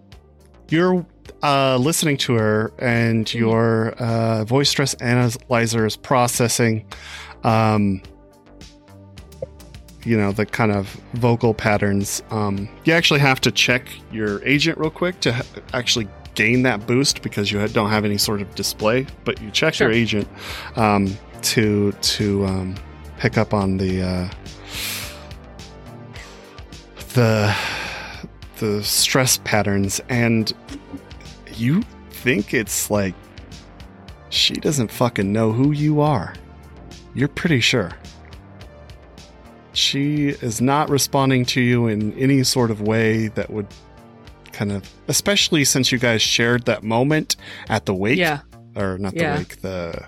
you're 0.70 1.06
uh, 1.44 1.78
listening 1.78 2.18
to 2.18 2.34
her, 2.34 2.72
and 2.80 3.32
your 3.34 3.90
uh, 3.94 4.44
voice 4.44 4.70
stress 4.70 4.94
analyzer 4.96 5.86
is 5.86 5.96
processing, 5.96 6.86
um, 7.44 8.02
you 10.04 10.18
know, 10.18 10.32
the 10.32 10.46
kind 10.46 10.72
of 10.72 10.88
vocal 11.14 11.54
patterns. 11.54 12.24
Um, 12.32 12.70
you 12.86 12.94
actually 12.94 13.20
have 13.20 13.42
to 13.42 13.52
check 13.52 13.88
your 14.12 14.44
agent 14.46 14.78
real 14.78 14.90
quick 14.90 15.20
to 15.22 15.34
ha- 15.34 15.46
actually 15.74 16.08
gain 16.36 16.64
that 16.64 16.86
boost 16.86 17.22
because 17.22 17.52
you 17.52 17.68
don't 17.68 17.90
have 17.90 18.06
any 18.06 18.18
sort 18.18 18.42
of 18.42 18.54
display. 18.56 19.08
But 19.26 19.42
you 19.42 19.52
check 19.52 19.80
your 19.80 19.92
agent 19.92 20.28
um, 20.76 21.18
to 21.44 21.92
to 21.92 22.46
um, 22.46 22.76
pick 23.18 23.38
up 23.38 23.54
on 23.54 23.78
the. 23.78 24.02
Uh, 24.02 24.30
the 27.18 27.56
the 28.60 28.84
stress 28.84 29.40
patterns 29.44 30.00
and 30.10 30.54
you 31.60 31.84
think 32.12 32.54
it's 32.54 32.90
like 32.92 33.16
she 34.30 34.54
doesn't 34.56 34.92
fucking 34.92 35.32
know 35.32 35.52
who 35.52 35.72
you 35.72 36.02
are. 36.02 36.34
You're 37.14 37.28
pretty 37.30 37.60
sure. 37.62 37.92
She 39.74 40.30
is 40.30 40.60
not 40.60 40.90
responding 40.90 41.46
to 41.46 41.62
you 41.62 41.88
in 41.88 42.14
any 42.18 42.44
sort 42.44 42.72
of 42.72 42.82
way 42.82 43.28
that 43.30 43.50
would 43.52 43.68
kind 44.52 44.72
of 44.72 44.84
especially 45.08 45.64
since 45.64 45.92
you 45.92 46.00
guys 46.00 46.20
shared 46.22 46.66
that 46.66 46.84
moment 46.84 47.36
at 47.70 47.86
the 47.86 47.94
wake 47.94 48.18
Yeah. 48.18 48.40
or 48.76 48.98
not 48.98 49.14
the 49.14 49.20
Yeah. 49.22 49.38
wake 49.38 49.62
the 49.62 50.04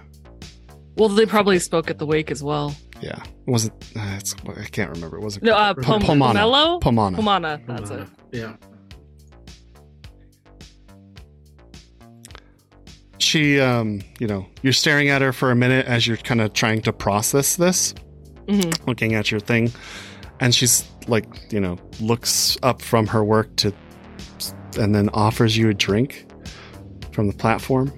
Well, 0.95 1.09
they 1.09 1.27
probably 1.27 1.59
spoke 1.59 1.89
at 1.91 1.99
the 1.99 2.05
wake 2.07 2.31
as 2.31 2.41
well. 2.43 2.75
yeah 3.01 3.21
was 3.45 3.65
it 3.65 3.73
uh, 3.95 4.15
it's, 4.17 4.35
I 4.57 4.63
can't 4.65 4.89
remember 4.91 5.17
it 5.17 5.23
was 5.23 5.37
it 5.37 5.43
No, 5.43 5.53
uh, 5.53 5.73
Pom- 5.75 6.01
Pomona. 6.01 6.39
Pomelo? 6.39 6.81
Pomona 6.81 7.15
Pomona. 7.17 7.61
That's 7.67 7.89
it. 7.91 8.07
Yeah. 8.31 8.55
She 13.19 13.59
um 13.59 14.01
you 14.19 14.27
know 14.27 14.45
you're 14.61 14.73
staring 14.73 15.09
at 15.09 15.21
her 15.21 15.31
for 15.31 15.51
a 15.51 15.55
minute 15.55 15.85
as 15.85 16.07
you're 16.07 16.17
kind 16.17 16.41
of 16.41 16.53
trying 16.53 16.81
to 16.81 16.93
process 16.93 17.55
this 17.55 17.93
hmm 18.47 18.69
looking 18.87 19.15
at 19.15 19.29
your 19.29 19.39
thing 19.39 19.71
and 20.39 20.55
she's 20.55 20.89
like 21.07 21.25
you 21.51 21.59
know 21.59 21.77
looks 21.99 22.57
up 22.63 22.81
from 22.81 23.07
her 23.07 23.23
work 23.23 23.53
to 23.57 23.73
and 24.77 24.93
then 24.93 25.09
offers 25.09 25.57
you 25.57 25.69
a 25.69 25.73
drink 25.73 26.25
from 27.11 27.27
the 27.27 27.33
platform. 27.33 27.91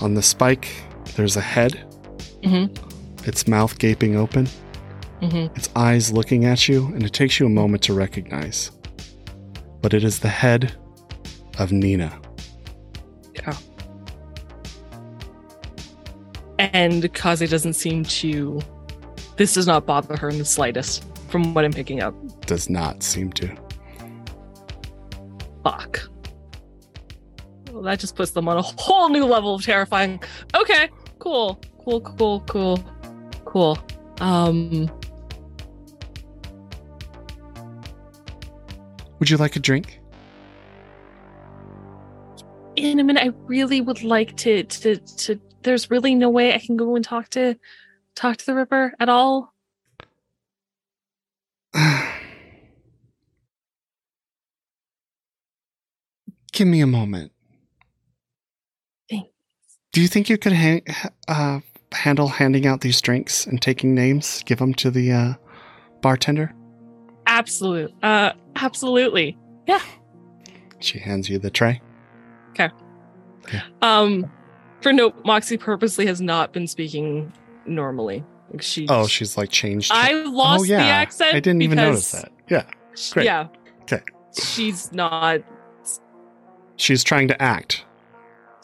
On 0.00 0.14
the 0.14 0.22
spike 0.22 0.68
there's 1.16 1.36
a 1.36 1.40
head. 1.40 1.84
Hmm 2.44 2.66
its 3.24 3.46
mouth 3.46 3.78
gaping 3.78 4.16
open. 4.16 4.46
Hmm 5.20 5.46
its 5.56 5.68
eyes 5.76 6.12
looking 6.12 6.44
at 6.44 6.68
you 6.68 6.86
and 6.86 7.02
it 7.02 7.12
takes 7.12 7.38
you 7.38 7.46
a 7.46 7.50
moment 7.50 7.82
to 7.84 7.94
recognize. 7.94 8.70
But 9.82 9.94
it 9.94 10.04
is 10.04 10.20
the 10.20 10.28
head 10.28 10.74
of 11.58 11.72
nina 11.72 12.20
And 16.60 17.12
Kaze 17.14 17.48
doesn't 17.48 17.72
seem 17.72 18.04
to. 18.04 18.60
This 19.36 19.54
does 19.54 19.66
not 19.66 19.86
bother 19.86 20.14
her 20.16 20.28
in 20.28 20.36
the 20.36 20.44
slightest, 20.44 21.04
from 21.28 21.54
what 21.54 21.64
I'm 21.64 21.72
picking 21.72 22.02
up. 22.02 22.14
does 22.46 22.68
not 22.68 23.02
seem 23.02 23.32
to 23.32 23.56
Fuck. 25.64 26.00
Well, 27.70 27.82
that 27.82 27.98
just 27.98 28.14
puts 28.14 28.32
them 28.32 28.48
on 28.48 28.58
a 28.58 28.62
whole 28.62 29.08
new 29.08 29.24
level 29.24 29.54
of 29.54 29.64
terrifying. 29.64 30.22
Okay, 30.54 30.90
cool, 31.18 31.60
cool, 31.84 32.00
cool, 32.00 32.40
cool, 32.40 32.84
cool. 33.46 33.78
Um, 34.20 34.90
would 39.18 39.30
you 39.30 39.38
like 39.38 39.56
a 39.56 39.60
drink 39.60 40.00
in 42.76 42.98
a 42.98 43.04
minute, 43.04 43.22
I 43.22 43.32
really 43.46 43.80
would 43.80 44.02
like 44.02 44.36
to 44.38 44.64
to 44.64 44.96
to. 44.96 45.40
There's 45.62 45.90
really 45.90 46.14
no 46.14 46.30
way 46.30 46.54
I 46.54 46.58
can 46.58 46.76
go 46.76 46.96
and 46.96 47.04
talk 47.04 47.28
to 47.30 47.56
talk 48.14 48.36
to 48.38 48.46
the 48.46 48.54
Ripper 48.54 48.94
at 48.98 49.08
all. 49.08 49.52
Give 56.52 56.66
me 56.66 56.80
a 56.80 56.86
moment. 56.86 57.32
Thanks. 59.08 59.28
Do 59.92 60.00
you 60.00 60.08
think 60.08 60.28
you 60.28 60.36
could 60.38 60.52
ha- 60.52 61.10
uh, 61.28 61.60
handle 61.92 62.28
handing 62.28 62.66
out 62.66 62.80
these 62.80 63.00
drinks 63.00 63.46
and 63.46 63.62
taking 63.62 63.94
names? 63.94 64.42
Give 64.44 64.58
them 64.58 64.74
to 64.74 64.90
the 64.90 65.12
uh, 65.12 65.34
bartender? 66.02 66.52
Absolute. 67.26 67.92
Uh, 68.02 68.32
absolutely. 68.56 69.38
Yeah. 69.66 69.80
She 70.80 70.98
hands 70.98 71.28
you 71.28 71.38
the 71.38 71.50
tray. 71.50 71.80
Okay. 72.50 72.70
Um, 73.82 74.30
for 74.82 74.92
note, 74.92 75.14
Moxie 75.24 75.56
purposely 75.56 76.06
has 76.06 76.20
not 76.20 76.52
been 76.52 76.66
speaking 76.66 77.32
normally. 77.66 78.24
Like 78.50 78.62
she. 78.62 78.86
Oh, 78.88 79.06
she's 79.06 79.36
like 79.36 79.50
changed. 79.50 79.92
I 79.92 80.12
lost 80.12 80.62
oh, 80.62 80.64
yeah. 80.64 80.78
the 80.78 80.88
accent. 80.88 81.34
I 81.34 81.40
didn't 81.40 81.62
even 81.62 81.76
notice 81.76 82.12
that. 82.12 82.32
Yeah. 82.48 82.64
Great. 83.12 83.26
Yeah. 83.26 83.48
Okay. 83.82 84.02
She's 84.40 84.92
not. 84.92 85.40
She's 86.76 87.04
trying 87.04 87.28
to 87.28 87.40
act. 87.40 87.84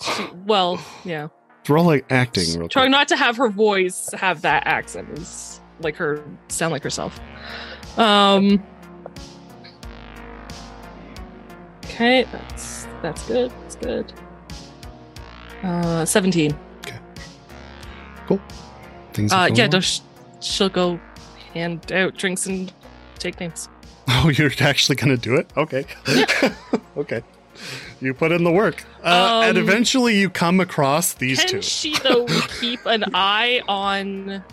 She, 0.03 0.27
well, 0.47 0.85
yeah. 1.05 1.28
Roll 1.69 1.85
like 1.85 2.07
acting 2.11 2.59
real 2.59 2.69
Trying 2.69 2.86
quick. 2.86 2.91
not 2.93 3.09
to 3.09 3.17
have 3.17 3.36
her 3.36 3.49
voice 3.49 4.11
have 4.12 4.43
that 4.43 4.67
accent 4.67 5.19
is 5.19 5.61
like 5.81 5.97
her 5.97 6.25
sound 6.49 6.73
like 6.73 6.83
herself. 6.83 7.19
Um. 7.97 8.62
Okay, 11.85 12.25
that's 12.31 12.86
that's 13.03 13.27
good. 13.27 13.51
That's 13.62 13.77
good. 13.77 14.12
Uh, 15.62 16.05
seventeen. 16.05 16.55
Things 19.12 19.33
are 19.33 19.44
Uh, 19.44 19.47
yeah, 19.49 19.65
well. 19.65 19.70
no, 19.73 19.81
sh- 19.81 20.01
she'll 20.41 20.68
go 20.68 21.01
hand 21.55 21.91
out 21.93 22.17
drinks 22.17 22.47
and 22.47 22.73
take 23.18 23.41
names. 23.41 23.68
Oh, 24.09 24.28
you're 24.28 24.52
actually 24.60 24.94
going 24.94 25.09
to 25.09 25.17
do 25.17 25.35
it? 25.35 25.51
Okay. 25.57 25.85
okay. 26.97 27.23
You 28.01 28.15
put 28.15 28.31
in 28.31 28.44
the 28.44 28.52
work. 28.52 28.85
Uh, 29.02 29.41
and 29.44 29.59
Um, 29.59 29.65
eventually 29.65 30.17
you 30.17 30.31
come 30.31 30.60
across 30.60 31.15
these 31.15 31.41
Can 31.41 31.49
two. 31.49 31.62
she 31.62 31.99
though 32.05 32.25
keep 32.60 32.86
an 32.86 33.02
eye 33.15 33.62
on 33.67 34.44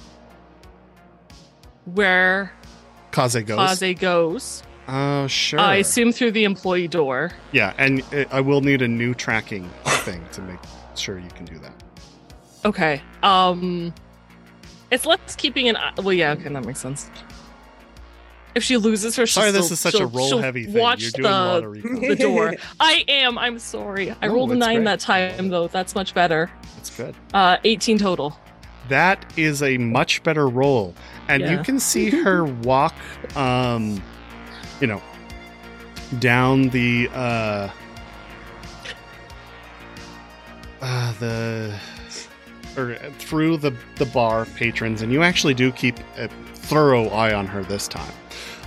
where 1.85 2.51
Kaze 3.11 3.35
goes. 3.45 3.79
Kaze 3.79 3.99
goes? 3.99 4.63
Oh, 4.87 5.27
sure. 5.27 5.59
I 5.59 5.75
assume 5.75 6.11
through 6.11 6.31
the 6.31 6.45
employee 6.45 6.87
door. 6.87 7.31
Yeah, 7.51 7.73
and 7.77 8.01
uh, 8.11 8.25
I 8.31 8.41
will 8.41 8.61
need 8.61 8.81
a 8.81 8.87
new 8.87 9.13
tracking 9.13 9.69
thing 9.85 10.23
to 10.31 10.41
make 10.41 10.59
sure 10.97 11.19
you 11.19 11.29
can 11.29 11.45
do 11.45 11.57
that. 11.59 11.73
Okay. 12.65 13.01
Um, 13.21 13.93
it's 14.91 15.05
less 15.05 15.35
keeping 15.35 15.67
an 15.69 15.75
eye. 15.77 15.93
Well, 15.97 16.13
yeah. 16.13 16.31
Okay, 16.31 16.49
that 16.49 16.65
makes 16.65 16.79
sense. 16.79 17.09
If 18.55 18.63
she 18.63 18.77
loses 18.77 19.15
her, 19.15 19.25
Sorry, 19.25 19.49
this 19.49 19.71
is 19.71 19.79
such 19.79 19.95
a 19.95 20.05
roll 20.05 20.37
heavy 20.37 20.65
thing. 20.65 20.75
Watch 20.75 21.01
You're 21.01 21.71
doing 21.71 21.99
the 22.01 22.07
the 22.09 22.15
door. 22.15 22.53
I 22.79 23.03
am. 23.07 23.37
I'm 23.39 23.57
sorry. 23.57 24.11
I 24.21 24.27
No, 24.27 24.35
rolled 24.35 24.51
a 24.51 24.55
nine 24.55 24.75
great. 24.77 24.85
that 24.85 24.99
time 24.99 25.49
though. 25.49 25.67
That's 25.67 25.95
much 25.95 26.13
better. 26.13 26.51
That's 26.75 26.95
good. 26.95 27.15
Uh, 27.33 27.57
18 27.63 27.97
total. 27.97 28.37
That 28.89 29.25
is 29.37 29.63
a 29.63 29.77
much 29.79 30.21
better 30.23 30.47
roll. 30.47 30.93
And 31.29 31.41
you 31.49 31.57
can 31.63 31.79
see 31.79 32.09
her 32.11 32.43
walk, 32.63 32.93
um, 33.35 34.03
you 34.81 34.87
know, 34.87 35.01
down 36.19 36.69
the, 36.69 37.09
uh, 37.13 37.69
uh, 40.83 41.13
the, 41.19 41.73
or 42.77 42.95
through 43.19 43.55
the, 43.57 43.73
the 43.95 44.05
bar 44.07 44.45
patrons. 44.57 45.01
And 45.01 45.11
you 45.11 45.23
actually 45.23 45.53
do 45.53 45.71
keep 45.71 45.97
a 46.17 46.27
thorough 46.27 47.07
eye 47.07 47.33
on 47.33 47.47
her 47.47 47.63
this 47.63 47.87
time. 47.87 48.13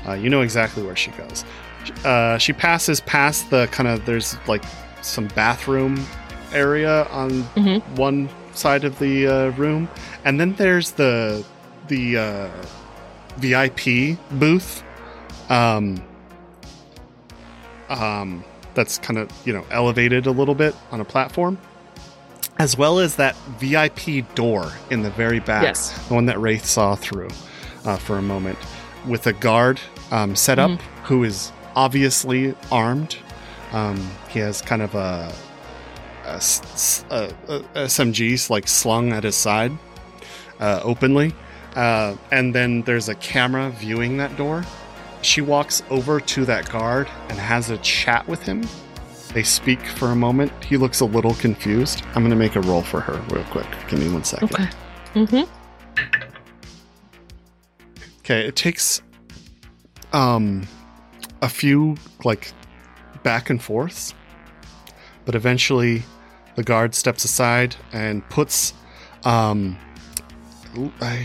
Uh, 0.09 0.13
you 0.15 0.31
know 0.31 0.41
exactly 0.41 0.83
where 0.83 0.97
she 0.97 1.11
goes. 1.13 1.45
Uh, 2.05 2.39
she 2.39 2.53
passes 2.53 3.01
past 3.03 3.51
the 3.51 3.67
kind 3.69 3.89
of, 3.89 4.05
there's 4.07 4.37
like 4.49 4.65
some 5.03 5.29
bathroom 5.29 6.05
area 6.53 7.05
on 7.11 7.31
Mhm. 7.55 7.83
one 7.97 8.29
side 8.55 8.85
of 8.85 8.99
the 8.99 9.27
uh, 9.27 9.51
room, 9.51 9.89
and 10.25 10.41
then 10.41 10.55
there's 10.55 10.93
the 10.93 11.45
the 11.89 12.17
uh, 12.17 12.49
VIP 13.37 14.17
booth. 14.33 14.83
Um, 15.51 16.03
um, 17.89 18.45
that's 18.75 18.99
kind 18.99 19.19
of 19.19 19.31
you 19.45 19.53
know 19.53 19.65
elevated 19.71 20.27
a 20.27 20.31
little 20.31 20.55
bit 20.55 20.75
on 20.91 21.01
a 21.01 21.05
platform, 21.05 21.59
as 22.59 22.77
well 22.77 22.99
as 22.99 23.17
that 23.17 23.37
VIP 23.59 24.33
door 24.35 24.73
in 24.91 25.03
the 25.03 25.11
very 25.11 25.41
back, 25.41 25.63
Yes. 25.63 25.91
the 26.09 26.15
one 26.15 26.27
that 26.27 26.39
Wraith 26.41 26.65
saw 26.65 26.95
through 26.95 27.29
uh, 27.85 27.97
for 27.97 28.19
a 28.19 28.23
moment, 28.23 28.59
with 29.07 29.27
a 29.27 29.33
guard 29.33 29.79
um, 30.11 30.35
set 30.35 30.59
up 30.59 30.81
who 31.05 31.23
is 31.25 31.53
obviously 31.75 32.55
armed. 32.73 33.17
Um, 33.73 33.97
he 34.29 34.39
has 34.41 34.63
kind 34.63 34.83
of 34.83 34.95
a 34.95 35.33
SMGs 37.75 38.51
like 38.51 38.69
slung 38.69 39.13
at 39.13 39.25
his 39.25 39.37
side 39.37 39.73
uh, 40.61 40.81
openly, 40.83 41.35
uh, 41.75 42.17
and 42.31 42.55
then 42.55 42.83
there's 42.83 43.09
a 43.09 43.15
camera 43.17 43.71
viewing 43.71 44.17
that 44.19 44.37
door. 44.37 44.65
She 45.23 45.41
walks 45.41 45.83
over 45.91 46.21
to 46.21 46.45
that 46.47 46.71
guard 46.71 47.09
and 47.29 47.39
has 47.39 47.71
a 47.71 47.79
chat 47.79 48.27
with 48.29 48.43
him. 48.43 48.65
They 49.33 49.43
speak 49.43 49.85
for 49.85 50.09
a 50.09 50.17
moment. 50.17 50.53
He 50.65 50.77
looks 50.77 51.01
a 51.01 51.05
little 51.05 51.35
confused. 51.35 52.03
I'm 52.15 52.23
going 52.23 52.31
to 52.31 52.37
make 52.37 52.57
a 52.57 52.61
roll 52.63 52.83
for 52.83 53.01
her 53.01 53.21
real 53.35 53.45
quick. 53.45 53.67
Give 53.89 53.99
me 53.99 54.09
one 54.09 54.25
second. 54.25 54.53
Okay. 54.53 54.69
Mm-hmm. 55.15 55.53
Okay, 58.21 58.47
it 58.47 58.57
takes 58.57 59.03
um 60.13 60.67
a 61.43 61.49
few 61.49 61.97
like 62.25 62.53
back 63.23 63.51
and 63.51 63.63
forths, 63.63 64.15
but 65.25 65.35
eventually 65.35 66.03
the 66.55 66.63
guard 66.63 66.95
steps 66.95 67.25
aside 67.25 67.77
and 67.93 68.29
puts 68.29 68.73
um 69.25 69.77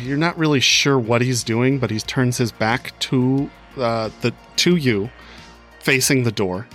you're 0.03 0.17
not 0.17 0.37
really 0.37 0.59
sure 0.59 0.97
what 0.97 1.21
he's 1.21 1.43
doing, 1.43 1.77
but 1.79 1.91
he 1.91 1.99
turns 1.99 2.37
his 2.37 2.51
back 2.51 2.97
to 2.99 3.49
uh, 3.77 4.09
the 4.21 4.33
to 4.57 4.75
you, 4.75 5.09
facing 5.79 6.23
the 6.23 6.31
door, 6.31 6.67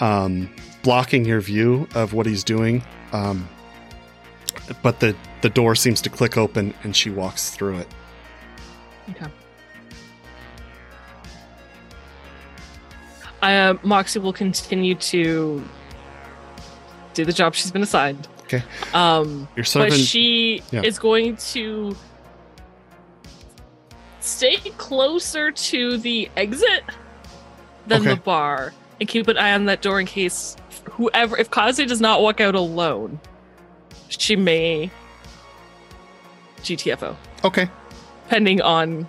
um, 0.00 0.52
blocking 0.82 1.24
your 1.24 1.40
view 1.40 1.88
of 1.94 2.12
what 2.12 2.26
he's 2.26 2.44
doing. 2.44 2.82
Um, 3.12 3.48
but 4.82 5.00
the 5.00 5.14
the 5.42 5.50
door 5.50 5.74
seems 5.74 6.00
to 6.02 6.10
click 6.10 6.36
open, 6.36 6.74
and 6.82 6.96
she 6.96 7.10
walks 7.10 7.50
through 7.50 7.78
it. 7.78 7.88
Okay. 9.10 9.26
Uh, 13.42 13.74
Moxie 13.82 14.20
will 14.20 14.32
continue 14.32 14.94
to 14.94 15.62
do 17.12 17.24
the 17.26 17.32
job 17.32 17.54
she's 17.54 17.70
been 17.70 17.82
assigned. 17.82 18.26
Okay. 18.44 18.62
Um, 18.94 19.48
but 19.74 19.92
she 19.92 20.62
yeah. 20.70 20.82
is 20.82 20.98
going 20.98 21.36
to 21.36 21.94
stay 24.20 24.56
closer 24.78 25.50
to 25.50 25.98
the 25.98 26.30
exit 26.36 26.84
than 27.86 28.00
Okay. 28.00 28.14
the 28.14 28.20
bar 28.20 28.72
and 29.00 29.08
keep 29.08 29.28
an 29.28 29.36
eye 29.36 29.52
on 29.52 29.66
that 29.66 29.82
door 29.82 30.00
in 30.00 30.06
case 30.06 30.56
whoever, 30.90 31.36
if 31.36 31.50
Kaze 31.50 31.86
does 31.86 32.00
not 32.00 32.22
walk 32.22 32.40
out 32.40 32.54
alone, 32.54 33.20
she 34.08 34.36
may 34.36 34.90
GTFO, 36.62 37.16
okay. 37.44 37.68
depending 38.24 38.60
on 38.62 39.06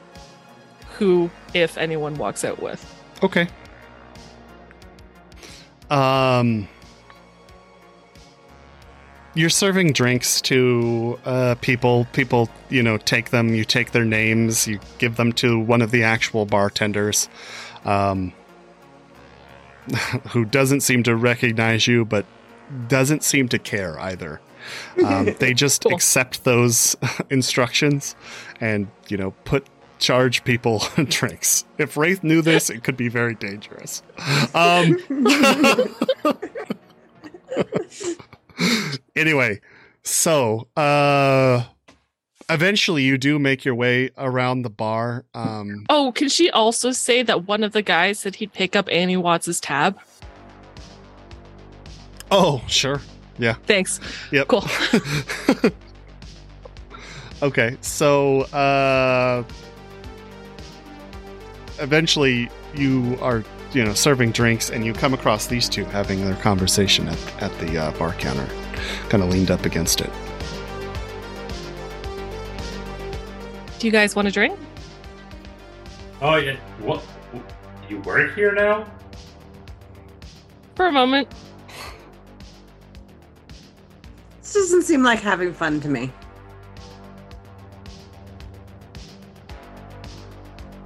who, 0.97 1.29
if 1.53 1.77
anyone, 1.77 2.15
walks 2.15 2.43
out 2.43 2.61
with. 2.61 2.83
Okay. 3.23 3.47
Um, 5.89 6.67
you're 9.35 9.49
serving 9.49 9.93
drinks 9.93 10.41
to 10.41 11.19
uh, 11.25 11.55
people. 11.61 12.07
People, 12.13 12.49
you 12.69 12.81
know, 12.81 12.97
take 12.97 13.29
them. 13.29 13.53
You 13.53 13.65
take 13.65 13.91
their 13.91 14.05
names. 14.05 14.67
You 14.67 14.79
give 14.97 15.17
them 15.17 15.33
to 15.33 15.59
one 15.59 15.81
of 15.81 15.91
the 15.91 16.03
actual 16.03 16.45
bartenders, 16.45 17.29
um, 17.83 18.33
who 20.29 20.45
doesn't 20.45 20.81
seem 20.81 21.03
to 21.03 21.15
recognize 21.15 21.87
you, 21.87 22.05
but 22.05 22.25
doesn't 22.87 23.23
seem 23.23 23.47
to 23.49 23.59
care 23.59 23.99
either. 23.99 24.41
Um, 25.05 25.35
they 25.39 25.53
just 25.65 25.83
Cool. 25.83 25.93
accept 25.93 26.43
those 26.43 26.95
instructions, 27.29 28.15
and 28.59 28.87
you 29.07 29.17
know, 29.17 29.31
put 29.43 29.67
charge 29.99 30.43
people 30.43 30.83
drinks. 31.05 31.65
If 31.77 31.95
Wraith 31.97 32.23
knew 32.23 32.41
this, 32.41 32.69
it 32.69 32.83
could 32.83 32.97
be 32.97 33.07
very 33.07 33.35
dangerous. 33.35 34.01
Um, 34.53 34.97
anyway, 39.15 39.61
so 40.03 40.67
uh, 40.75 41.63
eventually 42.49 43.03
you 43.03 43.17
do 43.17 43.39
make 43.39 43.65
your 43.65 43.75
way 43.75 44.09
around 44.17 44.61
the 44.63 44.69
bar. 44.69 45.25
Um, 45.33 45.85
Oh, 45.89 46.11
can 46.11 46.29
she 46.29 46.49
also 46.51 46.91
say 46.91 47.23
that 47.23 47.47
one 47.47 47.63
of 47.63 47.71
the 47.73 47.81
guys 47.81 48.19
said 48.19 48.35
he'd 48.35 48.53
pick 48.53 48.75
up 48.75 48.87
Annie 48.91 49.17
Watts's 49.17 49.59
tab? 49.59 49.97
oh, 52.31 52.61
sure. 52.67 52.99
Yeah. 53.37 53.53
Thanks. 53.65 53.99
Yep. 54.31 54.47
Cool. 54.47 54.63
okay, 57.43 57.77
so 57.81 58.41
uh, 58.43 59.43
eventually 61.79 62.49
you 62.75 63.17
are, 63.21 63.43
you 63.73 63.83
know, 63.83 63.93
serving 63.93 64.31
drinks, 64.31 64.69
and 64.69 64.85
you 64.85 64.93
come 64.93 65.13
across 65.13 65.47
these 65.47 65.67
two 65.69 65.85
having 65.85 66.23
their 66.25 66.35
conversation 66.37 67.07
at, 67.09 67.43
at 67.43 67.59
the 67.59 67.77
uh, 67.77 67.91
bar 67.97 68.13
counter, 68.13 68.47
kind 69.09 69.21
of 69.21 69.29
leaned 69.29 69.51
up 69.51 69.65
against 69.65 70.01
it. 70.01 70.09
Do 73.79 73.87
you 73.87 73.91
guys 73.91 74.15
want 74.15 74.27
a 74.27 74.31
drink? 74.31 74.57
Oh 76.21 76.37
yeah. 76.37 76.55
What? 76.79 77.03
You 77.89 77.99
work 77.99 78.33
here 78.35 78.53
now? 78.53 78.85
For 80.75 80.87
a 80.87 80.91
moment. 80.91 81.27
This 84.41 84.53
doesn't 84.53 84.83
seem 84.83 85.03
like 85.03 85.19
having 85.19 85.53
fun 85.53 85.79
to 85.81 85.89
me. 85.89 86.11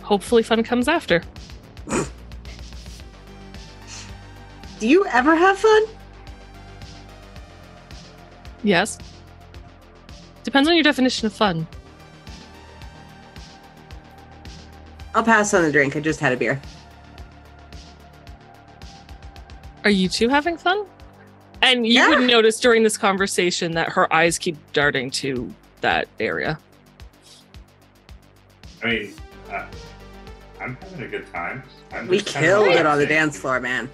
Hopefully, 0.02 0.42
fun 0.42 0.64
comes 0.64 0.88
after. 0.88 1.22
Do 4.80 4.88
you 4.88 5.06
ever 5.08 5.36
have 5.36 5.60
fun? 5.60 5.84
Yes. 8.64 8.98
Depends 10.44 10.68
on 10.68 10.76
your 10.76 10.84
definition 10.84 11.28
of 11.28 11.34
fun. 11.34 11.68
I'll 15.16 15.24
pass 15.24 15.54
on 15.54 15.64
the 15.64 15.72
drink. 15.72 15.96
I 15.96 16.00
just 16.00 16.20
had 16.20 16.34
a 16.34 16.38
beer. 16.38 16.62
Are 19.84 19.90
you 19.90 20.10
two 20.10 20.30
having 20.30 20.58
fun? 20.58 20.86
And 21.62 21.86
you 21.86 21.94
Yeah. 21.94 22.10
would 22.10 22.28
notice 22.28 22.60
during 22.60 22.84
this 22.84 22.98
conversation 22.98 23.72
that 23.74 23.90
her 23.90 24.12
eyes 24.14 24.38
keep 24.38 24.58
darting 24.74 25.10
to 25.12 25.54
that 25.82 26.08
area. 26.20 26.58
I 28.84 28.88
mean, 28.88 29.14
uh, 29.52 29.66
I'm 30.62 30.78
having 30.82 31.04
a 31.04 31.08
good 31.08 31.32
time. 31.34 31.64
I'm 31.92 32.08
We 32.08 32.22
killed 32.22 32.68
it 32.68 32.86
on 32.86 32.98
the 32.98 33.06
dance 33.06 33.38
floor, 33.38 33.60
man. 33.60 33.90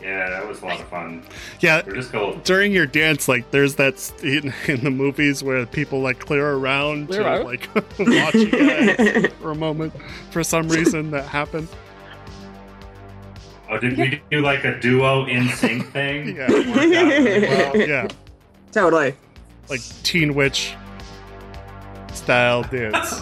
Yeah, 0.00 0.30
that 0.30 0.46
was 0.46 0.62
a 0.62 0.66
lot 0.66 0.80
of 0.80 0.86
fun. 0.88 1.24
Yeah, 1.60 1.82
We're 1.84 1.94
just 1.94 2.12
going. 2.12 2.40
during 2.44 2.72
your 2.72 2.86
dance, 2.86 3.26
like 3.28 3.50
there's 3.50 3.74
that 3.76 3.94
s- 3.94 4.12
in, 4.22 4.52
in 4.68 4.84
the 4.84 4.90
movies 4.90 5.42
where 5.42 5.66
people 5.66 6.00
like 6.00 6.20
clear 6.20 6.46
around 6.54 7.08
Clear 7.08 7.22
to 7.24 7.28
out? 7.28 7.44
like 7.46 7.68
watch 7.98 8.34
you 8.34 8.50
guys 8.50 9.32
for 9.40 9.50
a 9.50 9.54
moment. 9.56 9.92
For 10.30 10.44
some 10.44 10.68
reason, 10.68 11.10
that 11.10 11.24
happened. 11.24 11.68
Oh, 13.70 13.78
did 13.78 13.98
we 13.98 14.22
do 14.30 14.40
like 14.40 14.64
a 14.64 14.78
duo 14.80 15.26
in 15.26 15.48
sync 15.50 15.92
thing? 15.92 16.36
Yeah. 16.36 16.44
Out 16.44 16.50
really 16.50 17.40
well. 17.48 17.76
Yeah, 17.76 18.08
totally. 18.72 19.14
like 19.68 19.80
Teen 20.04 20.34
Witch 20.34 20.74
style 22.14 22.62
dance. 22.62 23.20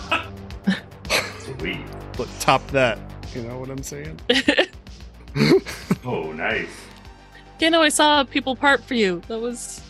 Sweet. 1.59 1.79
But 2.17 2.29
top 2.39 2.67
that. 2.69 2.99
You 3.35 3.43
know 3.43 3.59
what 3.59 3.71
I'm 3.71 3.83
saying? 3.83 4.19
Oh, 6.05 6.31
nice. 6.31 6.69
You 7.59 7.71
know, 7.71 7.83
I 7.83 7.89
saw 7.89 8.23
people 8.23 8.55
part 8.55 8.85
for 8.85 8.95
you. 8.95 9.23
That 9.27 9.41
was. 9.41 9.83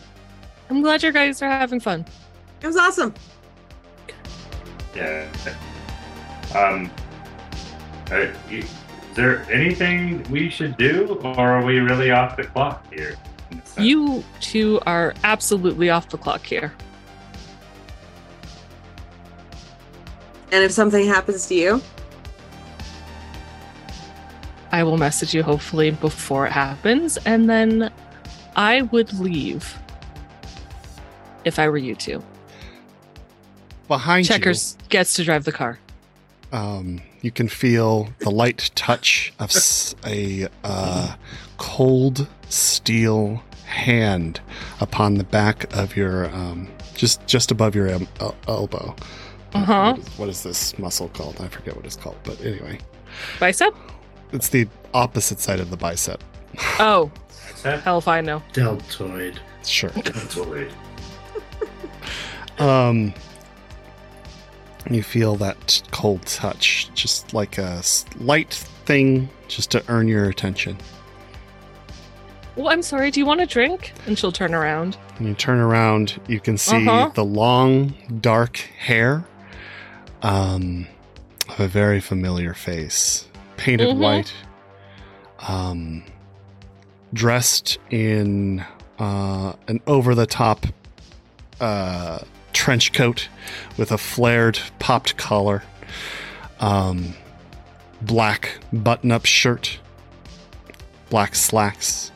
I'm 0.69 0.81
glad 0.81 1.03
you 1.03 1.11
guys 1.11 1.43
are 1.43 1.49
having 1.49 1.79
fun. 1.79 2.05
It 2.61 2.65
was 2.67 2.75
awesome. 2.75 3.13
Yeah. 4.95 5.27
Um. 6.55 6.89
is 8.49 8.65
there 9.13 9.43
anything 9.51 10.23
we 10.31 10.49
should 10.49 10.75
do, 10.77 11.19
or 11.23 11.37
are 11.37 11.63
we 11.63 11.79
really 11.79 12.09
off 12.09 12.35
the 12.35 12.45
clock 12.45 12.91
here? 12.91 13.15
in 13.51 13.59
a 13.59 13.65
sense? 13.65 13.85
You 13.85 14.23
two 14.39 14.79
are 14.85 15.13
absolutely 15.23 15.89
off 15.89 16.09
the 16.09 16.17
clock 16.17 16.45
here. 16.45 16.73
And 20.51 20.63
if 20.63 20.71
something 20.71 21.05
happens 21.05 21.47
to 21.47 21.55
you, 21.55 21.81
I 24.71 24.83
will 24.83 24.97
message 24.97 25.33
you 25.33 25.43
hopefully 25.43 25.91
before 25.91 26.45
it 26.45 26.51
happens, 26.51 27.17
and 27.25 27.49
then 27.49 27.91
I 28.55 28.81
would 28.83 29.13
leave 29.13 29.75
if 31.45 31.59
I 31.59 31.69
were 31.69 31.77
you 31.77 31.95
two. 31.95 32.21
Behind 33.87 34.25
Checkers 34.25 34.77
gets 34.89 35.13
to 35.15 35.23
drive 35.23 35.45
the 35.45 35.51
car. 35.53 35.79
you, 36.51 36.57
um, 36.57 37.01
you 37.21 37.31
can 37.31 37.47
feel 37.47 38.09
the 38.19 38.29
light 38.29 38.69
touch 38.75 39.33
of 39.39 39.53
a 40.05 40.47
uh, 40.63 41.15
cold 41.57 42.27
steel 42.49 43.41
hand 43.65 44.41
upon 44.81 45.15
the 45.15 45.23
back 45.23 45.73
of 45.75 45.95
your, 45.95 46.25
um, 46.33 46.67
just 46.95 47.25
just 47.27 47.51
above 47.51 47.75
your 47.75 47.87
el- 47.87 48.07
el- 48.19 48.35
elbow. 48.47 48.95
Uh-huh. 49.53 49.93
What 49.93 49.99
is, 49.99 50.19
what 50.19 50.29
is 50.29 50.43
this 50.43 50.77
muscle 50.77 51.07
called? 51.09 51.39
I 51.39 51.47
forget 51.47 51.75
what 51.75 51.85
it's 51.85 51.95
called, 51.95 52.17
but 52.23 52.39
anyway, 52.41 52.79
Bicep? 53.39 53.73
It's 54.31 54.49
the 54.49 54.67
opposite 54.93 55.39
side 55.39 55.59
of 55.59 55.69
the 55.69 55.77
bicep. 55.77 56.23
Oh, 56.79 57.11
hell 57.63 57.97
if 57.99 58.07
I 58.07 58.21
know. 58.21 58.41
Deltoid. 58.53 59.39
Sure. 59.65 59.89
Deltoid. 59.91 60.71
Um, 62.59 63.13
you 64.89 65.03
feel 65.03 65.35
that 65.35 65.83
cold 65.91 66.23
touch, 66.25 66.89
just 66.95 67.31
like 67.33 67.59
a 67.59 67.83
light 68.19 68.53
thing, 68.85 69.29
just 69.47 69.69
to 69.71 69.83
earn 69.89 70.07
your 70.07 70.27
attention. 70.27 70.75
Well, 72.55 72.69
I'm 72.69 72.81
sorry, 72.81 73.11
do 73.11 73.19
you 73.19 73.27
want 73.27 73.41
a 73.41 73.45
drink? 73.45 73.93
And 74.07 74.17
she'll 74.17 74.31
turn 74.31 74.55
around. 74.55 74.95
When 75.19 75.27
you 75.29 75.35
turn 75.35 75.59
around, 75.59 76.19
you 76.27 76.39
can 76.39 76.57
see 76.57 76.87
Uh-huh. 76.87 77.11
the 77.13 77.23
long, 77.23 77.93
dark 78.21 78.57
hair 78.57 79.23
um, 80.23 80.87
of 81.49 81.59
a 81.59 81.67
very 81.67 81.99
familiar 82.01 82.55
face, 82.55 83.27
painted 83.57 83.89
Mhm. 83.89 83.97
white, 83.97 84.33
um, 85.39 86.03
dressed 87.13 87.77
in 87.89 88.63
uh, 88.99 89.53
an 89.67 89.79
over-the-top 89.85 90.65
uh, 91.61 92.19
trench 92.53 92.93
coat 92.93 93.27
with 93.77 93.91
a 93.91 93.97
flared, 93.97 94.59
popped 94.79 95.17
collar. 95.17 95.63
Um, 96.59 97.13
black 98.01 98.57
button 98.73 99.11
up 99.11 99.25
shirt, 99.25 99.79
black 101.11 101.35
slacks, 101.35 102.11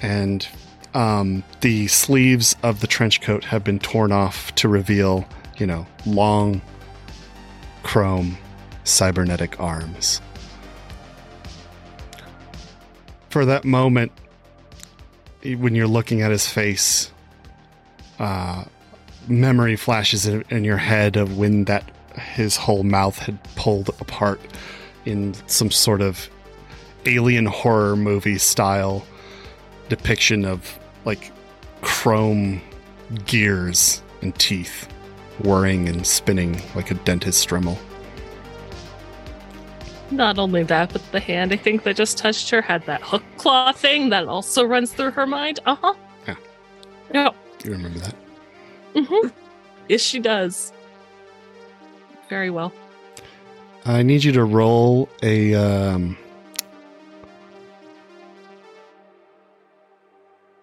and 0.00 0.46
um, 0.94 1.42
the 1.60 1.88
sleeves 1.88 2.54
of 2.62 2.80
the 2.80 2.86
trench 2.86 3.20
coat 3.20 3.44
have 3.44 3.64
been 3.64 3.78
torn 3.80 4.12
off 4.12 4.54
to 4.56 4.68
reveal, 4.68 5.26
you 5.58 5.66
know, 5.66 5.86
long 6.06 6.60
chrome 7.82 8.38
cybernetic 8.84 9.58
arms. 9.60 10.20
For 13.30 13.44
that 13.44 13.64
moment, 13.64 14.12
when 15.42 15.74
you're 15.74 15.86
looking 15.86 16.22
at 16.22 16.30
his 16.30 16.48
face, 16.48 17.12
uh, 18.18 18.64
memory 19.28 19.76
flashes 19.76 20.26
in, 20.26 20.44
in 20.50 20.64
your 20.64 20.78
head 20.78 21.16
of 21.16 21.38
when 21.38 21.64
that 21.64 21.90
his 22.18 22.56
whole 22.56 22.82
mouth 22.82 23.18
had 23.18 23.42
pulled 23.54 23.90
apart 24.00 24.40
in 25.04 25.34
some 25.46 25.70
sort 25.70 26.00
of 26.00 26.28
alien 27.06 27.46
horror 27.46 27.96
movie 27.96 28.38
style 28.38 29.06
depiction 29.88 30.44
of 30.44 30.78
like 31.04 31.32
chrome 31.80 32.60
gears 33.24 34.02
and 34.20 34.34
teeth 34.38 34.88
whirring 35.44 35.88
and 35.88 36.06
spinning 36.06 36.60
like 36.74 36.90
a 36.90 36.94
dentist 36.94 37.48
Dremel. 37.48 37.78
Not 40.10 40.38
only 40.38 40.62
that, 40.64 40.92
but 40.92 41.02
the 41.12 41.20
hand 41.20 41.52
I 41.52 41.56
think 41.56 41.82
that 41.82 41.96
just 41.96 42.16
touched 42.18 42.48
her 42.50 42.62
had 42.62 42.84
that 42.86 43.02
hook 43.02 43.22
claw 43.36 43.72
thing 43.72 44.08
that 44.10 44.26
also 44.26 44.64
runs 44.64 44.92
through 44.92 45.10
her 45.12 45.26
mind. 45.26 45.60
Uh 45.66 45.74
huh. 45.76 45.94
Yeah. 46.26 46.34
Yeah. 47.12 47.30
You 47.64 47.72
remember 47.72 47.98
that? 48.00 48.14
hmm 48.94 49.28
yes, 49.88 50.00
she 50.00 50.18
does. 50.18 50.72
Very 52.28 52.50
well. 52.50 52.72
I 53.84 54.02
need 54.02 54.22
you 54.24 54.32
to 54.32 54.44
roll 54.44 55.08
a 55.22 55.54
um, 55.54 56.16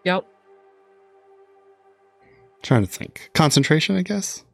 Yep. 0.04 0.26
trying 2.62 2.84
to 2.86 2.90
think. 2.92 3.32
Concentration, 3.34 3.96
I 3.98 4.04
guess. 4.04 4.45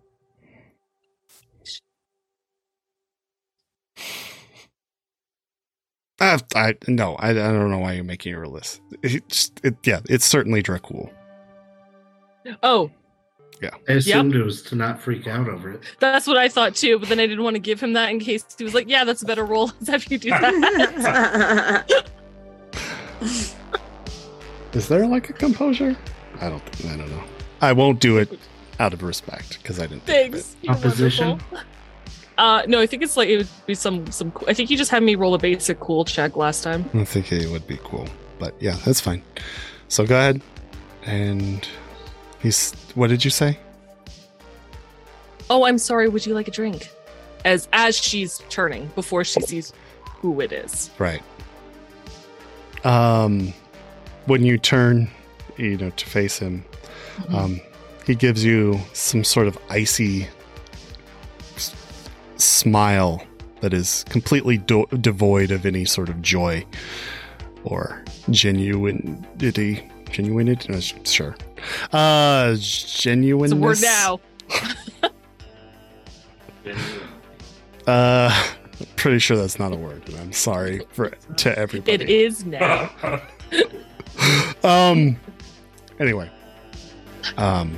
Uh, 6.22 6.38
I 6.56 6.76
no, 6.88 7.16
I, 7.16 7.32
I 7.32 7.34
don't 7.34 7.72
know 7.72 7.80
why 7.80 7.94
you're 7.94 8.04
making 8.04 8.32
your 8.32 8.46
list. 8.48 8.80
It's, 9.02 9.52
it, 9.64 9.76
yeah, 9.84 10.02
it's 10.08 10.24
certainly 10.24 10.62
Dracul. 10.62 11.10
Oh, 12.62 12.92
Yeah. 13.60 13.72
I 13.90 13.94
assumed 13.94 14.36
it 14.36 14.44
was 14.44 14.62
to 14.64 14.76
not 14.76 15.02
freak 15.02 15.28
out 15.28 15.50
over 15.50 15.72
it. 15.72 15.82
that's 16.00 16.28
what 16.28 16.38
I 16.38 16.48
thought 16.48 16.76
too, 16.76 17.00
but 17.00 17.10
then 17.10 17.20
I 17.20 17.26
didn't 17.26 17.44
want 17.44 17.56
to 17.56 17.60
give 17.60 17.82
him 17.82 17.94
that 17.94 18.12
in 18.12 18.20
case 18.20 18.46
he 18.56 18.64
was 18.64 18.76
like, 18.76 18.88
"Yeah, 18.88 19.04
that's 19.04 19.24
a 19.24 19.26
better 19.26 19.46
role. 19.46 19.72
Let's 19.80 19.90
have 19.90 20.12
you 20.12 20.20
do 20.20 20.30
that. 20.30 22.06
Is 24.74 24.88
there 24.88 25.06
like 25.08 25.30
a 25.30 25.34
composure? 25.34 25.98
I 26.40 26.50
don't. 26.50 26.86
I 26.86 26.98
don't 26.98 27.10
know. 27.10 27.24
I 27.62 27.74
won't 27.74 28.00
do 28.00 28.20
it 28.20 28.40
out 28.80 28.94
of 28.94 29.02
respect 29.04 29.58
because 29.62 29.80
I 29.80 29.88
didn't. 29.88 30.04
think 30.04 30.36
of 30.36 30.42
Thanks. 30.42 30.56
You're 30.62 30.74
Opposition? 30.74 31.42
Uh, 32.42 32.64
no, 32.66 32.80
I 32.80 32.88
think 32.88 33.04
it's 33.04 33.16
like 33.16 33.30
it 33.30 33.38
would 33.38 33.50
be 33.68 33.76
some 33.76 34.10
some. 34.12 34.34
I 34.48 34.56
think 34.56 34.72
you 34.72 34.76
just 34.76 34.90
had 34.90 35.04
me 35.04 35.14
roll 35.14 35.36
a 35.36 35.38
basic 35.38 35.80
cool 35.80 36.04
check 36.04 36.36
last 36.36 36.64
time. 36.64 36.90
I 36.96 37.06
think 37.06 37.32
it 37.32 37.48
would 37.48 37.68
be 37.68 37.78
cool, 37.84 38.08
but 38.40 38.56
yeah, 38.60 38.78
that's 38.84 39.00
fine. 39.00 39.22
So 39.90 40.08
go 40.08 40.18
ahead, 40.18 40.42
and 41.06 41.68
he's. 42.40 42.74
What 42.96 43.12
did 43.12 43.24
you 43.24 43.30
say? 43.30 43.60
Oh, 45.52 45.66
I'm 45.66 45.78
sorry. 45.78 46.10
Would 46.10 46.26
you 46.26 46.34
like 46.34 46.48
a 46.48 46.52
drink? 46.52 46.90
As 47.46 47.70
as 47.74 47.96
she's 47.96 48.42
turning 48.50 48.88
before 48.96 49.24
she 49.24 49.42
sees 49.42 49.72
who 50.06 50.42
it 50.42 50.52
is. 50.52 50.90
Right. 50.98 51.22
Um, 52.84 53.54
when 54.26 54.44
you 54.44 54.58
turn, 54.58 55.12
you 55.58 55.78
know, 55.78 55.92
to 55.92 56.06
face 56.08 56.40
him, 56.40 56.66
um, 57.30 57.62
he 58.08 58.16
gives 58.16 58.44
you 58.44 58.80
some 58.94 59.24
sort 59.24 59.46
of 59.46 59.60
icy 59.70 60.28
smile 62.42 63.24
that 63.62 63.74
is 63.74 64.04
completely 64.10 64.58
do- 64.58 64.88
devoid 65.00 65.52
of 65.52 65.66
any 65.66 65.86
sort 65.86 66.10
of 66.10 66.22
joy 66.22 66.66
or 67.64 68.04
genuinity. 68.30 69.88
Genuinity? 70.06 70.70
No, 70.70 70.80
sure. 71.04 71.36
Uh, 71.94 72.56
genuineness. 72.56 73.52
It's 73.52 73.54
a 73.54 73.56
word 73.56 73.82
now. 73.82 74.20
Uh, 77.88 78.32
pretty 78.96 79.18
sure 79.18 79.36
that's 79.36 79.58
not 79.58 79.74
a 79.74 79.76
word, 79.76 80.08
and 80.08 80.16
I'm 80.20 80.32
sorry 80.32 80.86
for 80.92 81.10
to 81.38 81.58
everybody. 81.58 81.94
It 81.94 82.10
is 82.10 82.46
now. 82.46 82.92
um 84.64 85.18
anyway 86.00 86.30
um 87.38 87.76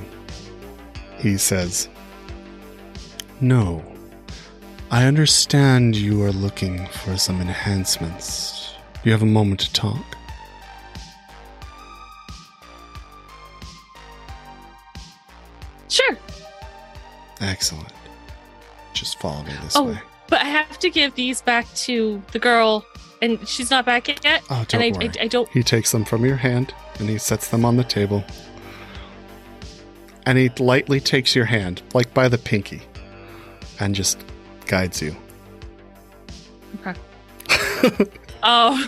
he 1.17 1.37
says 1.37 1.87
no 3.41 3.83
i 4.99 5.05
understand 5.05 5.95
you 5.95 6.21
are 6.23 6.31
looking 6.31 6.85
for 6.87 7.17
some 7.17 7.41
enhancements 7.41 8.73
Do 8.95 9.09
you 9.09 9.11
have 9.11 9.23
a 9.23 9.33
moment 9.39 9.59
to 9.61 9.73
talk 9.73 10.05
Sure. 15.89 16.17
excellent 17.41 17.91
just 18.93 19.19
follow 19.19 19.43
me 19.43 19.51
this 19.63 19.75
Oh, 19.75 19.83
way 19.89 19.99
But 20.27 20.41
I 20.41 20.45
have 20.45 20.79
to 20.79 20.89
give 20.89 21.13
these 21.15 21.41
back 21.41 21.71
to 21.75 22.21
the 22.31 22.39
girl, 22.39 22.85
and 23.21 23.45
she's 23.47 23.69
not 23.69 23.85
back 23.85 24.07
yet. 24.07 24.43
oh 24.49 24.65
don't 24.67 24.81
and 24.81 24.83
I, 24.95 24.97
worry 24.97 25.11
I, 25.19 25.23
I 25.23 25.27
don't. 25.27 25.49
he 25.49 25.61
takes 25.63 25.91
them 25.91 26.05
from 26.05 26.25
your 26.25 26.37
hand 26.37 26.73
and 26.99 27.09
he 27.09 27.17
sets 27.17 27.49
them 27.49 27.65
on 27.65 27.77
the 27.77 27.83
table 27.83 28.23
and 30.25 30.37
he 30.37 30.49
lightly 30.59 30.99
takes 30.99 31.35
your 31.35 31.45
hand 31.45 31.81
like 31.93 32.13
by 32.13 32.27
the 32.29 32.37
pinky 32.37 32.81
and 33.79 33.93
just 33.93 34.23
guides 34.67 35.01
you 35.01 35.15
Oh. 38.45 38.87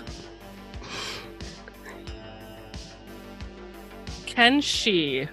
Can 4.26 4.60
she? 4.60 5.28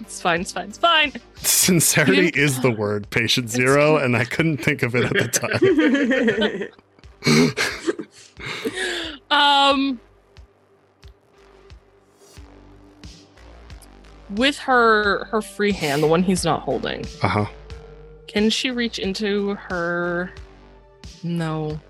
it's 0.00 0.20
fine. 0.20 0.42
It's 0.42 0.52
fine. 0.52 0.68
It's 0.68 0.78
fine. 0.78 1.12
Sincerity 1.36 2.28
is 2.28 2.60
the 2.60 2.70
word, 2.70 3.10
patient 3.10 3.50
zero, 3.50 3.96
and 3.96 4.16
I 4.16 4.24
couldn't 4.24 4.58
think 4.58 4.84
of 4.84 4.94
it 4.94 5.04
at 5.04 5.12
the 5.12 5.28
time. 5.28 6.68
Um. 9.30 10.00
With 14.30 14.58
her 14.58 15.24
her 15.26 15.40
free 15.40 15.72
hand, 15.72 16.02
the 16.02 16.06
one 16.06 16.22
he's 16.22 16.44
not 16.44 16.60
holding, 16.62 17.04
Uh 17.22 17.28
huh. 17.28 17.46
can 18.26 18.50
she 18.50 18.70
reach 18.70 18.98
into 18.98 19.54
her? 19.54 20.30
No. 21.22 21.80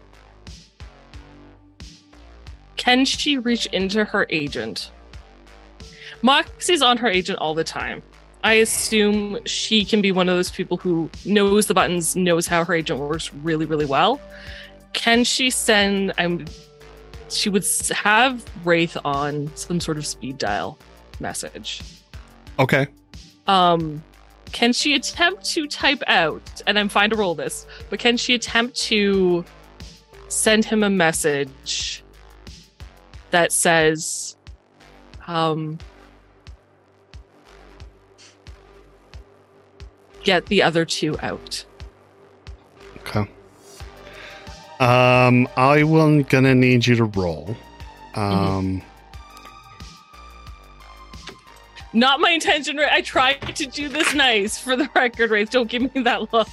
Can 2.76 3.04
she 3.04 3.38
reach 3.38 3.66
into 3.66 4.04
her 4.04 4.26
agent? 4.30 4.90
Moxie's 6.22 6.80
on 6.82 6.96
her 6.98 7.08
agent 7.08 7.38
all 7.38 7.54
the 7.54 7.64
time. 7.64 8.02
I 8.44 8.54
assume 8.54 9.38
she 9.44 9.84
can 9.84 10.00
be 10.00 10.12
one 10.12 10.28
of 10.28 10.36
those 10.36 10.50
people 10.50 10.76
who 10.76 11.10
knows 11.24 11.66
the 11.66 11.74
buttons, 11.74 12.14
knows 12.14 12.46
how 12.46 12.64
her 12.64 12.74
agent 12.74 13.00
works 13.00 13.34
really, 13.34 13.66
really 13.66 13.84
well. 13.84 14.20
Can 14.92 15.24
she 15.24 15.50
send? 15.50 16.12
I'm. 16.18 16.44
She 17.30 17.50
would 17.50 17.66
have 17.94 18.44
Wraith 18.64 18.96
on 19.04 19.50
some 19.54 19.80
sort 19.80 19.98
of 19.98 20.06
speed 20.06 20.38
dial 20.38 20.78
message. 21.20 21.82
Okay. 22.58 22.86
Um, 23.46 24.02
can 24.52 24.72
she 24.72 24.94
attempt 24.94 25.44
to 25.50 25.66
type 25.66 26.02
out? 26.06 26.62
And 26.66 26.78
I'm 26.78 26.88
fine 26.88 27.10
to 27.10 27.16
roll 27.16 27.34
this, 27.34 27.66
but 27.90 27.98
can 27.98 28.16
she 28.16 28.34
attempt 28.34 28.76
to 28.82 29.44
send 30.28 30.64
him 30.64 30.82
a 30.82 30.90
message 30.90 32.02
that 33.30 33.52
says, 33.52 34.36
um, 35.26 35.78
get 40.24 40.46
the 40.46 40.62
other 40.62 40.84
two 40.84 41.18
out? 41.20 41.64
Okay. 42.98 43.30
Um, 44.80 45.48
I 45.56 45.82
will 45.82 46.22
gonna 46.22 46.54
need 46.54 46.86
you 46.86 46.96
to 46.96 47.04
roll. 47.04 47.56
Um, 48.14 48.82
Not 51.92 52.20
my 52.20 52.30
intention. 52.30 52.76
Right? 52.76 52.92
I 52.92 53.00
tried 53.02 53.56
to 53.56 53.66
do 53.66 53.88
this 53.88 54.14
nice 54.14 54.58
for 54.58 54.76
the 54.76 54.88
record, 54.94 55.30
Wraith. 55.30 55.50
Don't 55.50 55.68
give 55.70 55.82
me 55.94 56.02
that 56.02 56.32
look. 56.32 56.48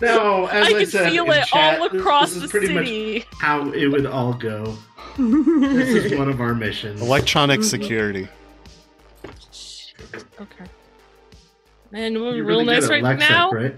No, 0.00 0.46
as 0.46 0.66
I 0.68 0.70
I, 0.70 0.72
can 0.80 0.86
said 0.86 1.10
feel 1.12 1.30
it 1.30 1.44
chat, 1.46 1.78
all 1.78 1.86
across 1.86 2.30
this 2.32 2.38
the 2.38 2.44
is 2.46 2.50
pretty 2.50 2.72
much 2.74 2.86
city. 2.86 3.24
how 3.38 3.70
it 3.72 3.86
would 3.88 4.06
all 4.06 4.32
go. 4.32 4.76
This 5.18 6.04
is 6.12 6.18
one 6.18 6.28
of 6.30 6.40
our 6.40 6.54
missions. 6.54 7.02
electronic 7.02 7.60
Mhm. 7.60 7.64
security. 7.64 8.28
Okay. 10.40 10.64
And 11.92 12.16
we're 12.20 12.36
You're 12.36 12.44
real 12.44 12.58
really 12.60 12.64
nice 12.64 12.88
right 12.88 13.04
at 13.04 13.18
Lexec, 13.18 13.28
now. 13.28 13.50
right? 13.50 13.74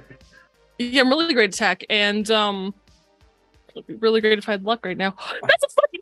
Yeah, 0.79 1.01
I'm 1.03 1.09
really 1.09 1.35
great 1.35 1.49
at 1.51 1.55
tech, 1.55 1.85
and 1.91 2.31
um, 2.31 2.75
it'd 3.75 3.87
be 3.89 3.95
really 3.95 4.21
great 4.21 4.39
if 4.39 4.49
I 4.49 4.53
had 4.53 4.65
luck 4.65 4.85
right 4.87 4.97
now. 4.97 5.17
That's 5.43 5.65
a 5.65 5.69
fucking 5.69 6.01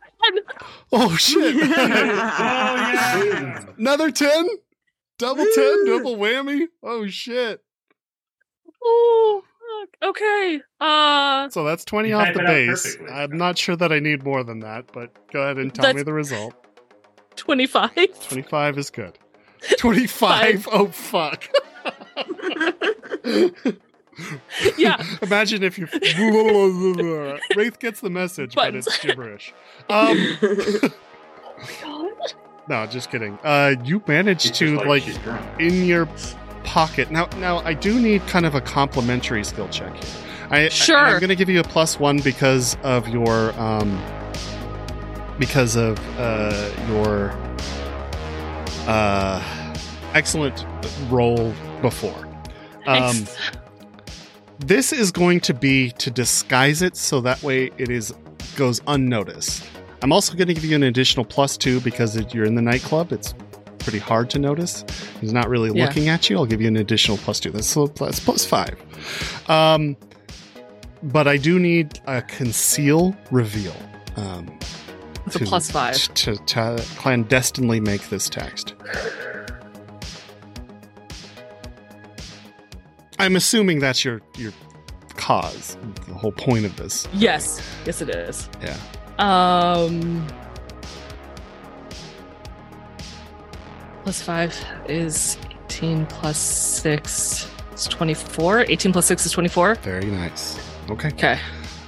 Oh 0.93 1.15
shit! 1.15 1.55
Oh 1.63 1.67
yeah. 1.67 3.65
Another 3.77 4.11
ten, 4.11 4.47
double 5.17 5.45
ten, 5.55 5.85
double 5.85 6.17
whammy. 6.17 6.67
Oh 6.83 7.07
shit! 7.07 7.61
Oh, 8.83 9.43
okay. 10.03 10.61
Uh, 10.79 11.49
So 11.49 11.63
that's 11.63 11.85
twenty 11.85 12.11
off 12.13 12.33
the 12.33 12.39
base. 12.41 12.97
I'm 13.11 13.37
not 13.37 13.57
sure 13.57 13.75
that 13.77 13.91
I 13.91 13.99
need 13.99 14.23
more 14.23 14.43
than 14.43 14.59
that, 14.59 14.91
but 14.91 15.11
go 15.31 15.41
ahead 15.43 15.57
and 15.57 15.73
tell 15.73 15.93
me 15.93 16.03
the 16.03 16.13
result. 16.13 16.53
twenty-five. 17.35 17.93
Twenty-five 18.27 18.77
is 18.77 18.89
good. 18.89 19.17
Twenty-five. 19.77 20.67
Oh 20.71 20.87
fuck! 20.87 21.47
Yeah. 24.77 25.03
Imagine 25.21 25.63
if 25.63 25.77
you 25.77 25.87
Wraith 27.55 27.79
gets 27.79 28.01
the 28.01 28.09
message, 28.09 28.55
but 28.55 28.75
it's 28.75 28.97
gibberish. 28.99 29.53
Um, 29.89 30.37
no, 32.69 32.85
just 32.87 33.11
kidding. 33.11 33.37
Uh, 33.43 33.75
you 33.83 34.01
managed 34.07 34.55
to 34.55 34.75
just 34.75 34.85
like 34.85 35.03
in 35.59 35.85
your 35.85 36.07
pocket. 36.63 37.11
Now, 37.11 37.25
now 37.37 37.59
I 37.59 37.73
do 37.73 37.99
need 37.99 38.25
kind 38.27 38.45
of 38.45 38.55
a 38.55 38.61
complimentary 38.61 39.43
skill 39.43 39.67
check 39.69 39.93
here. 39.95 40.13
I, 40.49 40.69
Sure. 40.69 40.97
I, 40.97 41.13
am 41.13 41.19
going 41.19 41.29
to 41.29 41.35
give 41.35 41.49
you 41.49 41.59
a 41.59 41.63
plus 41.63 41.99
one 41.99 42.19
because 42.19 42.75
of 42.83 43.07
your 43.07 43.57
um, 43.59 44.01
because 45.39 45.75
of 45.75 45.97
uh, 46.19 46.69
your 46.89 47.31
uh, 48.87 49.41
excellent 50.13 50.65
roll 51.09 51.53
before. 51.81 52.27
Um, 52.85 53.13
Thanks. 53.13 53.37
This 54.65 54.93
is 54.93 55.11
going 55.11 55.39
to 55.41 55.53
be 55.53 55.91
to 55.91 56.09
disguise 56.11 56.81
it 56.81 56.95
so 56.95 57.21
that 57.21 57.41
way 57.43 57.71
it 57.77 57.89
is 57.89 58.13
goes 58.55 58.81
unnoticed. 58.87 59.65
I'm 60.03 60.11
also 60.11 60.33
going 60.35 60.47
to 60.47 60.53
give 60.53 60.65
you 60.65 60.75
an 60.75 60.83
additional 60.83 61.25
plus 61.25 61.57
two 61.57 61.79
because 61.81 62.15
you're 62.33 62.45
in 62.45 62.55
the 62.55 62.61
nightclub. 62.61 63.11
It's 63.11 63.33
pretty 63.79 63.99
hard 63.99 64.29
to 64.31 64.39
notice. 64.39 64.83
He's 65.19 65.33
not 65.33 65.47
really 65.49 65.71
Yeah. 65.77 65.85
looking 65.85 66.09
at 66.09 66.29
you. 66.29 66.37
I'll 66.37 66.45
give 66.45 66.61
you 66.61 66.67
an 66.67 66.77
additional 66.77 67.17
plus 67.17 67.39
two. 67.39 67.51
That's, 67.51 67.73
that's 67.95 68.19
plus 68.19 68.45
five. 68.45 68.75
Um, 69.49 69.95
but 71.03 71.27
I 71.27 71.37
do 71.37 71.59
need 71.59 71.99
a 72.05 72.21
conceal 72.21 73.15
reveal. 73.31 73.75
Um, 74.15 74.57
It's 75.25 75.35
a 75.35 75.39
plus 75.39 75.71
five. 75.71 75.95
To, 76.15 76.35
to 76.35 76.83
clandestinely 76.97 77.79
make 77.79 78.09
this 78.09 78.27
text. 78.29 78.73
I'm 83.21 83.35
assuming 83.35 83.79
that's 83.79 84.03
your 84.03 84.19
your 84.35 84.51
cause, 85.15 85.77
the 86.07 86.13
whole 86.15 86.31
point 86.31 86.65
of 86.65 86.75
this. 86.75 87.07
Yes, 87.13 87.61
yes, 87.85 88.01
it 88.01 88.09
is. 88.09 88.49
Yeah. 88.61 88.77
Um, 89.19 90.25
plus 94.03 94.21
five 94.21 94.55
is 94.87 95.37
eighteen. 95.51 96.07
Plus 96.07 96.37
six 96.37 97.47
is 97.73 97.85
twenty-four. 97.85 98.61
Eighteen 98.61 98.91
plus 98.91 99.05
six 99.05 99.25
is 99.25 99.31
twenty-four. 99.31 99.75
Very 99.75 100.05
nice. 100.05 100.59
Okay. 100.89 101.09
Okay. 101.09 101.39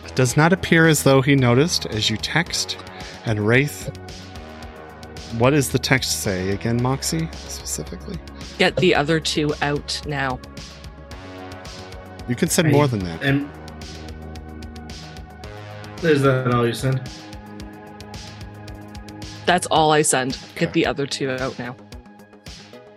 It 0.06 0.16
does 0.16 0.38
not 0.38 0.54
appear 0.54 0.88
as 0.88 1.02
though 1.02 1.24
he 1.24 1.36
noticed 1.36 1.88
as 1.88 2.12
you 2.12 2.18
text. 2.18 2.78
And 3.26 3.48
Wraith, 3.48 3.90
what 5.40 5.50
does 5.52 5.70
the 5.70 5.80
text 5.80 6.22
say 6.22 6.50
again, 6.52 6.80
Moxie, 6.80 7.28
specifically? 7.32 8.20
Get 8.60 8.76
the 8.76 8.94
other 8.94 9.20
two 9.20 9.52
out 9.64 10.00
now. 10.06 10.40
You 12.28 12.36
can 12.36 12.50
send 12.50 12.70
I- 12.70 12.72
more 12.72 12.88
than 12.88 13.00
that. 13.00 13.22
And 13.24 13.50
is 16.04 16.22
that 16.22 16.54
all 16.54 16.66
you 16.68 16.74
send? 16.74 17.02
That's 19.46 19.68
all 19.68 19.92
I 19.92 20.02
send. 20.02 20.34
Okay. 20.52 20.62
Get 20.62 20.74
the 20.74 20.86
other 20.86 21.06
two 21.06 21.30
out 21.30 21.58
now. 21.60 21.76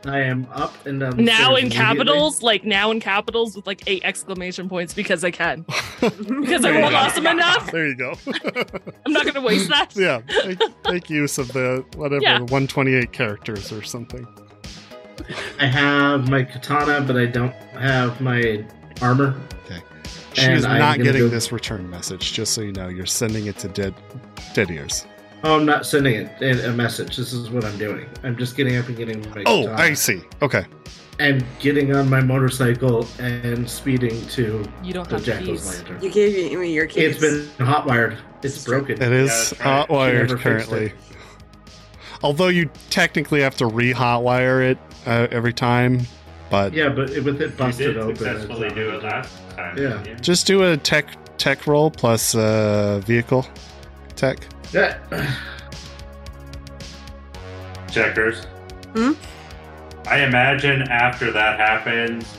I 0.04 0.20
am 0.20 0.46
up 0.52 0.86
and 0.86 1.00
down. 1.00 1.16
the 1.16 1.22
Now 1.24 1.56
in 1.56 1.68
capitals, 1.68 2.40
like 2.40 2.64
now 2.64 2.92
in 2.92 3.00
capitals 3.00 3.56
with 3.56 3.66
like 3.66 3.82
eight 3.88 4.02
exclamation 4.04 4.68
points 4.68 4.94
because 4.94 5.24
I 5.24 5.30
can. 5.32 5.64
Because 6.00 6.64
I 6.64 6.70
There 6.70 6.74
you 6.74 6.80
rolled 6.80 6.92
go. 6.92 6.96
awesome 6.98 7.26
enough. 7.26 7.70
There 7.72 7.88
you 7.88 7.96
go. 7.96 8.14
I'm 9.06 9.12
not 9.12 9.24
gonna 9.26 9.40
waste 9.40 9.68
that. 9.70 9.96
yeah, 9.96 10.20
make, 10.46 10.60
make 10.88 11.10
use 11.10 11.38
of 11.38 11.48
the 11.52 11.84
whatever 11.96 12.22
Yeah. 12.22 12.38
128 12.38 13.12
characters 13.12 13.72
or 13.72 13.82
something. 13.82 14.24
I 15.58 15.66
have 15.66 16.28
my 16.28 16.44
katana, 16.44 17.00
but 17.04 17.16
I 17.16 17.26
don't 17.26 17.54
have 17.80 18.20
my 18.20 18.64
armor. 19.02 19.34
Okay. 19.64 19.82
She 20.34 20.42
And 20.42 20.54
is 20.54 20.64
not 20.64 20.98
getting 20.98 21.22
go- 21.22 21.28
this 21.28 21.52
return 21.52 21.88
message. 21.90 22.32
Just 22.32 22.52
so 22.54 22.60
you 22.62 22.72
know, 22.72 22.88
you're 22.88 23.06
sending 23.06 23.46
it 23.46 23.58
to 23.58 23.68
dead, 23.68 23.94
dead 24.54 24.70
ears. 24.70 25.06
Oh, 25.44 25.56
I'm 25.58 25.66
not 25.66 25.86
sending 25.86 26.14
it 26.14 26.42
in 26.42 26.58
a 26.60 26.72
message. 26.72 27.16
This 27.16 27.32
is 27.32 27.50
what 27.50 27.64
I'm 27.64 27.76
doing. 27.78 28.08
I'm 28.24 28.36
just 28.36 28.56
getting 28.56 28.76
up 28.76 28.88
and 28.88 28.96
getting 28.96 29.20
my 29.30 29.42
Oh, 29.46 29.64
katana 29.66 29.74
I 29.82 29.94
see. 29.94 30.22
Okay. 30.42 30.64
and 31.18 31.44
getting 31.60 31.94
on 31.94 32.10
my 32.10 32.20
motorcycle 32.20 33.06
and 33.18 33.68
speeding 33.68 34.26
to 34.28 34.64
You 34.82 34.92
don't 34.92 35.08
the 35.08 35.16
have 35.16 35.24
Jackal's 35.24 35.46
keys. 35.62 35.76
Lantern. 35.78 36.02
You 36.02 36.10
gave 36.10 36.58
me 36.58 36.72
your 36.74 36.86
keys. 36.86 37.12
It's 37.12 37.20
been 37.20 37.66
hotwired. 37.66 38.16
It's 38.42 38.64
broken. 38.64 39.00
It 39.00 39.12
is 39.12 39.28
that's 39.28 39.52
right. 39.52 39.60
hot 39.60 39.88
wired 39.90 40.30
She 40.30 40.36
currently. 40.36 40.92
Although 42.22 42.48
you 42.48 42.70
technically 42.90 43.42
have 43.42 43.56
to 43.56 43.66
re 43.66 43.92
hotwire 43.92 44.70
it 44.70 44.78
uh, 45.06 45.28
every 45.30 45.52
time, 45.52 46.00
but 46.50 46.72
Yeah, 46.72 46.88
but 46.88 47.10
with 47.10 47.40
it 47.40 47.50
You 47.50 47.56
busted 47.56 47.94
did 47.94 47.96
open. 47.98 48.16
successfully 48.16 48.66
it's 48.66 48.74
do 48.74 48.90
it 48.90 49.02
last 49.02 49.32
time. 49.56 49.76
Yeah. 49.78 49.88
didn't 49.88 50.06
you? 50.06 50.14
just 50.16 50.46
do 50.46 50.62
a 50.64 50.76
tech 50.76 51.06
tech 51.38 51.66
roll 51.66 51.90
plus 51.90 52.34
uh, 52.34 53.00
vehicle 53.04 53.46
tech. 54.16 54.38
Yeah. 54.72 54.98
Checkers. 57.90 58.44
Hmm? 58.94 59.12
I 60.06 60.20
imagine 60.22 60.82
after 60.82 61.30
that 61.32 61.58
happens 61.58 62.36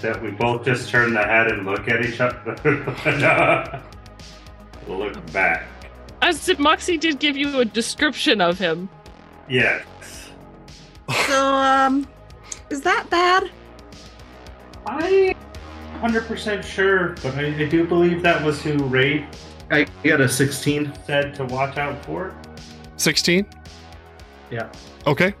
that 0.00 0.20
we 0.22 0.30
both 0.30 0.64
just 0.64 0.88
turn 0.90 1.12
the 1.14 1.22
head 1.22 1.48
and 1.48 1.64
look 1.66 1.88
at 1.88 2.04
each 2.04 2.20
other. 2.20 2.56
look 4.88 5.32
back. 5.32 5.66
As 6.22 6.48
if 6.48 6.58
Moxie 6.58 6.96
did 6.96 7.18
give 7.18 7.36
you 7.36 7.60
a 7.60 7.64
description 7.64 8.40
of 8.40 8.58
him. 8.58 8.88
Yes. 9.48 9.84
So, 11.26 11.46
um, 11.54 12.06
is 12.74 12.80
that 12.82 13.08
bad? 13.08 13.50
I 14.84 15.34
100% 16.02 16.62
sure, 16.64 17.10
but 17.22 17.34
I, 17.36 17.46
I 17.56 17.68
do 17.68 17.86
believe 17.86 18.20
that 18.22 18.44
was 18.44 18.60
who 18.60 18.74
Wraith 18.84 19.24
I 19.70 19.86
got 20.02 20.20
a 20.20 20.28
16. 20.28 20.92
said 21.06 21.34
to 21.36 21.44
watch 21.44 21.78
out 21.78 22.04
for. 22.04 22.34
16? 22.96 23.46
Yeah. 24.50 24.70
Okay. 25.06 25.32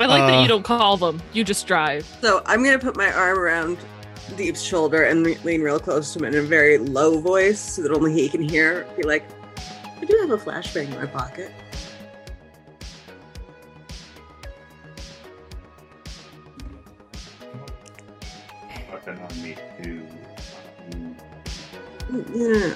I 0.00 0.06
like 0.06 0.22
Uh, 0.22 0.26
that 0.28 0.42
you 0.42 0.48
don't 0.48 0.64
call 0.64 0.96
them. 0.96 1.22
You 1.32 1.44
just 1.44 1.66
drive. 1.66 2.04
So 2.22 2.42
I'm 2.46 2.64
gonna 2.64 2.78
put 2.78 2.96
my 2.96 3.12
arm 3.12 3.38
around 3.38 3.76
Deep's 4.36 4.62
shoulder 4.62 5.04
and 5.04 5.24
re- 5.26 5.38
lean 5.44 5.60
real 5.60 5.78
close 5.78 6.12
to 6.14 6.18
him 6.20 6.24
in 6.24 6.34
a 6.36 6.42
very 6.42 6.78
low 6.78 7.20
voice 7.20 7.60
so 7.60 7.82
that 7.82 7.92
only 7.92 8.12
he 8.14 8.28
can 8.30 8.42
hear. 8.42 8.86
Be 8.96 9.02
like, 9.04 9.24
I 10.00 10.04
do 10.06 10.16
have 10.22 10.30
a 10.30 10.38
flashbang 10.38 10.86
in 10.90 10.94
my 10.96 11.06
pocket. 11.06 11.52
Weapon 19.06 19.22
on 19.22 19.42
me 19.42 19.56
too. 19.82 20.06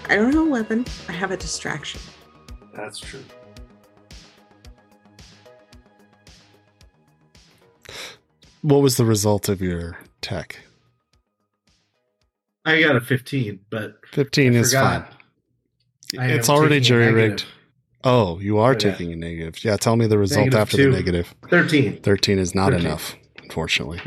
I 0.09 0.17
don't 0.17 0.33
have 0.33 0.43
a 0.47 0.51
weapon. 0.51 0.85
I 1.09 1.13
have 1.13 1.31
a 1.31 1.37
distraction. 1.37 2.01
That's 2.75 2.99
true. 2.99 3.23
What 8.63 8.83
was 8.83 8.97
the 8.97 9.05
result 9.05 9.49
of 9.49 9.61
your 9.61 9.99
tech? 10.21 10.59
I 12.65 12.81
got 12.83 12.97
a 12.97 13.01
15, 13.01 13.61
but 13.71 14.01
15 14.11 14.55
I 14.55 14.59
is 14.59 14.73
fine. 14.73 15.03
forgot. 15.03 15.13
I 16.19 16.27
It's 16.33 16.49
already 16.49 16.81
jury 16.81 17.13
rigged. 17.13 17.45
Oh, 18.03 18.39
you 18.41 18.59
are 18.59 18.71
Oh, 18.71 18.73
yeah. 18.73 18.79
taking 18.79 19.13
a 19.13 19.17
negative. 19.17 19.63
Yeah, 19.65 19.77
tell 19.77 19.97
me 19.97 20.07
the 20.07 20.19
result 20.19 20.47
Negative 20.47 20.61
after 20.61 20.77
two. 20.77 20.91
the 20.91 20.97
negative. 20.97 21.35
13. 21.49 22.01
13 22.03 22.39
is 22.39 22.55
not 22.55 22.71
13. 22.73 22.87
enough, 22.87 23.17
unfortunately. 23.43 24.01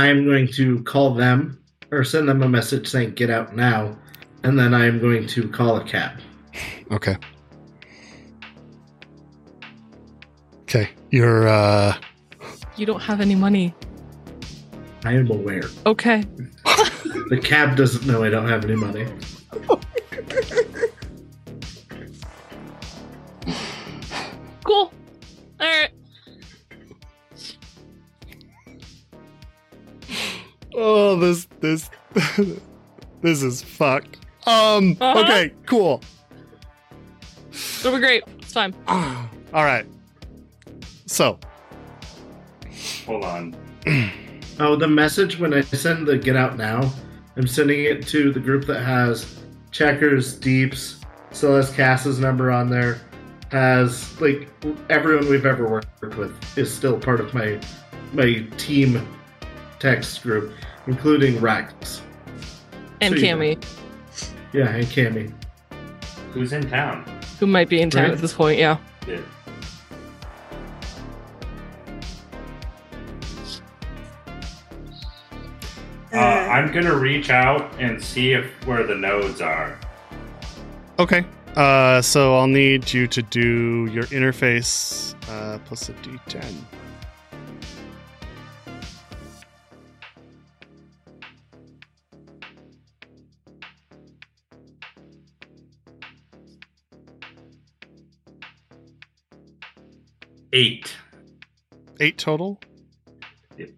I 0.00 0.06
am 0.06 0.24
going 0.24 0.48
to 0.52 0.82
call 0.84 1.12
them 1.12 1.62
or 1.90 2.04
send 2.04 2.26
them 2.26 2.42
a 2.42 2.48
message 2.48 2.88
saying 2.88 3.12
get 3.16 3.28
out 3.28 3.54
now, 3.54 3.98
and 4.44 4.58
then 4.58 4.72
I 4.72 4.86
am 4.86 4.98
going 4.98 5.26
to 5.26 5.46
call 5.46 5.76
a 5.76 5.84
cab. 5.84 6.18
Okay. 6.90 7.18
Okay. 10.62 10.88
You're 11.10 11.48
uh 11.48 11.98
You 12.78 12.86
don't 12.86 13.02
have 13.02 13.20
any 13.20 13.34
money. 13.34 13.74
I 15.04 15.12
am 15.12 15.30
aware. 15.30 15.64
Okay. 15.84 16.24
The 17.28 17.38
cab 17.38 17.76
doesn't 17.76 18.06
know 18.06 18.24
I 18.24 18.30
don't 18.30 18.48
have 18.48 18.64
any 18.64 18.76
money. 18.76 19.06
Cool. 24.64 24.92
All 25.60 25.60
right. 25.60 25.90
Oh, 30.74 31.16
this 31.16 31.46
this 31.60 31.90
this 33.22 33.42
is 33.42 33.62
fucked. 33.62 34.18
Um. 34.46 34.96
Uh-huh. 35.00 35.20
Okay. 35.20 35.52
Cool. 35.66 36.02
It'll 37.80 37.92
be 37.92 37.98
great. 38.00 38.22
It's 38.38 38.52
fine. 38.52 38.74
All 38.88 39.64
right. 39.64 39.86
So 41.06 41.38
Hold 43.06 43.24
on. 43.24 43.56
Oh, 44.62 44.76
the 44.76 44.86
message 44.86 45.38
when 45.38 45.54
I 45.54 45.62
send 45.62 46.06
the 46.06 46.18
get 46.18 46.36
out 46.36 46.58
now, 46.58 46.92
I'm 47.34 47.46
sending 47.46 47.84
it 47.84 48.06
to 48.08 48.30
the 48.30 48.40
group 48.40 48.66
that 48.66 48.82
has 48.84 49.40
checkers, 49.70 50.34
deeps, 50.34 51.00
still 51.30 51.56
has 51.56 51.70
Cass's 51.70 52.18
number 52.18 52.50
on 52.50 52.68
there, 52.68 53.00
has 53.50 54.20
like 54.20 54.50
everyone 54.90 55.30
we've 55.30 55.46
ever 55.46 55.66
worked 55.66 56.14
with 56.18 56.58
is 56.58 56.70
still 56.70 56.98
part 56.98 57.20
of 57.20 57.32
my 57.32 57.58
my 58.12 58.46
team 58.58 59.08
text 59.84 60.22
group, 60.22 60.52
including 60.86 61.40
Rex. 61.40 62.02
And 63.00 63.14
So 63.14 63.20
you- 63.20 63.26
Cammy, 63.26 63.64
Yeah, 64.52 64.68
and 64.68 64.86
Cammy. 64.86 65.32
Who's 66.32 66.52
in 66.52 66.68
town? 66.70 67.04
who 67.40 67.46
might 67.46 67.68
be 67.68 67.80
in 67.80 67.90
town 67.90 68.02
Right. 68.04 68.12
at 68.12 68.18
this 68.18 68.34
point. 68.34 68.58
Yeah. 68.58 68.76
Yeah. 69.08 69.16
Uh, 76.12 76.16
I'm 76.18 76.72
gonna 76.72 76.94
reach 76.96 77.30
out 77.30 77.72
and 77.78 78.02
see 78.02 78.32
if 78.32 78.44
where 78.66 78.84
the 78.84 78.94
nodes 78.96 79.40
are. 79.40 79.78
okay. 80.98 81.24
Uh. 81.56 82.00
So 82.02 82.36
I'll 82.36 82.46
need 82.48 82.92
you 82.92 83.06
to 83.08 83.22
do 83.22 83.88
your 83.92 84.04
interface 84.04 85.14
uh, 85.28 85.58
plus 85.64 85.88
a 85.88 85.92
D10. 85.94 86.44
Eight. 100.52 100.96
Eight 102.00 102.18
total. 102.18 102.60
Yep. 103.56 103.70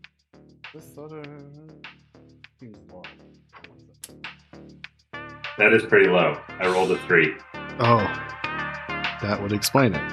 That 5.59 5.73
is 5.75 5.83
pretty 5.85 6.09
low. 6.09 6.41
I 6.49 6.67
rolled 6.67 6.93
a 6.93 6.99
three. 7.07 7.35
Oh, 7.79 7.99
that 9.21 9.39
would 9.43 9.53
explain 9.53 9.95
it. 9.95 10.13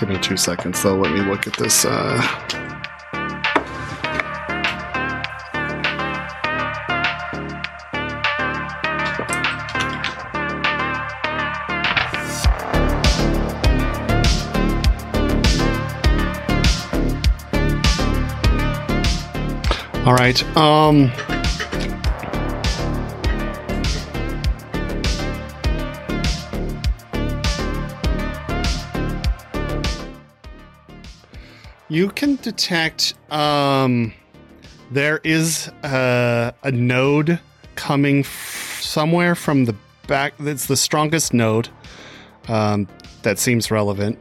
Give 0.00 0.08
me 0.08 0.18
two 0.18 0.36
seconds, 0.36 0.82
though. 0.82 0.96
Let 0.96 1.12
me 1.12 1.20
look 1.20 1.46
at 1.46 1.56
this. 1.58 1.84
Uh... 1.84 2.61
All 20.04 20.14
right. 20.14 20.42
Um. 20.56 21.12
You 31.88 32.08
can 32.08 32.36
detect 32.36 33.14
um 33.30 34.14
there 34.92 35.20
is 35.24 35.70
a, 35.82 36.52
a 36.62 36.70
node 36.70 37.40
coming 37.76 38.20
f- 38.20 38.78
somewhere 38.82 39.34
from 39.34 39.64
the 39.64 39.74
back 40.06 40.34
that's 40.38 40.66
the 40.66 40.76
strongest 40.76 41.32
node 41.32 41.68
um, 42.48 42.86
that 43.22 43.38
seems 43.38 43.70
relevant 43.70 44.18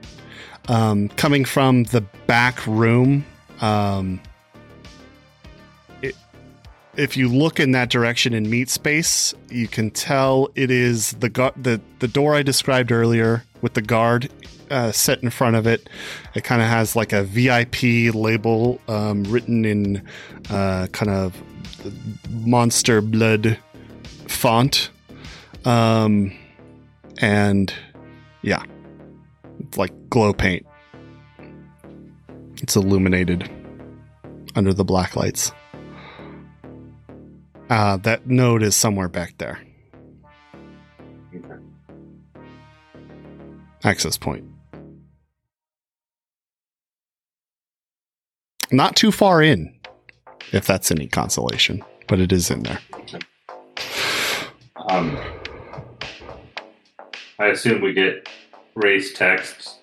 um, 0.69 1.10
coming 1.10 1.43
from 1.43 1.84
the 1.85 2.01
back 2.27 2.66
room 2.66 3.26
um, 3.60 4.22
if 7.01 7.17
you 7.17 7.27
look 7.27 7.59
in 7.59 7.71
that 7.71 7.89
direction 7.89 8.33
in 8.33 8.49
meat 8.49 8.69
space 8.69 9.33
you 9.49 9.67
can 9.67 9.89
tell 9.89 10.49
it 10.55 10.69
is 10.69 11.13
the 11.13 11.30
gu- 11.30 11.51
the 11.55 11.81
the 11.99 12.07
door 12.07 12.35
I 12.35 12.43
described 12.43 12.91
earlier 12.91 13.43
with 13.61 13.73
the 13.73 13.81
guard 13.81 14.30
uh, 14.71 14.91
set 14.91 15.21
in 15.21 15.30
front 15.30 15.55
of 15.55 15.67
it. 15.67 15.89
It 16.33 16.43
kind 16.43 16.61
of 16.61 16.67
has 16.67 16.95
like 16.95 17.13
a 17.13 17.23
VIP 17.23 18.15
label 18.15 18.80
um, 18.88 19.23
written 19.25 19.65
in 19.65 20.03
uh, 20.49 20.88
kind 20.93 21.11
of 21.11 21.35
monster 22.30 23.01
blood 23.01 23.57
font. 24.27 24.89
Um, 25.65 26.33
and 27.19 27.73
yeah, 28.41 28.63
it's 29.59 29.77
like 29.77 29.91
glow 30.09 30.33
paint. 30.33 30.65
It's 32.61 32.75
illuminated 32.75 33.49
under 34.55 34.73
the 34.73 34.85
black 34.85 35.15
lights. 35.15 35.51
Uh, 37.72 37.95
that 37.95 38.27
node 38.27 38.64
is 38.64 38.75
somewhere 38.75 39.08
back 39.08 39.38
there. 39.38 39.58
Okay. 41.33 41.56
Access 43.85 44.17
point. 44.17 44.43
Not 48.74 48.98
too 48.98 49.09
far 49.09 49.41
in, 49.41 49.74
if 50.51 50.67
that's 50.67 50.91
any 50.91 51.08
consolation, 51.08 51.82
but 52.09 52.19
it 52.19 52.33
is 52.33 52.51
in 52.51 52.64
there. 52.64 52.80
Um, 54.90 55.17
I 57.40 57.48
assume 57.48 57.82
we 57.82 57.93
get 57.93 58.27
Wraith's 58.75 59.14
texts 59.14 59.77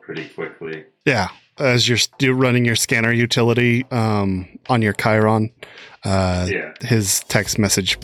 pretty 0.00 0.28
quickly. 0.30 0.86
Yeah, 1.04 1.28
as 1.58 1.88
you're 1.88 2.34
running 2.34 2.64
your 2.64 2.76
scanner 2.76 3.12
utility 3.12 3.84
um, 3.90 4.48
on 4.68 4.82
your 4.82 4.92
Chiron, 4.94 5.50
uh, 6.04 6.46
Yeah. 6.50 6.72
his 6.80 7.20
text 7.28 7.58
message 7.58 7.98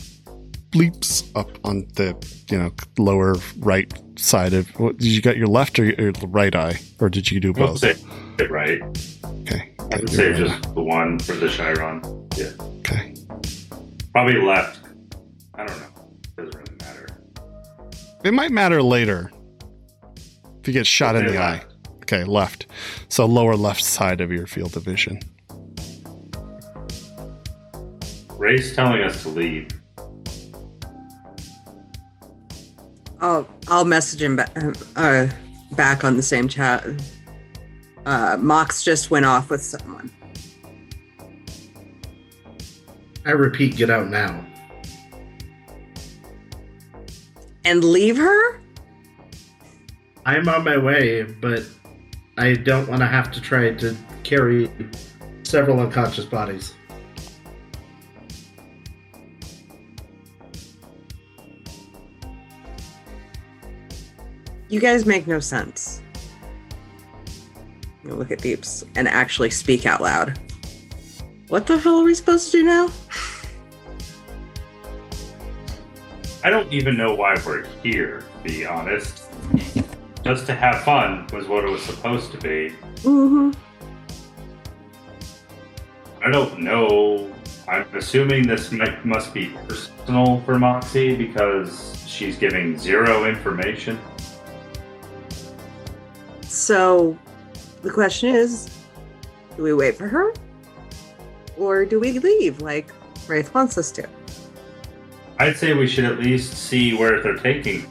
bleeps 0.71 1.25
up 1.37 1.49
on 1.65 1.87
the 1.95 2.17
you 2.51 2.59
know 2.59 2.73
lower 2.99 3.37
right 3.59 3.93
side 4.19 4.53
of. 4.53 4.69
What, 4.81 4.99
did 4.99 5.07
you 5.09 5.23
got 5.23 5.37
your 5.37 5.47
left 5.47 5.79
or 5.79 5.85
your 5.85 6.13
right 6.27 6.55
eye, 6.55 6.79
or 7.01 7.09
did 7.09 7.31
you 7.31 7.41
do 7.41 7.53
both? 7.53 7.79
say 7.79 7.95
it 8.39 8.51
right. 8.51 8.81
Okay, 9.43 9.73
I 9.79 9.85
would 9.97 10.11
say 10.11 10.31
right 10.33 10.37
just 10.37 10.75
the 10.75 10.83
one 10.83 11.19
for 11.21 11.35
the 11.35 11.49
Chiron. 11.49 12.03
Yeah. 12.37 12.51
okay. 12.81 13.15
Probably 14.13 14.41
left. 14.41 14.81
I 15.55 15.65
don't 15.67 15.79
know. 15.81 15.87
Doesn't 16.37 16.55
really 16.55 16.77
matter. 16.81 17.07
It 18.25 18.35
might 18.35 18.51
matter 18.51 18.83
later 18.83 19.31
if 20.61 20.67
you 20.67 20.73
get 20.73 20.87
shot 20.87 21.15
in 21.15 21.27
the 21.27 21.39
eye. 21.39 21.63
Left. 22.05 22.13
Okay, 22.13 22.25
left. 22.25 22.67
So 23.09 23.27
lower 23.27 23.57
left 23.57 23.83
side 23.83 24.21
of 24.21 24.31
your 24.31 24.47
field 24.47 24.77
of 24.77 24.83
vision. 24.83 25.21
Wraith's 28.37 28.75
telling 28.75 29.03
us 29.03 29.23
to 29.23 29.29
leave. 29.31 29.69
I'll 33.21 33.49
I'll 33.69 33.85
message 33.87 34.21
him 34.21 34.37
back 34.37 34.51
uh, 34.97 35.29
back 35.73 36.05
on 36.05 36.17
the 36.17 36.23
same 36.23 36.49
chat. 36.49 36.85
Uh, 38.05 38.37
Mox 38.39 38.83
just 38.83 39.11
went 39.11 39.25
off 39.25 39.49
with 39.49 39.63
someone. 39.63 40.11
I 43.25 43.31
repeat, 43.31 43.77
get 43.77 43.89
out 43.89 44.09
now. 44.09 44.45
And 47.65 47.83
leave 47.83 48.19
her? 48.19 48.61
I'm 50.27 50.47
on 50.51 50.65
my 50.65 50.77
way, 50.77 51.23
but 51.23 51.63
I 52.37 52.55
don't 52.55 52.89
want 52.89 53.01
to 53.01 53.07
have 53.07 53.31
to 53.33 53.41
try 53.41 53.73
to 53.73 53.97
carry 54.25 54.69
several 55.45 55.79
unconscious 55.81 56.25
bodies. 56.25 56.75
You 64.69 64.81
guys 64.81 65.07
make 65.07 65.29
no 65.29 65.39
sense. 65.39 66.03
You 68.03 68.15
look 68.15 68.33
at 68.33 68.41
Deeps 68.41 68.85
and 68.97 69.07
actually 69.07 69.51
speak 69.51 69.87
out 69.87 70.03
loud. 70.03 70.39
What 71.49 71.67
the 71.69 71.79
hell 71.79 72.01
are 72.01 72.05
we 72.05 72.15
supposed 72.15 72.51
to 72.51 72.59
do 72.59 72.65
now? 72.65 72.91
I 76.43 76.51
don't 76.51 76.71
even 76.73 76.97
know 76.97 77.15
why 77.15 77.37
we're 77.47 77.65
here, 77.83 78.25
to 78.43 78.49
be 78.49 78.67
honest. 78.67 79.25
Just 80.25 80.47
to 80.47 80.55
have 80.55 80.83
fun 80.83 81.27
was 81.33 81.47
what 81.47 81.65
it 81.65 81.71
was 81.71 81.83
supposed 81.83 82.33
to 82.33 82.39
be. 82.39 82.75
Mm-hmm. 83.03 83.51
I 86.25 86.31
don't 86.31 86.61
know. 86.61 87.31
I'm 87.69 87.87
assuming 87.95 88.47
this 88.47 88.73
might, 88.73 89.05
must 89.05 89.35
be 89.35 89.47
personal 89.69 90.41
for 90.43 90.59
Moxie 90.59 91.15
because 91.15 92.03
she's 92.07 92.37
giving 92.37 92.79
zero 92.79 93.27
information. 93.27 93.99
So 96.43 97.19
the 97.83 97.91
question 97.91 98.35
is, 98.35 98.71
do 99.57 99.63
we 99.63 99.75
wait 99.75 99.97
for 99.97 100.09
her? 100.09 100.33
or 101.57 101.85
do 101.85 102.01
we 102.01 102.19
leave 102.19 102.61
like 102.61 102.89
Wraith 103.27 103.53
wants 103.55 103.79
us 103.79 103.91
to? 103.93 104.09
I'd 105.39 105.57
say 105.57 105.75
we 105.75 105.87
should 105.87 106.05
at 106.05 106.19
least 106.19 106.55
see 106.55 106.95
where 106.95 107.21
they're 107.21 107.37
taking. 107.37 107.87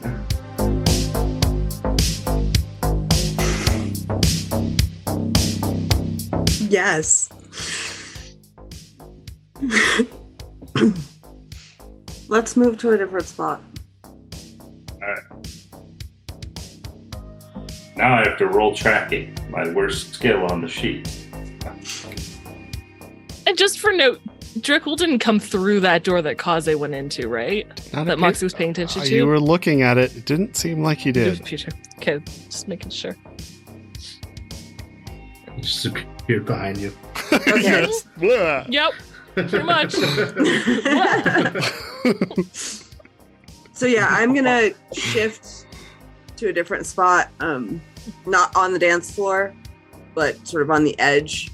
Yes. 6.74 7.28
Let's 12.28 12.56
move 12.56 12.78
to 12.78 12.90
a 12.90 12.98
different 12.98 13.26
spot. 13.26 13.62
Alright. 15.00 15.22
Now 17.96 18.14
I 18.14 18.28
have 18.28 18.38
to 18.38 18.46
roll 18.48 18.74
tracking, 18.74 19.36
my 19.50 19.68
worst 19.68 20.14
skill 20.14 20.46
on 20.50 20.62
the 20.62 20.68
sheet. 20.68 21.08
And 23.46 23.56
just 23.56 23.78
for 23.78 23.92
note, 23.92 24.20
Dracul 24.58 24.96
didn't 24.96 25.20
come 25.20 25.38
through 25.38 25.78
that 25.80 26.02
door 26.02 26.22
that 26.22 26.38
Kaze 26.38 26.74
went 26.74 26.94
into, 26.94 27.28
right? 27.28 27.68
Not 27.92 28.06
That 28.06 28.14
a 28.14 28.16
Moxie 28.16 28.46
was 28.46 28.54
paying 28.54 28.70
attention 28.70 29.02
Uh, 29.02 29.04
to. 29.04 29.14
you 29.14 29.26
were 29.26 29.38
looking 29.38 29.82
at 29.82 29.96
it. 29.96 30.16
It 30.16 30.24
didn't 30.24 30.56
seem 30.56 30.82
like 30.82 30.98
he 30.98 31.10
It 31.10 31.16
was 31.28 31.38
did. 31.38 31.46
Future. 31.46 31.70
Okay, 31.98 32.18
just 32.46 32.66
making 32.66 32.90
sure. 32.90 33.16
Just 35.64 35.86
appeared 35.86 36.44
behind 36.44 36.78
you. 36.78 36.92
Okay. 37.32 37.52
yes. 37.62 38.04
Blah. 38.18 38.66
Yep, 38.68 38.92
pretty 39.34 39.62
much. 39.62 39.92
so 43.72 43.86
yeah, 43.86 44.08
I'm 44.10 44.34
gonna 44.34 44.72
shift 44.92 45.64
to 46.36 46.48
a 46.48 46.52
different 46.52 46.84
spot. 46.84 47.30
Um, 47.40 47.80
not 48.26 48.54
on 48.54 48.74
the 48.74 48.78
dance 48.78 49.14
floor, 49.14 49.54
but 50.14 50.46
sort 50.46 50.62
of 50.62 50.70
on 50.70 50.84
the 50.84 50.98
edge, 50.98 51.50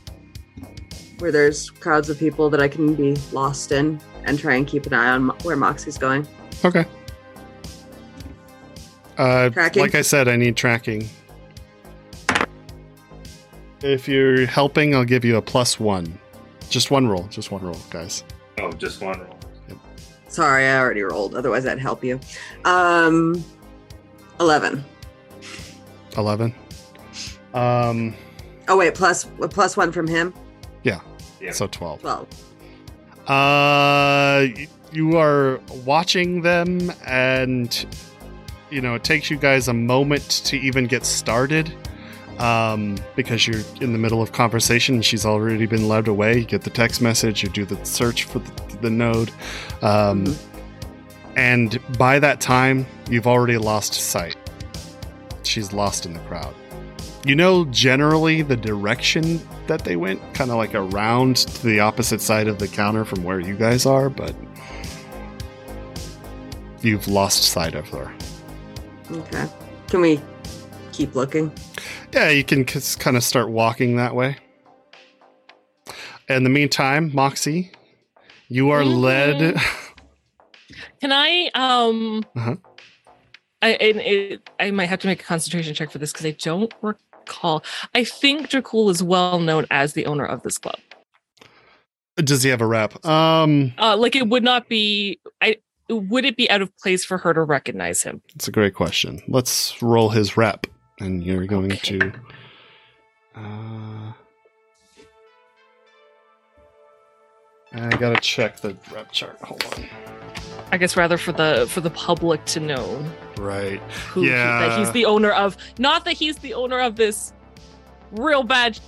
where 1.20 1.30
there's 1.30 1.70
crowds 1.70 2.10
of 2.10 2.18
people 2.18 2.50
that 2.50 2.60
I 2.60 2.66
can 2.66 2.94
be 2.94 3.14
lost 3.30 3.70
in, 3.70 4.00
and 4.24 4.36
try 4.38 4.56
and 4.56 4.66
keep 4.66 4.86
an 4.86 4.92
eye 4.92 5.10
on 5.10 5.28
where 5.44 5.56
Moxie's 5.56 5.98
going. 5.98 6.26
Okay. 6.64 6.84
Uh, 9.16 9.50
like 9.54 9.94
I 9.94 10.02
said, 10.02 10.28
I 10.28 10.36
need 10.36 10.56
tracking. 10.56 11.08
If 13.82 14.06
you're 14.08 14.46
helping, 14.46 14.94
I'll 14.94 15.04
give 15.04 15.24
you 15.24 15.36
a 15.36 15.42
plus 15.42 15.80
one. 15.80 16.18
Just 16.68 16.90
one 16.90 17.06
roll. 17.08 17.24
Just 17.24 17.50
one 17.50 17.62
roll, 17.62 17.78
guys. 17.90 18.24
Oh, 18.58 18.70
just 18.72 19.00
one 19.00 19.18
roll. 19.20 19.36
Sorry, 20.28 20.66
I 20.68 20.78
already 20.78 21.02
rolled. 21.02 21.34
Otherwise, 21.34 21.66
I'd 21.66 21.80
help 21.80 22.04
you. 22.04 22.20
Um, 22.64 23.44
eleven. 24.38 24.84
11. 26.16 26.54
Um, 27.54 28.14
Oh 28.68 28.76
wait, 28.76 28.94
plus 28.94 29.24
plus 29.50 29.76
one 29.76 29.90
from 29.92 30.06
him. 30.06 30.32
Yeah. 30.84 31.00
so 31.52 31.66
12. 31.66 32.00
Twelve. 32.00 32.28
Uh, 33.26 34.46
you 34.92 35.16
are 35.16 35.60
watching 35.84 36.42
them, 36.42 36.92
and 37.06 37.86
you 38.70 38.80
know 38.80 38.94
it 38.94 39.02
takes 39.04 39.30
you 39.30 39.36
guys 39.36 39.66
a 39.68 39.72
moment 39.74 40.42
to 40.44 40.56
even 40.56 40.86
get 40.86 41.04
started, 41.04 41.72
um, 42.40 42.96
because 43.16 43.46
you're 43.46 43.60
in 43.80 43.92
the 43.92 43.98
middle 43.98 44.20
of 44.22 44.32
conversation. 44.32 44.96
and 44.96 45.04
She's 45.04 45.24
already 45.26 45.66
been 45.66 45.86
led 45.88 46.08
away. 46.08 46.38
You 46.38 46.44
get 46.44 46.62
the 46.62 46.70
text 46.70 47.00
message. 47.00 47.42
You 47.42 47.48
do 47.50 47.64
the 47.64 47.82
search 47.84 48.24
for 48.24 48.38
the, 48.40 48.76
the 48.80 48.90
node, 48.90 49.30
um, 49.82 50.24
Mhm. 50.24 50.36
and 51.36 51.78
by 51.98 52.18
that 52.18 52.40
time, 52.40 52.86
you've 53.08 53.26
already 53.26 53.58
lost 53.58 53.94
sight. 53.94 54.36
She's 55.42 55.72
lost 55.72 56.06
in 56.06 56.12
the 56.14 56.20
crowd. 56.20 56.54
You 57.24 57.34
know 57.34 57.66
generally 57.66 58.40
the 58.42 58.56
direction 58.56 59.40
that 59.66 59.84
they 59.84 59.94
went, 59.96 60.20
kind 60.32 60.50
of 60.50 60.56
like 60.56 60.74
around 60.74 61.36
to 61.36 61.66
the 61.66 61.80
opposite 61.80 62.22
side 62.22 62.48
of 62.48 62.58
the 62.58 62.66
counter 62.66 63.04
from 63.04 63.22
where 63.24 63.38
you 63.40 63.54
guys 63.56 63.84
are, 63.84 64.08
but 64.08 64.34
you've 66.82 67.06
lost 67.08 67.42
sight 67.44 67.74
of 67.74 67.86
her. 67.90 68.10
Okay. 69.12 69.46
Can 69.88 70.00
we 70.00 70.20
keep 71.00 71.14
looking? 71.14 71.50
Yeah, 72.12 72.28
you 72.28 72.44
can 72.44 72.66
just 72.66 73.00
kind 73.00 73.16
of 73.16 73.24
start 73.24 73.48
walking 73.50 73.96
that 73.96 74.14
way. 74.14 74.36
In 76.28 76.44
the 76.44 76.50
meantime, 76.50 77.10
Moxie, 77.14 77.72
you 78.48 78.70
are 78.70 78.82
Mhm. 78.82 79.02
led. 79.02 79.56
Can 81.00 81.10
I 81.12 81.50
um 81.54 82.22
Uh-huh. 82.36 82.56
I 83.62 83.68
and 83.70 84.00
it, 84.00 84.50
I 84.60 84.70
might 84.70 84.86
have 84.86 85.00
to 85.00 85.06
make 85.06 85.20
a 85.20 85.24
concentration 85.24 85.74
check 85.74 85.90
for 85.90 85.98
this 85.98 86.12
because 86.12 86.26
I 86.26 86.32
don't 86.32 86.72
recall. 86.82 87.64
I 87.94 88.04
think 88.04 88.48
Dracul 88.50 88.90
is 88.90 89.02
well 89.02 89.40
known 89.40 89.66
as 89.70 89.94
the 89.94 90.04
owner 90.06 90.24
of 90.26 90.42
this 90.42 90.58
club. 90.58 90.78
Does 92.16 92.42
he 92.42 92.50
have 92.50 92.60
a 92.60 92.66
rep? 92.66 93.04
Um, 93.06 93.72
Uh 93.78 93.96
like 93.96 94.14
it 94.14 94.28
would 94.28 94.42
not 94.44 94.68
be 94.68 95.18
I 95.40 95.56
would 95.88 96.24
it 96.24 96.36
be 96.36 96.48
out 96.50 96.62
of 96.62 96.70
place 96.78 97.04
for 97.04 97.18
her 97.18 97.34
to 97.34 97.42
recognize 97.42 98.02
him? 98.02 98.22
it's 98.36 98.46
a 98.46 98.52
great 98.52 98.74
question. 98.74 99.20
Let's 99.26 99.82
roll 99.82 100.10
his 100.10 100.36
rep, 100.36 100.66
and 101.00 101.22
you're 101.24 101.46
going 101.46 101.72
Okay. 101.72 101.98
to. 101.98 102.12
Uh, 103.36 104.12
I 107.72 107.88
gotta 107.96 108.20
check 108.20 108.60
the 108.60 108.76
rep 108.92 109.12
chart. 109.12 109.38
Hold 109.42 109.64
on. 109.76 109.86
I 110.72 110.76
guess 110.76 110.96
rather 110.96 111.16
for 111.16 111.32
the 111.32 111.66
for 111.70 111.80
the 111.80 111.90
public 111.90 112.44
to 112.46 112.60
know 112.60 113.04
Right. 113.38 113.80
who 114.08 114.22
he- 114.22 114.28
Yeah. 114.30 114.68
that 114.68 114.78
he's 114.78 114.90
the 114.92 115.04
owner 115.06 115.30
of 115.30 115.56
not 115.78 116.04
that 116.04 116.14
he's 116.14 116.38
the 116.38 116.54
owner 116.54 116.80
of 116.80 116.96
this 116.96 117.32
real 118.12 118.42
bad 118.42 118.78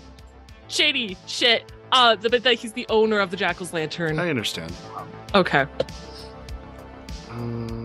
shady 0.69 1.17
shit. 1.27 1.71
Uh 1.93 2.17
but 2.17 2.43
that 2.43 2.55
he's 2.55 2.73
the 2.73 2.87
owner 2.89 3.21
of 3.21 3.31
the 3.31 3.37
Jackal's 3.37 3.73
Lantern. 3.73 4.19
I 4.19 4.31
understand. 4.31 4.73
okay. 5.35 5.67
Um, 7.31 7.82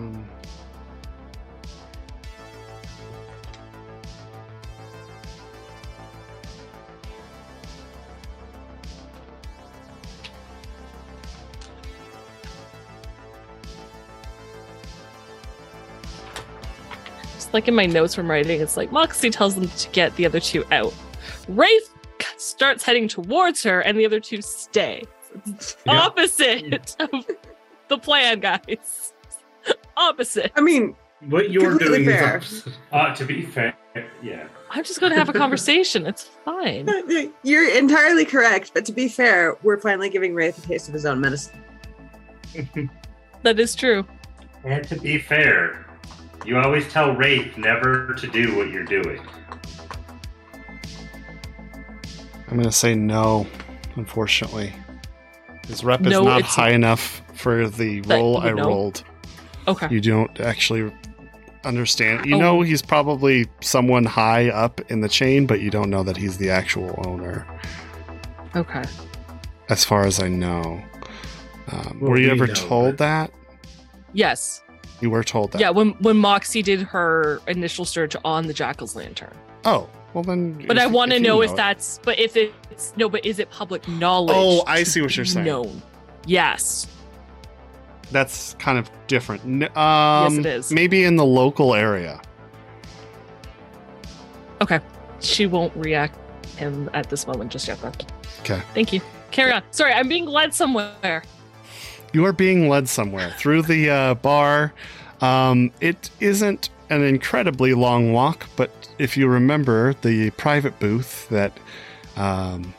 Just 17.47 17.53
like 17.53 17.69
in 17.69 17.75
my 17.75 17.85
notes 17.85 18.13
from 18.13 18.29
writing, 18.29 18.59
it's 18.59 18.75
like 18.75 18.91
Moxie 18.91 19.29
tells 19.29 19.55
them 19.55 19.69
to 19.69 19.89
get 19.91 20.13
the 20.17 20.25
other 20.25 20.41
two 20.41 20.65
out. 20.69 20.93
Wraith 21.47 21.89
starts 22.35 22.83
heading 22.83 23.07
towards 23.07 23.63
her, 23.63 23.79
and 23.79 23.97
the 23.97 24.05
other 24.05 24.19
two 24.19 24.41
stay. 24.41 25.05
Yeah. 25.45 25.93
Opposite 26.01 26.93
of 26.99 27.25
the 27.87 27.97
plan, 27.99 28.41
guys. 28.41 29.13
Opposite. 29.95 30.51
I 30.57 30.59
mean, 30.61 30.93
What 31.29 31.49
you're 31.51 31.77
doing 31.77 32.03
fair. 32.03 32.39
is 32.39 32.63
opposite. 32.67 32.73
Uh, 32.91 33.15
to 33.15 33.23
be 33.23 33.43
fair, 33.43 33.73
yeah. 34.21 34.49
I'm 34.69 34.83
just 34.83 34.99
going 34.99 35.13
to 35.13 35.17
have 35.17 35.29
a 35.29 35.33
conversation. 35.33 36.05
It's 36.05 36.23
fine. 36.43 36.89
you're 37.43 37.77
entirely 37.77 38.25
correct. 38.25 38.71
But 38.73 38.83
to 38.87 38.91
be 38.91 39.07
fair, 39.07 39.55
we're 39.63 39.79
finally 39.79 40.09
giving 40.09 40.35
Wraith 40.35 40.57
a 40.57 40.67
taste 40.67 40.89
of 40.89 40.93
his 40.93 41.05
own 41.05 41.21
medicine. 41.21 41.63
That 43.43 43.57
is 43.57 43.73
true. 43.73 44.05
And 44.65 44.85
to 44.89 44.99
be 44.99 45.17
fair, 45.19 45.86
you 46.47 46.57
always 46.57 46.87
tell 46.91 47.13
Wraith 47.15 47.57
never 47.57 48.13
to 48.15 48.27
do 48.27 48.55
what 48.57 48.69
you're 48.69 48.85
doing. 48.85 49.21
I'm 52.49 52.57
gonna 52.57 52.71
say 52.71 52.95
no. 52.95 53.45
Unfortunately, 53.95 54.73
his 55.67 55.83
rep 55.83 56.05
is 56.05 56.13
not 56.13 56.39
it's- 56.39 56.55
high 56.55 56.71
enough 56.71 57.21
for 57.33 57.67
the 57.67 57.99
That 58.01 58.15
roll 58.15 58.37
I 58.39 58.51
know. 58.51 58.63
rolled. 58.65 59.03
Okay. 59.67 59.87
You 59.91 59.99
don't 59.99 60.39
actually 60.39 60.91
understand. 61.65 62.25
You 62.25 62.35
Oh. 62.35 62.39
know 62.39 62.61
he's 62.61 62.81
probably 62.81 63.47
someone 63.61 64.05
high 64.05 64.49
up 64.49 64.79
in 64.89 65.01
the 65.01 65.09
chain, 65.09 65.45
but 65.45 65.59
you 65.59 65.69
don't 65.69 65.89
know 65.89 66.03
that 66.03 66.15
he's 66.15 66.37
the 66.37 66.49
actual 66.49 67.03
owner, 67.05 67.45
Okay. 68.55 68.83
as 69.69 69.83
far 69.83 70.05
as 70.05 70.21
I 70.21 70.29
know. 70.29 70.81
Um, 71.69 71.97
Well, 71.99 72.11
were 72.11 72.17
you 72.17 72.27
we 72.27 72.31
ever 72.31 72.47
told 72.47 72.95
but- 72.97 72.97
that? 72.99 73.31
Yes. 74.13 74.61
You 75.01 75.09
were 75.09 75.23
told 75.23 75.51
that. 75.51 75.61
Yeah, 75.61 75.69
when 75.69 75.89
when 75.99 76.17
Moxie 76.17 76.61
did 76.63 76.81
her 76.81 77.41
initial 77.47 77.85
search 77.85 78.15
on 78.25 78.47
the 78.47 78.53
Jackal's 78.53 78.95
Lantern. 78.95 79.33
Oh, 79.65 79.87
well 80.13 80.23
then. 80.23 80.53
But 80.67 80.77
if- 80.77 80.83
I 80.83 80.87
want 80.87 81.11
to 81.11 81.17
you 81.17 81.23
know 81.23 81.41
if 81.41 81.51
it- 81.51 81.57
that's 81.57 81.99
but 82.03 82.17
if 82.19 82.35
it's 82.35 82.93
no, 82.97 83.07
but 83.09 83.25
is 83.25 83.39
it 83.39 83.49
public 83.51 83.87
knowledge? 83.87 84.35
Oh, 84.35 84.63
I 84.65 84.83
see 84.83 85.01
what 85.01 85.15
you're 85.15 85.25
saying. 85.25 85.45
Known. 85.45 85.81
Yes. 86.25 86.87
That's 88.11 88.53
kind 88.55 88.77
of 88.77 88.89
different. 89.07 89.43
N- 89.43 89.69
Um, 89.77 90.39
it 90.39 90.45
is. 90.45 90.71
Maybe 90.71 91.03
in 91.03 91.15
the 91.17 91.25
local 91.25 91.75
area. 91.75 92.21
Okay, 94.61 94.79
she 95.19 95.45
won't 95.45 95.75
react 95.75 96.17
him 96.55 96.89
at 96.93 97.09
this 97.09 97.27
moment 97.27 97.51
just 97.51 97.67
yet 97.67 97.79
then. 97.81 97.91
Okay. 98.39 98.61
Thank 98.73 98.93
you. 98.93 99.01
Carry 99.29 99.51
on. 99.51 99.61
Sorry, 99.71 99.93
I'm 99.93 100.07
being 100.07 100.25
led 100.25 100.53
somewhere. 100.53 101.23
You 102.13 102.25
are 102.25 102.33
being 102.33 102.69
led 102.69 102.87
somewhere 102.89 103.31
through 103.37 103.63
the 103.63 103.89
uh, 103.89 104.13
bar. 104.15 104.73
Um, 105.21 105.71
it 105.81 106.09
isn't 106.19 106.69
an 106.89 107.03
incredibly 107.03 107.73
long 107.73 108.13
walk, 108.13 108.47
but 108.55 108.71
if 108.97 109.17
you 109.17 109.27
remember 109.27 109.93
the 110.01 110.29
private 110.31 110.79
booth 110.79 111.27
that 111.29 111.57
um, 112.15 112.73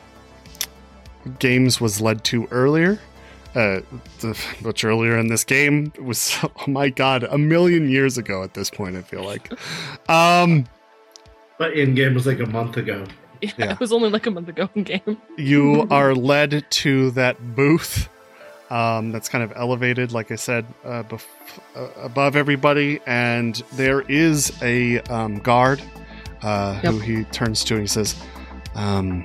Games 1.39 1.79
was 1.79 2.01
led 2.01 2.23
to 2.25 2.47
earlier. 2.51 2.99
Uh, 3.55 3.81
the, 4.19 4.39
which 4.61 4.85
earlier 4.85 5.17
in 5.17 5.27
this 5.27 5.43
game 5.43 5.91
was, 5.99 6.37
oh 6.43 6.51
my 6.71 6.87
god, 6.89 7.23
a 7.23 7.37
million 7.37 7.89
years 7.89 8.15
ago 8.17 8.43
at 8.43 8.53
this 8.53 8.69
point, 8.69 8.95
I 8.95 9.01
feel 9.01 9.23
like. 9.25 9.51
Um, 10.09 10.65
But 11.57 11.73
in 11.73 11.95
game 11.95 12.13
was 12.13 12.27
like 12.27 12.39
a 12.39 12.45
month 12.45 12.77
ago. 12.77 13.05
Yeah, 13.41 13.51
Yeah. 13.57 13.71
it 13.71 13.79
was 13.79 13.91
only 13.91 14.09
like 14.09 14.27
a 14.27 14.31
month 14.31 14.49
ago 14.49 14.69
in 14.75 14.83
game. 14.83 15.17
you 15.37 15.87
are 15.91 16.13
led 16.13 16.63
to 16.69 17.09
that 17.11 17.55
booth 17.55 18.07
um, 18.69 19.11
that's 19.11 19.29
kind 19.29 19.43
of 19.43 19.51
elevated, 19.55 20.11
like 20.11 20.31
I 20.31 20.35
said, 20.35 20.65
uh, 20.85 21.03
bef- 21.03 21.25
uh, 21.75 21.87
above 22.01 22.35
everybody, 22.35 22.99
and 23.07 23.55
there 23.73 24.01
is 24.01 24.51
a 24.61 24.99
um, 25.01 25.39
guard 25.39 25.81
uh, 26.41 26.75
who 26.79 26.99
he 26.99 27.23
turns 27.25 27.63
to 27.65 27.73
and 27.73 27.81
he 27.81 27.87
says, 27.87 28.15
um, 28.75 29.23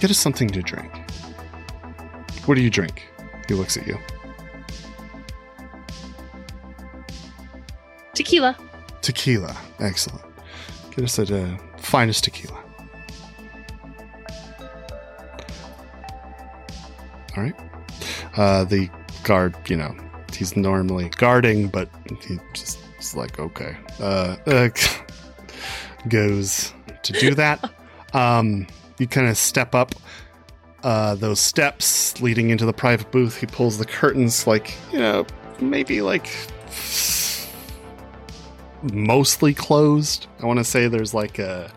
"Get 0.00 0.10
us 0.10 0.18
something 0.18 0.48
to 0.48 0.62
drink." 0.62 0.92
What 2.46 2.56
do 2.56 2.60
you 2.60 2.70
drink? 2.70 3.08
He 3.48 3.54
looks 3.54 3.76
at 3.76 3.86
you. 3.86 3.96
Tequila. 8.14 8.56
Tequila, 9.00 9.56
excellent. 9.80 10.24
Get 10.94 11.04
us 11.04 11.16
the 11.16 11.44
uh, 11.44 11.78
finest 11.78 12.24
tequila. 12.24 12.62
All 17.36 17.42
right. 17.42 17.54
Uh, 18.36 18.64
the 18.64 18.88
guard, 19.24 19.54
you 19.68 19.76
know, 19.76 19.94
he's 20.34 20.56
normally 20.56 21.10
guarding, 21.10 21.68
but 21.68 21.88
he 22.20 22.38
just 22.54 22.78
is 22.98 23.14
like, 23.14 23.38
okay, 23.38 23.76
uh, 24.00 24.36
uh, 24.46 24.68
goes 26.08 26.72
to 27.02 27.12
do 27.12 27.34
that. 27.34 27.72
Um, 28.14 28.66
you 28.98 29.06
kind 29.06 29.26
of 29.26 29.38
step 29.38 29.74
up 29.74 29.94
uh, 30.82 31.14
those 31.14 31.40
steps 31.40 32.20
leading 32.20 32.50
into 32.50 32.66
the 32.66 32.72
private 32.74 33.10
booth. 33.10 33.38
He 33.38 33.46
pulls 33.46 33.78
the 33.78 33.86
curtains, 33.86 34.46
like, 34.46 34.74
you 34.92 34.98
know, 34.98 35.26
maybe 35.62 36.02
like 36.02 36.28
mostly 38.82 39.54
closed. 39.54 40.26
I 40.42 40.44
want 40.46 40.58
to 40.58 40.64
say 40.64 40.88
there's 40.88 41.14
like 41.14 41.38
a 41.38 41.72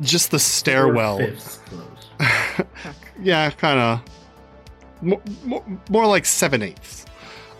just 0.00 0.30
the 0.30 0.38
stairwell. 0.38 1.20
Yeah, 3.22 3.50
kind 3.50 3.78
of 3.78 4.02
more, 5.02 5.20
more, 5.44 5.64
more 5.88 6.06
like 6.06 6.24
seven 6.26 6.62
eighths. 6.62 7.06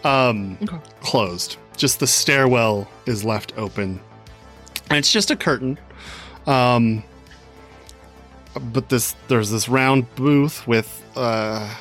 Um, 0.05 0.57
Okay. 0.62 0.78
closed. 1.01 1.57
Just 1.77 2.01
the 2.01 2.07
stairwell 2.07 2.89
is 3.07 3.25
left 3.25 3.52
open, 3.57 4.01
and 4.89 4.99
it's 4.99 5.12
just 5.12 5.31
a 5.31 5.36
curtain. 5.36 5.78
Um, 6.47 7.02
but 8.73 8.89
this 8.89 9.15
there's 9.28 9.51
this 9.51 9.69
round 9.69 10.12
booth 10.15 10.67
with 10.67 11.02
uh, 11.17 11.75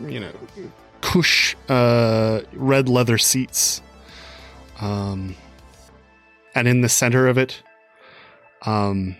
you 0.00 0.20
know, 0.20 0.32
cush 1.00 1.56
uh, 1.68 2.40
red 2.52 2.88
leather 2.88 3.18
seats. 3.18 3.80
Um, 4.80 5.36
and 6.54 6.66
in 6.68 6.80
the 6.80 6.88
center 6.88 7.28
of 7.28 7.38
it, 7.38 7.62
um, 8.66 9.16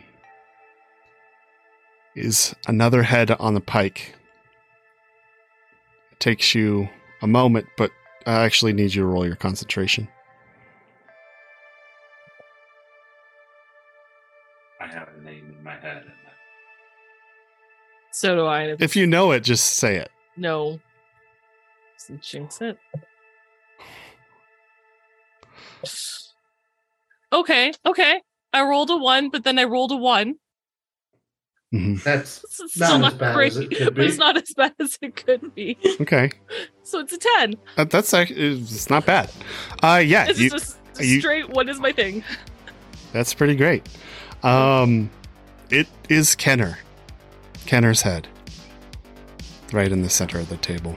is 2.15 2.55
another 2.67 3.05
head 3.05 3.31
on 3.31 3.55
the 3.55 3.61
pike. 3.61 4.15
It 6.23 6.31
takes 6.31 6.55
you 6.55 6.89
a 7.21 7.27
moment, 7.27 7.67
but 7.77 7.91
I 8.27 8.45
actually 8.45 8.73
need 8.73 8.95
you 8.95 9.03
to 9.03 9.07
roll 9.07 9.27
your 9.27 9.35
concentration. 9.35 10.07
I 14.81 14.87
have 14.87 15.09
a 15.19 15.21
name 15.21 15.57
in 15.59 15.65
my 15.65 15.75
head. 15.75 16.05
So 18.13 18.37
do 18.37 18.47
I. 18.47 18.77
If 18.79 18.95
you 18.95 19.09
know 19.09 19.33
it, 19.33 19.41
just 19.41 19.65
say 19.79 19.97
it. 19.97 20.13
no. 20.37 20.79
Doesn't 21.99 22.23
jinx 22.23 22.61
it. 22.61 22.79
Okay, 27.33 27.73
okay. 27.85 28.21
I 28.53 28.63
rolled 28.63 28.91
a 28.91 28.97
one, 28.97 29.29
but 29.29 29.43
then 29.43 29.59
I 29.59 29.65
rolled 29.65 29.91
a 29.91 29.97
one. 29.97 30.37
Mhm. 31.73 32.03
That's 32.03 32.45
It's 32.45 32.61
it's 32.61 32.79
Not 32.79 33.03
as 33.05 33.15
bad 33.15 33.35
great, 33.35 33.53
as 33.53 33.57
it 33.59 33.71
could 33.71 33.95
but 33.95 34.05
it's 34.05 34.17
be. 34.17 34.19
not 34.19 34.37
as 34.37 34.53
bad 34.55 34.75
as 34.79 34.99
it 35.01 35.17
could 35.17 35.55
be. 35.55 35.79
Okay, 36.03 36.31
So 36.83 36.99
it's 37.01 37.13
a 37.15 37.19
ten. 37.19 37.55
Uh, 37.79 37.85
that's 37.85 38.13
actually 38.13 38.61
it's 38.61 38.91
not 38.91 39.07
bad. 39.07 39.31
Uh, 39.83 40.03
yeah, 40.05 40.27
It's 40.29 40.39
you, 40.39 40.51
just 40.51 40.77
you- 41.01 41.21
straight. 41.21 41.49
What 41.49 41.69
is 41.71 41.81
my 41.81 41.93
thing? 41.93 42.25
that's 43.13 43.33
pretty 43.33 43.55
great. 43.57 43.89
Um, 44.43 45.09
it 45.71 45.87
is 46.11 46.35
Kenner, 46.35 46.79
Kenner's 47.67 48.03
head, 48.03 48.29
right 49.73 49.91
in 49.91 50.03
the 50.03 50.11
center 50.11 50.39
of 50.39 50.49
the 50.51 50.57
table. 50.59 50.97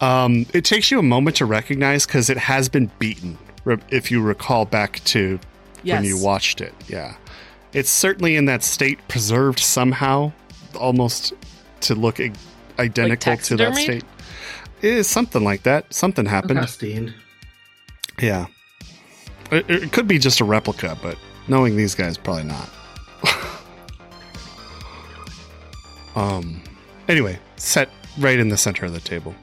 Um, 0.00 0.46
it 0.54 0.64
takes 0.64 0.90
you 0.90 0.98
a 0.98 1.02
moment 1.02 1.36
to 1.36 1.44
recognize 1.44 2.06
because 2.06 2.30
it 2.30 2.38
has 2.38 2.68
been 2.68 2.90
beaten. 2.98 3.38
If 3.90 4.10
you 4.10 4.20
recall 4.22 4.64
back 4.64 5.02
to 5.06 5.38
Yes. 5.82 5.96
when 5.96 6.04
you 6.04 6.18
watched 6.18 6.60
it. 6.60 6.74
Yeah. 6.88 7.14
It's 7.72 7.90
certainly 7.90 8.36
in 8.36 8.46
that 8.46 8.62
state, 8.62 8.98
preserved 9.08 9.58
somehow, 9.58 10.32
almost 10.78 11.34
to 11.80 11.94
look 11.94 12.18
i- 12.20 12.32
identical 12.78 13.36
to 13.36 13.56
that 13.56 13.74
state. 13.76 14.04
It 14.80 14.92
is 14.92 15.08
something 15.08 15.42
like 15.44 15.64
that. 15.64 15.92
Something 15.92 16.24
happened. 16.26 16.60
Custine. 16.60 17.14
Yeah. 18.20 18.46
It, 19.50 19.68
it 19.68 19.92
could 19.92 20.06
be 20.08 20.18
just 20.18 20.40
a 20.40 20.44
replica, 20.44 20.96
but 21.02 21.16
knowing 21.48 21.76
these 21.76 21.94
guys, 21.94 22.16
probably 22.16 22.44
not. 22.44 22.68
um. 26.16 26.62
Anyway, 27.08 27.38
set 27.56 27.88
right 28.18 28.38
in 28.38 28.48
the 28.50 28.56
center 28.56 28.84
of 28.86 28.92
the 28.92 29.00
table. 29.00 29.34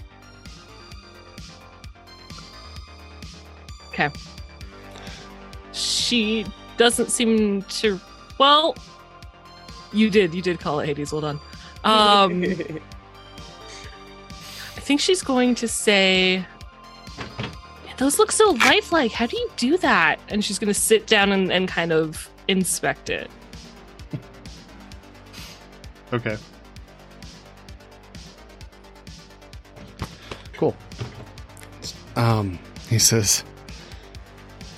Okay. 3.90 4.10
She 5.74 6.45
doesn't 6.78 7.10
seem 7.10 7.64
to. 7.64 8.00
Well, 8.38 8.76
you 9.94 10.10
did. 10.10 10.34
You 10.34 10.42
did 10.42 10.60
call 10.60 10.80
it 10.80 10.88
Hades. 10.88 11.12
Hold 11.12 11.24
on. 11.24 11.40
Um, 11.84 12.44
I 14.74 14.80
think 14.80 15.00
she's 15.00 15.22
going 15.22 15.56
to 15.56 15.68
say, 15.68 16.46
"Those 17.98 18.20
look 18.20 18.32
so 18.32 18.52
lifelike. 18.52 19.12
How 19.12 19.26
do 19.26 19.38
you 19.38 19.50
do 19.58 19.78
that?" 19.78 20.20
And 20.30 20.44
she's 20.44 20.60
going 20.60 20.74
to 20.74 20.80
sit 20.80 21.08
down 21.08 21.32
and, 21.32 21.52
and 21.52 21.68
kind 21.68 21.92
of 21.92 22.30
inspect 22.48 23.10
it. 23.10 23.30
Okay. 26.14 26.38
Cool. 30.54 30.76
Um, 32.16 32.58
he 32.90 32.98
says, 32.98 33.44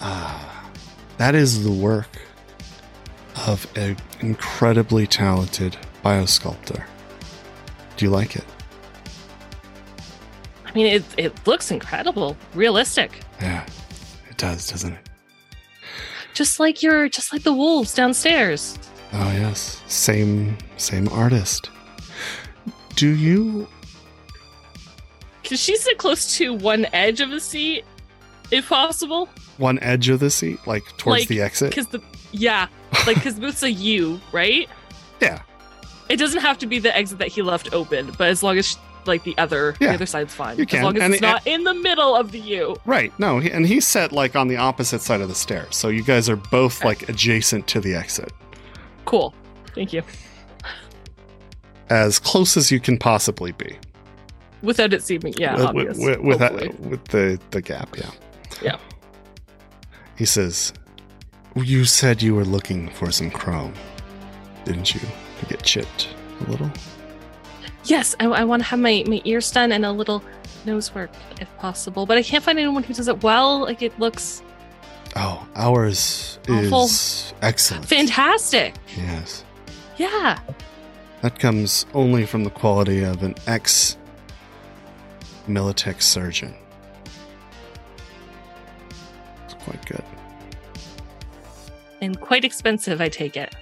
ah, 0.02 0.72
that 1.18 1.36
is 1.36 1.64
the 1.64 1.72
work 1.72 2.08
of 3.46 3.68
an 3.78 3.98
incredibly 4.22 5.06
talented 5.08 5.78
biosculptor. 6.04 6.86
Do 7.98 8.06
you 8.06 8.12
like 8.12 8.36
it? 8.36 8.46
I 10.66 10.72
mean, 10.74 10.88
it 10.88 11.04
it 11.18 11.48
looks 11.48 11.72
incredible, 11.72 12.38
realistic, 12.54 13.12
Yeah, 13.42 13.66
it 14.30 14.38
does, 14.38 14.70
doesn't 14.70 14.94
it? 14.94 15.10
just 16.34 16.60
like 16.60 16.84
your 16.84 17.10
just 17.10 17.34
like 17.34 17.44
the 17.44 17.54
wolves 17.54 17.94
downstairs. 17.94 18.78
Oh 19.14 19.32
yes, 19.32 19.82
same 19.88 20.58
same 20.78 21.08
artist. 21.10 21.70
Do 22.96 23.08
you? 23.10 23.68
Can 25.44 25.58
she 25.58 25.76
sit 25.78 25.98
close 25.98 26.36
to 26.38 26.54
one 26.54 26.86
edge 26.94 27.22
of 27.22 27.30
the 27.30 27.40
seat, 27.40 27.86
if 28.52 28.68
possible? 28.70 29.30
One 29.58 29.80
edge 29.80 30.10
of 30.10 30.20
the 30.20 30.30
seat, 30.30 30.60
like 30.68 30.84
towards 30.98 31.22
Like, 31.22 31.28
the 31.30 31.42
exit. 31.42 31.70
Because 31.70 31.88
the 31.88 32.02
yeah, 32.38 32.68
like 33.06 33.16
because 33.16 33.40
booth's 33.40 33.64
a 33.64 33.72
U, 33.72 34.20
right? 34.32 34.70
Yeah. 35.22 35.42
It 36.10 36.18
doesn't 36.18 36.42
have 36.42 36.58
to 36.60 36.66
be 36.68 36.80
the 36.80 36.96
exit 36.96 37.20
that 37.20 37.28
he 37.30 37.42
left 37.42 37.74
open, 37.74 38.12
but 38.18 38.30
as 38.30 38.42
long 38.44 38.58
as 38.58 38.78
like 39.06 39.24
the 39.24 39.38
other 39.38 39.76
Yeah, 39.80 39.90
the 39.90 39.94
other 39.96 40.06
side's 40.06 40.34
fine. 40.36 40.58
you 40.58 40.66
can. 40.66 40.80
As 40.80 40.84
long 40.84 40.98
as 40.98 41.04
and 41.04 41.14
it's 41.14 41.22
it- 41.22 41.26
not 41.26 41.46
in 41.48 41.64
the 41.64 41.74
middle 41.74 42.16
of 42.16 42.32
the 42.32 42.40
U. 42.40 42.76
Right. 42.86 43.18
No, 43.20 43.40
he, 43.40 43.50
and 43.52 43.66
he's 43.66 43.86
set 43.88 44.12
like 44.12 44.36
on 44.36 44.48
the 44.48 44.58
opposite 44.58 45.02
side 45.02 45.22
of 45.22 45.30
the 45.30 45.36
stairs, 45.36 45.76
so 45.76 45.88
you 45.90 46.04
guys 46.04 46.30
are 46.30 46.36
both 46.36 46.84
like 46.84 47.08
adjacent 47.10 47.68
to 47.68 47.80
the 47.82 47.94
exit, 47.96 48.32
Cool. 49.06 49.34
Thank 49.76 49.94
you. 49.94 50.04
as 51.90 52.20
close 52.20 52.58
as 52.58 52.72
you 52.72 52.80
can 52.80 52.98
possibly 52.98 53.52
be. 53.54 53.78
Without 54.62 54.92
it 54.94 55.04
seeming, 55.04 55.34
yeah, 55.38 55.56
with, 55.56 55.66
obvious. 55.66 55.98
with, 55.98 56.20
with, 56.20 56.40
that- 56.40 56.80
with 56.82 57.04
the 57.06 57.40
the 57.52 57.62
gap. 57.62 57.96
Yeah. 57.98 58.10
Yeah. 58.62 58.78
He 60.18 60.26
says, 60.26 60.74
"You 61.64 61.86
said 61.86 62.22
you 62.22 62.36
were 62.36 62.46
looking 62.46 62.90
for 62.90 63.12
some 63.12 63.30
chrome, 63.32 63.74
didn't 64.66 64.94
you? 64.96 65.02
To 65.40 65.46
get 65.48 65.64
chipped 65.64 66.10
a 66.46 66.50
little." 66.50 66.72
Yes, 67.86 68.16
I, 68.20 68.26
I 68.26 68.44
want 68.44 68.62
to 68.64 68.68
have 68.68 68.80
my, 68.80 69.04
my 69.08 69.22
ears 69.24 69.50
done 69.52 69.72
and 69.72 69.86
a 69.86 69.92
little 69.92 70.22
nose 70.66 70.94
work 70.94 71.10
if 71.40 71.48
possible, 71.58 72.06
but 72.06 72.18
I 72.18 72.24
can't 72.24 72.44
find 72.44 72.60
anyone 72.60 72.84
who 72.84 72.94
does 72.94 73.08
it 73.08 73.24
well. 73.24 73.62
Like 73.62 73.82
it 73.82 73.98
looks 74.00 74.44
Oh, 75.16 75.48
ours 75.56 76.38
Awful. 76.50 76.84
is 76.86 77.34
excellent. 77.42 77.86
fantastic. 77.86 78.76
Yes. 78.98 79.46
Yeah. 79.98 80.38
That 81.22 81.40
comes 81.40 81.86
only 81.94 82.26
from 82.26 82.44
the 82.44 82.50
quality 82.52 83.04
of 83.04 83.24
an 83.24 83.34
ex 83.48 83.98
Militech 85.48 86.02
surgeon. 86.02 86.54
It's 89.46 89.54
quite 89.64 89.84
good. 89.86 90.04
And 92.02 92.20
quite 92.20 92.46
expensive, 92.46 93.02
I 93.02 93.10
take 93.10 93.36
it. 93.36 93.56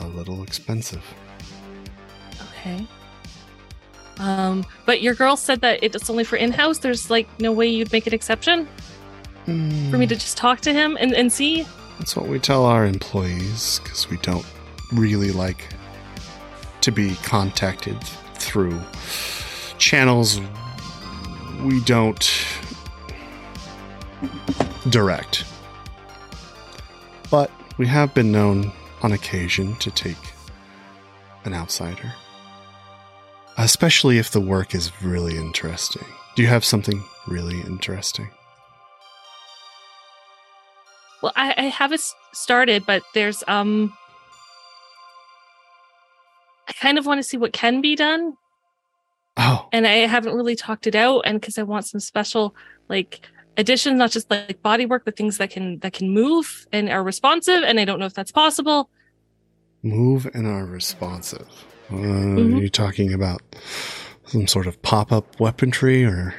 A 0.00 0.06
little 0.08 0.42
expensive. 0.42 1.04
Okay. 2.50 2.86
Um, 4.18 4.64
but 4.86 5.02
your 5.02 5.14
girl 5.14 5.36
said 5.36 5.60
that 5.60 5.80
it's 5.82 6.08
only 6.08 6.24
for 6.24 6.36
in-house. 6.36 6.78
There's 6.78 7.10
like 7.10 7.28
no 7.40 7.52
way 7.52 7.68
you'd 7.68 7.92
make 7.92 8.06
an 8.06 8.14
exception 8.14 8.68
for 9.44 9.98
me 9.98 10.06
to 10.06 10.14
just 10.14 10.36
talk 10.36 10.60
to 10.60 10.72
him 10.72 10.96
and, 10.98 11.12
and 11.14 11.32
see. 11.32 11.66
That's 11.98 12.16
what 12.16 12.28
we 12.28 12.38
tell 12.38 12.64
our 12.64 12.86
employees 12.86 13.80
because 13.82 14.08
we 14.08 14.16
don't 14.18 14.46
really 14.92 15.32
like 15.32 15.68
to 16.80 16.90
be 16.90 17.14
contacted 17.16 18.02
through 18.34 18.80
channels 19.78 20.40
we 21.62 21.80
don't 21.82 22.30
direct. 24.90 25.44
But 27.34 27.50
we 27.78 27.88
have 27.88 28.14
been 28.14 28.30
known 28.30 28.70
on 29.02 29.10
occasion 29.10 29.74
to 29.80 29.90
take 29.90 30.32
an 31.44 31.52
outsider. 31.52 32.12
Especially 33.58 34.18
if 34.18 34.30
the 34.30 34.40
work 34.40 34.72
is 34.72 34.92
really 35.02 35.36
interesting. 35.36 36.06
Do 36.36 36.42
you 36.42 36.48
have 36.48 36.64
something 36.64 37.02
really 37.26 37.60
interesting? 37.62 38.30
Well, 41.24 41.32
I, 41.34 41.54
I 41.56 41.62
have 41.62 41.90
it 41.90 41.98
s- 41.98 42.14
started, 42.34 42.86
but 42.86 43.02
there's 43.14 43.42
um. 43.48 43.92
I 46.68 46.72
kind 46.74 46.98
of 46.98 47.04
want 47.04 47.18
to 47.18 47.24
see 47.24 47.36
what 47.36 47.52
can 47.52 47.80
be 47.80 47.96
done, 47.96 48.34
Oh, 49.36 49.68
and 49.72 49.88
I 49.88 50.06
haven't 50.06 50.36
really 50.36 50.54
talked 50.54 50.86
it 50.86 50.94
out. 50.94 51.22
And 51.24 51.40
because 51.40 51.58
I 51.58 51.64
want 51.64 51.84
some 51.84 51.98
special 51.98 52.54
like 52.88 53.28
additions, 53.56 53.98
not 53.98 54.10
just 54.10 54.30
like 54.30 54.60
body 54.62 54.86
work, 54.86 55.04
but 55.04 55.16
things 55.16 55.38
that 55.38 55.50
can 55.50 55.78
that 55.80 55.92
can 55.92 56.10
move 56.10 56.66
and 56.72 56.88
are 56.90 57.02
responsive. 57.02 57.62
And 57.62 57.78
I 57.80 57.84
don't 57.84 57.98
know 58.00 58.06
if 58.06 58.14
that's 58.14 58.32
possible. 58.32 58.90
move 59.82 60.26
and 60.32 60.46
are 60.46 60.64
responsive. 60.64 61.46
Uh, 61.90 61.94
Mhm. 61.94 62.56
Are 62.56 62.62
you 62.62 62.70
talking 62.70 63.12
about 63.12 63.42
some 64.24 64.46
sort 64.46 64.66
of 64.66 64.80
pop 64.80 65.12
up 65.12 65.38
weaponry 65.38 66.04
or? 66.06 66.34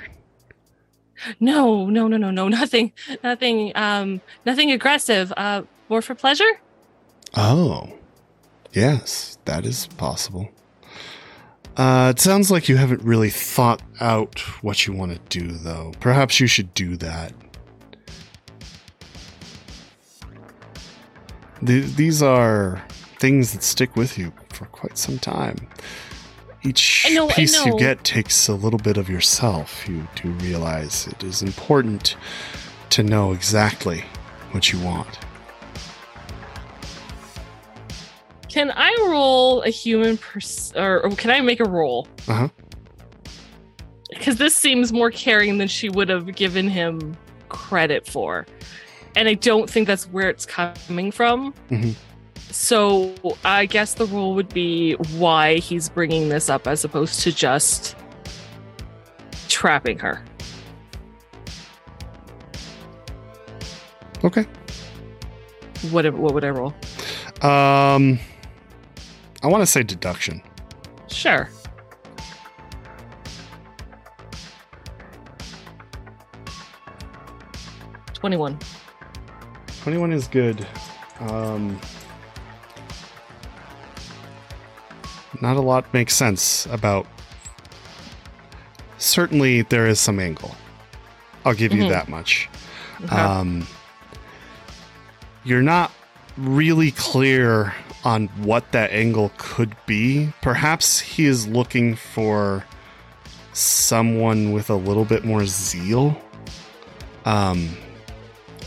No, 1.40 1.86
no, 1.88 2.08
no, 2.08 2.18
no, 2.18 2.32
no, 2.32 2.48
nothing, 2.60 2.92
nothing, 3.24 3.72
um, 3.76 4.20
nothing 4.46 4.72
aggressive. 4.72 5.32
Uh, 5.38 5.62
more 5.90 6.02
for 6.02 6.16
pleasure. 6.16 6.50
Oh, 7.38 7.94
yes, 8.74 9.38
that 9.46 9.64
is 9.66 9.88
possible. 9.98 10.50
Uh, 11.78 12.14
it 12.16 12.20
sounds 12.20 12.50
like 12.50 12.70
you 12.70 12.78
haven't 12.78 13.02
really 13.02 13.30
thought 13.30 13.82
out 14.00 14.40
what 14.64 14.88
you 14.88 14.94
want 14.94 15.12
to 15.12 15.40
do, 15.40 15.52
though. 15.52 15.92
Perhaps 16.00 16.40
you 16.40 16.48
should 16.48 16.74
do 16.74 16.96
that. 16.98 17.34
Th- 21.66 21.86
these 21.96 22.22
are 22.22 22.82
things 23.20 23.54
that 23.54 23.64
stick 23.64 23.96
with 23.96 24.18
you 24.18 24.32
for 24.50 24.66
quite 24.66 24.98
some 24.98 25.20
time. 25.20 25.68
Each 26.64 27.06
know, 27.12 27.28
piece 27.28 27.64
you 27.66 27.78
get 27.78 28.04
takes 28.04 28.48
a 28.48 28.56
little 28.56 28.80
bit 28.80 28.98
of 28.98 29.10
yourself. 29.10 29.88
You 29.88 30.08
do 30.16 30.30
realize 30.32 31.08
it 31.08 31.24
is 31.24 31.42
important 31.42 32.16
to 32.92 33.04
know 33.04 33.34
exactly 33.34 34.06
what 34.52 34.72
you 34.72 34.80
want. 34.80 35.25
Can 38.56 38.72
I 38.74 38.96
roll 39.10 39.64
a 39.64 39.70
human 39.70 40.18
pers- 40.18 40.72
or, 40.78 41.04
or 41.04 41.10
can 41.10 41.30
I 41.30 41.42
make 41.42 41.60
a 41.60 41.66
roll? 41.66 42.08
Uh 42.26 42.34
huh. 42.34 42.48
Because 44.10 44.38
this 44.38 44.56
seems 44.56 44.94
more 44.94 45.12
caring 45.12 45.58
than 45.58 45.68
she 45.68 45.90
would 45.90 46.08
have 46.08 46.34
given 46.38 46.70
him 46.70 47.18
credit 47.50 48.08
for, 48.08 48.46
and 49.14 49.28
I 49.28 49.34
don't 49.34 49.70
think 49.70 49.88
that's 49.88 50.06
where 50.06 50.30
it's 50.30 50.46
coming 50.46 51.12
from. 51.12 51.54
Mhm. 51.70 51.96
So 52.50 53.14
I 53.44 53.66
guess 53.66 53.96
the 53.96 54.06
rule 54.06 54.36
would 54.36 54.48
be 54.54 54.94
why 55.18 55.56
he's 55.56 55.90
bringing 55.90 56.30
this 56.30 56.50
up 56.50 56.66
as 56.66 56.86
opposed 56.86 57.20
to 57.24 57.34
just 57.34 57.98
trapping 59.50 60.00
her. 60.00 60.24
Okay. 64.24 64.46
Whatever. 65.92 66.16
What 66.16 66.34
would 66.34 66.46
I 66.46 66.52
roll? 66.52 66.74
Um, 67.42 68.18
I 69.46 69.48
want 69.48 69.62
to 69.62 69.68
say 69.68 69.84
deduction. 69.84 70.42
Sure. 71.08 71.48
Twenty-one. 78.14 78.58
21 79.84 80.14
is 80.14 80.28
good. 80.28 80.66
Um, 81.20 81.80
not 85.42 85.58
a 85.58 85.62
lot 85.62 85.92
makes 85.94 86.16
sense 86.16 86.66
about. 86.72 87.06
Certainly, 88.98 89.64
there 89.64 89.86
is 89.86 90.00
some 90.00 90.20
angle. 90.20 90.56
I'll 91.46 91.54
give 91.54 91.72
you 91.72 91.84
Mhm. 91.84 91.90
that 91.90 92.10
much. 92.10 92.50
Okay. 93.04 93.16
Um, 93.16 93.68
you're 95.44 95.62
not 95.62 95.92
really 96.38 96.90
clear 96.92 97.76
on 98.06 98.28
what 98.44 98.72
that 98.72 98.92
angle 98.92 99.32
could 99.38 99.76
be. 99.86 100.32
Perhaps 100.42 101.00
he 101.00 101.26
is 101.26 101.48
looking 101.48 101.96
for 101.96 102.64
someone 103.54 104.52
with 104.54 104.70
a 104.70 104.76
little 104.76 105.06
bit 105.06 105.26
more 105.26 105.46
zeal. 105.46 106.16
Um, 107.26 107.70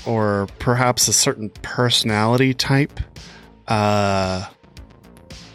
or 0.07 0.49
perhaps 0.59 1.07
a 1.09 1.13
certain 1.13 1.51
personality 1.63 2.55
type 2.55 2.99
uh 3.69 4.47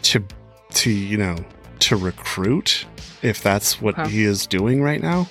to 0.02 0.22
to 0.70 0.90
you 0.90 1.16
know 1.16 1.36
to 1.80 1.96
recruit 1.96 2.86
if 3.22 3.42
that's 3.42 3.80
what 3.82 3.98
Okay. 3.98 4.10
he 4.10 4.24
is 4.24 4.46
doing 4.46 4.80
right 4.82 5.02
now 5.02 5.28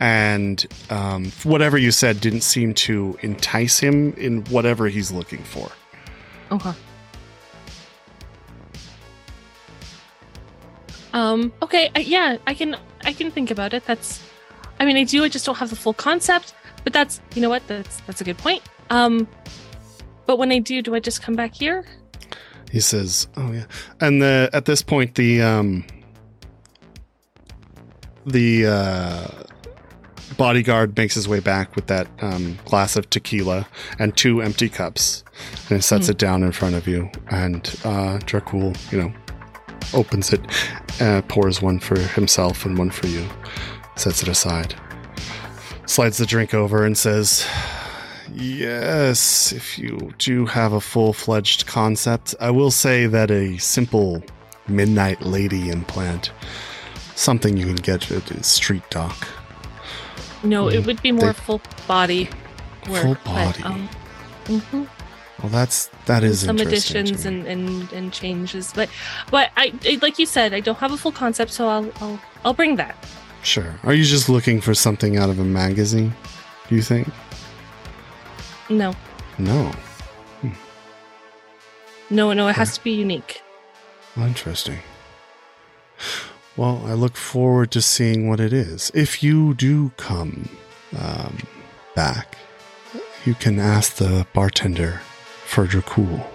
and 0.00 0.66
um, 0.90 1.30
whatever 1.44 1.78
you 1.78 1.90
said 1.90 2.20
didn't 2.20 2.42
seem 2.42 2.74
to 2.74 3.16
entice 3.22 3.78
him 3.78 4.12
in 4.14 4.44
whatever 4.46 4.88
he's 4.88 5.10
looking 5.10 5.42
for 5.42 5.70
Okay. 6.50 6.72
Um. 11.12 11.52
Okay. 11.62 11.90
I, 11.94 12.00
yeah, 12.00 12.36
I 12.46 12.54
can. 12.54 12.76
I 13.04 13.12
can 13.12 13.30
think 13.30 13.50
about 13.50 13.74
it. 13.74 13.84
That's. 13.86 14.22
I 14.80 14.84
mean, 14.84 14.96
I 14.96 15.04
do. 15.04 15.22
I 15.24 15.28
just 15.28 15.44
don't 15.46 15.58
have 15.58 15.70
the 15.70 15.76
full 15.76 15.94
concept. 15.94 16.54
But 16.84 16.92
that's. 16.92 17.20
You 17.34 17.42
know 17.42 17.48
what? 17.50 17.66
That's. 17.68 18.00
That's 18.02 18.20
a 18.20 18.24
good 18.24 18.38
point. 18.38 18.62
Um. 18.90 19.28
But 20.26 20.38
when 20.38 20.50
I 20.52 20.58
do, 20.60 20.80
do 20.82 20.94
I 20.94 21.00
just 21.00 21.22
come 21.22 21.34
back 21.34 21.54
here? 21.54 21.84
he 22.70 22.80
says 22.80 23.28
oh 23.36 23.52
yeah 23.52 23.66
and 24.00 24.22
the 24.22 24.48
at 24.54 24.64
this 24.64 24.80
point 24.80 25.14
the 25.16 25.42
um 25.42 25.84
the 28.24 28.64
uh 28.66 29.26
bodyguard 30.38 30.96
makes 30.96 31.14
his 31.14 31.28
way 31.28 31.38
back 31.38 31.76
with 31.76 31.86
that 31.88 32.08
um, 32.22 32.58
glass 32.64 32.96
of 32.96 33.10
tequila 33.10 33.66
and 33.98 34.16
two 34.16 34.40
empty 34.40 34.70
cups 34.70 35.22
and 35.68 35.76
he 35.76 35.82
sets 35.82 36.06
Hmm. 36.06 36.12
it 36.12 36.16
down 36.18 36.42
in 36.42 36.50
front 36.52 36.74
of 36.74 36.88
you 36.88 37.10
and 37.30 37.66
uh 37.84 38.18
Dracul, 38.20 38.74
you 38.90 39.02
know 39.02 39.12
opens 39.94 40.32
it 40.32 40.40
uh, 41.00 41.22
pours 41.28 41.60
one 41.62 41.78
for 41.78 41.98
himself 41.98 42.64
and 42.64 42.76
one 42.78 42.90
for 42.90 43.06
you 43.06 43.26
sets 43.96 44.22
it 44.22 44.28
aside 44.28 44.74
slides 45.86 46.18
the 46.18 46.26
drink 46.26 46.54
over 46.54 46.84
and 46.84 46.96
says 46.96 47.46
Yes, 48.34 49.52
if 49.52 49.78
you 49.78 50.12
do 50.16 50.46
have 50.46 50.72
a 50.72 50.80
full 50.80 51.12
fledged 51.12 51.66
concept, 51.66 52.34
I 52.40 52.50
will 52.50 52.70
say 52.70 53.06
that 53.06 53.30
a 53.30 53.58
simple 53.58 54.22
Midnight 54.68 55.20
Lady 55.20 55.68
implant, 55.68 56.32
something 57.14 57.58
you 57.58 57.66
can 57.66 57.76
get 57.76 58.10
at 58.10 58.30
a 58.30 58.42
street 58.42 58.84
doc. 58.88 59.28
No, 60.42 60.64
Mm, 60.66 60.72
it 60.74 60.86
would 60.86 61.02
be 61.02 61.12
more 61.12 61.26
they- 61.26 61.32
full 61.40 61.60
body 61.86 62.30
work. 62.88 63.02
Full 63.02 63.16
but, 63.24 63.24
body. 63.24 63.62
um, 63.64 63.88
mhm. 64.46 64.88
Well, 65.42 65.50
that's 65.50 65.90
that 66.06 66.22
is 66.22 66.40
some 66.40 66.58
additions 66.58 67.26
and, 67.26 67.46
and 67.46 67.92
and 67.92 68.12
changes, 68.12 68.72
but 68.72 68.88
but 69.30 69.50
I 69.56 69.72
like 70.00 70.18
you 70.18 70.26
said, 70.26 70.54
I 70.54 70.60
don't 70.60 70.78
have 70.78 70.92
a 70.92 70.96
full 70.96 71.10
concept, 71.10 71.50
so 71.50 71.68
I'll 71.68 71.92
I'll 72.00 72.20
I'll 72.44 72.54
bring 72.54 72.76
that. 72.76 72.96
Sure. 73.42 73.74
Are 73.82 73.92
you 73.92 74.04
just 74.04 74.28
looking 74.28 74.60
for 74.60 74.72
something 74.72 75.16
out 75.16 75.30
of 75.30 75.40
a 75.40 75.44
magazine? 75.44 76.14
Do 76.68 76.76
you 76.76 76.82
think? 76.82 77.08
No, 78.70 78.94
No. 79.38 79.72
no, 82.08 82.32
no, 82.32 82.48
it 82.48 82.54
has 82.54 82.78
to 82.78 82.84
be 82.84 82.92
unique. 82.92 83.42
Interesting. 84.16 84.78
Well, 86.56 86.82
I 86.86 86.92
look 86.92 87.16
forward 87.16 87.70
to 87.72 87.82
seeing 87.82 88.28
what 88.28 88.38
it 88.38 88.52
is. 88.52 88.92
If 88.94 89.22
you 89.22 89.54
do 89.54 89.90
come 89.96 90.48
um, 90.98 91.38
back, 91.94 92.36
you 93.24 93.34
can 93.34 93.58
ask 93.58 93.96
the 93.96 94.26
bartender 94.32 95.00
for 95.52 95.66
Dracul. 95.66 96.26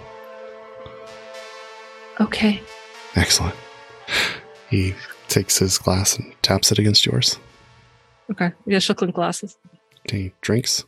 Okay. 2.20 2.62
Excellent. 3.16 3.56
He 4.70 4.94
takes 5.26 5.58
his 5.58 5.76
glass 5.76 6.16
and 6.16 6.32
taps 6.42 6.70
it 6.70 6.78
against 6.78 7.04
yours. 7.04 7.36
Okay. 8.30 8.52
Yeah, 8.64 8.78
she'll 8.78 8.94
clink 8.94 9.16
glasses. 9.16 9.58
He 10.08 10.32
drinks, 10.40 10.84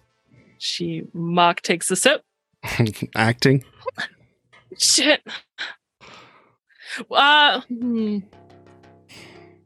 She 0.58 1.02
mock 1.12 1.62
takes 1.62 1.90
a 1.90 1.96
sip. 1.96 2.22
acting. 3.16 3.64
Shit. 4.78 5.22
Uh, 7.10 7.60
hmm. 7.62 8.18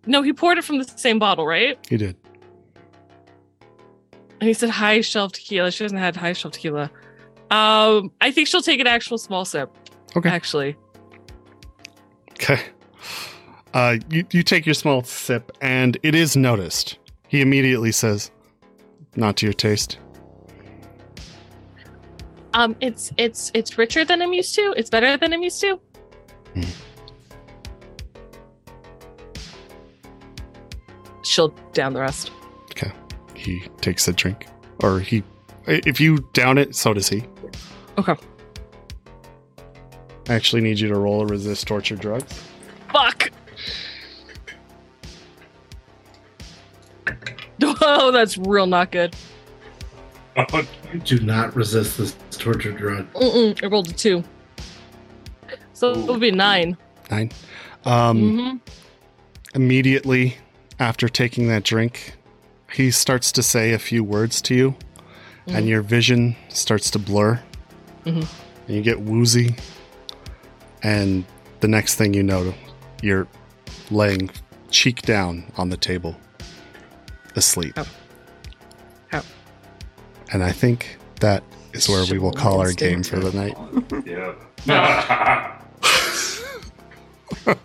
No, 0.07 0.23
he 0.23 0.33
poured 0.33 0.57
it 0.57 0.65
from 0.65 0.79
the 0.79 0.85
same 0.85 1.19
bottle, 1.19 1.47
right? 1.47 1.79
He 1.89 1.99
did. 1.99 2.17
And 4.41 4.49
he 4.49 4.55
said 4.55 4.71
high 4.71 5.03
shelf 5.03 5.33
tequila. 5.33 5.71
She 5.71 5.85
hasn't 5.85 6.01
had 6.01 6.17
high 6.17 6.33
shelf 6.33 6.55
tequila. 6.55 6.91
Um, 7.51 8.11
I 8.21 8.31
think 8.31 8.49
she'll 8.49 8.63
take 8.63 8.81
an 8.81 8.87
actual 8.87 9.19
small 9.19 9.45
sip. 9.45 9.71
Okay. 10.17 10.29
Actually. 10.29 10.77
Okay. 12.33 12.61
Uh, 13.73 13.97
you, 14.09 14.25
you 14.31 14.43
take 14.43 14.67
your 14.67 14.75
small 14.75 15.03
sip, 15.03 15.51
and 15.61 15.99
it 16.03 16.15
is 16.15 16.37
noticed. 16.37 16.99
He 17.27 17.41
immediately 17.41 17.91
says, 17.91 18.31
Not 19.17 19.37
to 19.39 19.47
your 19.47 19.53
taste. 19.53 19.99
Um, 22.55 22.77
it's 22.81 23.11
it's 23.17 23.51
it's 23.53 23.77
richer 23.77 24.05
than 24.05 24.23
I'm 24.23 24.33
used 24.33 24.55
to. 24.55 24.75
It's 24.77 24.89
better 24.89 25.17
than 25.17 25.33
I'm 25.33 25.43
used 25.43 25.61
to. 25.63 25.81
Hmm. 26.55 26.63
She'll 31.25 31.49
down 31.73 31.95
the 31.95 32.01
rest. 32.01 32.31
Okay. 32.71 32.93
He 33.35 33.61
takes 33.81 34.07
a 34.07 34.13
drink. 34.13 34.47
Or 34.81 35.01
he. 35.01 35.25
If 35.67 36.01
you 36.01 36.29
down 36.33 36.59
it, 36.59 36.75
so 36.75 36.93
does 36.95 37.09
he. 37.09 37.25
Okay. 37.99 38.15
I 40.29 40.35
actually 40.35 40.63
need 40.63 40.79
you 40.81 40.89
to 40.89 40.97
roll 40.97 41.23
a 41.23 41.27
resist 41.27 41.67
torture 41.67 41.97
drugs. 41.97 42.43
Fuck. 42.93 43.31
Oh, 47.87 48.11
that's 48.11 48.37
real 48.37 48.67
not 48.67 48.91
good. 48.91 49.15
Oh, 50.37 50.67
Do 51.05 51.21
not 51.21 51.55
resist 51.55 51.97
this 51.99 52.17
torture 52.31 52.73
drug. 52.73 53.11
Mm-mm, 53.15 53.63
I 53.63 53.67
rolled 53.69 53.89
a 53.89 53.93
two. 53.93 54.25
So 55.73 55.93
it 55.93 56.07
would 56.07 56.21
be 56.21 56.31
nine. 56.31 56.77
Nine. 57.11 57.31
Um, 57.85 58.37
hmm 58.37 58.57
immediately 59.55 60.37
after 60.81 61.09
taking 61.09 61.47
that 61.49 61.63
drink, 61.63 62.17
he 62.73 62.91
starts 62.91 63.31
to 63.33 63.43
say 63.43 63.73
a 63.73 63.79
few 63.79 64.03
words 64.03 64.43
to 64.43 64.55
you, 64.55 64.75
and 65.47 65.65
Mhm. 65.65 65.69
your 65.69 65.83
vision 65.83 66.37
starts 66.49 66.91
to 66.93 66.99
blur. 66.99 67.41
Mhm. 68.05 68.27
And 68.67 68.77
you 68.77 68.83
get 68.83 69.01
woozy, 69.01 69.57
and 70.83 71.25
the 71.61 71.69
next 71.69 71.95
thing 71.97 72.15
you 72.15 72.23
know, 72.23 72.55
you're 73.03 73.27
laying 73.91 74.31
cheek 74.71 75.03
down 75.03 75.45
on 75.57 75.69
the 75.71 75.77
table, 75.77 76.17
asleep. 77.37 77.75
Oh. 77.77 77.87
Oh. 79.13 79.23
And 80.33 80.43
I 80.43 80.53
think 80.53 80.99
that 81.21 81.43
is 81.73 81.89
where 81.89 82.05
we 82.11 82.19
will 82.19 82.33
call 82.33 82.61
our 82.61 82.73
game 82.73 83.03
for 83.03 83.19
the 83.21 83.33
night. 83.33 83.57
yeah. 84.67 85.53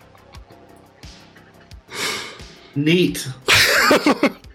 Neat. 2.74 3.26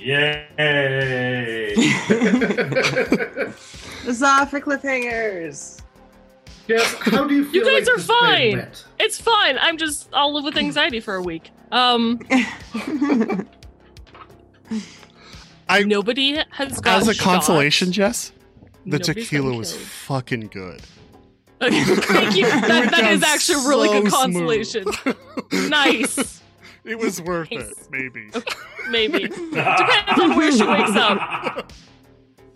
Yay! 0.00 1.74
Huzzah 4.04 4.46
for 4.46 4.58
cliffhangers. 4.60 5.82
Yes, 6.66 6.94
how 7.00 7.26
do 7.26 7.34
you 7.34 7.44
feel 7.44 7.54
You 7.66 7.70
guys 7.70 7.86
like 7.86 7.98
are 7.98 8.00
fine. 8.00 8.66
It's 8.98 9.20
fine. 9.20 9.58
I'm 9.60 9.76
just 9.76 10.08
I'll 10.14 10.32
live 10.32 10.44
with 10.44 10.56
anxiety 10.56 11.00
for 11.00 11.16
a 11.16 11.22
week. 11.22 11.50
Um, 11.70 12.18
I, 15.68 15.82
nobody 15.82 16.40
has 16.50 16.80
got 16.80 17.02
as 17.02 17.08
a 17.08 17.14
shot. 17.14 17.22
consolation, 17.24 17.92
Jess, 17.92 18.32
the 18.86 18.98
Nobody's 18.98 19.06
tequila 19.06 19.44
gotten 19.44 19.58
was 19.58 19.76
fucking 19.76 20.46
good. 20.46 20.80
Thank 21.60 21.74
you. 22.36 22.46
That, 22.46 22.90
that 22.90 23.12
is 23.12 23.20
down 23.20 23.30
actually 23.30 23.66
a 23.66 23.68
really 23.68 24.00
good 24.00 24.10
consolation. 24.10 24.86
nice. 25.68 26.40
It 26.84 26.98
was 26.98 27.20
worth 27.20 27.52
it, 27.52 27.58
Nice. 27.58 27.88
maybe. 27.90 28.30
Maybe. 28.88 29.28
Depends 29.28 30.20
on 30.20 30.36
where 30.36 30.50
she 30.52 30.64
wakes 30.64 30.96
up. 30.96 31.72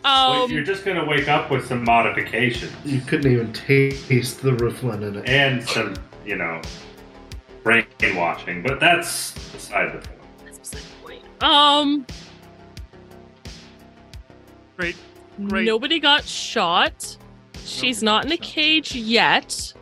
Well, 0.02 0.42
Um, 0.44 0.50
you're 0.50 0.64
just 0.64 0.84
gonna 0.84 1.04
wake 1.04 1.28
up 1.28 1.50
with 1.50 1.66
some 1.66 1.82
modifications 1.84 2.72
You 2.84 3.00
couldn't 3.00 3.30
even 3.32 3.52
taste 3.52 4.42
the 4.42 4.50
Rooflin 4.52 5.02
in 5.06 5.16
it. 5.16 5.28
and 5.28 5.66
some, 5.68 5.94
you 6.26 6.36
know, 6.36 6.60
brainwashing, 7.62 8.62
but 8.62 8.80
that's 8.80 9.32
beside 9.52 9.92
the 9.92 10.06
point. 10.06 10.20
that's 10.44 10.58
beside 10.58 10.82
the 10.82 11.06
point. 11.06 11.22
Um, 11.42 12.06
Great. 14.76 14.96
Great. 15.46 15.64
nobody 15.66 15.98
got 16.00 16.24
shot. 16.24 17.16
She's 17.64 18.02
not 18.02 18.24
in 18.26 18.32
a 18.32 18.36
cage 18.36 18.94
yet. 18.94 19.72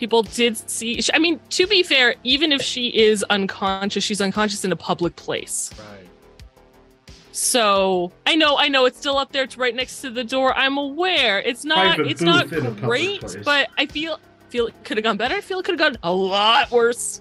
People 0.00 0.22
did 0.22 0.56
see. 0.56 0.98
I 1.12 1.18
mean, 1.18 1.38
to 1.50 1.66
be 1.66 1.82
fair, 1.82 2.14
even 2.24 2.52
if 2.52 2.62
she 2.62 2.88
is 2.88 3.22
unconscious, 3.24 4.02
she's 4.02 4.22
unconscious 4.22 4.64
in 4.64 4.72
a 4.72 4.76
public 4.76 5.14
place. 5.14 5.70
Right. 5.78 6.08
So 7.32 8.10
I 8.26 8.34
know, 8.34 8.56
I 8.56 8.68
know, 8.68 8.86
it's 8.86 8.98
still 8.98 9.18
up 9.18 9.30
there. 9.30 9.42
It's 9.44 9.58
right 9.58 9.74
next 9.74 10.00
to 10.00 10.08
the 10.10 10.24
door. 10.24 10.54
I'm 10.56 10.78
aware. 10.78 11.38
It's 11.40 11.66
not. 11.66 11.96
Private 11.96 12.10
it's 12.10 12.22
not 12.22 12.48
booth 12.48 12.58
in 12.58 12.66
a 12.66 12.70
public 12.70 12.82
great, 12.84 13.36
but 13.44 13.68
I 13.76 13.84
feel 13.84 14.18
feel 14.48 14.68
it 14.68 14.74
could 14.84 14.96
have 14.96 15.04
gone 15.04 15.18
better. 15.18 15.34
I 15.34 15.42
feel 15.42 15.58
it 15.58 15.66
could 15.66 15.78
have 15.78 15.92
gone 15.92 15.98
a 16.02 16.10
lot 16.12 16.70
worse. 16.70 17.20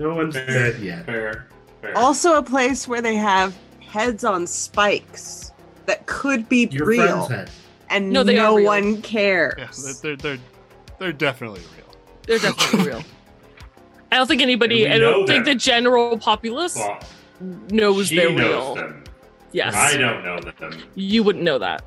No 0.00 0.14
one's 0.16 0.34
Fair, 0.34 0.46
dead 0.46 0.80
yet. 0.82 1.06
fair, 1.06 1.46
fair. 1.80 1.96
also, 1.96 2.36
a 2.38 2.42
place 2.42 2.88
where 2.88 3.00
they 3.00 3.14
have 3.14 3.56
heads 3.78 4.24
on 4.24 4.48
spikes 4.48 5.52
that 5.86 6.06
could 6.06 6.48
be 6.48 6.66
Your 6.72 6.86
real, 6.86 7.26
head. 7.26 7.50
and 7.88 8.10
No, 8.10 8.20
no, 8.20 8.24
they 8.24 8.38
are 8.38 8.60
one 8.60 9.00
cares. 9.02 9.54
Yeah, 9.58 9.92
they're, 10.02 10.16
they're, 10.16 10.38
they're, 11.00 11.08
they're 11.08 11.12
definitely 11.12 11.60
real. 11.76 11.96
They're 12.26 12.38
definitely 12.38 12.86
real. 12.92 13.02
I 14.12 14.16
don't 14.16 14.26
think 14.26 14.42
anybody. 14.42 14.88
I 14.88 14.98
don't 14.98 15.20
know 15.22 15.26
think 15.26 15.44
them. 15.44 15.54
the 15.54 15.58
general 15.58 16.18
populace 16.18 16.76
Well, 16.76 16.98
knows 17.70 18.08
she 18.08 18.16
they're 18.16 18.30
knows 18.32 18.40
real. 18.40 18.74
them. 18.74 19.04
Yes, 19.52 19.74
I 19.74 19.96
don't 19.96 20.24
know 20.24 20.38
them. 20.40 20.78
you 20.94 21.22
wouldn't 21.22 21.44
know 21.44 21.58
that. 21.58 21.84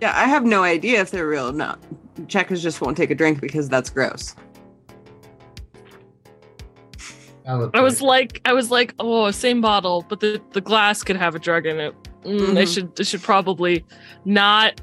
Yeah, 0.00 0.12
I 0.16 0.24
have 0.28 0.44
no 0.44 0.62
idea 0.62 1.00
if 1.00 1.10
they're 1.10 1.26
real 1.26 1.48
or 1.48 1.52
not. 1.52 1.78
Checkers 2.28 2.62
just 2.62 2.80
won't 2.80 2.96
take 2.96 3.10
a 3.10 3.14
drink 3.14 3.40
because 3.40 3.68
that's 3.68 3.90
gross. 3.90 4.34
I 7.46 7.80
was 7.80 8.00
like, 8.00 8.40
I 8.46 8.52
was 8.54 8.70
like, 8.70 8.94
oh, 8.98 9.30
same 9.30 9.60
bottle, 9.60 10.04
but 10.08 10.20
the 10.20 10.40
the 10.52 10.60
glass 10.62 11.02
could 11.02 11.16
have 11.16 11.34
a 11.34 11.38
drug 11.38 11.66
in 11.66 11.78
it. 11.78 11.94
Mm, 12.24 12.56
I 12.56 12.62
Mhm. 12.62 12.74
should, 12.74 12.92
I 12.98 13.02
should 13.02 13.22
probably 13.22 13.84
not. 14.24 14.80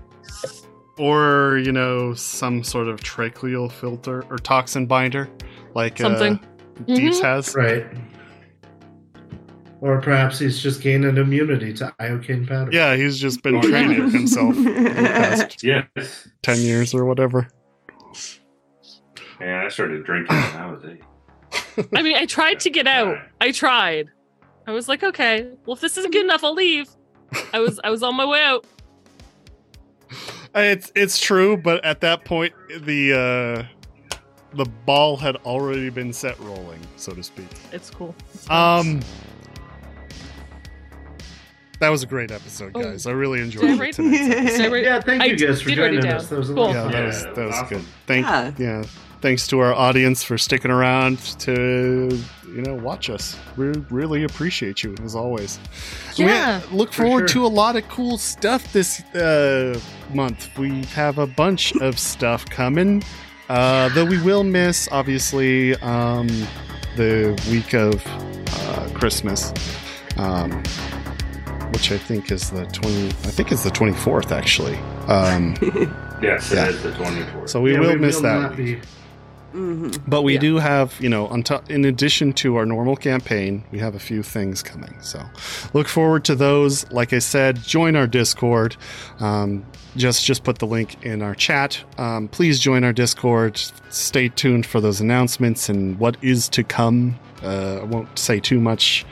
Or, 0.97 1.57
you 1.63 1.71
know, 1.71 2.13
some 2.13 2.63
sort 2.63 2.87
of 2.87 2.99
tracheal 2.99 3.71
filter 3.71 4.23
or 4.29 4.37
toxin 4.37 4.85
binder, 4.85 5.29
like 5.73 5.97
Something. 5.97 6.35
Uh, 6.35 6.83
Deeps 6.95 7.19
has. 7.21 7.55
right. 7.55 7.85
Or 9.79 9.99
perhaps 9.99 10.37
he's 10.37 10.61
just 10.61 10.81
gained 10.81 11.05
an 11.05 11.17
immunity 11.17 11.73
to 11.73 11.91
iocane 11.99 12.47
powder. 12.47 12.69
Yeah, 12.71 12.95
he's 12.95 13.17
just 13.17 13.41
been 13.41 13.55
Oh, 13.55 13.63
yeah. 13.63 13.69
training 13.83 14.11
himself 14.11 14.55
for 14.55 14.61
the 14.61 14.93
past 14.95 15.63
Yes. 15.63 16.27
10 16.43 16.59
years 16.59 16.93
or 16.93 17.05
whatever. 17.05 17.47
yeah 19.39 19.63
I 19.65 19.69
started 19.69 20.03
drinking 20.05 20.35
when 20.35 20.55
I 20.57 20.71
was 20.71 20.83
eight. 20.85 21.87
I 21.95 22.01
mean, 22.03 22.15
I 22.15 22.25
tried 22.27 22.59
to 22.61 22.69
get 22.69 22.85
out. 22.85 23.17
I 23.39 23.51
tried. 23.51 24.09
I 24.67 24.71
was 24.71 24.87
like, 24.87 25.03
okay, 25.03 25.49
well, 25.65 25.73
if 25.75 25.81
this 25.81 25.97
isn't 25.97 26.11
good 26.11 26.23
enough, 26.25 26.43
I'll 26.43 26.53
leave. 26.53 26.87
I 27.53 27.59
was, 27.59 27.79
I 27.83 27.89
was 27.89 28.03
on 28.03 28.15
my 28.15 28.25
way 28.25 28.43
out. 28.43 28.65
It's 30.53 30.91
it's 30.95 31.19
true, 31.19 31.55
but 31.57 31.83
at 31.85 32.01
that 32.01 32.25
point 32.25 32.53
the 32.81 33.13
uh 33.13 34.15
the 34.53 34.65
ball 34.85 35.15
had 35.15 35.37
already 35.37 35.89
been 35.89 36.11
set 36.11 36.37
rolling, 36.39 36.79
so 36.97 37.13
to 37.13 37.23
speak. 37.23 37.47
It's 37.71 37.89
cool. 37.89 38.13
It's 38.33 38.45
fine. 38.47 38.79
Um 38.97 38.99
That 41.79 41.89
was 41.89 42.03
a 42.03 42.05
great 42.05 42.29
episode, 42.31 42.73
Oh, 42.75 42.83
guys. 42.83 43.07
I 43.07 43.11
really 43.11 43.41
enjoyed 43.41 43.61
did 43.61 43.69
I 43.71 43.73
it 43.73 43.79
write- 43.79 43.93
tonight's 43.95 44.59
I 44.59 44.67
write- 44.67 44.83
Yeah, 44.83 44.99
thank 44.99 45.21
I 45.23 45.25
you 45.25 45.37
guys 45.37 45.61
for 45.63 45.69
did 45.69 45.79
write 45.79 45.93
it 45.95 46.01
joining 46.01 46.11
us. 46.15 46.27
That 46.27 46.37
was 46.37 46.49
Cool. 46.49 46.67
Yeah, 46.69 46.83
that 46.83 46.91
fun. 46.93 47.05
was 47.05 47.23
that 47.23 47.37
was 47.37 47.55
awesome. 47.55 47.67
good. 47.77 47.85
Thank 48.05 48.25
Yeah. 48.27 48.51
yeah. 48.57 48.83
Thanks 49.21 49.47
to 49.47 49.59
our 49.59 49.73
audience 49.73 50.23
for 50.23 50.37
sticking 50.37 50.69
around 50.71 51.17
to 51.39 52.09
you 52.53 52.61
know 52.61 52.75
watch 52.75 53.09
us. 53.09 53.37
We 53.57 53.67
really 53.89 54.23
appreciate 54.25 54.83
you 54.83 54.95
as 55.03 55.15
always. 55.15 55.59
We 56.19 56.25
Yeah. 56.25 56.61
look 56.71 56.91
For 56.93 57.03
forward 57.03 57.29
sure. 57.29 57.43
to 57.43 57.45
a 57.47 57.53
lot 57.53 57.75
of 57.77 57.87
cool 57.87 58.17
stuff 58.17 58.71
this 58.73 59.01
uh, 59.15 59.79
month. 60.15 60.49
We 60.57 60.83
have 60.95 61.17
a 61.17 61.27
bunch 61.27 61.75
of 61.77 61.97
stuff 61.99 62.45
coming. 62.45 63.03
Uh, 63.49 63.89
though 63.89 64.05
we 64.05 64.21
will 64.21 64.43
miss 64.43 64.87
obviously 64.91 65.75
um, 65.77 66.27
the 66.95 67.37
week 67.51 67.73
of 67.73 68.01
uh, 68.07 68.89
Christmas. 68.93 69.53
Um, 70.17 70.51
which 71.73 71.91
I 71.91 71.97
think 71.97 72.31
is 72.31 72.51
the 72.51 72.65
20. 72.65 73.07
I 73.07 73.11
think 73.31 73.51
it's 73.51 73.63
the 73.63 73.69
24th 73.71 74.31
actually. 74.31 74.75
Um, 75.07 75.55
Yes, 76.21 76.51
Yeah. 76.53 76.65
it 76.65 76.75
is 76.75 76.83
the 76.83 76.91
24th. 76.91 77.49
so 77.49 77.61
we 77.61 77.73
Yeah, 77.73 77.79
will 77.79 77.97
miss 77.97 78.15
will 78.15 78.21
that. 78.23 78.51
Not 79.53 79.61
week. 79.61 79.91
be- 79.91 79.97
hmm 79.97 80.09
But 80.09 80.21
we 80.23 80.33
Yeah. 80.35 80.39
do 80.39 80.55
have, 80.57 80.93
you 80.99 81.09
know, 81.09 81.27
on 81.27 81.43
top, 81.43 81.69
in 81.69 81.85
addition 81.85 82.33
to 82.33 82.55
our 82.57 82.65
normal 82.65 82.95
campaign, 82.95 83.63
we 83.71 83.79
have 83.79 83.95
a 83.95 83.99
few 83.99 84.23
things 84.23 84.63
coming. 84.63 84.95
So 85.01 85.21
look 85.73 85.87
forward 85.87 86.23
to 86.25 86.35
those. 86.35 86.85
Like 86.91 87.13
I 87.13 87.19
said, 87.19 87.61
join 87.63 87.95
our 87.95 88.07
Discord. 88.07 88.75
Um, 89.19 89.63
just 89.97 90.23
just 90.25 90.43
put 90.43 90.59
the 90.59 90.67
link 90.67 91.03
in 91.03 91.21
our 91.21 91.35
chat. 91.35 91.83
Um, 91.97 92.27
please 92.29 92.59
join 92.59 92.83
our 92.85 92.93
Discord. 92.93 93.61
Stay 93.89 94.29
tuned 94.29 94.65
for 94.65 94.79
those 94.79 95.01
announcements 95.01 95.67
and 95.69 95.99
what 95.99 96.15
is 96.21 96.47
to 96.49 96.63
come. 96.63 97.15
Uh, 97.43 97.79
I 97.81 97.83
won't 97.83 98.17
say 98.17 98.39
too 98.39 98.61
much 98.61 99.05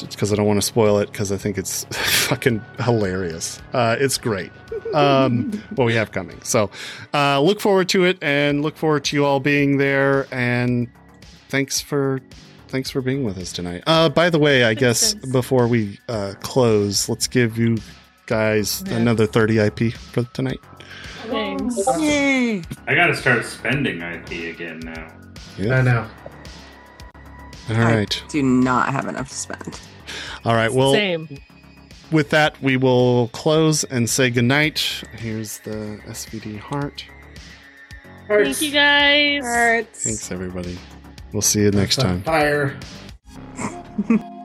because 0.00 0.32
I 0.32 0.36
don't 0.36 0.46
want 0.46 0.58
to 0.60 0.66
spoil 0.66 0.98
it 0.98 1.10
because 1.12 1.30
I 1.32 1.36
think 1.38 1.56
it's 1.56 1.84
fucking 2.28 2.60
hilarious. 2.80 3.62
Uh, 3.72 3.96
it's 3.98 4.18
great. 4.18 4.50
Um, 4.94 5.52
what 5.74 5.84
we 5.86 5.94
have 5.94 6.12
coming. 6.12 6.40
So 6.42 6.70
uh, 7.14 7.40
look 7.40 7.60
forward 7.60 7.88
to 7.90 8.04
it 8.04 8.18
and 8.22 8.62
look 8.62 8.76
forward 8.76 9.04
to 9.06 9.16
you 9.16 9.24
all 9.24 9.40
being 9.40 9.78
there. 9.78 10.26
And 10.32 10.88
thanks 11.48 11.80
for 11.80 12.20
thanks 12.68 12.90
for 12.90 13.00
being 13.02 13.22
with 13.24 13.36
us 13.38 13.52
tonight. 13.52 13.82
Uh, 13.86 14.08
by 14.08 14.30
the 14.30 14.38
way, 14.38 14.64
I 14.64 14.74
guess 14.74 15.14
guys. 15.14 15.32
before 15.32 15.66
we 15.68 15.98
uh, 16.08 16.34
close, 16.40 17.08
let's 17.08 17.26
give 17.26 17.58
you 17.58 17.76
guys 18.26 18.82
Yeah. 18.86 18.96
another 18.96 19.26
30 19.26 19.58
IP 19.58 19.92
for 19.92 20.24
tonight. 20.32 20.60
Thanks. 21.26 21.76
Yay! 21.98 22.62
I 22.86 22.94
gotta 22.94 23.14
start 23.14 23.44
spending 23.44 24.00
IP 24.02 24.54
again 24.54 24.80
now. 24.80 25.08
Yeah. 25.58 25.78
I 25.78 25.82
know. 25.82 26.06
All 27.70 27.76
I- 27.76 28.06
Do 28.28 28.42
not 28.42 28.90
have 28.92 29.06
enough 29.06 29.28
to 29.28 29.34
spend. 29.34 29.80
All 30.44 30.54
right. 30.54 30.72
Well, 30.72 30.92
Same. 30.92 31.28
With 32.12 32.30
that, 32.30 32.60
we 32.62 32.76
will 32.76 33.28
close 33.28 33.84
and 33.84 34.08
say 34.08 34.30
goodnight. 34.30 35.02
Here's 35.16 35.58
the 35.60 36.00
SVD 36.06 36.58
heart. 36.58 37.04
Thank 38.28 38.62
you 38.62 38.70
guys. 38.70 39.42
All 39.42 39.50
right. 39.50 39.88
Thanks, 39.94 40.30
everybody. 40.30 40.78
We'll 41.32 41.42
see 41.42 41.60
you 41.60 41.70
next 41.70 41.96
time. 41.96 42.22
Fire. 42.22 42.78